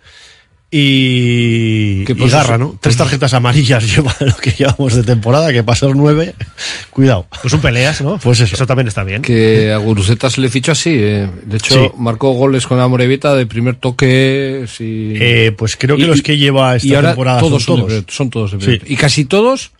y, 0.69 2.03
Que 2.03 2.13
y 2.13 2.29
garra, 2.29 2.57
¿no? 2.57 2.77
Tres 2.81 2.97
tarjetas 2.97 3.33
amarillas 3.33 3.83
lleva 3.95 4.13
lo 4.19 4.35
que 4.35 4.51
llevamos 4.51 4.95
de 4.95 5.03
temporada, 5.03 5.51
que 5.53 5.63
pasó 5.63 5.93
nueve, 5.93 6.35
cuidado. 6.89 7.25
Pues 7.41 7.53
un 7.53 7.61
peleas, 7.61 8.01
¿no? 8.01 8.17
Pues 8.17 8.39
eso. 8.41 8.55
Eso 8.55 8.67
también 8.67 8.87
está 8.87 9.03
bien. 9.03 9.21
Que 9.21 9.71
a 9.71 9.77
Guruceta 9.77 10.29
se 10.29 10.41
le 10.41 10.49
fichó 10.49 10.73
así. 10.73 10.91
eh. 10.93 11.29
De 11.45 11.57
hecho, 11.57 11.73
Sí. 11.73 11.91
marcó 11.97 12.31
goles 12.33 12.67
con 12.67 12.77
la 12.77 12.87
Morevita 12.87 13.33
de 13.35 13.45
primer 13.45 13.75
toque. 13.75 14.65
Sí. 14.67 15.13
Eh, 15.15 15.53
pues 15.57 15.77
creo 15.77 15.95
que 15.97 16.05
los 16.07 16.21
que 16.21 16.37
lleva 16.37 16.75
esta 16.75 16.87
y 16.87 16.95
ahora 16.95 17.09
temporada 17.11 17.39
todos 17.39 17.63
son 17.63 17.75
todos. 17.77 17.87
primer- 17.87 18.05
son 18.09 18.29
todos 18.29 18.51
de 18.51 18.59
Sí. 18.59 18.65
primer- 18.65 18.91
Y 18.91 18.95
casi 18.97 19.25
todos 19.25 19.71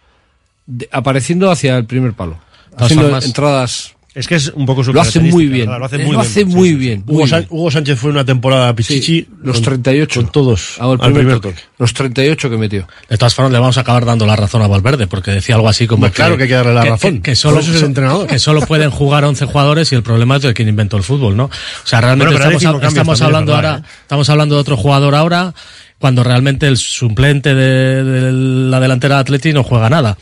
de- 0.66 0.88
apareciendo 0.92 1.52
hacia 1.52 1.78
el 1.78 1.86
primer 1.86 2.14
palo. 2.14 2.40
Haciendo 2.78 3.06
formas- 3.06 3.26
entradas. 3.26 3.94
Es 4.18 4.28
que 4.28 4.34
es 4.36 4.52
un 4.56 4.66
poco 4.66 4.84
su 4.84 4.92
Lo 4.94 5.02
hace 5.02 5.20
muy 5.20 5.46
bien. 5.46 5.68
Lo 5.68 5.86
hace 5.86 5.98
Eh, 5.98 6.00
muy 6.00 6.14
lo 6.14 6.20
bien. 6.20 6.22
hace 6.22 6.40
Sí, 6.40 6.46
muy 6.46 6.70
sí, 6.70 6.74
sí. 6.74 6.80
bien. 6.80 7.04
Hugo, 7.06 7.20
muy 7.20 7.30
bien. 7.30 7.48
Hugo 7.50 7.70
Sánchez 7.72 8.00
fue 8.00 8.10
una 8.10 8.26
temporada 8.26 8.74
pichichi. 8.76 9.28
los 9.44 9.58
con- 9.58 9.64
38. 9.64 10.22
Con 10.24 10.32
todos. 10.32 10.78
Al 10.80 10.98
primer 11.14 11.40
toque. 11.40 11.54
Los 11.78 11.94
38 11.94 12.50
que 12.50 12.58
metió. 12.58 12.88
De 13.08 13.18
todas 13.18 13.36
formas, 13.36 13.52
le 13.52 13.60
vamos 13.60 13.78
a 13.78 13.82
acabar 13.82 14.06
dando 14.06 14.26
la 14.26 14.36
razón 14.36 14.64
a 14.64 14.68
Valverde, 14.68 15.06
porque 15.06 15.30
decía 15.32 15.54
algo 15.54 15.70
así 15.70 15.86
como 15.86 16.00
Pues 16.02 16.14
claro 16.14 16.36
que 16.36 16.44
hay 16.44 16.50
que 16.50 16.56
darle 16.56 16.74
la 16.74 16.86
razón. 16.86 17.22
Que, 17.22 17.36
solo, 17.36 17.56
Por 17.58 17.64
eso 17.64 17.72
es 17.74 17.78
el 17.82 17.86
entrenador. 17.86 18.26
que 18.26 18.40
solo 18.40 18.62
pueden 18.62 18.90
jugar 18.90 19.24
11 19.24 19.46
jugadores 19.46 19.92
y 19.92 19.96
el 19.96 20.02
problema 20.02 20.38
es 20.38 20.42
de 20.42 20.54
quien 20.56 20.68
inventó 20.68 20.98
el 20.98 21.04
fútbol, 21.04 21.38
¿no? 21.38 21.46
O 21.46 21.52
sea, 21.84 22.02
realmente 22.02 22.34
Bueno, 22.34 22.58
estamos, 22.58 22.84
estamos 22.84 23.22
hablando 23.22 23.54
verdad, 23.54 23.72
ahora, 23.76 23.88
estamos 24.02 24.30
hablando 24.32 24.56
de 24.56 24.62
otro 24.62 24.78
jugador 24.78 25.14
ahora, 25.14 25.54
cuando 26.00 26.24
realmente 26.24 26.68
el 26.68 26.78
suplente 26.78 27.56
de, 27.56 28.04
de 28.04 28.32
la 28.32 28.80
delantera 28.80 29.16
de 29.16 29.22
Atleti 29.22 29.52
no 29.54 29.64
juega 29.64 29.90
nada. 29.90 30.18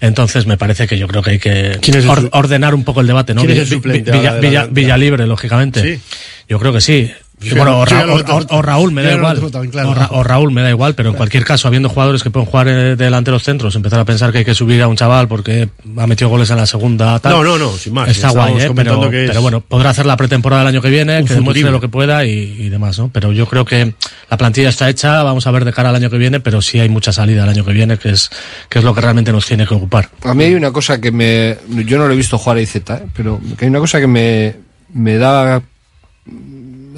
Entonces 0.00 0.46
me 0.46 0.56
parece 0.56 0.86
que 0.86 0.98
yo 0.98 1.06
creo 1.06 1.22
que 1.22 1.30
hay 1.32 1.38
que 1.38 1.78
¿Quién 1.82 1.98
es 1.98 2.04
el 2.04 2.10
or- 2.10 2.20
su- 2.22 2.28
ordenar 2.32 2.74
un 2.74 2.84
poco 2.84 3.00
el 3.02 3.06
debate, 3.06 3.34
¿no? 3.34 3.42
¿Quién 3.42 3.52
es 3.52 3.58
el 3.58 3.64
Vi- 3.64 3.70
suplente 3.74 4.10
Villa, 4.12 4.34
Villa-? 4.40 4.66
Villalibre, 4.70 5.26
lógicamente. 5.26 5.96
Sí. 5.96 6.02
Yo 6.48 6.58
creo 6.58 6.72
que 6.72 6.80
sí. 6.80 7.10
Bueno, 7.54 7.80
o, 7.80 7.86
ya 7.86 8.00
Ra- 8.00 8.06
lo 8.06 8.14
o- 8.14 8.24
tengo- 8.24 8.38
o- 8.50 8.56
o 8.58 8.62
Raúl 8.62 8.90
me 8.92 9.02
da 9.02 9.14
igual. 9.14 9.40
claro. 9.70 9.90
O 9.90 9.94
Ra- 9.94 10.08
o 10.10 10.24
Raúl 10.24 10.50
me 10.50 10.62
da 10.62 10.70
igual, 10.70 10.94
pero 10.94 11.10
en 11.10 11.14
cualquier 11.14 11.44
caso, 11.44 11.68
habiendo 11.68 11.88
jugadores 11.88 12.22
que 12.22 12.30
pueden 12.30 12.46
jugar 12.46 12.66
eh, 12.68 12.96
delante 12.96 13.30
de 13.30 13.36
los 13.36 13.44
centros, 13.44 13.74
empezar 13.76 14.00
a 14.00 14.04
pensar 14.04 14.32
que 14.32 14.38
hay 14.38 14.44
que 14.44 14.54
subir 14.54 14.82
a 14.82 14.88
un 14.88 14.96
chaval 14.96 15.28
porque 15.28 15.68
ha 15.96 16.06
metido 16.06 16.28
goles 16.30 16.50
en 16.50 16.56
la 16.56 16.66
segunda. 16.66 17.18
Tal, 17.20 17.32
No, 17.32 17.44
no, 17.44 17.56
no, 17.58 17.70
sin 17.72 17.92
más. 17.94 18.08
Está 18.08 18.30
guay, 18.30 18.54
¿eh? 18.60 18.66
comentando 18.66 19.00
pero, 19.02 19.10
que 19.10 19.24
es 19.24 19.30
pero 19.30 19.42
bueno, 19.42 19.60
podrá 19.60 19.90
hacer 19.90 20.04
la 20.06 20.16
pretemporada 20.16 20.62
el 20.62 20.68
año 20.68 20.82
que 20.82 20.90
viene, 20.90 21.20
un 21.20 21.26
que 21.26 21.34
demuestre 21.34 21.70
lo 21.70 21.80
que 21.80 21.88
pueda 21.88 22.24
y, 22.24 22.30
y 22.30 22.68
demás, 22.70 22.98
¿no? 22.98 23.08
Pero 23.12 23.30
yo 23.32 23.46
creo 23.46 23.64
que 23.64 23.94
la 24.30 24.36
plantilla 24.36 24.68
está 24.70 24.88
hecha, 24.90 25.22
vamos 25.22 25.46
a 25.46 25.50
ver 25.52 25.64
de 25.64 25.72
cara 25.72 25.90
al 25.90 25.96
año 25.96 26.10
que 26.10 26.18
viene, 26.18 26.40
pero 26.40 26.60
sí 26.60 26.80
hay 26.80 26.88
mucha 26.88 27.12
salida 27.12 27.44
el 27.44 27.50
año 27.50 27.64
que 27.64 27.72
viene, 27.72 27.98
que 27.98 28.10
es, 28.10 28.30
que 28.68 28.80
es 28.80 28.84
lo 28.84 28.94
que 28.94 29.00
realmente 29.00 29.30
nos 29.32 29.46
tiene 29.46 29.66
que 29.66 29.74
ocupar. 29.74 30.08
A 30.24 30.34
mí 30.34 30.44
hay 30.44 30.54
una 30.54 30.72
cosa 30.72 31.00
que 31.00 31.12
me. 31.12 31.56
Yo 31.86 31.98
no 31.98 32.06
lo 32.08 32.14
he 32.14 32.16
visto 32.16 32.36
jugar 32.36 32.56
a 32.58 32.60
IZ, 32.62 32.76
¿eh? 32.76 32.82
pero 33.16 33.40
que 33.56 33.64
hay 33.64 33.68
una 33.70 33.78
cosa 33.78 34.00
que 34.00 34.06
me, 34.08 34.56
me 34.92 35.16
da 35.18 35.62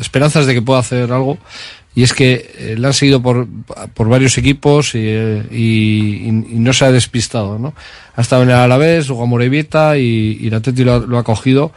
esperanzas 0.00 0.46
de 0.46 0.54
que 0.54 0.62
pueda 0.62 0.80
hacer 0.80 1.12
algo. 1.12 1.38
Y 1.94 2.04
es 2.04 2.14
que 2.14 2.52
eh, 2.56 2.74
le 2.78 2.86
han 2.86 2.92
seguido 2.92 3.20
por, 3.20 3.48
por 3.94 4.08
varios 4.08 4.38
equipos 4.38 4.94
y, 4.94 5.00
eh, 5.04 6.28
no 6.30 6.72
se 6.72 6.84
ha 6.84 6.92
despistado, 6.92 7.58
¿no? 7.58 7.74
Ha 8.14 8.20
estado 8.20 8.44
en 8.44 8.50
el 8.50 8.54
Alavés, 8.56 9.08
luego 9.08 9.24
a 9.24 9.26
Morevieta 9.26 9.98
y, 9.98 10.38
y 10.40 10.46
el 10.46 10.54
Atleti 10.54 10.84
lo, 10.84 11.00
lo 11.06 11.18
ha 11.18 11.24
cogido. 11.24 11.72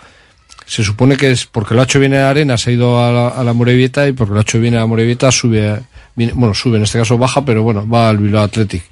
Se 0.67 0.83
supone 0.83 1.17
que 1.17 1.31
es 1.31 1.45
porque 1.47 1.73
lo 1.73 1.81
ha 1.81 1.85
hecho 1.85 1.99
bien 1.99 2.13
en 2.13 2.21
Arena, 2.21 2.57
se 2.57 2.69
ha 2.69 2.73
ido 2.73 3.03
a 3.03 3.11
la, 3.11 3.27
a 3.29 3.43
la 3.43 3.53
Morevieta 3.53 4.07
y 4.07 4.13
porque 4.13 4.33
lo 4.33 4.39
ha 4.39 4.43
hecho 4.43 4.59
bien 4.59 4.75
a 4.75 4.79
la 4.81 4.85
Morevieta 4.85 5.31
sube, 5.31 5.81
viene- 6.15 6.33
bueno, 6.35 6.53
sube, 6.53 6.77
en 6.77 6.83
este 6.83 6.99
caso 6.99 7.17
baja, 7.17 7.43
pero 7.43 7.63
bueno, 7.63 7.87
va 7.89 8.09
al 8.09 8.17
Bilbao 8.19 8.43
Athletic. 8.43 8.83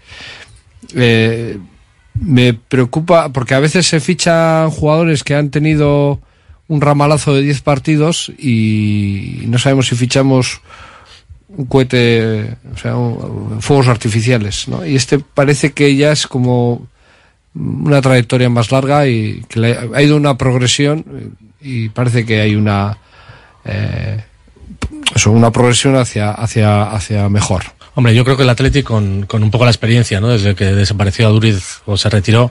Eh, 0.96 1.58
me 2.16 2.54
preocupa 2.54 3.30
porque 3.30 3.54
a 3.54 3.60
veces 3.60 3.88
se 3.88 4.00
fichan 4.00 4.70
jugadores 4.72 5.24
que 5.24 5.36
han 5.36 5.50
tenido 5.52 6.20
un 6.72 6.80
ramalazo 6.80 7.34
de 7.36 7.42
10 7.42 7.62
partidos 7.62 8.32
y 8.40 9.44
no 9.48 9.58
sabemos 9.60 9.88
si 9.88 9.96
fichamos 9.96 10.62
un 11.50 11.66
cohete, 11.66 12.56
o 12.74 12.78
sea, 12.78 12.96
un- 12.96 13.62
fuegos 13.62 13.90
artificiales, 13.90 14.70
¿no? 14.70 14.86
Y 14.86 14.96
este 14.96 15.20
parece 15.20 15.74
que 15.74 15.94
ya 15.98 16.14
es 16.14 16.28
como 16.28 16.88
una 17.54 18.02
trayectoria 18.02 18.50
más 18.50 18.72
larga 18.72 19.06
y 19.06 19.44
que 19.50 19.60
le 19.60 19.78
ha 19.94 20.02
ido 20.02 20.16
una 20.16 20.38
progresión 20.38 21.04
eh, 21.14 21.30
y 21.60 21.90
parece 21.90 22.26
que 22.26 22.40
hay 22.40 22.56
una 22.56 22.98
eh, 23.66 24.24
eso, 25.14 25.32
una 25.32 25.52
progresión 25.52 25.98
hacia 25.98 26.32
hacia 26.32 26.84
hacia 26.90 27.28
mejor. 27.28 27.64
Hombre, 27.94 28.16
yo 28.16 28.24
creo 28.24 28.38
que 28.38 28.44
el 28.44 28.50
Atlético 28.50 28.94
con, 28.94 29.24
con 29.26 29.44
un 29.44 29.52
poco 29.52 29.66
la 29.66 29.72
experiencia, 29.72 30.22
¿no? 30.22 30.30
Desde 30.30 30.56
que 30.56 30.66
desapareció 30.74 31.28
a 31.28 31.32
Duriz 31.32 31.82
o 31.86 31.98
se 31.98 32.10
retiró, 32.10 32.50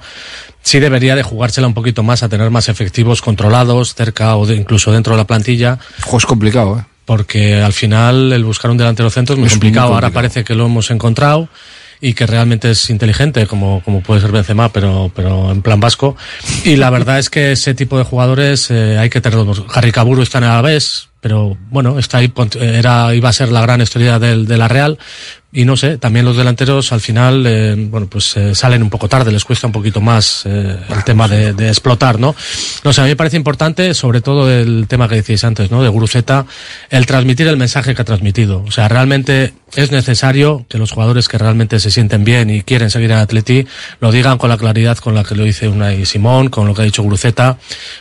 sí 0.62 0.80
debería 0.80 1.14
de 1.16 1.22
jugársela 1.22 1.66
un 1.66 1.72
poquito 1.74 2.02
más 2.02 2.22
a 2.22 2.28
tener 2.28 2.50
más 2.50 2.68
efectivos 2.68 3.22
controlados 3.22 3.94
cerca 3.94 4.36
o 4.36 4.44
de- 4.46 4.56
incluso 4.56 4.92
dentro 4.92 5.14
de 5.14 5.18
la 5.18 5.26
plantilla. 5.26 5.78
es 6.16 6.26
complicado, 6.26 6.78
¿eh? 6.80 6.84
Porque 7.06 7.56
al 7.60 7.72
final 7.72 8.32
el 8.32 8.44
buscar 8.44 8.70
un 8.70 8.76
delantero 8.76 9.10
centro 9.10 9.34
es 9.34 9.38
muy 9.38 9.46
Es 9.46 9.52
muy 9.54 9.60
complicado. 9.60 9.88
Ahora 9.94 10.08
complicado. 10.08 10.14
parece 10.22 10.44
que 10.44 10.54
lo 10.54 10.66
hemos 10.66 10.90
encontrado 10.90 11.48
y 12.02 12.12
que 12.14 12.26
realmente 12.26 12.70
es 12.70 12.88
inteligente, 12.88 13.46
como, 13.46 13.82
como 13.82 14.00
puede 14.02 14.20
ser 14.20 14.32
Benzema, 14.32 14.70
pero, 14.72 15.10
pero 15.14 15.50
en 15.50 15.60
plan 15.60 15.80
vasco. 15.80 16.16
Y 16.64 16.76
la 16.76 16.88
verdad 16.90 17.18
es 17.18 17.28
que 17.28 17.52
ese 17.52 17.74
tipo 17.74 17.98
de 17.98 18.04
jugadores 18.04 18.70
eh, 18.70 18.96
hay 18.98 19.10
que 19.10 19.20
tenerlos. 19.20 19.64
Harry 19.74 19.90
Caburu 19.92 20.22
está 20.22 20.38
en 20.38 20.44
Alavés, 20.44 21.08
pero 21.20 21.56
bueno, 21.70 21.98
pont- 22.34 22.60
era, 22.60 23.14
iba 23.14 23.28
a 23.28 23.32
ser 23.32 23.50
la 23.52 23.60
gran 23.60 23.80
estrella 23.80 24.18
del, 24.18 24.46
de 24.46 24.56
la 24.56 24.68
Real, 24.68 24.98
y 25.52 25.64
no 25.64 25.76
sé, 25.76 25.98
también 25.98 26.24
los 26.24 26.36
delanteros 26.36 26.92
al 26.92 27.00
final, 27.00 27.44
eh, 27.44 27.74
bueno, 27.76 28.06
pues 28.06 28.36
eh, 28.36 28.54
salen 28.54 28.84
un 28.84 28.90
poco 28.90 29.08
tarde, 29.08 29.32
les 29.32 29.44
cuesta 29.44 29.66
un 29.66 29.72
poquito 29.72 30.00
más 30.00 30.44
eh, 30.46 30.78
el 30.88 31.02
tema 31.02 31.26
de, 31.26 31.52
de, 31.54 31.66
explotar, 31.66 32.20
¿no? 32.20 32.36
No 32.84 32.92
sé, 32.92 33.00
a 33.00 33.04
mí 33.04 33.10
me 33.10 33.16
parece 33.16 33.36
importante, 33.36 33.92
sobre 33.94 34.20
todo 34.20 34.48
el 34.48 34.86
tema 34.86 35.08
que 35.08 35.16
decíais 35.16 35.42
antes, 35.42 35.72
¿no? 35.72 35.82
De 35.82 35.88
Guruceta, 35.88 36.46
el 36.88 37.04
transmitir 37.06 37.48
el 37.48 37.56
mensaje 37.56 37.96
que 37.96 38.02
ha 38.02 38.04
transmitido. 38.04 38.62
O 38.62 38.70
sea, 38.70 38.86
realmente 38.86 39.52
es 39.74 39.90
necesario 39.90 40.66
que 40.68 40.78
los 40.78 40.92
jugadores 40.92 41.28
que 41.28 41.36
realmente 41.36 41.80
se 41.80 41.90
sienten 41.90 42.22
bien 42.22 42.48
y 42.48 42.62
quieren 42.62 42.90
seguir 42.90 43.10
en 43.10 43.18
Atleti 43.18 43.66
lo 44.00 44.12
digan 44.12 44.38
con 44.38 44.50
la 44.50 44.56
claridad 44.56 44.98
con 44.98 45.16
la 45.16 45.24
que 45.24 45.34
lo 45.34 45.42
dice 45.42 45.68
Unai 45.68 46.06
Simón, 46.06 46.48
con 46.48 46.68
lo 46.68 46.74
que 46.74 46.82
ha 46.82 46.84
dicho 46.84 47.02
Guruceta, 47.02 47.58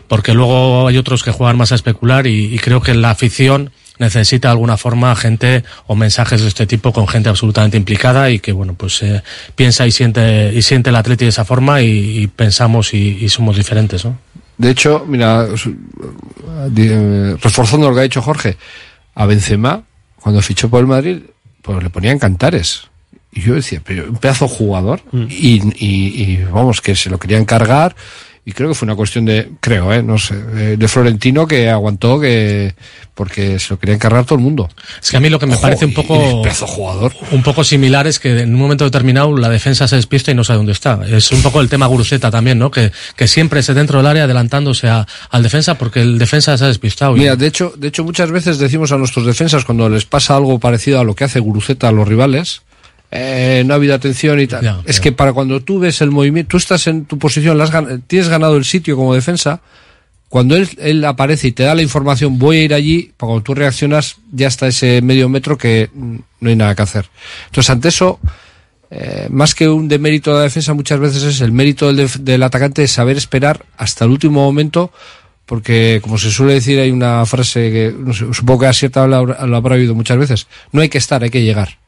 porque 0.08 0.36
luego 0.36 0.88
hay 0.88 0.98
otros 0.98 1.24
que 1.24 1.32
juegan 1.32 1.58
más 1.58 1.72
a 1.72 1.76
especular 1.76 2.28
y, 2.28 2.54
y 2.54 2.60
creo 2.60 2.82
que 2.82 2.94
la 2.94 3.10
afición 3.10 3.72
necesita 4.00 4.48
de 4.48 4.54
alguna 4.54 4.78
forma 4.78 5.16
gente 5.16 5.64
o 5.86 5.96
mensajes 5.96 6.42
de 6.42 6.48
este 6.48 6.66
tipo 6.66 6.92
con 6.92 7.08
gente 7.08 7.30
absolutamente 7.30 7.78
implicada 7.78 8.32
y 8.32 8.40
que 8.40 8.52
bueno 8.52 8.74
pues 8.74 9.04
eh, 9.04 9.22
piensa 9.56 9.86
y 9.86 9.92
siente 9.92 10.54
y 10.54 10.62
siente 10.62 10.90
el 10.90 10.96
atleti 10.96 11.26
de 11.26 11.30
esa 11.30 11.46
forma 11.46 11.82
y, 11.82 12.20
y 12.20 12.28
pensamos 12.28 12.94
y, 12.94 13.18
y, 13.22 13.30
somos 13.30 13.58
diferentes 13.58 14.06
¿no? 14.06 14.18
de 14.58 14.72
hecho 14.72 15.06
mira 15.08 15.46
reforzando 17.44 17.90
lo 17.90 17.94
que 17.94 18.00
ha 18.00 18.04
dicho 18.04 18.22
Jorge 18.22 18.58
a 19.16 19.26
Benzema 19.26 19.84
cuando 20.16 20.42
fichó 20.42 20.70
por 20.70 20.80
el 20.80 20.88
Madrid 20.88 21.20
pues 21.62 21.84
le 21.84 21.90
ponían 21.90 22.18
cantares 22.18 22.88
y 23.32 23.42
yo 23.42 23.54
decía 23.54 23.82
pero 23.86 24.10
un 24.10 24.16
pedazo 24.16 24.48
jugador 24.48 25.02
mm. 25.12 25.26
y, 25.30 25.62
y, 25.76 26.24
y 26.24 26.46
vamos 26.46 26.82
que 26.82 26.96
se 26.96 27.10
lo 27.10 27.20
querían 27.20 27.46
cargar 27.46 27.96
y 28.50 28.52
creo 28.52 28.70
que 28.70 28.74
fue 28.74 28.88
una 28.88 28.96
cuestión 28.96 29.26
de, 29.26 29.52
creo, 29.60 29.94
¿eh? 29.94 30.02
no 30.02 30.18
sé, 30.18 30.34
de 30.36 30.88
Florentino 30.88 31.46
que 31.46 31.70
aguantó 31.70 32.20
que 32.20 32.74
porque 33.14 33.60
se 33.60 33.70
lo 33.70 33.80
quería 33.80 33.94
encargar 33.94 34.26
todo 34.26 34.40
el 34.40 34.42
mundo. 34.44 34.68
Es 35.00 35.12
que 35.12 35.18
a 35.18 35.20
mí 35.20 35.30
lo 35.30 35.38
que 35.38 35.46
me 35.46 35.54
Ojo, 35.54 35.62
parece 35.62 35.86
un 35.86 35.94
poco 35.94 36.44
jugador. 36.66 37.14
un 37.30 37.44
poco 37.44 37.64
similar 37.64 38.08
es 38.08 38.18
que 38.18 38.40
en 38.40 38.56
un 38.56 38.60
momento 38.60 38.86
determinado 38.86 39.38
la 39.38 39.50
defensa 39.50 39.88
se 39.88 39.98
despista 39.98 40.32
y 40.32 40.34
no 40.34 40.44
sabe 40.44 40.58
dónde 40.58 40.72
está. 40.72 41.00
Es 41.08 41.32
un 41.32 41.44
poco 41.44 41.62
el 41.62 41.70
tema 41.70 41.86
Guruceta 41.86 42.32
también, 42.32 42.58
¿no? 42.58 42.72
Que, 42.72 42.92
que 43.16 43.28
siempre 43.28 43.60
es 43.60 43.68
dentro 43.68 44.00
del 44.00 44.08
área 44.08 44.24
adelantándose 44.24 44.88
a, 44.88 45.06
al 45.30 45.44
defensa 45.44 45.78
porque 45.78 46.02
el 46.02 46.18
defensa 46.18 46.58
se 46.58 46.64
ha 46.64 46.70
despistado. 46.70 47.14
Mira, 47.14 47.36
de 47.36 47.46
hecho, 47.46 47.72
de 47.78 47.90
hecho 47.90 48.04
muchas 48.04 48.32
veces 48.32 48.58
decimos 48.58 48.92
a 48.92 48.98
nuestros 48.98 49.28
defensas 49.28 49.64
cuando 49.64 49.88
les 49.90 50.06
pasa 50.06 50.36
algo 50.36 50.58
parecido 50.58 51.00
a 51.00 51.04
lo 51.04 51.14
que 51.14 51.26
hace 51.26 51.40
Guruceta 51.40 51.90
a 51.90 51.92
los 51.92 52.08
rivales, 52.08 52.64
eh, 53.12 53.64
no 53.66 53.74
ha 53.74 53.78
habido 53.78 53.96
atención 53.96 54.40
y 54.40 54.48
tal. 54.48 54.64
Es 54.86 55.00
que 55.00 55.12
para 55.12 55.34
cuando 55.34 55.62
tú 55.62 55.80
ves 55.80 56.02
el 56.02 56.12
movimiento, 56.12 56.50
tú 56.52 56.58
estás 56.58 56.88
en 56.88 57.06
tu 57.06 57.18
posición, 57.18 57.58
la 57.58 58.00
tienes 58.08 58.30
ganado 58.30 58.56
el 58.58 58.66
sitio 58.66 58.96
como 58.96 59.14
defensa, 59.14 59.62
cuando 60.28 60.56
él, 60.56 60.70
él 60.78 61.04
aparece 61.06 61.48
y 61.48 61.52
te 61.54 61.64
da 61.64 61.74
la 61.74 61.82
información, 61.82 62.38
voy 62.38 62.58
a 62.58 62.64
ir 62.64 62.74
allí, 62.76 63.12
cuando 63.18 63.42
tú 63.42 63.56
reaccionas, 63.56 64.18
ya 64.32 64.48
está 64.48 64.68
ese 64.68 65.02
medio 65.02 65.28
metro 65.28 65.58
que 65.58 65.90
mm, 65.92 66.16
no 66.42 66.50
hay 66.50 66.56
nada 66.56 66.76
que 66.76 66.84
hacer. 66.84 67.10
Entonces, 67.48 67.70
ante 67.72 67.88
eso, 67.88 68.20
eh, 68.92 69.28
más 69.32 69.56
que 69.56 69.68
un 69.68 69.88
demérito 69.88 70.30
de 70.32 70.38
la 70.38 70.44
defensa, 70.44 70.74
muchas 70.76 71.00
veces 71.00 71.24
es 71.24 71.42
el 71.42 71.52
mérito 71.52 71.88
del, 71.88 71.96
def- 71.98 72.18
del 72.20 72.44
atacante 72.44 72.84
de 72.84 72.88
saber 72.88 73.18
esperar 73.18 73.66
hasta 73.78 74.06
el 74.06 74.12
último 74.12 74.44
momento, 74.44 74.92
porque, 75.48 76.00
como 76.04 76.20
se 76.20 76.30
suele 76.30 76.54
decir, 76.54 76.80
hay 76.80 76.92
una 76.92 77.26
frase 77.26 77.72
que 77.72 77.96
no 77.98 78.14
sé, 78.14 78.26
supongo 78.32 78.60
que 78.62 78.68
a 78.68 78.74
cierta 78.74 79.02
habrá, 79.04 79.48
lo 79.48 79.58
habrá 79.58 79.76
oído 79.78 79.96
muchas 79.96 80.20
veces: 80.20 80.48
no 80.72 80.82
hay 80.82 80.90
que 80.90 81.00
estar, 81.00 81.24
hay 81.24 81.32
que 81.32 81.42
llegar. 81.42 81.80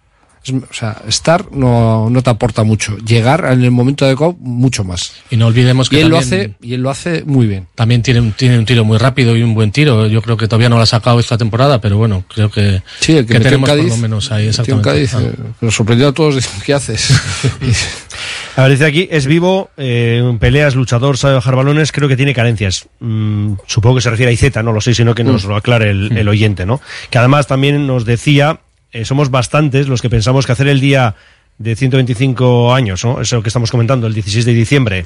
O 0.50 0.74
sea, 0.74 1.00
estar 1.08 1.52
no, 1.52 2.10
no 2.10 2.24
te 2.24 2.30
aporta 2.32 2.64
mucho. 2.64 2.98
Llegar 2.98 3.48
en 3.52 3.64
el 3.64 3.70
momento 3.70 4.06
adecuado, 4.06 4.36
mucho 4.40 4.84
más. 4.84 5.14
Y 5.30 5.38
no 5.38 5.46
olvidemos 5.46 5.88
que 5.88 5.98
y 5.98 6.00
él 6.00 6.10
lo 6.10 6.20
también- 6.20 6.42
hace 6.58 6.68
y 6.68 6.74
él 6.74 6.82
lo 6.82 6.90
hace 6.90 7.24
muy 7.26 7.46
bien. 7.46 7.68
También 7.76 8.02
tiene, 8.02 8.22
un- 8.22 8.32
tiene 8.32 8.58
un 8.58 8.66
tiro 8.66 8.84
muy 8.84 8.98
rápido 8.98 9.38
y 9.38 9.44
un 9.44 9.54
buen 9.54 9.72
tiro. 9.72 10.08
Yo 10.08 10.22
creo 10.24 10.38
que 10.38 10.48
todavía 10.48 10.68
no 10.70 10.78
lo 10.78 10.82
ha 10.82 10.86
sacado 10.88 11.20
esta 11.20 11.38
temporada, 11.38 11.80
pero 11.80 11.98
bueno, 11.98 12.24
creo 12.34 12.50
que, 12.50 12.82
Sí, 13.00 13.16
el 13.18 13.28
que, 13.28 13.36
en 13.38 13.44
tenemos 13.44 13.70
Cádiz, 13.70 13.84
por 13.90 13.92
lo 13.98 14.02
menos 14.02 14.32
ahí 14.32 14.48
exactamente. 14.48 14.90
Cádiz, 14.90 15.14
Ah. 15.14 15.22
eh, 15.22 15.32
nos 15.62 15.76
sorprendió 15.76 16.08
a 16.08 16.12
todos. 16.14 16.44
¿Qué 16.66 16.74
haces? 16.74 17.12
A 18.58 18.64
ver, 18.64 18.72
dice 18.72 18.86
aquí, 18.86 19.08
es 19.12 19.28
vivo, 19.28 19.70
eh, 19.78 20.36
peleas, 20.40 20.76
luchador, 20.76 21.18
sabe 21.18 21.36
bajar 21.36 21.56
balones, 21.56 21.92
creo 21.92 22.10
que 22.10 22.18
tiene 22.18 22.34
carencias. 22.34 22.88
Mm, 23.00 23.54
supongo 23.66 23.96
que 23.96 24.02
se 24.02 24.10
refiere 24.10 24.32
a 24.32 24.34
Izeta, 24.34 24.62
no 24.62 24.74
lo 24.74 24.82
sé, 24.82 24.94
sino 24.94 25.16
que 25.16 25.24
nos 25.24 25.46
Mm. 25.46 25.50
lo 25.50 25.56
aclare 25.56 25.92
el, 25.92 26.18
el 26.18 26.28
oyente, 26.28 26.66
¿no? 26.66 26.82
Que 27.10 27.18
además 27.18 27.48
también 27.48 27.88
nos 27.88 28.04
decía, 28.06 28.60
eh, 28.92 29.06
somos 29.06 29.32
bastantes 29.32 29.88
los 29.88 30.02
que 30.02 30.10
pensamos 30.10 30.46
que 30.46 30.52
hacer 30.52 30.68
el 30.68 30.80
día 30.80 31.16
de 31.58 31.76
125 31.76 32.74
años, 32.74 33.06
¿no? 33.06 33.22
Eso 33.22 33.42
que 33.42 33.50
estamos 33.50 33.72
comentando, 33.72 34.08
el 34.08 34.14
16 34.14 34.46
de 34.46 34.54
diciembre, 34.54 35.06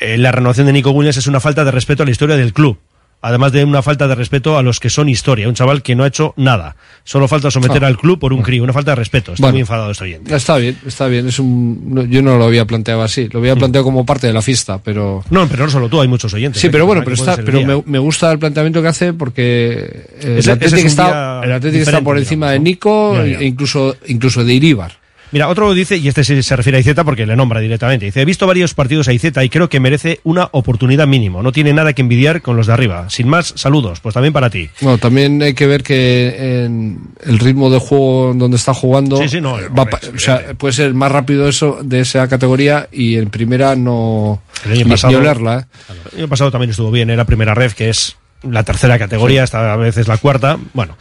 eh, 0.00 0.18
la 0.18 0.32
renovación 0.32 0.66
de 0.66 0.72
Nico 0.72 0.90
Williams 0.90 1.16
es 1.16 1.26
una 1.26 1.40
falta 1.40 1.64
de 1.64 1.70
respeto 1.70 2.02
a 2.02 2.06
la 2.06 2.12
historia 2.12 2.36
del 2.36 2.52
club. 2.52 2.78
Además 3.22 3.52
de 3.52 3.64
una 3.64 3.82
falta 3.82 4.08
de 4.08 4.14
respeto 4.14 4.56
a 4.56 4.62
los 4.62 4.80
que 4.80 4.88
son 4.88 5.08
historia. 5.10 5.46
Un 5.46 5.54
chaval 5.54 5.82
que 5.82 5.94
no 5.94 6.04
ha 6.04 6.06
hecho 6.06 6.32
nada. 6.38 6.76
Solo 7.04 7.28
falta 7.28 7.50
someter 7.50 7.84
Ah. 7.84 7.88
al 7.88 7.98
club 7.98 8.18
por 8.18 8.32
un 8.32 8.40
crío. 8.40 8.62
Una 8.64 8.72
falta 8.72 8.92
de 8.92 8.94
respeto. 8.96 9.32
Está 9.32 9.42
Bueno. 9.42 9.52
muy 9.54 9.60
enfadado 9.60 9.90
este 9.90 10.04
oyente. 10.04 10.34
Está 10.34 10.56
bien, 10.56 10.78
está 10.86 11.06
bien. 11.06 11.28
Es 11.28 11.38
un, 11.38 11.82
no, 11.94 12.04
yo 12.04 12.22
no 12.22 12.38
lo 12.38 12.44
había 12.44 12.64
planteado 12.64 13.02
así. 13.02 13.28
Lo 13.30 13.40
había 13.40 13.56
planteado 13.56 13.84
como 13.84 14.06
parte 14.06 14.26
de 14.26 14.32
la 14.32 14.40
fiesta, 14.40 14.80
pero. 14.82 15.22
No, 15.28 15.46
pero 15.48 15.64
no 15.66 15.70
solo 15.70 15.88
tú, 15.90 16.00
hay 16.00 16.08
muchos 16.08 16.32
oyentes. 16.32 16.62
Sí, 16.62 16.68
¿eh? 16.68 16.70
pero 16.70 16.86
bueno, 16.86 17.02
pero 17.04 17.14
está, 17.14 17.36
pero 17.36 17.60
me, 17.62 17.82
me 17.84 17.98
gusta 17.98 18.32
el 18.32 18.38
planteamiento 18.38 18.80
que 18.80 18.88
hace 18.88 19.12
porque 19.12 20.06
eh, 20.20 20.36
Ese- 20.38 20.50
el 20.52 20.56
Atlético 20.56 20.76
es 20.78 20.84
está, 20.86 21.06
día 21.06 21.40
el 21.44 21.52
Atlético 21.52 21.82
está 21.82 22.00
por 22.00 22.16
encima 22.16 22.52
digamos, 22.52 22.64
de. 22.64 22.70
Nico 22.70 23.14
Ya, 23.16 23.26
ya. 23.26 23.38
e 23.40 23.44
incluso, 23.44 23.96
incluso 24.08 24.44
de 24.44 24.54
Iríbar. 24.54 24.92
Mira, 25.32 25.48
otro 25.48 25.72
dice, 25.74 25.96
y 25.96 26.08
este 26.08 26.24
se 26.24 26.56
refiere 26.56 26.78
a 26.78 26.80
Izeta 26.80 27.04
porque 27.04 27.26
le 27.26 27.36
nombra 27.36 27.60
directamente, 27.60 28.06
dice, 28.06 28.20
he 28.20 28.24
visto 28.24 28.46
varios 28.46 28.74
partidos 28.74 29.08
a 29.08 29.12
Izeta 29.12 29.44
y 29.44 29.48
creo 29.48 29.68
que 29.68 29.78
merece 29.80 30.20
una 30.24 30.48
oportunidad 30.52 31.06
mínimo. 31.06 31.42
No 31.42 31.52
tiene 31.52 31.72
nada 31.72 31.92
que 31.92 32.02
envidiar 32.02 32.42
con 32.42 32.56
los 32.56 32.66
de 32.66 32.72
arriba. 32.72 33.08
Sin 33.10 33.28
más, 33.28 33.52
saludos. 33.56 34.00
Pues 34.00 34.14
también 34.14 34.32
para 34.32 34.50
ti. 34.50 34.68
Bueno, 34.80 34.98
también 34.98 35.40
hay 35.42 35.54
que 35.54 35.66
ver 35.66 35.82
que 35.82 36.64
en 36.64 36.98
el 37.24 37.38
ritmo 37.38 37.70
de 37.70 37.78
juego 37.78 38.34
donde 38.34 38.56
está 38.56 38.74
jugando 38.74 39.16
Sí, 39.18 39.28
sí, 39.28 39.40
no, 39.40 39.56
va 39.76 39.88
o 40.14 40.18
sea, 40.18 40.54
puede 40.56 40.72
ser 40.72 40.94
más 40.94 41.12
rápido 41.12 41.48
eso 41.48 41.78
de 41.82 42.00
esa 42.00 42.26
categoría 42.28 42.88
y 42.90 43.16
en 43.16 43.30
primera 43.30 43.76
no 43.76 44.42
El 44.64 44.72
año 44.72 44.88
pasado- 44.88 45.20
ni. 45.20 45.26
¿eh? 45.26 45.64
El 46.12 46.18
año 46.18 46.28
pasado 46.28 46.50
también 46.50 46.70
estuvo 46.70 46.90
bien, 46.90 47.10
era 47.10 47.24
primera 47.24 47.54
ref, 47.54 47.74
que 47.74 47.88
es 47.88 48.16
la 48.42 48.62
tercera 48.62 48.98
categoría, 48.98 49.44
esta 49.44 49.76
vez 49.76 49.96
es 49.96 50.08
la 50.08 50.16
cuarta. 50.16 50.58
Bueno, 50.72 50.96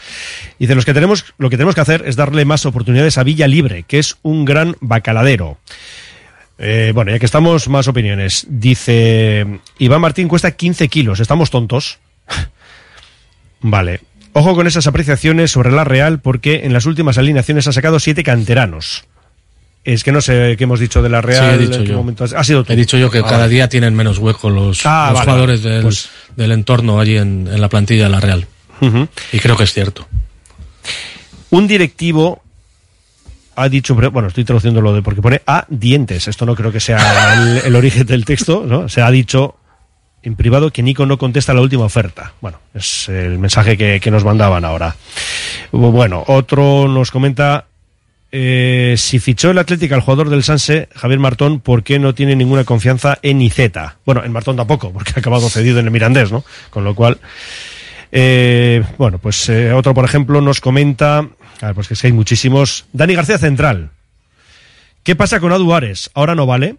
dice, 0.57 0.75
los 0.75 0.85
que 0.85 0.93
tenemos, 0.93 1.25
lo 1.37 1.49
que 1.49 1.57
tenemos 1.57 1.75
que 1.75 1.81
hacer 1.81 2.03
es 2.05 2.15
darle 2.15 2.45
más 2.45 2.65
oportunidades 2.65 3.17
a 3.17 3.23
Villa 3.23 3.47
Libre, 3.47 3.83
que 3.83 3.99
es 3.99 4.17
un 4.21 4.45
gran 4.45 4.75
bacaladero. 4.81 5.57
Eh, 6.57 6.91
bueno, 6.93 7.11
ya 7.11 7.19
que 7.19 7.25
estamos, 7.25 7.69
más 7.69 7.87
opiniones. 7.87 8.45
Dice, 8.49 9.59
Iván 9.77 10.01
Martín 10.01 10.27
cuesta 10.27 10.51
15 10.51 10.87
kilos, 10.89 11.19
¿estamos 11.19 11.49
tontos? 11.49 11.99
vale. 13.61 14.01
Ojo 14.33 14.53
con 14.55 14.67
esas 14.67 14.85
apreciaciones 14.85 15.51
sobre 15.51 15.71
la 15.71 15.83
Real, 15.83 16.19
porque 16.19 16.65
en 16.65 16.73
las 16.73 16.85
últimas 16.85 17.17
alineaciones 17.17 17.67
ha 17.67 17.71
sacado 17.71 17.99
siete 17.99 18.23
canteranos. 18.23 19.05
Es 19.83 20.03
que 20.03 20.11
no 20.11 20.21
sé 20.21 20.55
qué 20.57 20.65
hemos 20.65 20.79
dicho 20.79 21.01
de 21.01 21.09
la 21.09 21.21
Real. 21.21 21.57
Sí, 21.57 21.63
he 21.63 21.67
dicho 21.67 21.83
yo. 21.83 22.05
has- 22.23 22.33
ha 22.33 22.43
sido 22.43 22.63
tú. 22.63 22.73
He 22.73 22.75
dicho 22.75 22.97
yo 22.97 23.09
que 23.09 23.19
Ah, 23.19 23.23
cada 23.23 23.37
vale. 23.39 23.53
día 23.53 23.69
tienen 23.69 23.95
menos 23.95 24.17
hueco 24.19 24.49
los, 24.49 24.85
Ah, 24.85 25.07
los 25.11 25.19
vale, 25.19 25.25
jugadores 25.31 25.63
del, 25.63 25.81
Pues- 25.83 26.09
del 26.35 26.51
entorno 26.51 26.99
allí 26.99 27.17
en, 27.17 27.47
en 27.51 27.61
la 27.61 27.69
plantilla 27.69 28.03
de 28.03 28.09
la 28.09 28.19
Real. 28.19 28.45
Y 29.31 29.39
creo 29.39 29.57
que 29.57 29.63
es 29.63 29.73
cierto. 29.73 30.07
Un 31.49 31.67
directivo 31.67 32.41
ha 33.55 33.67
dicho, 33.67 33.93
bueno, 33.95 34.27
estoy 34.29 34.45
traduciendo 34.45 34.79
lo 34.81 34.93
de 34.93 35.01
porque 35.01 35.21
pone 35.21 35.41
a 35.47 35.65
dientes. 35.69 36.27
Esto 36.27 36.45
no 36.45 36.55
creo 36.55 36.71
que 36.71 36.79
sea 36.79 37.33
el, 37.33 37.57
el 37.65 37.75
origen 37.75 38.05
del 38.05 38.23
texto, 38.25 38.63
¿no? 38.65 38.87
Se 38.87 39.01
ha 39.01 39.09
dicho 39.11 39.55
en 40.23 40.35
privado 40.35 40.71
que 40.71 40.83
Nico 40.83 41.05
no 41.05 41.17
contesta 41.17 41.53
la 41.53 41.61
última 41.61 41.83
oferta. 41.85 42.33
Bueno, 42.41 42.59
es 42.73 43.09
el 43.09 43.39
mensaje 43.39 43.77
que, 43.77 43.99
que 43.99 44.11
nos 44.11 44.23
mandaban 44.23 44.63
ahora. 44.65 44.95
Bueno, 45.71 46.23
otro 46.27 46.87
nos 46.87 47.11
comenta 47.11 47.65
eh, 48.31 48.95
si 48.97 49.19
fichó 49.19 49.49
el 49.51 49.57
Atlético 49.57 49.95
al 49.95 50.01
jugador 50.01 50.29
del 50.29 50.43
Sanse, 50.43 50.87
Javier 50.95 51.19
Martón, 51.19 51.59
¿por 51.59 51.83
qué 51.83 51.97
no 51.97 52.13
tiene 52.13 52.35
ninguna 52.35 52.63
confianza 52.63 53.17
en 53.23 53.41
Iceta? 53.41 53.97
Bueno, 54.05 54.23
en 54.23 54.31
Martón 54.31 54.55
tampoco, 54.55 54.93
porque 54.93 55.13
ha 55.15 55.19
acabado 55.19 55.49
cedido 55.49 55.79
en 55.79 55.85
el 55.85 55.91
Mirandés, 55.91 56.31
¿no? 56.31 56.43
Con 56.69 56.83
lo 56.83 56.93
cual, 56.93 57.19
eh, 58.11 58.83
bueno, 58.97 59.17
pues 59.17 59.49
eh, 59.49 59.73
otro, 59.73 59.93
por 59.93 60.05
ejemplo, 60.05 60.41
nos 60.41 60.61
comenta, 60.61 61.17
a 61.61 61.65
ver, 61.65 61.75
pues 61.75 61.87
que 61.87 62.07
hay 62.07 62.13
muchísimos. 62.13 62.85
Dani 62.93 63.15
García 63.15 63.39
Central. 63.39 63.89
¿Qué 65.03 65.15
pasa 65.15 65.39
con 65.39 65.51
Aduares? 65.51 66.11
¿Ahora 66.13 66.35
no 66.35 66.45
vale? 66.45 66.75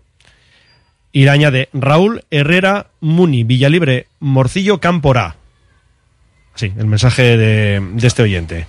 Y 1.10 1.24
le 1.24 1.30
añade 1.30 1.68
Raúl 1.72 2.24
Herrera 2.30 2.88
Muni, 3.00 3.42
Villalibre, 3.42 4.06
Morcillo 4.20 4.78
Camporá. 4.78 5.36
Sí, 6.54 6.72
el 6.78 6.86
mensaje 6.86 7.36
de, 7.36 7.80
de 7.94 8.06
este 8.06 8.22
oyente. 8.22 8.66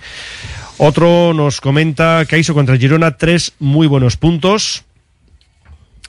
Otro 0.84 1.32
nos 1.32 1.60
comenta 1.60 2.24
que 2.28 2.40
hizo 2.40 2.54
contra 2.54 2.76
Girona 2.76 3.16
tres 3.16 3.52
muy 3.60 3.86
buenos 3.86 4.16
puntos. 4.16 4.82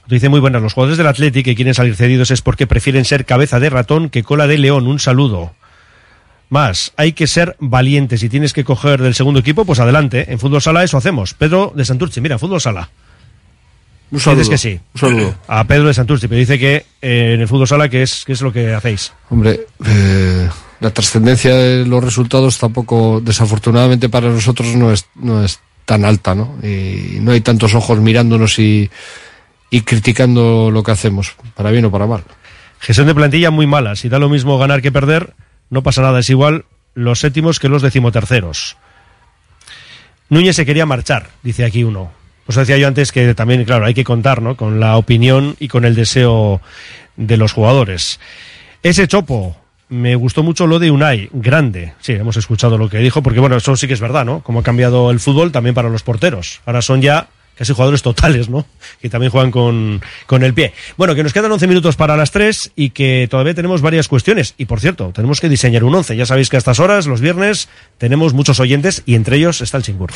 Dice 0.07 0.29
muy 0.29 0.39
buenas, 0.39 0.63
los 0.63 0.73
jugadores 0.73 0.97
del 0.97 1.05
Atlético 1.05 1.45
que 1.45 1.53
quieren 1.53 1.75
salir 1.75 1.95
cedidos 1.95 2.31
es 2.31 2.41
porque 2.41 2.65
prefieren 2.65 3.05
ser 3.05 3.23
cabeza 3.23 3.59
de 3.59 3.69
ratón 3.69 4.09
que 4.09 4.23
cola 4.23 4.47
de 4.47 4.57
león. 4.57 4.87
Un 4.87 4.97
saludo. 4.97 5.53
Más, 6.49 6.91
hay 6.97 7.13
que 7.13 7.27
ser 7.27 7.55
valientes. 7.59 8.21
Si 8.21 8.29
tienes 8.29 8.51
que 8.51 8.63
coger 8.63 8.99
del 8.99 9.13
segundo 9.13 9.41
equipo, 9.41 9.63
pues 9.63 9.79
adelante. 9.79 10.31
En 10.31 10.39
fútbol 10.39 10.59
sala 10.59 10.83
eso 10.83 10.97
hacemos. 10.97 11.35
Pedro 11.35 11.71
de 11.75 11.85
Santurce, 11.85 12.19
mira, 12.19 12.39
fútbol 12.39 12.59
sala. 12.59 12.89
Un 14.09 14.19
saludo. 14.19 14.39
Dices 14.39 14.49
que 14.49 14.57
sí. 14.57 14.79
Un 14.95 14.99
saludo. 14.99 15.35
A 15.47 15.65
Pedro 15.65 15.85
de 15.85 15.93
Santurce, 15.93 16.27
pero 16.27 16.39
dice 16.39 16.57
que 16.57 16.77
eh, 16.99 17.33
en 17.35 17.41
el 17.41 17.47
fútbol 17.47 17.67
sala, 17.67 17.89
¿qué 17.89 18.01
es, 18.01 18.23
qué 18.25 18.33
es 18.33 18.41
lo 18.41 18.51
que 18.51 18.73
hacéis? 18.73 19.13
Hombre, 19.29 19.67
eh, 19.85 20.49
la 20.83 20.91
trascendencia 20.91 21.55
de 21.55 21.85
los 21.85 22.03
resultados 22.03 22.57
tampoco, 22.57 23.21
desafortunadamente 23.23 24.09
para 24.09 24.27
nosotros, 24.27 24.75
no 24.75 24.91
es, 24.91 25.05
no 25.15 25.41
es 25.41 25.61
tan 25.85 26.03
alta, 26.03 26.35
¿no? 26.35 26.57
Y 26.61 27.19
no 27.21 27.31
hay 27.31 27.39
tantos 27.39 27.73
ojos 27.73 27.99
mirándonos 27.99 28.59
y, 28.59 28.89
y 29.69 29.81
criticando 29.81 30.69
lo 30.71 30.83
que 30.83 30.91
hacemos, 30.91 31.35
para 31.55 31.71
bien 31.71 31.85
o 31.85 31.91
para 31.91 32.05
mal. 32.05 32.25
Gestión 32.79 33.07
de 33.07 33.15
plantilla 33.15 33.49
muy 33.49 33.65
mala. 33.65 33.95
Si 33.95 34.09
da 34.09 34.19
lo 34.19 34.27
mismo 34.27 34.57
ganar 34.57 34.81
que 34.81 34.91
perder, 34.91 35.33
no 35.69 35.83
pasa 35.83 36.01
nada. 36.01 36.19
Es 36.19 36.29
igual 36.29 36.65
los 36.95 37.21
séptimos 37.21 37.59
que 37.59 37.69
los 37.69 37.81
decimoterceros. 37.81 38.75
Núñez 40.27 40.57
se 40.57 40.65
quería 40.65 40.85
marchar, 40.85 41.29
dice 41.43 41.63
aquí 41.63 41.85
uno. 41.85 42.11
Pues 42.45 42.57
decía 42.57 42.77
yo 42.77 42.89
antes 42.89 43.13
que 43.13 43.33
también, 43.35 43.63
claro, 43.63 43.85
hay 43.85 43.93
que 43.93 44.03
contar, 44.03 44.41
¿no? 44.41 44.57
Con 44.57 44.81
la 44.81 44.97
opinión 44.97 45.55
y 45.61 45.69
con 45.69 45.85
el 45.85 45.95
deseo 45.95 46.59
de 47.15 47.37
los 47.37 47.53
jugadores. 47.53 48.19
Ese 48.81 49.07
Chopo, 49.07 49.55
me 49.93 50.15
gustó 50.15 50.41
mucho 50.41 50.65
lo 50.65 50.79
de 50.79 50.89
Unai, 50.89 51.29
grande. 51.31 51.93
Sí, 52.01 52.13
hemos 52.13 52.35
escuchado 52.35 52.77
lo 52.77 52.89
que 52.89 52.97
dijo, 52.97 53.21
porque 53.21 53.39
bueno, 53.39 53.55
eso 53.55 53.75
sí 53.75 53.87
que 53.87 53.93
es 53.93 54.01
verdad, 54.01 54.25
¿no? 54.25 54.41
Como 54.41 54.59
ha 54.59 54.63
cambiado 54.63 55.11
el 55.11 55.19
fútbol 55.19 55.51
también 55.51 55.75
para 55.75 55.89
los 55.89 56.01
porteros. 56.01 56.61
Ahora 56.65 56.81
son 56.81 57.01
ya 57.01 57.27
casi 57.55 57.73
jugadores 57.73 58.01
totales, 58.01 58.49
¿no? 58.49 58.65
Que 59.01 59.09
también 59.09 59.31
juegan 59.31 59.51
con, 59.51 60.01
con 60.25 60.43
el 60.43 60.55
pie. 60.55 60.73
Bueno, 60.97 61.13
que 61.13 61.21
nos 61.21 61.31
quedan 61.31 61.51
11 61.51 61.67
minutos 61.67 61.95
para 61.95 62.17
las 62.17 62.31
3 62.31 62.71
y 62.75 62.89
que 62.89 63.27
todavía 63.29 63.53
tenemos 63.53 63.81
varias 63.81 64.07
cuestiones. 64.07 64.55
Y 64.57 64.65
por 64.65 64.79
cierto, 64.79 65.11
tenemos 65.13 65.39
que 65.39 65.47
diseñar 65.47 65.83
un 65.83 65.93
11. 65.93 66.15
Ya 66.15 66.25
sabéis 66.25 66.49
que 66.49 66.57
a 66.57 66.59
estas 66.59 66.79
horas, 66.79 67.05
los 67.05 67.21
viernes, 67.21 67.69
tenemos 67.99 68.33
muchos 68.33 68.59
oyentes 68.59 69.03
y 69.05 69.13
entre 69.13 69.37
ellos 69.37 69.61
está 69.61 69.77
el 69.77 69.83
Chingur. 69.83 70.11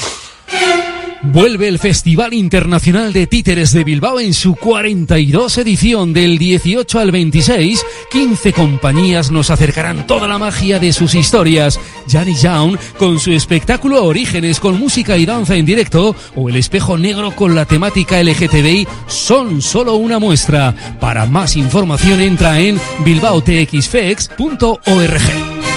Vuelve 1.23 1.68
el 1.68 1.80
Festival 1.80 2.34
Internacional 2.34 3.11
de 3.11 3.27
Títeres 3.27 3.73
de 3.73 3.84
Bilbao 3.84 4.19
en 4.19 4.34
su 4.34 4.56
42 4.56 5.57
edición 5.57 6.14
del 6.14 6.38
18 6.38 6.99
al 6.99 7.11
26. 7.11 7.84
15 8.11 8.53
compañías 8.53 9.31
nos 9.31 9.49
acercarán 9.49 10.07
toda 10.07 10.27
la 10.27 10.38
magia 10.38 10.80
de 10.80 10.94
sus 10.94 11.15
historias. 11.15 11.80
Janny 12.07 12.35
Young 12.35 12.77
con 12.98 13.19
su 13.19 13.31
espectáculo 13.31 14.06
Orígenes 14.06 14.60
con 14.60 14.80
música 14.80 15.18
y 15.18 15.26
danza 15.26 15.56
en 15.56 15.65
directo 15.65 16.15
o 16.35 16.49
El 16.49 16.56
Espejo 16.56 16.98
Negro 16.98 17.31
con 17.31 17.56
la 17.56 17.65
temática 17.65 18.22
LGTBI 18.22 18.88
son 19.07 19.61
solo 19.61 19.95
una 19.95 20.19
muestra. 20.19 20.76
Para 20.99 21.26
más 21.26 21.56
información 21.56 22.22
entra 22.22 22.60
en 22.60 22.80
bilbaotxfex.org. 23.03 25.77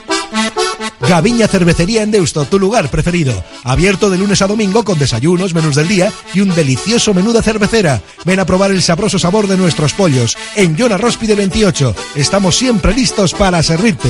Gaviña 1.11 1.49
Cervecería 1.49 2.03
en 2.03 2.11
Deusto, 2.11 2.45
tu 2.45 2.57
lugar 2.57 2.89
preferido. 2.89 3.43
Abierto 3.65 4.09
de 4.09 4.17
lunes 4.17 4.41
a 4.41 4.47
domingo 4.47 4.85
con 4.85 4.97
desayunos, 4.97 5.53
menús 5.53 5.75
del 5.75 5.89
día 5.89 6.09
y 6.33 6.39
un 6.39 6.55
delicioso 6.55 7.13
menú 7.13 7.33
de 7.33 7.41
cervecera. 7.41 8.01
Ven 8.23 8.39
a 8.39 8.45
probar 8.45 8.71
el 8.71 8.81
sabroso 8.81 9.19
sabor 9.19 9.47
de 9.47 9.57
nuestros 9.57 9.91
pollos. 9.91 10.37
En 10.55 10.77
Yona 10.77 10.95
Rospide 10.97 11.35
28. 11.35 11.93
Estamos 12.15 12.55
siempre 12.55 12.93
listos 12.93 13.33
para 13.33 13.61
servirte. 13.61 14.09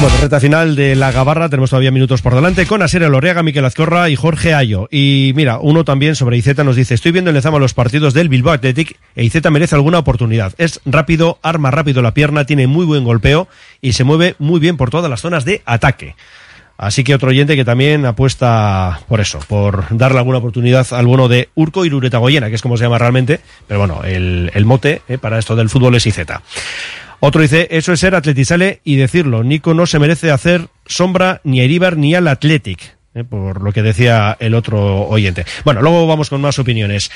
Bueno, 0.00 0.16
reta 0.22 0.40
final 0.40 0.76
de 0.76 0.96
la 0.96 1.12
Gabarra, 1.12 1.50
tenemos 1.50 1.68
todavía 1.68 1.90
minutos 1.90 2.22
por 2.22 2.34
delante 2.34 2.64
con 2.64 2.80
Asier 2.80 3.02
Lorega, 3.02 3.42
Miquel 3.42 3.66
Azcorra 3.66 4.08
y 4.08 4.16
Jorge 4.16 4.54
Ayo. 4.54 4.88
Y 4.90 5.32
mira, 5.36 5.58
uno 5.60 5.84
también 5.84 6.16
sobre 6.16 6.38
IZ 6.38 6.56
nos 6.64 6.76
dice, 6.76 6.94
estoy 6.94 7.12
viendo 7.12 7.28
en 7.28 7.34
Lezama 7.34 7.58
los 7.58 7.74
partidos 7.74 8.14
del 8.14 8.30
Bilbao 8.30 8.54
Athletic 8.54 8.98
e 9.14 9.24
IZ 9.24 9.50
merece 9.50 9.74
alguna 9.74 9.98
oportunidad. 9.98 10.54
Es 10.56 10.80
rápido, 10.86 11.38
arma 11.42 11.70
rápido 11.70 12.00
la 12.00 12.14
pierna, 12.14 12.46
tiene 12.46 12.66
muy 12.66 12.86
buen 12.86 13.04
golpeo 13.04 13.46
y 13.82 13.92
se 13.92 14.04
mueve 14.04 14.36
muy 14.38 14.58
bien 14.58 14.78
por 14.78 14.88
todas 14.88 15.10
las 15.10 15.20
zonas 15.20 15.44
de 15.44 15.60
ataque. 15.66 16.16
Así 16.78 17.04
que 17.04 17.14
otro 17.14 17.28
oyente 17.28 17.54
que 17.54 17.66
también 17.66 18.06
apuesta 18.06 19.00
por 19.06 19.20
eso, 19.20 19.38
por 19.48 19.84
darle 19.90 20.16
alguna 20.16 20.38
oportunidad 20.38 20.86
al 20.94 21.04
bono 21.04 21.28
de 21.28 21.50
Urco 21.54 21.84
y 21.84 21.90
Goyena, 21.90 22.48
que 22.48 22.54
es 22.54 22.62
como 22.62 22.78
se 22.78 22.84
llama 22.84 22.96
realmente, 22.96 23.40
pero 23.68 23.80
bueno, 23.80 24.00
el, 24.02 24.50
el 24.54 24.64
mote 24.64 25.02
eh, 25.08 25.18
para 25.18 25.38
esto 25.38 25.56
del 25.56 25.68
fútbol 25.68 25.94
es 25.96 26.06
IZ. 26.06 26.20
Otro 27.20 27.42
dice, 27.42 27.68
eso 27.70 27.92
es 27.92 28.00
ser 28.00 28.14
atletizale 28.14 28.80
y 28.82 28.96
decirlo. 28.96 29.44
Nico 29.44 29.74
no 29.74 29.86
se 29.86 29.98
merece 29.98 30.30
hacer 30.30 30.68
sombra 30.86 31.40
ni 31.44 31.60
a 31.60 31.64
Iribar 31.64 31.96
ni 31.96 32.14
al 32.14 32.28
Athletic. 32.28 32.96
eh, 33.14 33.24
por 33.24 33.62
lo 33.62 33.72
que 33.72 33.82
decía 33.82 34.36
el 34.40 34.54
otro 34.54 35.08
oyente. 35.08 35.44
Bueno, 35.64 35.82
luego 35.82 36.06
vamos 36.06 36.30
con 36.30 36.40
más 36.40 36.58
opiniones. 36.58 37.10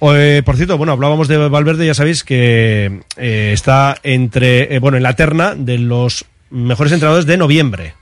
Eh, 0.00 0.42
por 0.44 0.56
cierto, 0.56 0.78
bueno, 0.78 0.92
hablábamos 0.92 1.28
de 1.28 1.36
Valverde, 1.36 1.86
ya 1.86 1.94
sabéis 1.94 2.24
que 2.24 3.00
eh, 3.16 3.50
está 3.52 3.96
entre, 4.02 4.78
bueno, 4.78 4.96
en 4.96 5.02
la 5.02 5.14
terna 5.14 5.54
de 5.54 5.78
los 5.78 6.24
mejores 6.50 6.92
entrenadores 6.92 7.26
de 7.26 7.36
noviembre. 7.36 7.94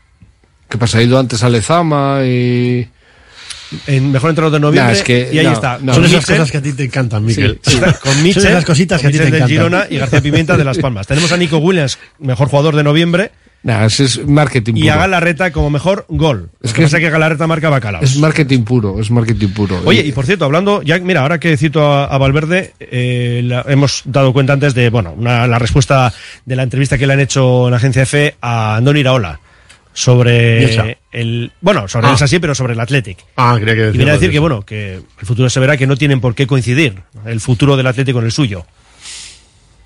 ¿Qué 0.69 0.79
pasa? 0.79 0.99
Ha 0.99 1.03
ido 1.03 1.19
antes 1.19 1.43
a 1.43 1.49
Lezama 1.49 2.21
y... 2.25 2.89
En 3.87 4.13
mejor 4.13 4.31
entrenador 4.31 4.53
de 4.55 4.61
noviembre 4.61 4.93
Nah, 4.93 4.99
es 4.99 5.03
que- 5.03 5.31
y 5.33 5.39
ahí 5.39 5.47
no, 5.47 5.53
está. 5.53 5.79
no. 5.81 5.95
Son 5.95 6.05
esas 6.05 6.27
cosas 6.27 6.51
que 6.51 6.59
a 6.59 6.63
ti 6.63 6.73
te 6.73 6.85
encantan, 6.85 7.25
Miguel. 7.25 7.59
Sí, 7.63 7.73
sí. 7.73 7.81
Con 8.03 8.23
Mitchell, 8.23 8.43
Son 8.43 8.51
esas 8.53 8.65
cositas 8.65 9.01
que 9.01 9.07
a 9.07 9.11
ti 9.11 9.19
te 9.19 9.27
encantan. 9.29 9.49
Girona 9.49 9.87
y 9.91 9.97
García 9.99 10.21
Pimienta 10.21 10.57
de 10.57 10.65
Las 10.65 10.79
Palmas. 10.79 11.07
Tenemos 11.07 11.31
a 11.33 11.37
Nico 11.37 11.59
Williams, 11.59 11.99
mejor 12.19 12.49
jugador 12.49 12.77
de 12.77 12.83
noviembre. 12.85 13.31
Nah, 13.63 13.87
ese 13.87 14.05
es 14.05 14.27
marketing 14.27 14.75
Y 14.77 14.81
puro. 14.83 14.93
a 14.93 14.97
Galarreta 14.99 15.51
como 15.51 15.71
mejor 15.71 16.05
gol. 16.11 16.51
Es 16.63 16.75
que 16.75 16.83
pasa 16.83 17.01
que 17.01 17.09
Galarreta 17.09 17.47
marca 17.47 17.71
bacalaos. 17.71 18.05
Es 18.05 18.19
marketing 18.19 18.61
puro, 18.65 19.01
es 19.01 19.11
marketing 19.11 19.49
puro. 19.49 19.81
Oye, 19.87 20.03
y 20.05 20.13
por 20.13 20.27
cierto, 20.27 20.45
hablando, 20.45 20.83
ya 20.83 20.99
mira, 20.99 21.23
ahora 21.23 21.41
que 21.41 21.57
cito 21.57 21.81
a, 21.91 22.05
a 22.05 22.19
Valverde, 22.19 22.75
eh, 22.79 23.41
la- 23.43 23.65
hemos 23.67 24.03
dado 24.05 24.35
cuenta 24.35 24.53
antes 24.53 24.75
de, 24.75 24.91
bueno, 24.91 25.15
una- 25.17 25.47
la 25.47 25.59
respuesta 25.59 26.13
de 26.45 26.57
la 26.57 26.63
entrevista 26.63 26.99
que 26.99 27.07
le 27.07 27.15
han 27.15 27.21
hecho 27.21 27.65
en 27.67 27.71
la 27.71 27.79
agencia 27.79 28.03
EFE 28.03 28.35
a 28.43 28.77
Andoni 28.77 29.01
Iraola 29.01 29.41
sobre 29.95 30.59
Bielsa. 30.59 30.87
el, 31.13 31.53
bueno, 31.63 31.89
sobre 31.89 32.09
Ah. 32.09 32.17
el 32.21 32.29
sí, 32.29 32.39
pero 32.41 32.55
sobre 32.55 32.75
el 32.75 32.81
Athletic. 32.81 33.19
Ah, 33.37 33.57
creía 33.59 33.75
que 33.75 33.89
Y 33.95 33.97
viene 33.97 34.11
a 34.11 34.15
decir 34.15 34.29
de 34.29 34.33
que, 34.35 34.39
bueno, 34.41 34.63
que 34.67 34.95
el 34.97 35.27
futuro 35.27 35.49
se 35.49 35.61
verá 35.61 35.77
que 35.79 35.87
no 35.87 35.97
tienen 35.97 36.21
por 36.21 36.35
qué 36.35 36.47
coincidir 36.47 36.97
el 37.25 37.41
futuro 37.41 37.77
del 37.77 37.87
Atlético 37.87 38.19
con 38.19 38.27
el 38.27 38.33
suyo. 38.33 38.67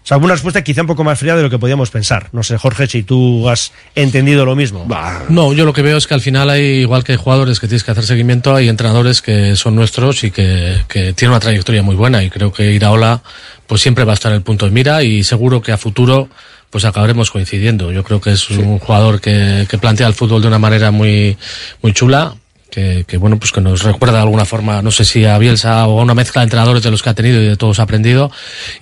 O 0.02 0.09
sea, 0.09 0.16
una 0.16 0.32
respuesta 0.32 0.64
quizá 0.64 0.80
un 0.80 0.86
poco 0.86 1.05
más 1.05 1.18
fría 1.18 1.36
de 1.36 1.43
lo 1.43 1.51
que 1.51 1.59
podíamos 1.59 1.90
pensar. 1.90 2.30
No 2.32 2.43
sé, 2.43 2.56
Jorge, 2.56 2.86
si 2.86 3.02
tú 3.02 3.47
has 3.51 3.72
entendido 3.94 4.47
lo 4.47 4.56
mismo. 4.56 4.89
No, 5.28 5.52
yo 5.52 5.66
lo 5.66 5.74
que 5.74 5.82
veo 5.82 5.98
es 5.98 6.06
que 6.06 6.14
al 6.14 6.22
final 6.22 6.48
hay, 6.48 6.62
igual 6.80 7.05
que 7.05 7.12
hay 7.12 7.18
jugadores 7.18 7.60
que 7.60 7.68
tienes 7.68 7.85
que 7.85 7.90
hacer 7.90 8.05
seguimiento, 8.06 8.55
hay 8.55 8.70
entrenadores 8.70 9.20
que 9.20 9.55
son 9.55 9.74
nuestros 9.74 10.24
y 10.24 10.30
que, 10.30 10.78
que 10.89 11.12
tienen 11.12 11.32
una 11.32 11.40
trayectoria 11.40 11.82
muy 11.82 11.94
buena 11.94 12.24
y 12.24 12.30
creo 12.30 12.51
que 12.55 12.72
Iraola 12.72 13.20
pues 13.66 13.82
siempre 13.82 14.05
va 14.05 14.12
a 14.12 14.14
estar 14.14 14.32
en 14.32 14.36
el 14.36 14.43
punto 14.43 14.64
de 14.64 14.72
mira 14.72 15.02
y 15.02 15.22
seguro 15.24 15.60
que 15.60 15.72
a 15.72 15.76
futuro 15.76 16.30
pues 16.70 16.85
acabaremos 16.85 17.31
coincidiendo. 17.31 17.93
Yo 17.93 18.05
creo 18.05 18.20
que 18.20 18.32
es 18.32 18.51
un 18.51 18.78
jugador 18.78 19.20
que, 19.20 19.66
que 19.69 19.78
plantea 19.78 20.07
el 20.07 20.15
fútbol 20.15 20.43
de 20.43 20.49
una 20.49 20.59
manera 20.59 20.90
muy, 20.90 21.36
muy 21.82 21.93
chula 21.93 22.35
que, 22.70 23.05
que, 23.07 23.16
bueno, 23.16 23.39
pues 23.39 23.51
que 23.53 23.61
nos 23.61 23.82
recuerda 23.82 24.16
de 24.16 24.23
alguna 24.23 24.45
forma, 24.45 24.82
no 24.82 24.90
sé 24.90 25.05
si 25.05 25.24
a 25.24 25.39
Bielsa 25.39 25.86
o 25.86 26.01
a 26.01 26.03
una 26.03 26.15
mezcla 26.15 26.43
de 26.43 26.45
entrenadores 26.45 26.82
de 26.82 26.90
los 26.90 27.03
que 27.03 27.11
ha 27.11 27.15
tenido 27.15 27.40
y 27.40 27.47
de 27.47 27.57
todos 27.57 27.78
ha 27.81 27.85
aprendido. 27.85 28.31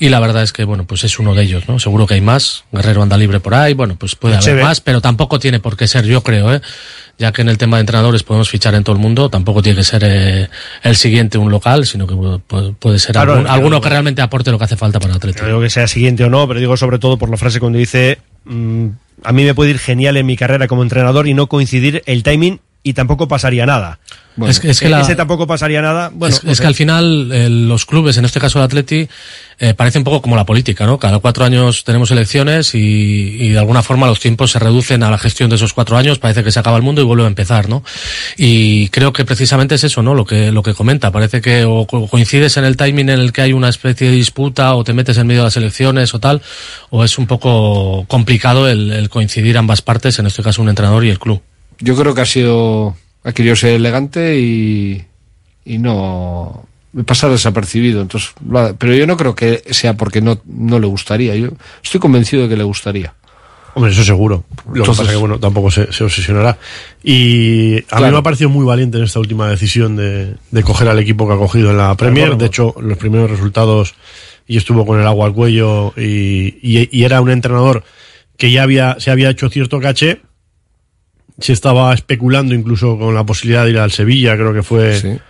Y 0.01 0.09
la 0.09 0.19
verdad 0.21 0.43
es 0.43 0.53
que, 0.53 0.65
bueno, 0.65 0.85
pues 0.87 1.05
es 1.05 1.19
uno 1.19 1.35
de 1.35 1.43
ellos, 1.45 1.69
¿no? 1.69 1.79
Seguro 1.79 2.07
que 2.07 2.15
hay 2.15 2.21
más. 2.21 2.65
Guerrero 2.73 3.03
anda 3.03 3.17
libre 3.17 3.41
por 3.41 3.55
ahí, 3.55 3.75
bueno, 3.75 3.97
pues 3.97 4.17
puede 4.17 4.35
haber 4.35 4.49
Echeve. 4.49 4.63
más, 4.65 4.81
pero 4.81 5.01
tampoco 5.01 5.39
tiene 5.39 5.61
por 5.61 5.77
qué 5.77 5.87
ser, 5.87 6.05
yo 6.05 6.23
creo, 6.23 6.53
¿eh? 6.55 6.61
Ya 7.19 7.33
que 7.33 7.41
en 7.43 7.49
el 7.49 7.57
tema 7.57 7.79
de 7.79 7.81
entrenadores 7.83 8.23
podemos 8.25 8.51
fichar 8.51 8.75
en 8.75 8.85
todo 8.85 8.95
el 8.95 9.01
mundo, 9.01 9.31
tampoco 9.31 9.63
tiene 9.63 9.79
que 9.79 9.85
ser 9.85 10.03
eh, 10.05 10.49
el 10.83 10.97
siguiente 10.97 11.39
un 11.39 11.51
local, 11.51 11.87
sino 11.87 12.07
que 12.07 12.15
puede, 12.15 12.73
puede 12.75 12.99
ser 12.99 13.13
Claro, 13.13 13.33
algún- 13.35 13.47
alguno 13.47 13.81
que 13.81 13.89
realmente 13.89 14.21
aporte 14.21 14.51
lo 14.51 14.59
que 14.59 14.65
hace 14.65 14.77
falta 14.77 14.99
para 15.01 15.13
el 15.13 15.17
Atlético. 15.17 15.43
No 15.45 15.49
digo 15.49 15.61
que 15.63 15.71
sea 15.71 15.87
siguiente 15.87 16.25
o 16.25 16.29
no, 16.29 16.47
pero 16.47 16.61
digo 16.61 16.77
sobre 16.77 16.99
todo 16.99 17.17
por 17.17 17.31
la 17.31 17.39
frase 17.39 17.59
cuando 17.59 17.79
dice 17.79 18.19
mm, 18.45 18.89
a 19.25 19.33
mí 19.33 19.45
me 19.45 19.55
puede 19.55 19.71
ir 19.71 19.79
genial 19.79 20.19
en 20.19 20.27
mi 20.27 20.37
carrera 20.37 20.69
como 20.69 20.83
entrenador 20.83 21.27
y 21.27 21.33
no 21.33 21.47
coincidir 21.47 22.03
el 22.05 22.23
timing 22.23 22.61
y 22.89 22.93
tampoco 22.95 23.27
pasaría 23.27 23.67
nada. 23.67 23.99
Bueno, 24.37 24.51
es 24.51 24.61
que- 24.61 24.69
es 24.71 24.81
que 24.81 24.87
E- 24.87 24.91
la- 24.91 25.01
ese 25.01 25.17
tampoco 25.17 25.47
pasaría 25.47 25.81
nada. 25.81 26.11
Bueno, 26.13 26.35
es, 26.35 26.45
no 26.45 26.51
es 26.53 26.59
sé. 26.59 26.63
que 26.63 26.67
al 26.67 26.75
final 26.75 27.31
eh, 27.33 27.49
los 27.49 27.87
clubes, 27.87 28.19
en 28.19 28.27
este 28.27 28.39
caso 28.39 28.59
el 28.59 28.67
Atleti, 28.67 29.09
eh, 29.59 29.73
parece 29.73 29.97
un 29.97 30.05
poco 30.05 30.21
como 30.21 30.37
la 30.37 30.45
política, 30.45 30.85
¿no? 30.85 30.99
Cada 30.99 31.19
cuatro 31.21 31.45
años 31.47 31.85
tenemos 31.85 32.11
elecciones 32.11 32.75
y, 32.75 32.79
y 33.41 33.49
de 33.49 33.59
alguna 33.59 33.83
forma 33.83 34.07
los 34.07 34.21
tiempos 34.21 34.51
se 34.51 34.59
reducen 34.59 35.03
a 35.03 35.11
la 35.11 35.17
gestión 35.17 35.49
de 35.49 35.57
esos 35.57 35.73
cuatro 35.73 35.97
años, 35.97 36.19
parece 36.19 36.45
que 36.45 36.53
se 36.53 36.59
acaba 36.61 36.77
el 36.77 36.83
mundo 36.83 37.01
y 37.01 37.05
vuelve 37.05 37.25
a 37.25 37.29
empezar, 37.29 37.69
¿no? 37.71 37.83
Y 38.37 38.89
creo 38.91 39.13
que 39.15 39.25
precisamente 39.25 39.75
es 39.77 39.85
eso, 39.85 40.03
¿no? 40.03 40.15
Lo 40.15 40.27
que, 40.27 40.53
lo 40.53 40.63
que 40.63 40.75
comenta, 40.75 41.11
parece 41.11 41.41
que 41.41 41.65
o 41.65 41.87
co- 41.87 42.07
coincides 42.07 42.59
en 42.59 42.65
el 42.67 42.77
timing 42.77 43.09
en 43.09 43.21
el 43.21 43.33
que 43.33 43.41
hay 43.41 43.55
una 43.55 43.71
especie 43.71 44.11
de 44.11 44.17
disputa 44.17 44.75
o 44.75 44.85
te 44.85 44.93
metes 44.93 45.17
en 45.17 45.27
medio 45.27 45.41
de 45.41 45.47
las 45.47 45.57
elecciones 45.57 46.13
o 46.15 46.21
tal, 46.21 46.43
o 46.91 47.05
es 47.05 47.17
un 47.17 47.27
poco 47.27 48.05
complicado 48.07 48.69
el, 48.69 48.93
el 48.93 49.09
coincidir 49.09 49.57
ambas 49.57 49.81
partes, 49.81 50.19
en 50.19 50.27
este 50.27 50.43
caso 50.43 50.61
un 50.61 50.69
entrenador 50.69 51.05
y 51.07 51.09
el 51.09 51.19
club. 51.19 51.41
Yo 51.81 51.95
creo 51.97 52.15
que 52.15 52.21
ha 52.23 52.27
sido, 52.27 52.97
ha 53.25 53.33
querido 53.33 53.57
ser 53.57 53.71
elegante 53.75 54.39
y, 54.41 55.05
y 55.65 55.79
no 55.79 56.67
pasar 57.05 57.31
desapercibido. 57.31 58.01
Entonces, 58.03 58.31
pero 58.79 58.95
yo 58.95 59.07
no 59.07 59.17
creo 59.17 59.35
que 59.35 59.63
sea 59.71 59.95
porque 59.97 60.21
no, 60.21 60.41
no 60.47 60.79
le 60.79 60.87
gustaría. 60.87 61.35
Yo 61.37 61.49
estoy 61.83 62.01
convencido 62.01 62.45
de 62.45 62.49
que 62.49 62.57
le 62.57 62.65
gustaría. 62.65 63.15
Hombre, 63.75 63.93
eso 63.93 64.03
seguro. 64.05 64.45
Lo 64.73 64.77
Entonces- 64.77 64.97
que 64.97 65.03
pasa 65.03 65.11
que, 65.13 65.17
bueno, 65.21 65.39
tampoco 65.39 65.71
se, 65.71 65.93
se 65.93 66.03
obsesionará. 66.03 66.57
Y 67.05 67.75
a 67.75 67.77
mí 67.77 67.83
Claro. 67.89 68.13
me 68.13 68.19
ha 68.19 68.23
parecido 68.23 68.49
muy 68.49 68.65
valiente 68.65 68.97
en 68.97 69.05
esta 69.05 69.21
última 69.21 69.51
decisión 69.51 69.97
de, 69.97 70.35
de 70.51 70.63
coger 70.63 70.89
al 70.89 70.99
equipo 70.99 71.29
que 71.29 71.35
ha 71.35 71.39
cogido 71.39 71.71
en 71.71 71.77
la 71.77 71.95
Premier. 71.95 72.39
De 72.39 72.47
hecho, 72.47 72.75
los 72.81 72.97
primeros 72.97 73.31
resultados, 73.31 73.95
y 74.49 74.57
estuvo 74.57 74.87
con 74.87 74.99
el 74.99 75.07
agua 75.07 75.27
al 75.27 75.35
cuello, 75.35 75.93
y, 75.95 76.57
y- 76.63 76.89
y 76.91 77.05
era 77.05 77.21
un 77.21 77.29
entrenador 77.31 77.85
que 78.39 78.51
ya 78.51 78.63
había, 78.63 78.97
se 78.99 79.11
había 79.11 79.29
hecho 79.29 79.51
cierto 79.51 79.79
caché. 79.79 80.23
Se 81.39 81.53
estaba 81.53 81.93
especulando 81.93 82.55
incluso 82.55 82.99
con 82.99 83.15
la 83.15 83.25
posibilidad 83.25 83.65
de 83.65 83.71
ir 83.71 83.79
al 83.79 83.91
Sevilla, 83.91 84.35
creo 84.37 84.55
que 84.55 84.63
fue 84.63 85.21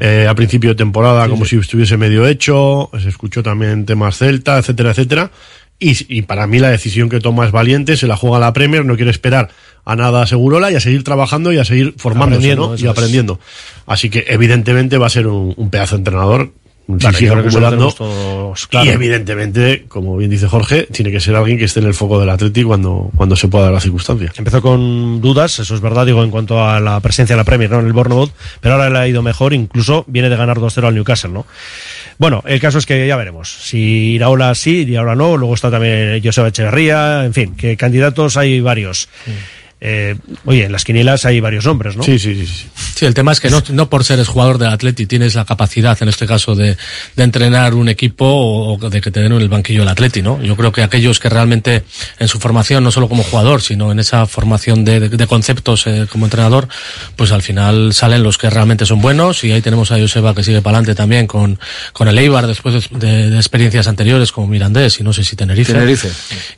eh, 0.00 0.26
a 0.28 0.34
principio 0.34 0.70
de 0.70 0.76
temporada, 0.76 1.28
como 1.28 1.44
si 1.44 1.56
estuviese 1.56 1.96
medio 1.96 2.26
hecho. 2.26 2.90
Se 3.00 3.08
escuchó 3.08 3.42
también 3.42 3.86
temas 3.86 4.18
Celta, 4.18 4.58
etcétera, 4.58 4.90
etcétera. 4.90 5.30
Y, 5.78 6.18
y 6.18 6.22
para 6.22 6.46
mí 6.46 6.58
la 6.58 6.70
decisión 6.70 7.08
que 7.08 7.20
toma 7.20 7.44
es 7.44 7.52
valiente, 7.52 7.96
se 7.96 8.06
la 8.06 8.16
juega 8.16 8.38
a 8.38 8.40
la 8.40 8.52
Premier, 8.52 8.84
no 8.84 8.96
quiere 8.96 9.10
esperar 9.10 9.50
a 9.84 9.94
nada 9.94 10.22
a 10.22 10.26
Segurola 10.26 10.70
y 10.72 10.74
a 10.74 10.80
seguir 10.80 11.04
trabajando 11.04 11.52
y 11.52 11.58
a 11.58 11.64
seguir 11.64 11.94
formándose 11.98 12.52
Aprendiendo, 12.52 12.76
y 12.76 12.86
aprendiendo. 12.86 13.40
Así 13.86 14.08
que 14.08 14.24
evidentemente 14.28 14.98
va 14.98 15.06
a 15.06 15.10
ser 15.10 15.26
un, 15.26 15.54
un 15.56 15.70
pedazo 15.70 15.96
de 15.96 16.00
entrenador. 16.00 16.52
Si 16.86 17.12
sigue 17.14 17.30
acumulando. 17.30 17.70
tenemos 17.70 17.94
todos 17.96 18.66
claro. 18.68 18.86
Y 18.86 18.90
evidentemente, 18.90 19.86
como 19.88 20.16
bien 20.16 20.30
dice 20.30 20.46
Jorge, 20.46 20.86
tiene 20.92 21.10
que 21.10 21.18
ser 21.18 21.34
alguien 21.34 21.58
que 21.58 21.64
esté 21.64 21.80
en 21.80 21.86
el 21.86 21.94
foco 21.94 22.20
del 22.20 22.30
Atlético 22.30 22.68
cuando, 22.68 23.10
cuando 23.16 23.34
se 23.34 23.48
pueda 23.48 23.64
dar 23.64 23.74
la 23.74 23.80
circunstancia. 23.80 24.32
Empezó 24.36 24.62
con 24.62 25.20
dudas, 25.20 25.58
eso 25.58 25.74
es 25.74 25.80
verdad, 25.80 26.06
digo, 26.06 26.22
en 26.22 26.30
cuanto 26.30 26.64
a 26.64 26.78
la 26.78 27.00
presencia 27.00 27.34
de 27.34 27.38
la 27.38 27.44
Premier 27.44 27.70
¿no? 27.70 27.80
en 27.80 27.86
el 27.86 27.92
Bournemouth, 27.92 28.30
pero 28.60 28.74
ahora 28.74 28.88
le 28.88 28.98
ha 28.98 29.08
ido 29.08 29.20
mejor, 29.22 29.52
incluso 29.52 30.04
viene 30.06 30.28
de 30.28 30.36
ganar 30.36 30.58
2-0 30.58 30.86
al 30.86 30.94
Newcastle, 30.94 31.30
¿no? 31.30 31.46
Bueno, 32.18 32.42
el 32.46 32.60
caso 32.60 32.78
es 32.78 32.86
que 32.86 33.06
ya 33.06 33.16
veremos. 33.16 33.50
Si 33.50 34.14
Iraola 34.14 34.54
sí, 34.54 34.86
Iraola 34.88 35.14
no, 35.14 35.36
luego 35.36 35.54
está 35.54 35.70
también 35.70 36.22
Joseba 36.22 36.48
Echeverría, 36.48 37.24
en 37.24 37.34
fin, 37.34 37.54
que 37.56 37.76
candidatos 37.76 38.36
hay 38.36 38.60
varios. 38.60 39.08
Eh, 39.78 40.16
oye, 40.46 40.64
en 40.64 40.72
las 40.72 40.84
quinielas 40.84 41.26
hay 41.26 41.38
varios 41.40 41.66
nombres, 41.66 41.96
¿no? 41.96 42.02
Sí, 42.02 42.18
sí, 42.18 42.34
sí. 42.34 42.46
sí. 42.46 42.66
Sí, 42.96 43.04
el 43.04 43.12
tema 43.12 43.30
es 43.32 43.40
que 43.40 43.50
no, 43.50 43.62
no 43.72 43.90
por 43.90 44.04
ser 44.04 44.24
jugador 44.24 44.56
del 44.56 44.70
Atleti 44.70 45.04
tienes 45.04 45.34
la 45.34 45.44
capacidad, 45.44 45.98
en 46.02 46.08
este 46.08 46.26
caso, 46.26 46.54
de, 46.54 46.78
de 47.14 47.22
entrenar 47.22 47.74
un 47.74 47.90
equipo 47.90 48.24
o, 48.24 48.78
o 48.82 48.90
de 48.90 49.02
que 49.02 49.10
te 49.10 49.20
den 49.20 49.32
en 49.32 49.40
el 49.42 49.50
banquillo 49.50 49.82
el 49.82 49.88
Atleti, 49.88 50.22
¿no? 50.22 50.42
Yo 50.42 50.56
creo 50.56 50.72
que 50.72 50.82
aquellos 50.82 51.20
que 51.20 51.28
realmente 51.28 51.84
en 52.18 52.26
su 52.28 52.40
formación, 52.40 52.82
no 52.84 52.90
solo 52.90 53.06
como 53.06 53.22
jugador, 53.22 53.60
sino 53.60 53.92
en 53.92 53.98
esa 53.98 54.24
formación 54.26 54.82
de, 54.86 54.98
de- 55.00 55.08
de 55.10 55.26
conceptos 55.26 55.86
eh, 55.86 56.06
como 56.10 56.24
entrenador, 56.24 56.68
pues 57.16 57.30
al 57.32 57.42
final 57.42 57.92
salen 57.92 58.22
los 58.22 58.38
que 58.38 58.48
realmente 58.48 58.86
son 58.86 59.02
buenos 59.02 59.44
y 59.44 59.52
ahí 59.52 59.60
tenemos 59.60 59.92
a 59.92 59.98
Joseba 59.98 60.34
que 60.34 60.42
sigue 60.42 60.62
para 60.62 60.78
adelante 60.78 60.94
también 60.94 61.26
con, 61.26 61.58
con 61.92 62.08
el 62.08 62.16
Eibar 62.18 62.46
después 62.46 62.88
de, 62.90 62.98
de- 63.06 63.30
de 63.30 63.36
experiencias 63.36 63.88
anteriores 63.88 64.32
como 64.32 64.46
Mirandés 64.46 64.98
y 65.00 65.02
no 65.02 65.12
sé 65.12 65.22
si 65.22 65.36
Tenerife. 65.36 65.74
Tenerife. 65.74 66.08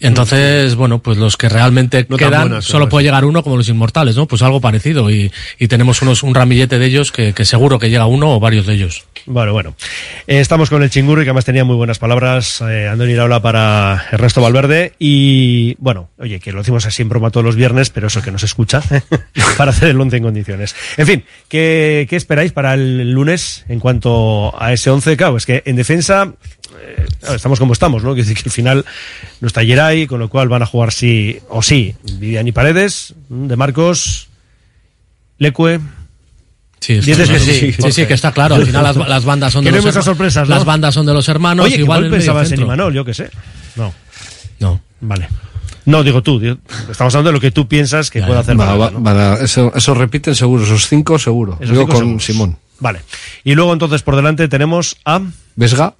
Entonces, 0.01 0.75
bueno, 0.77 1.01
pues 1.01 1.19
los 1.19 1.37
que 1.37 1.49
realmente 1.49 2.07
No 2.09 2.17
quedan, 2.17 2.43
buenas, 2.49 2.65
solo 2.65 2.85
pero 2.85 2.91
puede 2.91 3.05
llegar 3.09 3.25
uno 3.25 3.43
como 3.43 3.57
los 3.57 3.69
inmortales, 3.69 4.17
¿no? 4.17 4.27
Pues 4.27 4.43
algo 4.43 4.61
parecido 4.61 5.11
y, 5.11 5.33
y 5.59 5.69
tenemos 5.69 6.03
unos, 6.03 6.23
un 6.23 6.35
ramillete 6.35 6.79
de 6.79 6.87
ellos 6.87 7.11
que, 7.11 7.33
que 7.33 7.45
seguro 7.45 7.79
que 7.79 7.89
llega 7.89 8.07
uno 8.07 8.35
o 8.35 8.41
varios 8.41 8.67
de 8.67 8.75
ellos. 8.75 9.05
Bueno, 9.31 9.53
bueno. 9.53 9.75
Eh, 10.27 10.41
estamos 10.41 10.71
con 10.71 10.83
el 10.83 10.89
chingurri, 10.89 11.23
que 11.23 11.31
además 11.31 11.45
tenía 11.45 11.63
muy 11.63 11.77
buenas 11.77 11.99
palabras, 11.99 12.63
eh, 12.63 12.89
Andoni 12.89 13.13
Iraola 13.13 13.43
para 13.43 14.07
Ernesto 14.11 14.41
Valverde. 14.41 14.95
Y 14.99 15.77
bueno, 15.79 16.09
oye, 16.17 16.41
que 16.41 16.51
lo 16.51 16.61
decimos 16.61 16.87
así 16.87 17.03
en 17.03 17.11
broma 17.11 17.31
todos 17.31 17.45
los 17.45 17.55
viernes, 17.55 17.91
pero 17.91 18.07
eso 18.07 18.23
que 18.23 18.31
nos 18.31 18.43
escucha, 18.43 18.83
para 19.59 19.73
hacer 19.73 19.91
el 19.91 20.01
once 20.01 20.17
en 20.17 20.23
condiciones. 20.23 20.75
En 20.97 21.07
fin, 21.07 21.25
¿qué, 21.49 22.07
qué 22.09 22.17
esperáis 22.17 22.53
para 22.53 22.73
el 22.73 23.13
lunes 23.13 23.67
en 23.69 23.81
cuanto 23.81 24.55
a 24.59 24.73
ese 24.73 24.89
once? 24.89 25.15
Claro, 25.15 25.37
es 25.37 25.45
que 25.45 25.63
en 25.67 25.77
defensa 25.77 26.33
eh, 26.81 27.05
estamos 27.35 27.59
como 27.59 27.75
estamos, 27.75 28.03
¿no? 28.03 28.15
Quiere 28.15 28.27
decir 28.27 28.43
que 28.43 28.49
al 28.49 28.55
final 28.55 28.85
no 29.43 29.47
está 29.47 29.63
Geray, 29.63 30.07
con 30.07 30.21
lo 30.21 30.31
cual 30.31 30.49
van 30.49 30.63
a 30.63 30.67
jugar 30.67 30.91
sí 30.91 31.39
o 31.51 31.61
sí. 31.61 31.95
Vivian 32.15 32.49
y 32.49 32.53
Paredes, 32.53 33.15
de 33.29 33.57
Marcos, 33.57 34.29
Lecue. 35.37 35.81
Sí, 36.81 36.95
Dices 37.01 37.29
que 37.29 37.39
sí, 37.41 37.73
sí, 37.73 37.93
sí, 37.93 38.07
que 38.07 38.15
está 38.15 38.33
claro. 38.33 38.55
Al 38.55 38.65
final 38.67 38.83
las, 38.85 38.97
las 38.97 39.25
bandas 39.25 39.53
son 39.53 39.65
de 39.65 39.71
los 39.73 39.81
hay 39.81 39.85
muchas 39.87 39.97
herma- 40.03 40.05
sorpresas, 40.05 40.49
¿no? 40.49 40.55
Las 40.55 40.65
bandas 40.65 40.95
son 40.95 41.07
de 41.07 41.13
los 41.15 41.29
hermanos. 41.29 41.67
Oye, 41.67 41.77
igual 41.77 42.09
pensabas 42.11 42.51
en. 42.53 42.61
Imanol, 42.61 42.95
yo 42.95 43.05
qué 43.05 43.15
sé. 43.15 43.31
No. 43.77 43.93
No. 44.61 44.81
Vale. 45.01 45.29
No, 45.85 46.03
digo 46.05 46.23
tú. 46.23 46.39
digo- 46.39 46.59
estamos 46.91 47.15
hablando 47.15 47.31
de 47.31 47.33
lo 47.35 47.41
que 47.41 47.51
tú 47.51 47.67
piensas 47.67 48.11
que 48.11 48.23
puede 48.23 48.39
hacer 48.41 48.59
Va- 48.59 49.33
a- 49.35 49.43
eso, 49.43 49.73
eso 49.75 49.95
repiten 49.95 50.35
seguro, 50.35 50.65
esos 50.65 50.87
cinco 50.89 51.19
seguro. 51.19 51.55
Esos 51.61 51.71
Digo 51.71 51.83
cinco 51.83 51.93
con 51.95 52.01
seguros. 52.03 52.25
Simón. 52.25 52.59
Vale. 52.81 53.01
Y 53.45 53.55
luego 53.55 53.73
entonces 53.73 54.03
por 54.03 54.15
delante 54.17 54.47
tenemos 54.49 54.97
a 55.05 55.21
Vesga, 55.57 55.95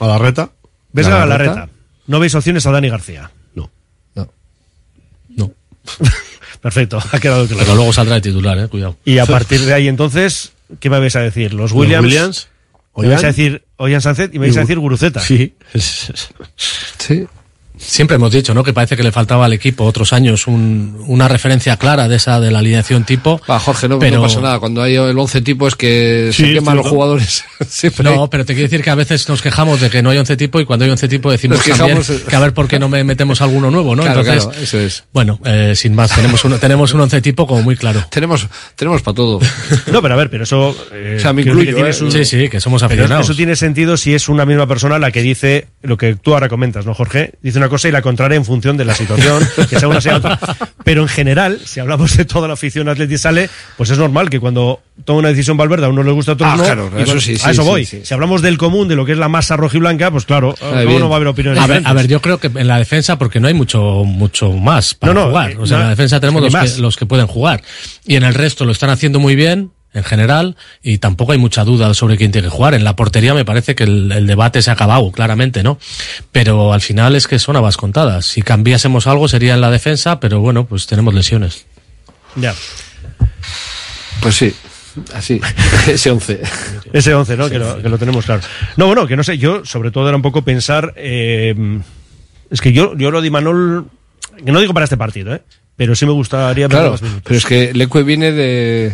A 0.00 0.06
la 0.06 0.18
reta. 0.18 0.50
Vesga 0.92 1.18
Galarreta. 1.20 1.50
Galarreta. 1.54 1.72
No 2.06 2.18
veis 2.20 2.34
opciones 2.34 2.66
a 2.66 2.70
Dani 2.70 2.88
García. 2.90 3.30
No. 3.54 3.70
No. 4.14 4.30
No. 5.36 5.52
Perfecto, 6.60 6.98
ha 7.12 7.20
quedado 7.20 7.46
claro. 7.46 7.62
Pero 7.64 7.74
luego 7.76 7.92
saldrá 7.92 8.16
de 8.16 8.20
titular, 8.22 8.58
eh, 8.58 8.68
cuidado. 8.68 8.96
Y 9.04 9.18
a 9.18 9.26
partir 9.26 9.60
de 9.60 9.74
ahí 9.74 9.88
entonces, 9.88 10.52
¿qué 10.80 10.90
me 10.90 10.98
vais 10.98 11.14
a 11.16 11.20
decir? 11.20 11.54
Los 11.54 11.72
Williams. 11.72 12.04
Williams, 12.04 12.48
me 12.96 13.08
vais 13.08 13.24
a 13.24 13.28
decir 13.28 13.62
Ollán 13.76 14.00
Sánchez 14.00 14.30
y 14.32 14.38
me 14.38 14.46
vais 14.46 14.56
a 14.56 14.60
decir 14.60 14.78
Guruceta. 14.78 15.20
Sí. 15.20 15.54
sí. 15.74 17.26
Siempre 17.78 18.16
hemos 18.16 18.32
dicho, 18.32 18.54
¿no? 18.54 18.62
Que 18.64 18.72
parece 18.72 18.96
que 18.96 19.02
le 19.02 19.12
faltaba 19.12 19.44
al 19.46 19.52
equipo 19.52 19.84
otros 19.84 20.12
años 20.12 20.46
un- 20.46 20.96
una 21.06 21.28
referencia 21.28 21.76
clara 21.76 22.08
de 22.08 22.16
esa 22.16 22.40
de 22.40 22.50
la 22.50 22.58
alineación 22.58 23.04
tipo. 23.04 23.40
Va, 23.48 23.58
Jorge, 23.58 23.88
no, 23.88 23.98
pero... 23.98 24.16
no 24.16 24.22
pasa 24.22 24.40
nada. 24.40 24.58
Cuando 24.58 24.82
hay 24.82 24.96
el 24.96 25.18
11 25.18 25.40
tipo 25.42 25.68
es 25.68 25.74
que 25.76 26.30
Sí, 26.32 26.44
se 26.46 26.52
queman 26.54 26.76
los 26.76 26.86
jugadores. 26.86 27.44
Siempre. 27.68 28.04
No, 28.04 28.28
pero 28.28 28.44
te 28.44 28.54
quiero 28.54 28.68
decir 28.68 28.82
que 28.84 28.90
a 28.90 28.94
veces 28.94 29.28
nos 29.28 29.40
quejamos 29.42 29.80
de 29.80 29.90
que 29.90 30.02
no 30.02 30.10
hay 30.10 30.18
11 30.18 30.36
tipo 30.36 30.60
y 30.60 30.64
cuando 30.64 30.84
hay 30.84 30.90
11 30.90 31.08
tipo 31.08 31.30
decimos 31.30 31.62
también 31.64 32.00
que 32.28 32.36
a 32.36 32.40
ver 32.40 32.52
por 32.54 32.68
qué 32.68 32.78
no 32.78 32.88
me 32.88 33.04
metemos 33.04 33.40
alguno 33.40 33.70
nuevo, 33.70 33.94
¿no? 33.96 34.02
Claro, 34.02 34.20
Entonces, 34.20 34.44
claro, 34.44 34.60
eso 34.62 34.78
es. 34.78 35.04
bueno, 35.12 35.38
eh, 35.44 35.72
sin 35.76 35.94
más, 35.94 36.14
tenemos 36.14 36.44
un, 36.44 36.58
tenemos 36.58 36.92
un 36.94 37.00
11 37.00 37.20
tipo 37.22 37.46
como 37.46 37.62
muy 37.62 37.76
claro. 37.76 38.04
Tenemos, 38.10 38.46
tenemos 38.76 39.02
para 39.02 39.14
todo. 39.14 39.40
No, 39.92 40.02
pero 40.02 40.14
a 40.14 40.16
ver, 40.16 40.28
pero 40.30 40.44
eso. 40.44 40.76
eh, 40.92 41.16
O 41.18 41.20
sea, 41.20 41.32
me 41.32 41.42
incluyo, 41.42 41.74
que 41.74 41.80
¿eh? 41.82 41.94
un- 42.02 42.12
Sí, 42.12 42.24
sí, 42.24 42.48
que 42.48 42.60
somos 42.60 42.82
Pero 42.82 42.92
aficionados. 42.92 43.26
eso 43.26 43.34
tiene 43.36 43.56
sentido 43.56 43.96
si 43.96 44.14
es 44.14 44.28
una 44.28 44.44
misma 44.44 44.66
persona 44.66 44.98
la 44.98 45.10
que 45.10 45.22
dice 45.22 45.68
lo 45.82 45.96
que 45.96 46.14
tú 46.16 46.34
ahora 46.34 46.48
comentas, 46.48 46.84
¿no, 46.86 46.94
Jorge? 46.94 47.32
Dice 47.42 47.58
una 47.58 47.67
cosa 47.68 47.88
y 47.88 47.92
la 47.92 48.02
contraria 48.02 48.36
en 48.36 48.44
función 48.44 48.76
de 48.76 48.84
la 48.84 48.94
situación, 48.94 49.46
que 49.68 49.78
sea 49.78 49.88
una 49.88 50.00
sea 50.00 50.16
otra. 50.16 50.38
Pero 50.84 51.02
en 51.02 51.08
general, 51.08 51.60
si 51.64 51.80
hablamos 51.80 52.16
de 52.16 52.24
toda 52.24 52.48
la 52.48 52.54
afición 52.54 52.88
Atleti 52.88 53.18
sale, 53.18 53.48
pues 53.76 53.90
es 53.90 53.98
normal 53.98 54.30
que 54.30 54.40
cuando 54.40 54.80
toma 55.04 55.20
una 55.20 55.28
decisión 55.28 55.56
Valverde 55.56 55.86
a 55.86 55.88
uno 55.88 56.02
le 56.02 56.12
gusta 56.12 56.32
a 56.32 56.34
otros 56.34 56.50
Ah, 56.52 56.56
no. 56.56 56.64
claro, 56.64 56.90
y 56.98 57.02
eso 57.02 57.20
sí, 57.20 57.32
a 57.44 57.50
eso 57.50 57.62
sí, 57.62 57.68
voy. 57.68 57.84
sí. 57.84 58.00
Si 58.04 58.14
hablamos 58.14 58.42
del 58.42 58.58
común, 58.58 58.88
de 58.88 58.96
lo 58.96 59.04
que 59.04 59.12
es 59.12 59.18
la 59.18 59.28
masa 59.28 59.56
rojiblanca, 59.56 60.10
pues 60.10 60.24
claro, 60.24 60.54
luego 60.60 60.88
bien. 60.88 61.00
no 61.00 61.08
va 61.08 61.14
a 61.14 61.16
haber 61.16 61.28
opiniones 61.28 61.62
A 61.62 61.66
ver, 61.66 61.82
a 61.84 61.92
ver, 61.92 62.08
yo 62.08 62.20
creo 62.22 62.38
que 62.38 62.46
en 62.48 62.66
la 62.66 62.78
defensa, 62.78 63.18
porque 63.18 63.40
no 63.40 63.48
hay 63.48 63.54
mucho, 63.54 64.04
mucho 64.04 64.52
más 64.52 64.94
para 64.94 65.12
No, 65.14 65.20
no, 65.20 65.26
jugar. 65.28 65.50
eh, 65.52 65.56
O 65.60 65.66
sea, 65.66 65.76
en 65.76 65.80
no, 65.82 65.84
la 65.86 65.90
defensa 65.90 66.20
tenemos 66.20 66.42
los 66.42 66.54
que, 66.74 66.80
los 66.80 66.96
que 66.96 67.06
pueden 67.06 67.26
jugar. 67.26 67.62
Y 68.06 68.16
en 68.16 68.24
el 68.24 68.34
resto 68.34 68.64
lo 68.64 68.72
están 68.72 68.90
haciendo 68.90 69.18
muy 69.20 69.36
bien, 69.36 69.70
en 69.98 70.04
general, 70.04 70.56
y 70.82 70.98
tampoco 70.98 71.32
hay 71.32 71.38
mucha 71.38 71.64
duda 71.64 71.92
sobre 71.94 72.16
quién 72.16 72.32
tiene 72.32 72.48
que 72.48 72.54
jugar. 72.54 72.74
En 72.74 72.84
la 72.84 72.96
portería 72.96 73.34
me 73.34 73.44
parece 73.44 73.74
que 73.74 73.84
el, 73.84 74.10
el 74.12 74.26
debate 74.26 74.62
se 74.62 74.70
ha 74.70 74.72
acabado, 74.74 75.12
claramente, 75.12 75.62
¿no? 75.62 75.78
Pero 76.32 76.72
al 76.72 76.80
final 76.80 77.14
es 77.16 77.26
que 77.26 77.38
son 77.38 77.56
habas 77.56 77.76
contadas. 77.76 78.24
Si 78.26 78.42
cambiásemos 78.42 79.06
algo 79.06 79.28
sería 79.28 79.54
en 79.54 79.60
la 79.60 79.70
defensa, 79.70 80.18
pero 80.20 80.40
bueno, 80.40 80.66
pues 80.66 80.86
tenemos 80.86 81.12
lesiones. 81.14 81.66
Ya. 82.36 82.54
Pues 84.20 84.34
sí, 84.36 84.54
así, 85.14 85.40
ese 85.86 86.10
11. 86.10 86.40
Ese 86.92 87.14
11, 87.14 87.36
¿no? 87.36 87.48
Que 87.48 87.58
lo, 87.58 87.80
que 87.82 87.88
lo 87.88 87.98
tenemos 87.98 88.24
claro. 88.24 88.42
No, 88.76 88.86
bueno, 88.86 89.06
que 89.06 89.16
no 89.16 89.22
sé, 89.22 89.38
yo 89.38 89.64
sobre 89.64 89.90
todo 89.90 90.08
era 90.08 90.16
un 90.16 90.22
poco 90.22 90.42
pensar. 90.42 90.94
eh, 90.96 91.54
es 92.50 92.60
que 92.60 92.72
yo, 92.72 92.96
yo 92.96 93.10
lo 93.10 93.20
de 93.20 93.30
Manol. 93.30 93.86
Que 94.44 94.52
no 94.52 94.60
digo 94.60 94.72
para 94.72 94.84
este 94.84 94.96
partido, 94.96 95.34
¿eh? 95.34 95.42
Pero 95.76 95.94
sí 95.94 96.06
me 96.06 96.12
gustaría 96.12 96.66
ver 96.66 96.76
Claro, 96.76 96.90
más 96.92 97.02
minutos. 97.02 97.22
pero 97.24 97.36
es 97.38 97.44
que 97.46 97.72
Leque 97.74 98.02
viene 98.02 98.32
de 98.32 98.92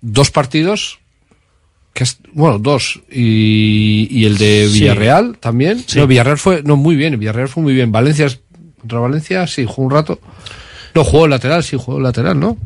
dos 0.00 0.30
partidos, 0.30 0.98
que 1.92 2.04
es- 2.04 2.18
bueno, 2.32 2.58
dos, 2.58 3.00
y, 3.10 4.08
y 4.10 4.24
el 4.26 4.38
de 4.38 4.68
Sí. 4.68 4.80
Villarreal 4.80 5.36
también. 5.38 5.82
Sí. 5.86 5.98
No, 5.98 6.06
Villarreal 6.06 6.38
fue, 6.38 6.62
no, 6.62 6.76
muy 6.76 6.96
bien, 6.96 7.18
Villarreal 7.18 7.48
fue 7.48 7.62
muy 7.62 7.74
bien. 7.74 7.90
Valencia, 7.92 8.28
contra 8.80 8.98
Valencia, 9.00 9.46
sí, 9.46 9.64
jugó 9.66 9.82
un 9.88 9.90
rato. 9.92 10.20
No, 10.94 11.04
jugó 11.04 11.28
lateral, 11.28 11.62
sí, 11.62 11.76
jugó 11.78 12.00
lateral, 12.00 12.38
¿no? 12.38 12.56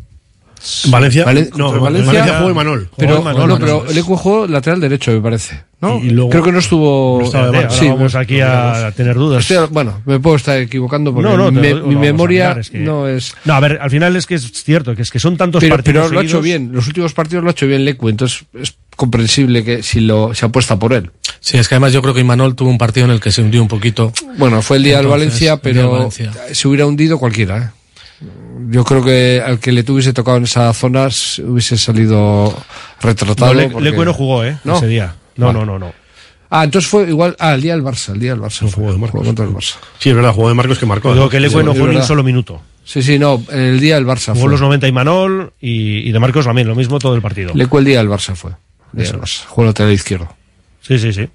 Valencia, 0.89 1.25
Valen- 1.27 1.51
no, 1.57 1.67
contra 1.67 1.83
Valencia, 1.83 2.39
jugó 2.39 2.51
Imanol. 2.51 2.89
Pero, 2.97 3.17
Jugó 3.17 3.31
Imanol, 3.31 3.49
no, 3.49 3.59
pero 3.59 3.85
Leque 3.89 4.03
jugó 4.03 4.47
lateral 4.47 4.81
derecho, 4.81 5.11
me 5.13 5.21
parece. 5.21 5.63
¿no? 5.81 5.99
Y- 5.99 6.07
y 6.07 6.11
luego- 6.11 6.31
Creo 6.31 6.43
que 6.43 6.53
no 6.53 6.59
estuvo. 6.61 7.19
No 7.21 7.27
estaba 7.27 7.51
de 7.51 7.57
Ahora 7.59 7.69
base. 7.69 7.89
vamos 7.89 8.15
aquí 8.15 8.41
a 8.41 8.91
tener 8.97 9.17
dudas. 9.17 9.43
Estoy- 9.51 9.69
bueno, 9.71 10.01
me 10.07 10.19
puedo 10.19 10.37
estar 10.37 10.59
equivocando 10.59 11.13
porque 11.13 11.29
No, 11.29 11.37
no, 11.37 11.53
te 11.61 11.75
mi, 11.75 11.79
lo- 11.81 11.87
memoria 11.89 12.45
mirar, 12.49 12.59
es 12.61 12.71
que- 12.71 12.79
no 12.79 13.07
es. 13.07 13.35
No, 13.45 13.53
a 13.55 13.61
ver, 13.61 13.79
al 13.83 13.91
final 13.91 14.17
es 14.17 14.27
que 14.27 14.35
es 14.37 14.51
cierto, 14.51 14.97
que 14.97 15.03
es 15.03 15.11
que 15.11 15.19
son 15.19 15.37
tantos 15.37 15.61
Pero, 15.61 15.75
partidos. 15.77 16.05
pero 16.05 16.15
lo 16.15 16.21
ha 16.21 16.23
hecho 16.25 16.41
bien, 16.41 16.71
los 16.73 16.87
últimos 16.87 17.13
partidos 17.13 17.45
lo 17.45 17.51
ha 17.51 17.53
hecho 17.53 17.67
bien 17.67 17.85
Lecu, 17.85 18.09
entonces 18.09 18.45
es 18.59 18.75
comprensible 18.97 19.63
que 19.65 19.83
si 19.83 20.01
lo 20.01 20.33
se 20.35 20.47
apuesta 20.47 20.79
por 20.79 20.95
él. 20.95 21.11
Sí, 21.41 21.59
es 21.59 21.69
que 21.69 21.75
además 21.75 21.93
yo 21.93 22.01
creo 22.01 22.15
que 22.15 22.21
Imanol 22.21 22.55
tuvo 22.55 22.71
un 22.71 22.79
partido 22.79 23.05
en 23.05 23.13
el 23.13 23.21
que 23.21 23.31
se 23.31 23.43
hundió 23.43 23.61
un 23.61 23.69
poquito. 23.69 24.13
Bueno, 24.39 24.63
fue 24.63 24.79
el 24.79 24.85
día 24.85 24.97
del 24.99 25.09
Valencia, 25.09 25.55
el 25.55 25.61
día 25.61 25.73
del 25.73 25.83
pero 25.83 25.93
Valencia. 25.93 26.33
se 26.53 26.69
hubiera 26.69 26.87
hundido 26.87 27.19
cualquiera. 27.19 27.59
¿eh? 27.59 27.69
Yo 28.71 28.85
creo 28.85 29.05
que 29.05 29.43
al 29.45 29.59
que 29.59 29.73
le 29.73 29.83
tuviese 29.83 30.13
tocado 30.13 30.37
en 30.39 30.45
esas 30.45 30.77
zonas 30.77 31.39
hubiese 31.41 31.77
salido 31.77 32.55
retratado. 33.01 33.53
No, 33.55 33.61
Le- 33.61 33.69
porque- 33.71 33.91
Leque 33.91 34.05
no 34.05 34.15
jugó, 34.15 34.45
¿eh? 34.45 34.59
¿No? 34.65 34.77
Ese 34.77 34.87
día. 34.87 35.15
No, 35.37 35.47
Vale. 35.47 35.59
no, 35.61 35.67
no, 35.67 35.79
no. 35.79 35.93
Ah, 36.51 36.63
entonces 36.65 36.89
fue 36.89 37.09
igual. 37.09 37.35
Ah, 37.41 37.55
el 37.55 37.63
día 37.63 37.73
del 37.75 37.83
Barça, 37.83 38.13
el 38.13 38.21
día 38.21 38.31
del 38.33 38.41
Barça. 38.41 38.69
fue, 38.69 38.93
jugó 38.93 39.23
contra 39.25 39.45
el 39.45 39.51
Barça. 39.53 39.75
Sí, 39.99 40.11
es 40.11 40.15
verdad, 40.15 40.33
jugó 40.33 40.49
de 40.49 40.55
Marcos 40.55 40.79
que 40.79 40.87
marcó. 40.87 41.15
¿no? 41.15 41.29
que 41.29 41.41
Leque 41.41 41.57
Sí, 41.59 41.65
no 41.65 41.73
jugó 41.75 41.89
ni 41.89 41.97
un 41.97 42.03
solo 42.05 42.23
minuto. 42.23 42.61
Sí, 42.85 43.03
sí, 43.03 43.19
no, 43.19 43.43
el 43.51 43.81
día 43.81 43.95
del 43.97 44.07
Barça 44.07 44.29
Jugó 44.35 44.43
fue. 44.43 44.51
los 44.51 44.61
90 44.61 44.87
y 44.87 44.93
Manol 44.93 45.53
y, 45.61 46.07
y 46.09 46.13
de 46.13 46.19
Marcos 46.21 46.45
también, 46.45 46.69
lo 46.69 46.75
mismo 46.75 46.99
todo 46.99 47.15
el 47.17 47.23
partido. 47.23 47.53
Lecu 47.55 47.79
el 47.79 47.85
día 47.87 47.99
del 47.99 48.09
Barça 48.09 48.35
fue. 48.37 48.51
El 48.51 48.57
día 48.99 49.03
Eso 49.05 49.13
del 49.15 49.23
Barça. 49.23 49.45
Jugó 49.47 49.67
lateral 49.67 49.93
izquierdo. 49.93 50.29
Sí, 50.83 50.99
sí, 50.99 51.13
sí. 51.13 51.29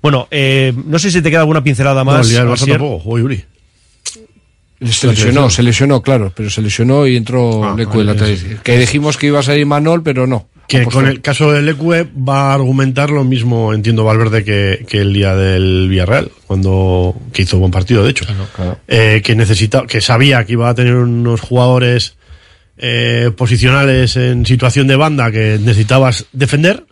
Bueno, 0.00 0.26
eh, 0.30 0.72
no 0.86 0.98
sé 0.98 1.10
si 1.12 1.20
te 1.22 1.30
queda 1.30 1.40
alguna 1.40 1.62
pincelada 1.62 2.02
No, 2.02 2.10
más. 2.10 2.26
el 2.26 2.30
día 2.32 2.40
del 2.44 2.48
Barça 2.48 2.66
tampoco, 2.66 2.98
jugó 3.00 3.18
Yuri. 3.18 3.44
Se 4.90 5.06
lesionó, 5.06 5.50
se 5.50 5.62
lesionó, 5.62 6.02
claro, 6.02 6.32
pero 6.34 6.50
se 6.50 6.62
lesionó 6.62 7.06
y 7.06 7.16
entró 7.16 7.64
Ah, 7.64 7.74
Lecu 7.76 7.98
vale, 7.98 8.04
lateral 8.04 8.36
sí. 8.36 8.56
Que 8.62 8.78
dijimos 8.78 9.16
que 9.16 9.28
iba 9.28 9.38
a 9.40 9.42
salir 9.42 9.66
Manol, 9.66 10.02
pero 10.02 10.26
no. 10.26 10.48
Que 10.68 10.78
Apostó. 10.78 11.00
con 11.00 11.08
el 11.08 11.20
caso 11.20 11.52
del 11.52 11.68
Ecue 11.68 12.06
va 12.16 12.50
a 12.50 12.54
argumentar 12.54 13.10
lo 13.10 13.24
mismo, 13.24 13.74
entiendo 13.74 14.04
Valverde, 14.04 14.44
que, 14.44 14.84
que 14.88 14.98
el 14.98 15.12
día 15.12 15.34
del 15.34 15.88
Villarreal, 15.88 16.30
cuando 16.46 17.14
que 17.32 17.42
hizo 17.42 17.58
buen 17.58 17.70
partido, 17.70 18.04
de 18.04 18.10
hecho. 18.10 18.24
Eh, 18.88 19.20
que 19.24 19.34
necesita, 19.34 19.86
que 19.86 20.00
sabía 20.00 20.44
que 20.44 20.52
iba 20.52 20.68
a 20.68 20.74
tener 20.74 20.94
unos 20.94 21.40
jugadores 21.40 22.16
eh, 22.78 23.30
posicionales 23.36 24.16
en 24.16 24.46
situación 24.46 24.86
de 24.86 24.96
banda 24.96 25.30
que 25.30 25.58
necesitabas 25.60 26.26
defender, 26.32 26.86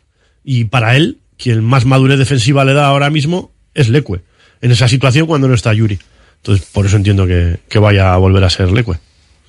y 0.45 0.65
para 0.65 0.97
él, 0.97 1.19
quien 1.39 1.65
más 1.65 1.87
madurez 1.87 2.19
defensiva 2.19 2.65
le 2.65 2.75
da 2.75 2.87
ahora 2.87 3.09
mismo 3.09 3.53
es 3.75 3.89
Leque, 3.89 4.21
en 4.61 4.71
esa 4.73 4.89
situación 4.89 5.27
cuando 5.27 5.49
no 5.49 5.55
está 5.55 5.73
Yuri. 5.73 5.99
Entonces, 6.43 6.67
por 6.73 6.87
eso 6.87 6.97
entiendo 6.97 7.27
que, 7.27 7.59
que 7.69 7.79
vaya 7.79 8.15
a 8.15 8.17
volver 8.17 8.43
a 8.45 8.51
ser 8.51 8.71
Leque. 8.73 8.93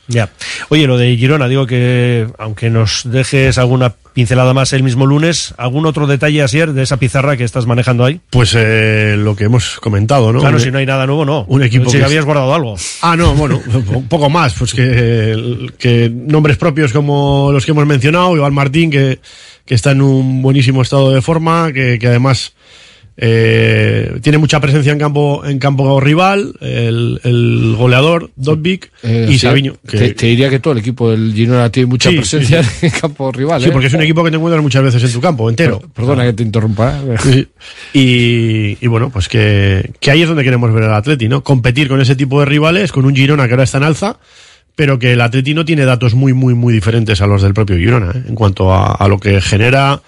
Ya. 0.07 0.29
Oye, 0.69 0.87
lo 0.87 0.97
de 0.97 1.15
Girona, 1.15 1.47
digo 1.47 1.65
que 1.65 2.27
aunque 2.37 2.69
nos 2.69 3.03
dejes 3.05 3.57
alguna 3.57 3.93
pincelada 4.13 4.53
más 4.53 4.73
el 4.73 4.83
mismo 4.83 5.05
lunes, 5.05 5.53
¿algún 5.57 5.85
otro 5.85 6.05
detalle, 6.05 6.41
Asier, 6.41 6.73
de 6.73 6.83
esa 6.83 6.97
pizarra 6.97 7.37
que 7.37 7.45
estás 7.45 7.65
manejando 7.65 8.03
ahí? 8.03 8.19
Pues 8.29 8.53
eh, 8.57 9.15
lo 9.17 9.37
que 9.37 9.45
hemos 9.45 9.79
comentado, 9.79 10.33
¿no? 10.33 10.39
Claro, 10.41 10.57
Un- 10.57 10.61
si 10.63 10.69
no 10.69 10.79
hay 10.79 10.85
nada 10.85 11.05
nuevo, 11.05 11.23
no. 11.23 11.45
un 11.47 11.63
equipo 11.63 11.89
Si 11.89 11.97
que 11.97 12.03
habías 12.03 12.19
es- 12.21 12.25
guardado 12.25 12.53
algo. 12.53 12.75
Ah, 13.01 13.15
no, 13.15 13.33
bueno, 13.35 13.61
un 13.93 14.07
poco 14.09 14.29
más, 14.29 14.53
pues 14.55 14.73
que, 14.73 15.69
que 15.77 16.09
nombres 16.13 16.57
propios 16.57 16.91
como 16.91 17.51
los 17.53 17.63
que 17.63 17.71
hemos 17.71 17.85
mencionado, 17.85 18.35
Iván 18.35 18.53
Martín, 18.53 18.91
que, 18.91 19.19
que 19.65 19.75
está 19.75 19.91
en 19.91 20.01
un 20.01 20.41
buenísimo 20.41 20.81
estado 20.81 21.11
de 21.11 21.21
forma, 21.21 21.71
que, 21.71 21.97
que 21.99 22.07
además 22.07 22.51
eh, 23.23 24.17
tiene 24.23 24.39
mucha 24.39 24.59
presencia 24.59 24.91
en 24.91 24.97
campo, 24.97 25.45
en 25.45 25.59
campo 25.59 25.99
rival, 26.01 26.53
el, 26.59 27.21
el 27.23 27.75
goleador, 27.77 28.31
Dodvik, 28.35 28.91
Eh, 29.03 29.27
y 29.29 29.37
Sabiño. 29.37 29.75
Te, 29.87 30.15
te 30.15 30.25
diría 30.25 30.49
que 30.49 30.57
todo 30.59 30.73
el 30.73 30.79
equipo 30.79 31.11
del 31.11 31.31
Girona 31.31 31.69
tiene 31.69 31.85
mucha 31.85 32.09
Sí, 32.09 32.15
presencia 32.17 32.63
sí, 32.63 32.69
sí. 32.79 32.85
en 32.87 32.91
campo 32.93 33.31
rival. 33.31 33.61
Sí, 33.61 33.69
¿eh? 33.69 33.71
porque 33.71 33.87
es 33.87 33.93
un 33.93 34.01
equipo 34.01 34.23
que 34.23 34.31
te 34.31 34.37
encuentras 34.37 34.63
muchas 34.63 34.81
veces 34.81 35.03
en 35.03 35.11
tu 35.11 35.21
campo, 35.21 35.49
entero. 35.51 35.79
Perdona 35.93 36.23
que 36.23 36.33
te 36.33 36.41
interrumpa. 36.41 36.99
¿eh? 37.25 37.45
Y, 37.93 38.83
y 38.83 38.87
bueno, 38.87 39.11
pues 39.11 39.27
que, 39.27 39.91
que 39.99 40.09
ahí 40.09 40.23
es 40.23 40.27
donde 40.27 40.43
queremos 40.43 40.73
ver 40.73 40.85
al 40.85 40.95
Atleti, 40.95 41.27
¿no? 41.29 41.43
Competir 41.43 41.87
con 41.87 42.01
ese 42.01 42.15
tipo 42.15 42.39
de 42.39 42.47
rivales, 42.47 42.91
con 42.91 43.05
un 43.05 43.15
Girona 43.15 43.45
que 43.45 43.53
ahora 43.53 43.65
está 43.65 43.77
en 43.77 43.83
alza, 43.83 44.17
pero 44.75 44.97
que 44.97 45.13
el 45.13 45.21
Atleti 45.21 45.53
no 45.53 45.63
tiene 45.63 45.85
datos 45.85 46.15
muy, 46.15 46.33
muy, 46.33 46.55
muy 46.55 46.73
diferentes 46.73 47.21
a 47.21 47.27
los 47.27 47.43
del 47.43 47.53
propio 47.53 47.77
Girona, 47.77 48.13
¿eh? 48.15 48.23
en 48.29 48.33
cuanto 48.33 48.73
a, 48.73 48.93
a 48.93 49.07
lo 49.07 49.19
que 49.19 49.41
genera 49.41 50.01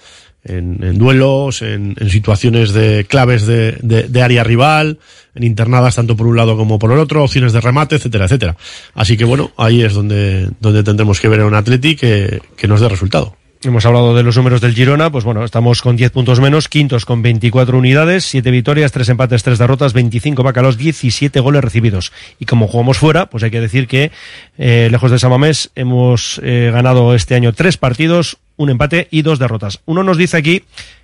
en, 0.45 0.83
en 0.83 0.97
duelos, 0.97 1.61
en, 1.61 1.95
en 1.99 2.09
situaciones 2.09 2.73
de 2.73 3.05
claves 3.07 3.45
de, 3.45 3.77
de- 3.81 4.03
de 4.09 4.21
área 4.21 4.43
rival, 4.43 4.99
en 5.35 5.43
internadas 5.43 5.95
tanto 5.95 6.15
por 6.17 6.27
un 6.27 6.35
lado 6.35 6.57
como 6.57 6.77
por 6.79 6.91
el 6.91 6.99
otro, 6.99 7.23
opciones 7.23 7.53
de 7.53 7.61
remate, 7.61 7.95
etcétera, 7.95 8.25
etcétera. 8.25 8.57
Así 8.93 9.17
que 9.17 9.25
bueno, 9.25 9.51
ahí 9.57 9.81
es 9.83 9.93
donde, 9.93 10.49
donde 10.59 10.83
tendremos 10.83 11.19
que 11.19 11.27
ver 11.29 11.41
a 11.41 11.45
un 11.45 11.55
Atleti 11.55 11.95
que, 11.95 12.41
que 12.57 12.67
nos 12.67 12.81
dé 12.81 12.89
resultado. 12.89 13.35
Hemos 13.65 13.85
hablado 13.85 14.13
de 14.13 14.23
los 14.23 14.35
números 14.35 14.59
del 14.59 14.73
Girona, 14.73 15.09
pues 15.09 15.23
bueno, 15.23 15.45
estamos 15.45 15.81
con 15.81 15.95
10 15.95 16.11
puntos 16.11 16.41
menos, 16.41 16.67
quintos 16.67 17.05
con 17.05 17.21
24 17.21 17.77
unidades, 17.77 18.25
7 18.25 18.51
victorias, 18.51 18.91
3 18.91 19.09
empates, 19.09 19.41
3 19.41 19.57
derrotas, 19.57 19.93
25 19.93 20.43
bacalos, 20.43 20.77
17 20.77 21.39
goles 21.39 21.63
recibidos. 21.63 22.11
Y 22.39 22.45
como 22.45 22.67
jugamos 22.67 22.97
fuera, 22.97 23.27
pues 23.29 23.41
hay 23.43 23.51
que 23.51 23.61
decir 23.61 23.87
que 23.87 24.11
eh, 24.57 24.89
lejos 24.91 25.11
de 25.11 25.19
Samamés 25.19 25.71
hemos 25.75 26.41
eh, 26.43 26.71
ganado 26.73 27.15
este 27.15 27.35
año 27.35 27.53
3 27.53 27.77
partidos, 27.77 28.37
un 28.57 28.69
empate 28.69 29.07
y 29.11 29.21
2 29.21 29.39
derrotas. 29.39 29.79
Uno 29.85 30.03
nos 30.03 30.17
dice 30.17 30.35
aquí, 30.35 30.63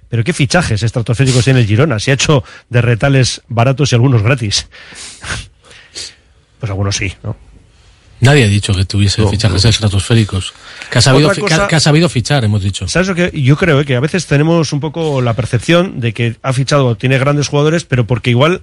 pero 0.09 0.25
qué 0.25 0.33
fichajes 0.33 0.83
estratosféricos 0.83 1.45
tiene 1.45 1.61
el 1.61 1.65
Girona, 1.65 1.99
se 1.99 2.11
ha 2.11 2.15
hecho 2.15 2.43
de 2.69 2.81
retales 2.81 3.41
baratos 3.47 3.91
y 3.91 3.95
algunos 3.95 4.21
gratis. 4.21 4.67
Pues 6.59 6.69
algunos 6.69 6.97
sí, 6.97 7.13
¿no? 7.23 7.37
Nadie 8.21 8.43
ha 8.43 8.47
dicho 8.47 8.73
que 8.73 8.85
tuviese 8.85 9.21
No, 9.21 9.29
fichajes 9.29 9.63
no. 9.63 9.69
estratosféricos. 9.69 10.53
Que 10.91 10.97
ha, 10.97 11.01
sabido, 11.01 11.29
cosa- 11.29 11.67
que 11.67 11.75
ha- 11.75 11.79
sabido 11.79 12.09
fichar, 12.09 12.43
hemos 12.43 12.61
dicho. 12.63 12.87
¿Sabes 12.87 13.07
lo 13.07 13.15
que 13.15 13.31
yo 13.33 13.55
creo? 13.57 13.79
eh? 13.81 13.85
Que 13.85 13.95
a 13.95 13.99
veces 13.99 14.25
tenemos 14.25 14.73
un 14.73 14.79
poco 14.79 15.21
la 15.21 15.33
percepción 15.35 15.99
de 15.99 16.13
que 16.13 16.35
ha 16.41 16.51
fichado, 16.53 16.95
tiene 16.95 17.17
grandes 17.17 17.47
jugadores, 17.47 17.85
pero 17.85 18.05
porque 18.07 18.29
igual 18.31 18.61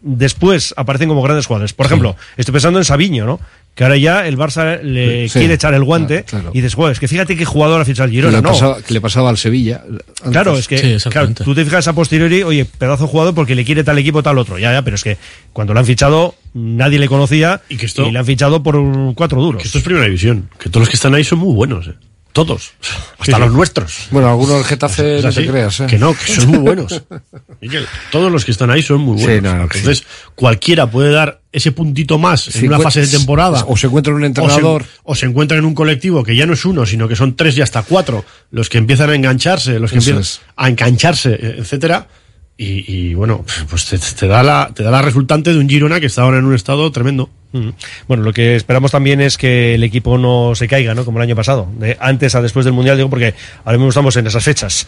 después 0.00 0.74
aparecen 0.76 1.08
como 1.08 1.22
grandes 1.22 1.46
jugadores. 1.46 1.72
Por 1.72 1.86
ejemplo, 1.86 2.16
estoy 2.36 2.52
pensando 2.52 2.78
en 2.78 2.84
Sabiño, 2.84 3.24
¿no? 3.26 3.40
Que 3.74 3.82
ahora 3.84 3.96
ya 3.96 4.26
el 4.28 4.36
Barça 4.38 4.80
le 4.82 5.28
Sí, 5.28 5.38
quiere 5.40 5.54
echar 5.54 5.74
el 5.74 5.82
guante 5.82 6.22
claro, 6.22 6.42
claro. 6.44 6.50
y 6.54 6.60
dices, 6.60 6.74
"Joder, 6.74 6.92
es 6.92 7.00
que 7.00 7.08
fíjate 7.08 7.36
qué 7.36 7.44
jugador 7.44 7.80
ha 7.80 7.84
fichado 7.84 8.04
el 8.06 8.12
Girona, 8.12 8.40
¿no? 8.40 8.50
pasaba, 8.50 8.80
que 8.82 8.94
le 8.94 9.00
pasaba 9.00 9.30
al 9.30 9.38
Sevilla. 9.38 9.82
antes. 9.84 10.30
Claro, 10.30 10.56
es 10.56 10.68
que 10.68 10.76
Sí, 10.76 10.82
claro, 10.82 10.96
exactamente. 10.96 11.44
tú 11.44 11.54
te 11.56 11.64
fijas 11.64 11.88
a 11.88 11.92
posteriori, 11.92 12.42
oye, 12.44 12.66
pedazo 12.66 13.04
de 13.04 13.08
jugador 13.10 13.34
porque 13.34 13.54
le 13.56 13.64
quiere 13.64 13.82
tal 13.82 13.98
equipo, 13.98 14.22
tal 14.22 14.38
otro. 14.38 14.58
Ya, 14.58 14.72
ya, 14.72 14.82
pero 14.82 14.94
es 14.94 15.02
que 15.02 15.16
cuando 15.52 15.74
lo 15.74 15.80
han 15.80 15.86
fichado 15.86 16.36
nadie 16.54 16.98
le 16.98 17.08
conocía 17.08 17.60
y, 17.68 17.76
que 17.76 17.86
esto- 17.86 18.10
le 18.10 18.18
han 18.18 18.24
fichado 18.26 18.62
por 18.62 18.76
cuatro 19.14 19.42
duros. 19.42 19.60
Que 19.60 19.66
esto 19.66 19.78
es 19.78 19.84
primera 19.84 20.06
división, 20.06 20.48
que 20.58 20.68
todos 20.70 20.82
los 20.82 20.88
que 20.88 20.96
están 20.96 21.14
ahí 21.14 21.24
son 21.24 21.40
muy 21.40 21.54
buenos, 21.54 21.86
¿eh? 21.88 21.94
Todos. 22.32 22.72
Hasta 23.12 23.24
Sí, 23.26 23.32
sí. 23.32 23.38
los 23.38 23.52
nuestros. 23.52 24.08
Bueno, 24.10 24.28
algunos 24.28 24.56
del 24.56 24.64
Getafe 24.64 25.22
no 25.22 25.30
te 25.32 25.46
creas. 25.46 25.78
¿eh? 25.78 25.86
Que 25.88 25.98
no, 26.00 26.14
que 26.14 26.32
son 26.34 26.48
muy 26.48 26.58
buenos. 26.58 27.00
Y 27.60 27.68
que 27.68 27.78
todos 28.10 28.30
los 28.32 28.44
que 28.44 28.50
están 28.50 28.70
ahí 28.72 28.82
son 28.82 29.00
muy 29.02 29.18
Sí, 29.18 29.24
buenos. 29.24 29.54
no, 29.54 29.58
no, 29.62 29.68
que 29.68 29.78
Entonces, 29.78 30.04
cualquiera 30.34 30.90
puede 30.90 31.12
dar 31.12 31.40
ese 31.52 31.70
puntito 31.70 32.18
más 32.18 32.42
Sí, 32.42 32.58
en 32.58 32.66
una 32.74 32.80
fase 32.80 33.02
de 33.02 33.06
temporada. 33.06 33.64
o 33.68 33.76
se 33.76 33.86
encuentra 33.86 34.12
un 34.12 34.18
o 34.18 34.22
se- 34.22 34.26
entrenador. 34.26 34.84
O 35.04 35.14
se, 35.14 35.26
encuentra 35.26 35.56
en 35.58 35.64
un 35.64 35.74
colectivo 35.76 36.24
que 36.24 36.34
ya 36.34 36.44
no 36.44 36.54
es 36.54 36.64
uno, 36.64 36.84
sino 36.86 37.06
que 37.06 37.14
son 37.14 37.36
tres 37.36 37.56
y 37.56 37.62
hasta 37.62 37.84
cuatro 37.84 38.24
los 38.50 38.68
que 38.68 38.78
empiezan 38.78 39.10
a 39.10 39.14
engancharse, 39.14 39.78
los 39.78 39.92
que 39.92 39.98
Eso 39.98 40.10
empiezan 40.10 40.22
es. 40.22 40.40
a 40.56 40.68
engancharse, 40.68 41.34
etcétera. 41.58 42.08
Y, 42.56 42.84
y, 42.86 43.14
bueno, 43.14 43.44
pues 43.68 43.86
te, 43.86 44.28
da 44.28 44.42
la, 44.44 44.70
te 44.72 44.84
da 44.84 44.90
la 44.92 45.02
resultante 45.02 45.52
de 45.52 45.58
un 45.58 45.68
Girona 45.68 45.98
que 45.98 46.06
está 46.06 46.22
ahora 46.22 46.38
en 46.38 46.44
un 46.44 46.54
estado 46.54 46.90
tremendo. 46.92 47.28
Mm. 47.50 47.70
Bueno, 48.06 48.22
lo 48.22 48.32
que 48.32 48.54
esperamos 48.54 48.92
también 48.92 49.20
es 49.20 49.36
que 49.36 49.74
el 49.74 49.82
equipo 49.82 50.18
no 50.18 50.54
se 50.54 50.68
caiga, 50.68 50.94
¿no? 50.94 51.04
Como 51.04 51.18
el 51.18 51.22
año 51.22 51.34
pasado, 51.34 51.68
de 51.78 51.96
antes 52.00 52.34
a 52.36 52.42
después 52.42 52.64
del 52.64 52.74
Mundial, 52.74 52.96
digo, 52.96 53.10
porque 53.10 53.34
ahora 53.64 53.78
mismo 53.78 53.88
estamos 53.88 54.16
en 54.16 54.28
esas 54.28 54.44
fechas. 54.44 54.86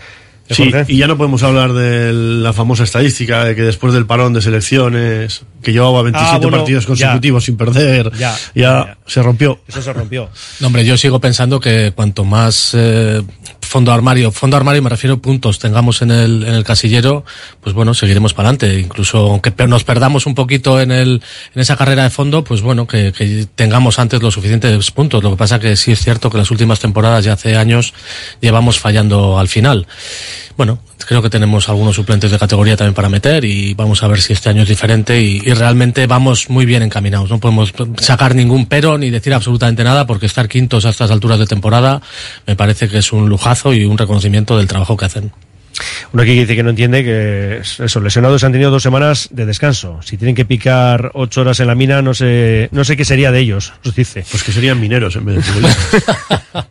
¿Eh, 0.48 0.54
Sí, 0.54 0.70
y 0.88 0.98
ya 0.98 1.06
no 1.08 1.16
podemos 1.16 1.42
hablar 1.42 1.72
de 1.72 2.12
la 2.12 2.52
famosa 2.52 2.84
estadística 2.84 3.44
de 3.44 3.56
que 3.56 3.62
después 3.62 3.92
del 3.92 4.06
parón 4.06 4.32
de 4.32 4.40
selecciones, 4.42 5.42
que 5.62 5.72
llevaba 5.72 6.02
27 6.02 6.34
Ah, 6.34 6.38
bueno, 6.38 6.58
partidos 6.58 6.84
ya. 6.84 6.88
consecutivos 6.88 7.44
sin 7.44 7.56
perder, 7.56 8.12
Ya, 8.16 8.36
ya, 8.54 8.96
Se 9.06 9.22
rompió. 9.22 9.60
Eso 9.66 9.82
se 9.82 9.92
rompió. 9.92 10.28
No, 10.60 10.68
hombre, 10.68 10.84
yo 10.84 10.96
sigo 10.96 11.20
pensando 11.20 11.58
que 11.60 11.92
cuanto 11.94 12.24
más 12.24 12.70
eh, 12.74 13.22
fondo 13.60 13.92
armario, 13.92 14.30
fondo 14.30 14.56
armario 14.56 14.80
me 14.82 14.88
refiero 14.90 15.14
a 15.14 15.18
puntos 15.18 15.58
tengamos 15.58 16.00
en 16.02 16.10
el, 16.12 16.44
en 16.44 16.54
el 16.54 16.62
casillero, 16.64 17.24
pues 17.60 17.74
bueno, 17.74 17.92
seguiremos 17.94 18.32
para 18.32 18.48
adelante. 18.50 18.78
Incluso 18.78 19.18
aunque 19.18 19.52
nos 19.66 19.82
perdamos 19.84 20.26
un 20.26 20.34
poquito 20.36 20.80
en 20.80 20.92
el, 20.92 21.20
en 21.54 21.60
esa 21.60 21.76
carrera 21.76 22.04
de 22.04 22.10
fondo, 22.10 22.44
pues 22.44 22.60
bueno, 22.62 22.86
que, 22.86 23.12
que 23.12 23.46
tengamos 23.54 23.98
antes 23.98 24.22
los 24.22 24.34
suficientes 24.34 24.90
puntos. 24.92 25.22
Lo 25.24 25.30
que 25.30 25.36
pasa 25.36 25.58
que 25.58 25.74
sí 25.76 25.90
es 25.92 26.00
cierto 26.00 26.30
que 26.30 26.38
las 26.38 26.50
últimas 26.52 26.78
temporadas 26.78 27.24
ya 27.24 27.32
hace 27.32 27.56
años 27.56 27.92
llevamos 28.40 28.78
fallando 28.78 29.38
al 29.38 29.48
final. 29.48 29.86
Bueno, 30.56 30.78
creo 31.06 31.22
que 31.22 31.30
tenemos 31.30 31.68
algunos 31.68 31.94
suplentes 31.96 32.30
de 32.30 32.38
categoría 32.38 32.76
también 32.76 32.94
para 32.94 33.08
meter 33.08 33.44
y 33.44 33.74
vamos 33.74 34.02
a 34.02 34.08
ver 34.08 34.20
si 34.20 34.32
este 34.32 34.48
año 34.48 34.62
es 34.62 34.68
diferente 34.68 35.20
y, 35.20 35.40
y 35.44 35.52
realmente 35.54 36.06
vamos 36.06 36.48
muy 36.50 36.66
bien 36.66 36.82
encaminados. 36.82 37.30
No 37.30 37.38
podemos 37.38 37.72
sacar 38.00 38.34
ningún 38.34 38.66
pero 38.66 38.98
ni 38.98 39.10
decir 39.10 39.34
absolutamente 39.34 39.84
nada 39.84 40.06
porque 40.06 40.26
estar 40.26 40.48
quintos 40.48 40.84
a 40.86 40.90
estas 40.90 41.10
alturas 41.10 41.38
de 41.38 41.46
temporada 41.46 42.00
me 42.46 42.56
parece 42.56 42.88
que 42.88 42.98
es 42.98 43.12
un 43.12 43.28
lujazo 43.28 43.72
y 43.74 43.84
un 43.84 43.98
reconocimiento 43.98 44.56
del 44.56 44.66
trabajo 44.66 44.96
que 44.96 45.04
hacen. 45.04 45.32
Uno 46.14 46.22
aquí 46.22 46.32
dice 46.32 46.56
que 46.56 46.62
no 46.62 46.70
entiende 46.70 47.04
que 47.04 47.58
es- 47.58 47.80
eso, 47.80 48.00
lesionados 48.00 48.42
han 48.44 48.52
tenido 48.52 48.70
dos 48.70 48.82
semanas 48.82 49.28
de 49.30 49.44
descanso. 49.44 50.00
Si 50.02 50.16
tienen 50.16 50.34
que 50.34 50.46
picar 50.46 51.10
ocho 51.12 51.42
horas 51.42 51.60
en 51.60 51.66
la 51.66 51.74
mina, 51.74 52.00
no 52.00 52.14
sé, 52.14 52.70
no 52.72 52.82
sé 52.82 52.96
qué 52.96 53.04
sería 53.04 53.30
de 53.30 53.40
ellos, 53.40 53.74
nos 53.84 53.94
dice. 53.94 54.24
Pues 54.30 54.42
que 54.42 54.52
serían 54.52 54.80
mineros 54.80 55.16
en 55.16 55.26
vez 55.26 55.36
de 55.36 55.42
futbolistas. 55.42 56.64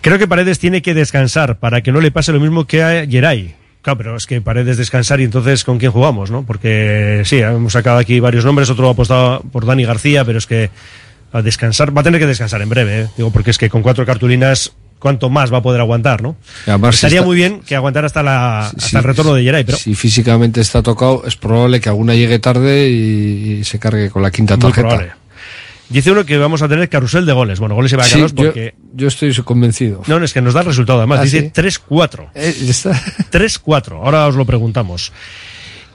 Creo 0.00 0.18
que 0.18 0.28
Paredes 0.28 0.58
tiene 0.58 0.82
que 0.82 0.94
descansar 0.94 1.58
para 1.58 1.82
que 1.82 1.92
no 1.92 2.00
le 2.00 2.10
pase 2.10 2.32
lo 2.32 2.40
mismo 2.40 2.66
que 2.66 2.82
a 2.82 3.06
Geray. 3.06 3.54
Claro, 3.82 3.98
pero 3.98 4.16
es 4.16 4.26
que 4.26 4.40
Paredes 4.40 4.76
descansar 4.76 5.20
y 5.20 5.24
entonces 5.24 5.64
¿con 5.64 5.78
quién 5.78 5.92
jugamos, 5.92 6.30
no? 6.30 6.44
Porque 6.44 7.22
sí, 7.24 7.38
hemos 7.38 7.72
sacado 7.72 7.98
aquí 7.98 8.20
varios 8.20 8.44
nombres, 8.44 8.68
otro 8.70 8.88
ha 8.88 8.92
apostado 8.92 9.40
por 9.52 9.66
Dani 9.66 9.84
García, 9.84 10.24
pero 10.24 10.38
es 10.38 10.46
que 10.46 10.70
a 11.32 11.42
descansar, 11.42 11.96
va 11.96 12.00
a 12.00 12.04
tener 12.04 12.20
que 12.20 12.26
descansar 12.26 12.60
en 12.62 12.68
breve, 12.68 13.00
¿eh? 13.02 13.06
Digo, 13.16 13.30
porque 13.30 13.50
es 13.50 13.58
que 13.58 13.68
con 13.68 13.82
cuatro 13.82 14.04
cartulinas, 14.06 14.72
¿cuánto 14.98 15.28
más 15.30 15.52
va 15.52 15.58
a 15.58 15.62
poder 15.62 15.80
aguantar, 15.80 16.22
no? 16.22 16.36
Si 16.64 16.70
Estaría 16.70 17.18
está- 17.18 17.26
muy 17.26 17.36
bien 17.36 17.60
que 17.60 17.76
aguantara 17.76 18.06
hasta, 18.06 18.22
la, 18.22 18.66
hasta 18.68 18.98
el 18.98 19.04
retorno 19.04 19.34
de 19.34 19.42
Geray, 19.44 19.64
pero 19.64 19.78
Si 19.78 19.94
físicamente 19.94 20.60
está 20.60 20.82
tocado, 20.82 21.24
es 21.26 21.36
probable 21.36 21.80
que 21.80 21.88
alguna 21.88 22.14
llegue 22.14 22.38
tarde 22.38 22.88
y, 22.88 23.58
y 23.60 23.64
se 23.64 23.78
cargue 23.78 24.10
con 24.10 24.22
la 24.22 24.30
quinta 24.30 24.56
muy 24.56 24.62
tarjeta. 24.72 24.88
probable. 24.88 25.12
Dice 25.90 26.10
uno 26.10 26.24
que 26.26 26.36
vamos 26.36 26.60
a 26.62 26.68
tener 26.68 26.88
carrusel 26.88 27.24
de 27.24 27.32
goles. 27.32 27.60
Bueno, 27.60 27.74
goles 27.74 27.90
y 27.92 27.94
Sí, 27.94 27.96
vacanos 27.96 28.34
yo- 28.34 28.44
porque... 28.46 28.74
yo, 28.94 29.08
estoy 29.08 29.34
convencido. 29.36 30.02
No, 30.06 30.18
no, 30.18 30.24
es 30.24 30.32
que 30.34 30.42
nos 30.42 30.52
da 30.54 30.60
el 30.60 30.66
resultado 30.66 30.98
además. 30.98 31.20
¿Ah, 31.20 31.24
Dice 31.24 31.40
sí? 31.54 31.62
3-4. 31.90 32.30
Eh, 32.34 32.54
ya 32.62 32.70
está. 32.70 32.92
3-4. 33.32 33.92
Ahora 34.04 34.26
os 34.26 34.34
lo 34.34 34.44
preguntamos. 34.44 35.12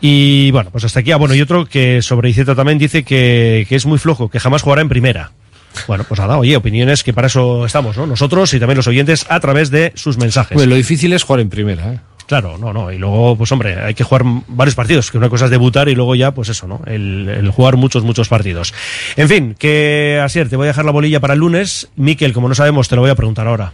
Y 0.01 0.51
bueno, 0.51 0.69
pues 0.71 0.83
hasta 0.83 0.99
aquí. 0.99 1.11
Ah, 1.11 1.17
bueno, 1.17 1.35
y 1.35 1.41
otro 1.41 1.65
que 1.65 2.01
sobre 2.01 2.29
Iceta 2.29 2.55
también 2.55 2.77
dice 2.77 3.03
que, 3.03 3.65
que 3.69 3.75
es 3.75 3.85
muy 3.85 3.99
flojo, 3.99 4.29
que 4.29 4.39
jamás 4.39 4.61
jugará 4.63 4.81
en 4.81 4.89
primera. 4.89 5.31
Bueno, 5.87 6.05
pues 6.07 6.19
nada, 6.19 6.37
oye, 6.37 6.55
opiniones 6.55 7.03
que 7.03 7.13
para 7.13 7.27
eso 7.27 7.65
estamos, 7.65 7.97
¿no? 7.97 8.05
Nosotros 8.05 8.53
y 8.53 8.59
también 8.59 8.77
los 8.77 8.87
oyentes 8.87 9.25
a 9.29 9.39
través 9.39 9.71
de 9.71 9.91
sus 9.95 10.17
mensajes. 10.17 10.51
Hombre, 10.55 10.67
lo 10.67 10.75
difícil 10.75 11.13
es 11.13 11.23
jugar 11.23 11.39
en 11.39 11.49
primera. 11.49 11.93
¿eh? 11.93 11.99
Claro, 12.25 12.57
no, 12.57 12.71
no. 12.73 12.91
Y 12.91 12.97
luego, 12.97 13.35
pues 13.37 13.51
hombre, 13.51 13.75
hay 13.81 13.93
que 13.93 14.03
jugar 14.03 14.23
varios 14.47 14.75
partidos, 14.75 15.11
que 15.11 15.17
una 15.17 15.29
cosa 15.29 15.45
es 15.45 15.51
debutar 15.51 15.89
y 15.89 15.95
luego 15.95 16.15
ya, 16.15 16.31
pues 16.31 16.49
eso, 16.49 16.67
¿no? 16.67 16.81
El, 16.85 17.27
el 17.29 17.51
jugar 17.51 17.75
muchos, 17.77 18.03
muchos 18.03 18.29
partidos. 18.29 18.73
En 19.17 19.27
fin, 19.27 19.55
que 19.59 20.19
Asier, 20.23 20.49
te 20.49 20.55
voy 20.55 20.65
a 20.65 20.67
dejar 20.69 20.85
la 20.85 20.91
bolilla 20.91 21.19
para 21.19 21.33
el 21.33 21.39
lunes. 21.41 21.89
Miquel, 21.95 22.31
como 22.33 22.47
no 22.47 22.55
sabemos, 22.55 22.87
te 22.87 22.95
lo 22.95 23.01
voy 23.01 23.11
a 23.11 23.15
preguntar 23.15 23.47
ahora. 23.47 23.73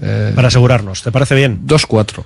Eh, 0.00 0.32
Para 0.34 0.48
asegurarnos. 0.48 1.02
¿Te 1.02 1.12
parece 1.12 1.34
bien? 1.34 1.60
2-4. 1.66 2.24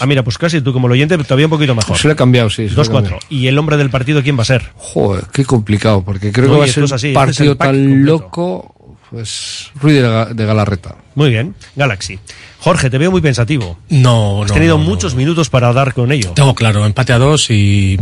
Ah, 0.00 0.06
mira, 0.06 0.24
pues 0.24 0.38
casi 0.38 0.60
tú 0.60 0.72
como 0.72 0.88
el 0.88 0.94
oyente, 0.94 1.16
todavía 1.18 1.46
un 1.46 1.50
poquito 1.50 1.74
mejor. 1.76 1.96
Se 1.96 2.08
lo 2.08 2.14
he 2.14 2.16
cambiado, 2.16 2.50
sí. 2.50 2.68
se 2.68 2.74
lo 2.74 2.82
he 2.82 2.86
2-4. 2.86 2.92
cambiado. 2.92 3.18
¿Y 3.28 3.46
el 3.46 3.56
hombre 3.58 3.76
del 3.76 3.90
partido 3.90 4.22
quién 4.22 4.36
va 4.36 4.42
a 4.42 4.46
ser? 4.46 4.70
Joder, 4.74 5.24
qué 5.32 5.44
complicado, 5.44 6.02
porque 6.02 6.32
creo 6.32 6.48
No, 6.48 6.54
que 6.54 6.58
va 6.60 6.64
a 6.64 6.68
ser 6.68 6.82
así, 6.84 6.88
un 6.88 6.96
este 6.96 7.08
es 7.10 7.14
partido 7.14 7.56
tan 7.56 7.68
completo. 7.76 8.04
loco. 8.12 8.96
Pues 9.10 9.70
Ruiz 9.80 10.02
de 10.34 10.46
Galarreta. 10.46 10.96
Muy 11.14 11.30
bien, 11.30 11.54
Galaxy. 11.76 12.18
Jorge, 12.60 12.90
te 12.90 12.98
veo 12.98 13.10
muy 13.10 13.20
pensativo. 13.20 13.78
No, 13.88 14.42
Has 14.42 14.48
no, 14.48 14.54
tenido 14.54 14.78
no, 14.78 14.84
no. 14.84 14.90
muchos 14.90 15.14
minutos 15.14 15.50
para 15.50 15.72
dar 15.72 15.92
con 15.94 16.12
ello. 16.12 16.30
Tengo 16.32 16.54
claro, 16.54 16.86
empate 16.86 17.12
a 17.12 17.18
dos 17.18 17.50
y, 17.50 17.98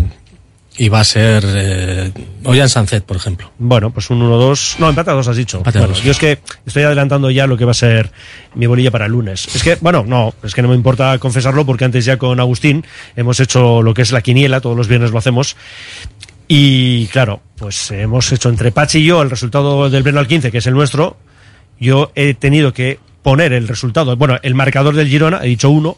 y 0.76 0.88
va 0.88 1.00
a 1.00 1.04
ser 1.04 1.44
eh, 1.46 2.12
Ollán 2.44 2.68
Sancet, 2.68 3.04
por 3.04 3.16
ejemplo. 3.16 3.50
Bueno, 3.58 3.90
pues 3.90 4.10
un 4.10 4.20
1-2. 4.20 4.76
No, 4.78 4.88
empate 4.90 5.10
a 5.10 5.14
2 5.14 5.28
has 5.28 5.36
dicho. 5.36 5.56
Empate 5.58 5.78
a 5.78 5.80
Bueno, 5.82 5.94
dos. 5.94 6.02
yo 6.04 6.10
es 6.12 6.18
que 6.18 6.38
estoy 6.66 6.82
adelantando 6.84 7.30
ya 7.30 7.46
lo 7.46 7.56
que 7.56 7.64
va 7.64 7.70
a 7.72 7.74
ser 7.74 8.12
mi 8.54 8.66
bolilla 8.66 8.90
para 8.90 9.06
el 9.06 9.12
lunes. 9.12 9.48
Es 9.54 9.62
que, 9.62 9.76
bueno, 9.80 10.04
no, 10.06 10.34
es 10.42 10.54
que 10.54 10.62
no 10.62 10.68
me 10.68 10.74
importa 10.74 11.18
confesarlo 11.18 11.64
porque 11.66 11.84
antes 11.86 12.04
ya 12.04 12.16
con 12.18 12.38
Agustín 12.38 12.84
hemos 13.16 13.40
hecho 13.40 13.82
lo 13.82 13.94
que 13.94 14.02
es 14.02 14.12
la 14.12 14.20
quiniela, 14.22 14.60
todos 14.60 14.76
los 14.76 14.88
viernes 14.88 15.10
lo 15.10 15.18
hacemos. 15.18 15.56
Y 16.48 17.06
claro, 17.08 17.40
pues 17.56 17.90
hemos 17.92 18.30
hecho 18.32 18.48
entre 18.48 18.72
Pachi 18.72 18.98
y 18.98 19.04
yo 19.04 19.22
el 19.22 19.30
resultado 19.30 19.88
del 19.88 20.02
Breno 20.02 20.18
al 20.18 20.26
15, 20.26 20.50
que 20.50 20.58
es 20.58 20.66
el 20.66 20.74
nuestro. 20.74 21.16
Yo 21.80 22.12
he 22.14 22.34
tenido 22.34 22.72
que 22.72 22.98
poner 23.22 23.52
el 23.52 23.66
resultado, 23.66 24.16
bueno, 24.16 24.38
el 24.42 24.54
marcador 24.54 24.94
del 24.94 25.08
Girona, 25.08 25.40
he 25.42 25.48
dicho 25.48 25.70
uno, 25.70 25.96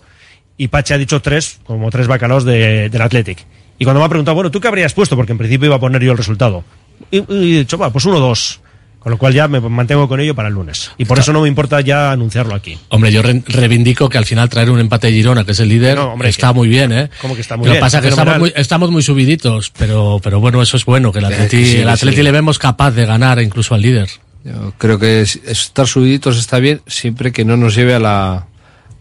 y 0.57 0.69
Pachi 0.69 0.95
ha 0.95 0.99
dicho 0.99 1.21
tres, 1.21 1.59
como 1.65 1.91
tres 1.91 2.07
bacalaos 2.07 2.45
de- 2.45 2.89
del 2.89 3.03
Athletic. 3.03 3.39
Y 3.79 3.85
cuando 3.85 4.01
me 4.01 4.07
ha 4.07 4.09
preguntado, 4.09 4.35
bueno, 4.37 4.51
¿tú 4.51 4.61
qué 4.61 4.69
habrías 4.69 4.93
puesto? 4.95 5.17
Porque 5.17 5.33
en 5.33 5.39
principio 5.39 5.67
iba 5.67 5.77
a 5.77 5.81
poner 5.81 6.03
yo 6.03 6.13
el 6.13 6.19
resultado. 6.19 6.63
Y, 7.11 7.19
y 7.19 7.57
he 7.57 7.59
dicho, 7.61 7.77
va, 7.79 7.91
pues 7.91 8.05
uno, 8.05 8.21
dos. 8.21 8.61
Con 9.01 9.11
lo 9.11 9.19
cual 9.19 9.35
ya 9.35 9.49
me 9.49 9.59
mantengo 9.59 10.07
con 10.07 10.21
ello 10.21 10.33
para 10.37 10.47
el 10.47 10.55
lunes. 10.55 10.93
Y 10.97 11.05
por 11.07 11.19
eso 11.19 11.33
no 11.33 11.41
me 11.43 11.49
importa 11.49 11.81
ya 11.81 12.13
anunciarlo 12.13 12.55
aquí. 12.55 12.79
Hombre, 12.91 13.11
yo 13.11 13.21
re- 13.21 13.43
reivindico 13.49 14.09
que 14.09 14.17
al 14.19 14.25
final 14.27 14.49
traer 14.49 14.71
un 14.71 14.79
empate 14.79 15.09
de 15.09 15.15
Girona, 15.15 15.45
que 15.45 15.51
es 15.51 15.59
el 15.59 15.69
líder, 15.71 15.97
No, 15.97 16.13
hombre, 16.13 16.29
está 16.29 16.49
que- 16.49 16.55
muy 16.55 16.69
bien, 16.69 16.93
¿eh? 16.93 17.11
¿Cómo 17.21 17.35
que 17.35 17.41
está 17.41 17.57
muy 17.57 17.67
Lo 17.67 17.73
bien? 17.73 17.81
pasa 17.81 17.99
es 17.99 18.03
que 18.03 18.09
estamos 18.11 18.39
muy, 18.39 18.53
estamos 18.55 18.91
muy 18.93 19.03
subiditos, 19.03 19.73
pero, 19.77 20.21
pero 20.23 20.39
bueno, 20.39 20.63
eso 20.63 20.77
es 20.77 20.85
bueno, 20.85 21.11
que 21.11 21.19
el 21.19 21.25
Atleti, 21.25 21.67
sí, 21.67 21.77
el 21.79 21.89
Atleti 21.89 22.19
sí. 22.19 22.23
le 22.23 22.31
vemos 22.31 22.61
capaz 22.61 22.93
de 22.93 23.05
ganar 23.05 23.43
incluso 23.43 23.75
al 23.75 23.83
líder. 23.83 24.09
Yo 24.45 24.73
creo 24.79 24.99
que 24.99 25.21
es- 25.23 25.37
estar 25.47 25.87
subiditos 25.87 26.39
está 26.39 26.59
bien, 26.59 26.81
siempre 26.87 27.33
que 27.33 27.45
no 27.45 27.57
nos 27.57 27.75
lleve 27.75 27.95
a 27.95 27.99
la, 28.01 28.47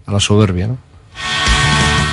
a 0.06 0.12
la 0.12 0.20
soberbia. 0.20 0.68
¿no? 0.68 0.78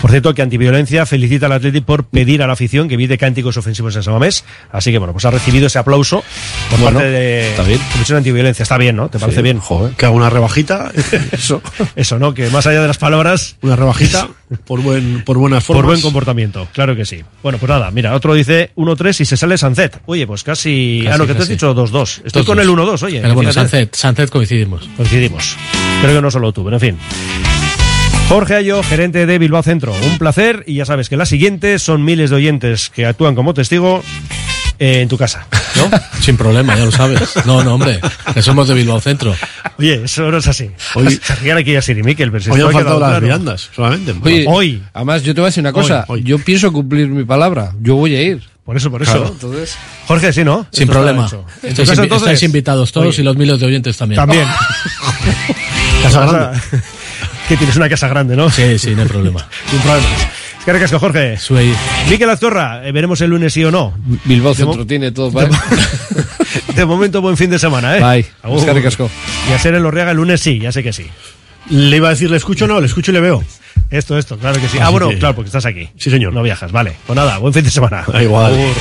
Por 0.01 0.11
cierto, 0.12 0.33
que 0.33 0.43
Antiviolencia 0.43 1.05
felicita 1.07 1.47
al 1.47 1.53
Atleti 1.53 1.81
por 1.81 2.05
pedir 2.05 2.43
a 2.43 2.47
la 2.47 2.53
afición 2.53 2.87
que 2.89 2.95
evite 2.95 3.19
cánticos 3.19 3.57
ofensivos 3.57 3.97
en 3.97 4.03
Samamés. 4.03 4.45
Así 4.70 4.93
que 4.93 4.99
bueno, 4.99 5.12
pues 5.12 5.25
ha 5.25 5.31
recibido 5.31 5.66
ese 5.66 5.79
aplauso 5.79 6.23
por 6.70 6.79
Bueno, 6.79 6.99
parte 7.01 7.11
de 7.11 7.51
está 7.51 7.62
bien. 7.65 7.81
Comisión 7.93 8.19
Antiviolencia. 8.19 8.62
Está 8.62 8.79
bien, 8.79 8.95
¿no? 8.97 9.09
¿Te 9.09 9.19
parece 9.19 9.39
Sí, 9.39 9.43
bien? 9.43 9.59
Joder. 9.59 9.93
Que 9.95 10.07
haga 10.07 10.15
una 10.15 10.31
rebajita. 10.31 10.93
Eso. 11.33 11.61
Eso, 11.97 12.19
¿no? 12.19 12.33
Que 12.33 12.49
más 12.51 12.66
allá 12.66 12.81
de 12.83 12.87
las 12.87 12.99
palabras, 12.99 13.57
Una 13.62 13.75
rebajita 13.77 14.29
por, 14.66 14.81
buen, 14.83 15.25
por 15.25 15.37
buenas 15.39 15.65
formas. 15.65 15.81
por 15.83 15.87
buen 15.87 16.01
comportamiento. 16.01 16.69
Claro 16.73 16.95
que 16.95 17.05
sí. 17.05 17.23
Bueno, 17.43 17.59
pues 17.59 17.69
nada, 17.69 17.91
mira, 17.91 18.15
otro 18.15 18.35
dice 18.35 18.70
1-3 18.77 19.20
y 19.20 19.25
se 19.25 19.37
sale 19.37 19.59
Sancet. 19.59 20.01
Oye, 20.07 20.27
pues 20.27 20.45
casi. 20.45 21.01
Casi, 21.05 21.15
ah, 21.15 21.19
no, 21.19 21.27
que 21.27 21.35
te 21.35 21.43
has 21.43 21.49
dicho 21.49 21.75
2-2. 21.75 22.23
Estoy 22.25 22.43
Dos, 22.43 22.47
con 22.47 22.57
dos. 22.57 22.66
el 22.66 22.70
1-2, 22.73 23.03
oye. 23.03 23.20
Pero 23.20 23.35
bueno. 23.35 23.53
Sancet, 23.53 23.95
Sancet 23.95 24.31
coincidimos. 24.31 24.89
Coincidimos. 24.97 25.57
Creo 26.03 26.15
que 26.16 26.23
no 26.23 26.31
solo 26.31 26.53
tú, 26.53 26.62
pero 26.65 26.77
en 26.77 26.81
fin. 26.81 26.99
Jorge 28.29 28.55
Ayo, 28.57 28.83
gerente 28.83 29.25
de 29.27 29.39
Bilbao 29.39 29.63
Centro. 29.63 29.95
Un 30.05 30.19
placer 30.19 30.63
y 30.67 30.75
ya 30.75 30.85
sabes 30.85 31.09
que 31.09 31.17
la 31.17 31.25
siguiente 31.25 31.79
son 31.79 32.05
miles 32.05 32.29
de 32.31 32.37
oyentes 32.37 32.91
que 32.91 33.07
actúan 33.07 33.35
como 33.35 33.55
testigo 33.55 34.03
eh, 34.79 35.01
en 35.01 35.09
tu 35.09 35.17
casa, 35.17 35.47
¿no? 35.77 35.91
Sin 36.21 36.37
problema, 36.37 36.77
ya 36.77 36.85
lo 36.85 36.93
sabes. 36.93 37.35
No, 37.47 37.65
no, 37.65 37.75
hombre, 37.75 38.01
que 38.35 38.43
somos 38.43 38.69
de 38.69 38.75
Bilbao 38.75 39.01
Centro. 39.01 39.35
Oye, 39.79 40.03
eso 40.05 40.31
no 40.31 40.37
es 40.39 40.47
así. 40.47 40.71
Hoy- 40.95 41.19
se 41.43 41.53
aquí 41.53 41.75
a 41.75 41.81
Siri 41.83 42.03
Miquel, 42.03 42.31
pero 42.31 42.45
si 42.45 42.51
Hoy 42.51 42.61
han 42.61 42.69
ha 42.69 42.73
faltado 42.73 43.01
las 43.01 43.09
claro. 43.11 43.27
viandas, 43.27 43.71
solamente. 43.75 44.15
Oye, 44.23 44.45
Hoy. 44.47 44.83
Además, 44.93 45.23
yo 45.23 45.35
te 45.35 45.41
voy 45.41 45.47
a 45.47 45.51
decir 45.51 45.63
una 45.63 45.73
cosa. 45.73 46.05
Hoy, 46.09 46.21
hoy. 46.21 46.25
Yo 46.25 46.39
pienso 46.39 46.71
cumplir 46.71 47.09
mi 47.09 47.25
palabra. 47.25 47.73
Yo 47.81 47.95
voy 47.97 48.15
a 48.15 48.23
ir. 48.23 48.43
Por 48.65 48.77
eso, 48.77 48.91
por 48.91 49.01
eso. 49.01 49.13
Claro, 49.13 49.29
entonces. 49.29 49.75
Jorge, 50.07 50.31
sí, 50.35 50.45
¿no? 50.45 50.67
Sin 50.71 50.83
Esto 50.83 50.93
problema. 50.93 51.27
hecho. 51.27 51.47
¿En 51.63 51.75
tu 51.75 51.83
Estáis, 51.83 51.99
entonces? 52.01 52.19
estáis 52.29 52.43
invitados 52.43 52.93
todos 52.93 53.07
Oye, 53.09 53.23
y 53.23 53.25
los 53.25 53.37
miles 53.37 53.59
de 53.59 53.67
oyentes 53.67 53.97
también. 53.97 54.21
También. 54.21 54.47
Casa 56.03 56.27
grande. 56.27 56.61
Que 57.49 57.57
tienes 57.57 57.77
una 57.77 57.89
casa 57.89 58.09
grande, 58.09 58.37
¿no? 58.37 58.51
Sí, 58.51 58.79
sí, 58.79 58.95
no 58.95 59.03
hay 59.03 59.09
problema. 59.09 59.47
Sin 59.70 59.81
problema. 59.81 60.07
Es 60.59 60.65
que 60.65 60.73
recasco, 60.73 60.99
Jorge. 60.99 61.39
Suey. 61.39 61.73
Miquel 62.11 62.29
Azcorra, 62.31 62.87
eh, 62.87 62.93
veremos 62.93 63.20
el 63.23 63.31
lunes 63.31 63.53
sí 63.53 63.65
o 63.65 63.70
no. 63.70 63.95
Bilbao 64.25 64.53
De 64.53 64.57
Centro 64.65 64.87
tiene 64.87 65.12
todo 65.12 65.33
para. 65.33 65.49
De 66.75 66.85
momento, 66.85 67.20
buen 67.23 67.37
fin 67.37 67.49
de 67.51 67.59
semana, 67.59 67.97
¿eh? 67.97 68.01
Bye. 68.01 68.27
Agur. 68.43 68.59
Eskerrik 68.59 68.87
asko. 68.87 69.11
Y 69.49 69.53
a 69.53 69.59
ser 69.59 69.75
el 69.75 69.87
Orriaga 69.87 70.11
el 70.11 70.16
lunes 70.19 70.41
sí, 70.41 70.59
ya 70.59 70.70
sé 70.73 70.83
que 70.83 70.93
sí. 70.93 71.07
Le 71.70 71.97
iba 71.97 72.09
a 72.09 72.11
decir, 72.11 72.31
¿le 72.31 72.37
escucho 72.37 72.65
o 72.66 72.69
no? 72.69 72.81
Le 72.81 72.87
escucho 72.87 73.11
y 73.11 73.15
le 73.15 73.20
veo. 73.20 73.43
Esto, 73.91 74.19
esto, 74.19 74.37
claro 74.39 74.57
que 74.61 74.69
sí. 74.69 74.77
Así 74.79 74.81
Ah, 74.83 74.91
bueno, 74.91 75.09
que- 75.09 75.19
claro, 75.19 75.35
porque 75.35 75.49
estás 75.49 75.65
aquí. 75.66 75.89
Sí, 75.99 76.11
señor. 76.11 76.33
No 76.33 76.43
viajas, 76.43 76.70
vale. 76.73 76.95
Pues 77.07 77.16
nada, 77.16 77.39
buen 77.39 77.53
fin 77.55 77.65
de 77.65 77.70
semana. 77.70 78.05
Da 78.07 78.23
igual. 78.23 78.53
Agur. 78.53 78.75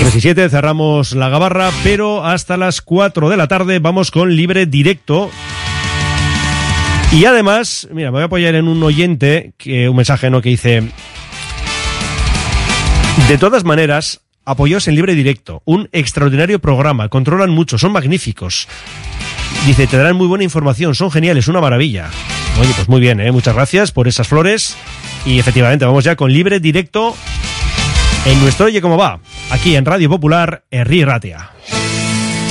17 0.00 0.48
cerramos 0.48 1.12
la 1.12 1.28
gabarra, 1.28 1.70
pero 1.82 2.24
hasta 2.24 2.56
las 2.56 2.80
4 2.82 3.28
de 3.28 3.36
la 3.36 3.48
tarde 3.48 3.78
vamos 3.80 4.10
con 4.10 4.34
libre 4.36 4.66
directo. 4.66 5.30
Y 7.10 7.24
además, 7.24 7.88
mira, 7.90 8.10
me 8.10 8.16
voy 8.16 8.22
a 8.22 8.26
apoyar 8.26 8.54
en 8.54 8.68
un 8.68 8.82
oyente, 8.82 9.52
que 9.56 9.88
un 9.88 9.96
mensaje 9.96 10.28
no 10.28 10.42
que 10.42 10.50
dice. 10.50 10.82
De 13.28 13.38
todas 13.38 13.64
maneras, 13.64 14.20
apoyos 14.44 14.88
en 14.88 14.94
libre 14.94 15.14
directo. 15.14 15.62
Un 15.64 15.88
extraordinario 15.92 16.58
programa. 16.58 17.08
Controlan 17.08 17.50
mucho, 17.50 17.78
son 17.78 17.92
magníficos. 17.92 18.68
Dice, 19.66 19.86
te 19.86 19.96
darán 19.96 20.16
muy 20.16 20.26
buena 20.26 20.44
información, 20.44 20.94
son 20.94 21.10
geniales, 21.10 21.48
una 21.48 21.60
maravilla. 21.60 22.10
Oye, 22.60 22.70
pues 22.74 22.88
muy 22.88 23.00
bien, 23.00 23.20
¿eh? 23.20 23.32
muchas 23.32 23.54
gracias 23.54 23.90
por 23.90 24.06
esas 24.06 24.28
flores. 24.28 24.76
Y 25.24 25.38
efectivamente, 25.38 25.84
vamos 25.84 26.04
ya 26.04 26.14
con 26.14 26.32
libre 26.32 26.60
directo 26.60 27.16
en 28.26 28.40
nuestro 28.40 28.66
Oye, 28.66 28.80
¿cómo 28.80 28.98
va? 28.98 29.20
Aquí 29.50 29.76
en 29.76 29.84
Radio 29.84 30.08
Popular, 30.10 30.64
Herri 30.70 31.04
Ratia. 31.04 31.50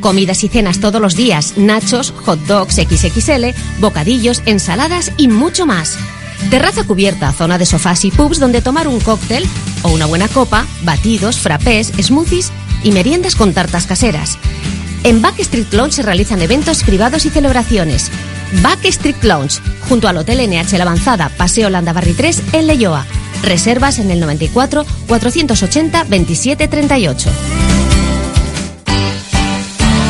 Comidas 0.00 0.44
y 0.44 0.48
cenas 0.48 0.80
todos 0.80 1.00
los 1.00 1.14
días, 1.14 1.54
nachos, 1.56 2.12
hot 2.24 2.40
dogs 2.46 2.76
XXL, 2.76 3.54
bocadillos, 3.80 4.42
ensaladas 4.46 5.12
y 5.16 5.28
mucho 5.28 5.66
más. 5.66 5.96
Terraza 6.48 6.84
cubierta, 6.84 7.32
zona 7.32 7.58
de 7.58 7.66
sofás 7.66 8.04
y 8.04 8.10
pubs 8.10 8.38
donde 8.38 8.62
tomar 8.62 8.88
un 8.88 8.98
cóctel 9.00 9.46
o 9.82 9.90
una 9.90 10.06
buena 10.06 10.28
copa, 10.28 10.66
batidos, 10.82 11.38
frappés, 11.38 11.92
smoothies 12.00 12.50
y 12.82 12.92
meriendas 12.92 13.36
con 13.36 13.52
tartas 13.52 13.86
caseras. 13.86 14.38
En 15.04 15.22
Backstreet 15.22 15.72
Lounge 15.72 15.96
se 15.96 16.02
realizan 16.02 16.42
eventos 16.42 16.82
privados 16.82 17.26
y 17.26 17.30
celebraciones. 17.30 18.10
Backstreet 18.62 19.22
Lounge, 19.22 19.60
junto 19.88 20.08
al 20.08 20.16
Hotel 20.16 20.48
NH 20.48 20.80
Avanzada, 20.80 21.30
Paseo 21.36 21.70
Landabarri 21.70 22.14
3 22.14 22.42
en 22.52 22.66
Leyoa. 22.66 23.06
Reservas 23.42 23.98
en 23.98 24.10
el 24.10 24.20
94 24.20 24.84
480 25.06 26.04
27 26.04 26.68
38. 26.68 27.30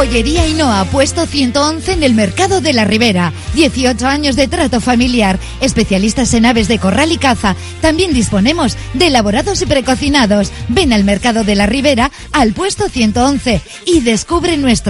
Pollería 0.00 0.46
Hinoa, 0.46 0.86
puesto 0.86 1.26
111 1.26 1.92
en 1.92 2.02
el 2.02 2.14
Mercado 2.14 2.62
de 2.62 2.72
la 2.72 2.86
Ribera. 2.86 3.34
18 3.52 4.06
años 4.06 4.34
de 4.34 4.48
trato 4.48 4.80
familiar, 4.80 5.38
especialistas 5.60 6.32
en 6.32 6.46
aves 6.46 6.68
de 6.68 6.78
corral 6.78 7.12
y 7.12 7.18
caza. 7.18 7.54
También 7.82 8.14
disponemos 8.14 8.78
de 8.94 9.08
elaborados 9.08 9.60
y 9.60 9.66
precocinados. 9.66 10.52
Ven 10.68 10.94
al 10.94 11.04
Mercado 11.04 11.44
de 11.44 11.54
la 11.54 11.66
Ribera, 11.66 12.10
al 12.32 12.54
puesto 12.54 12.88
111 12.88 13.60
y 13.84 14.00
descubre 14.00 14.56
nuestro 14.56 14.88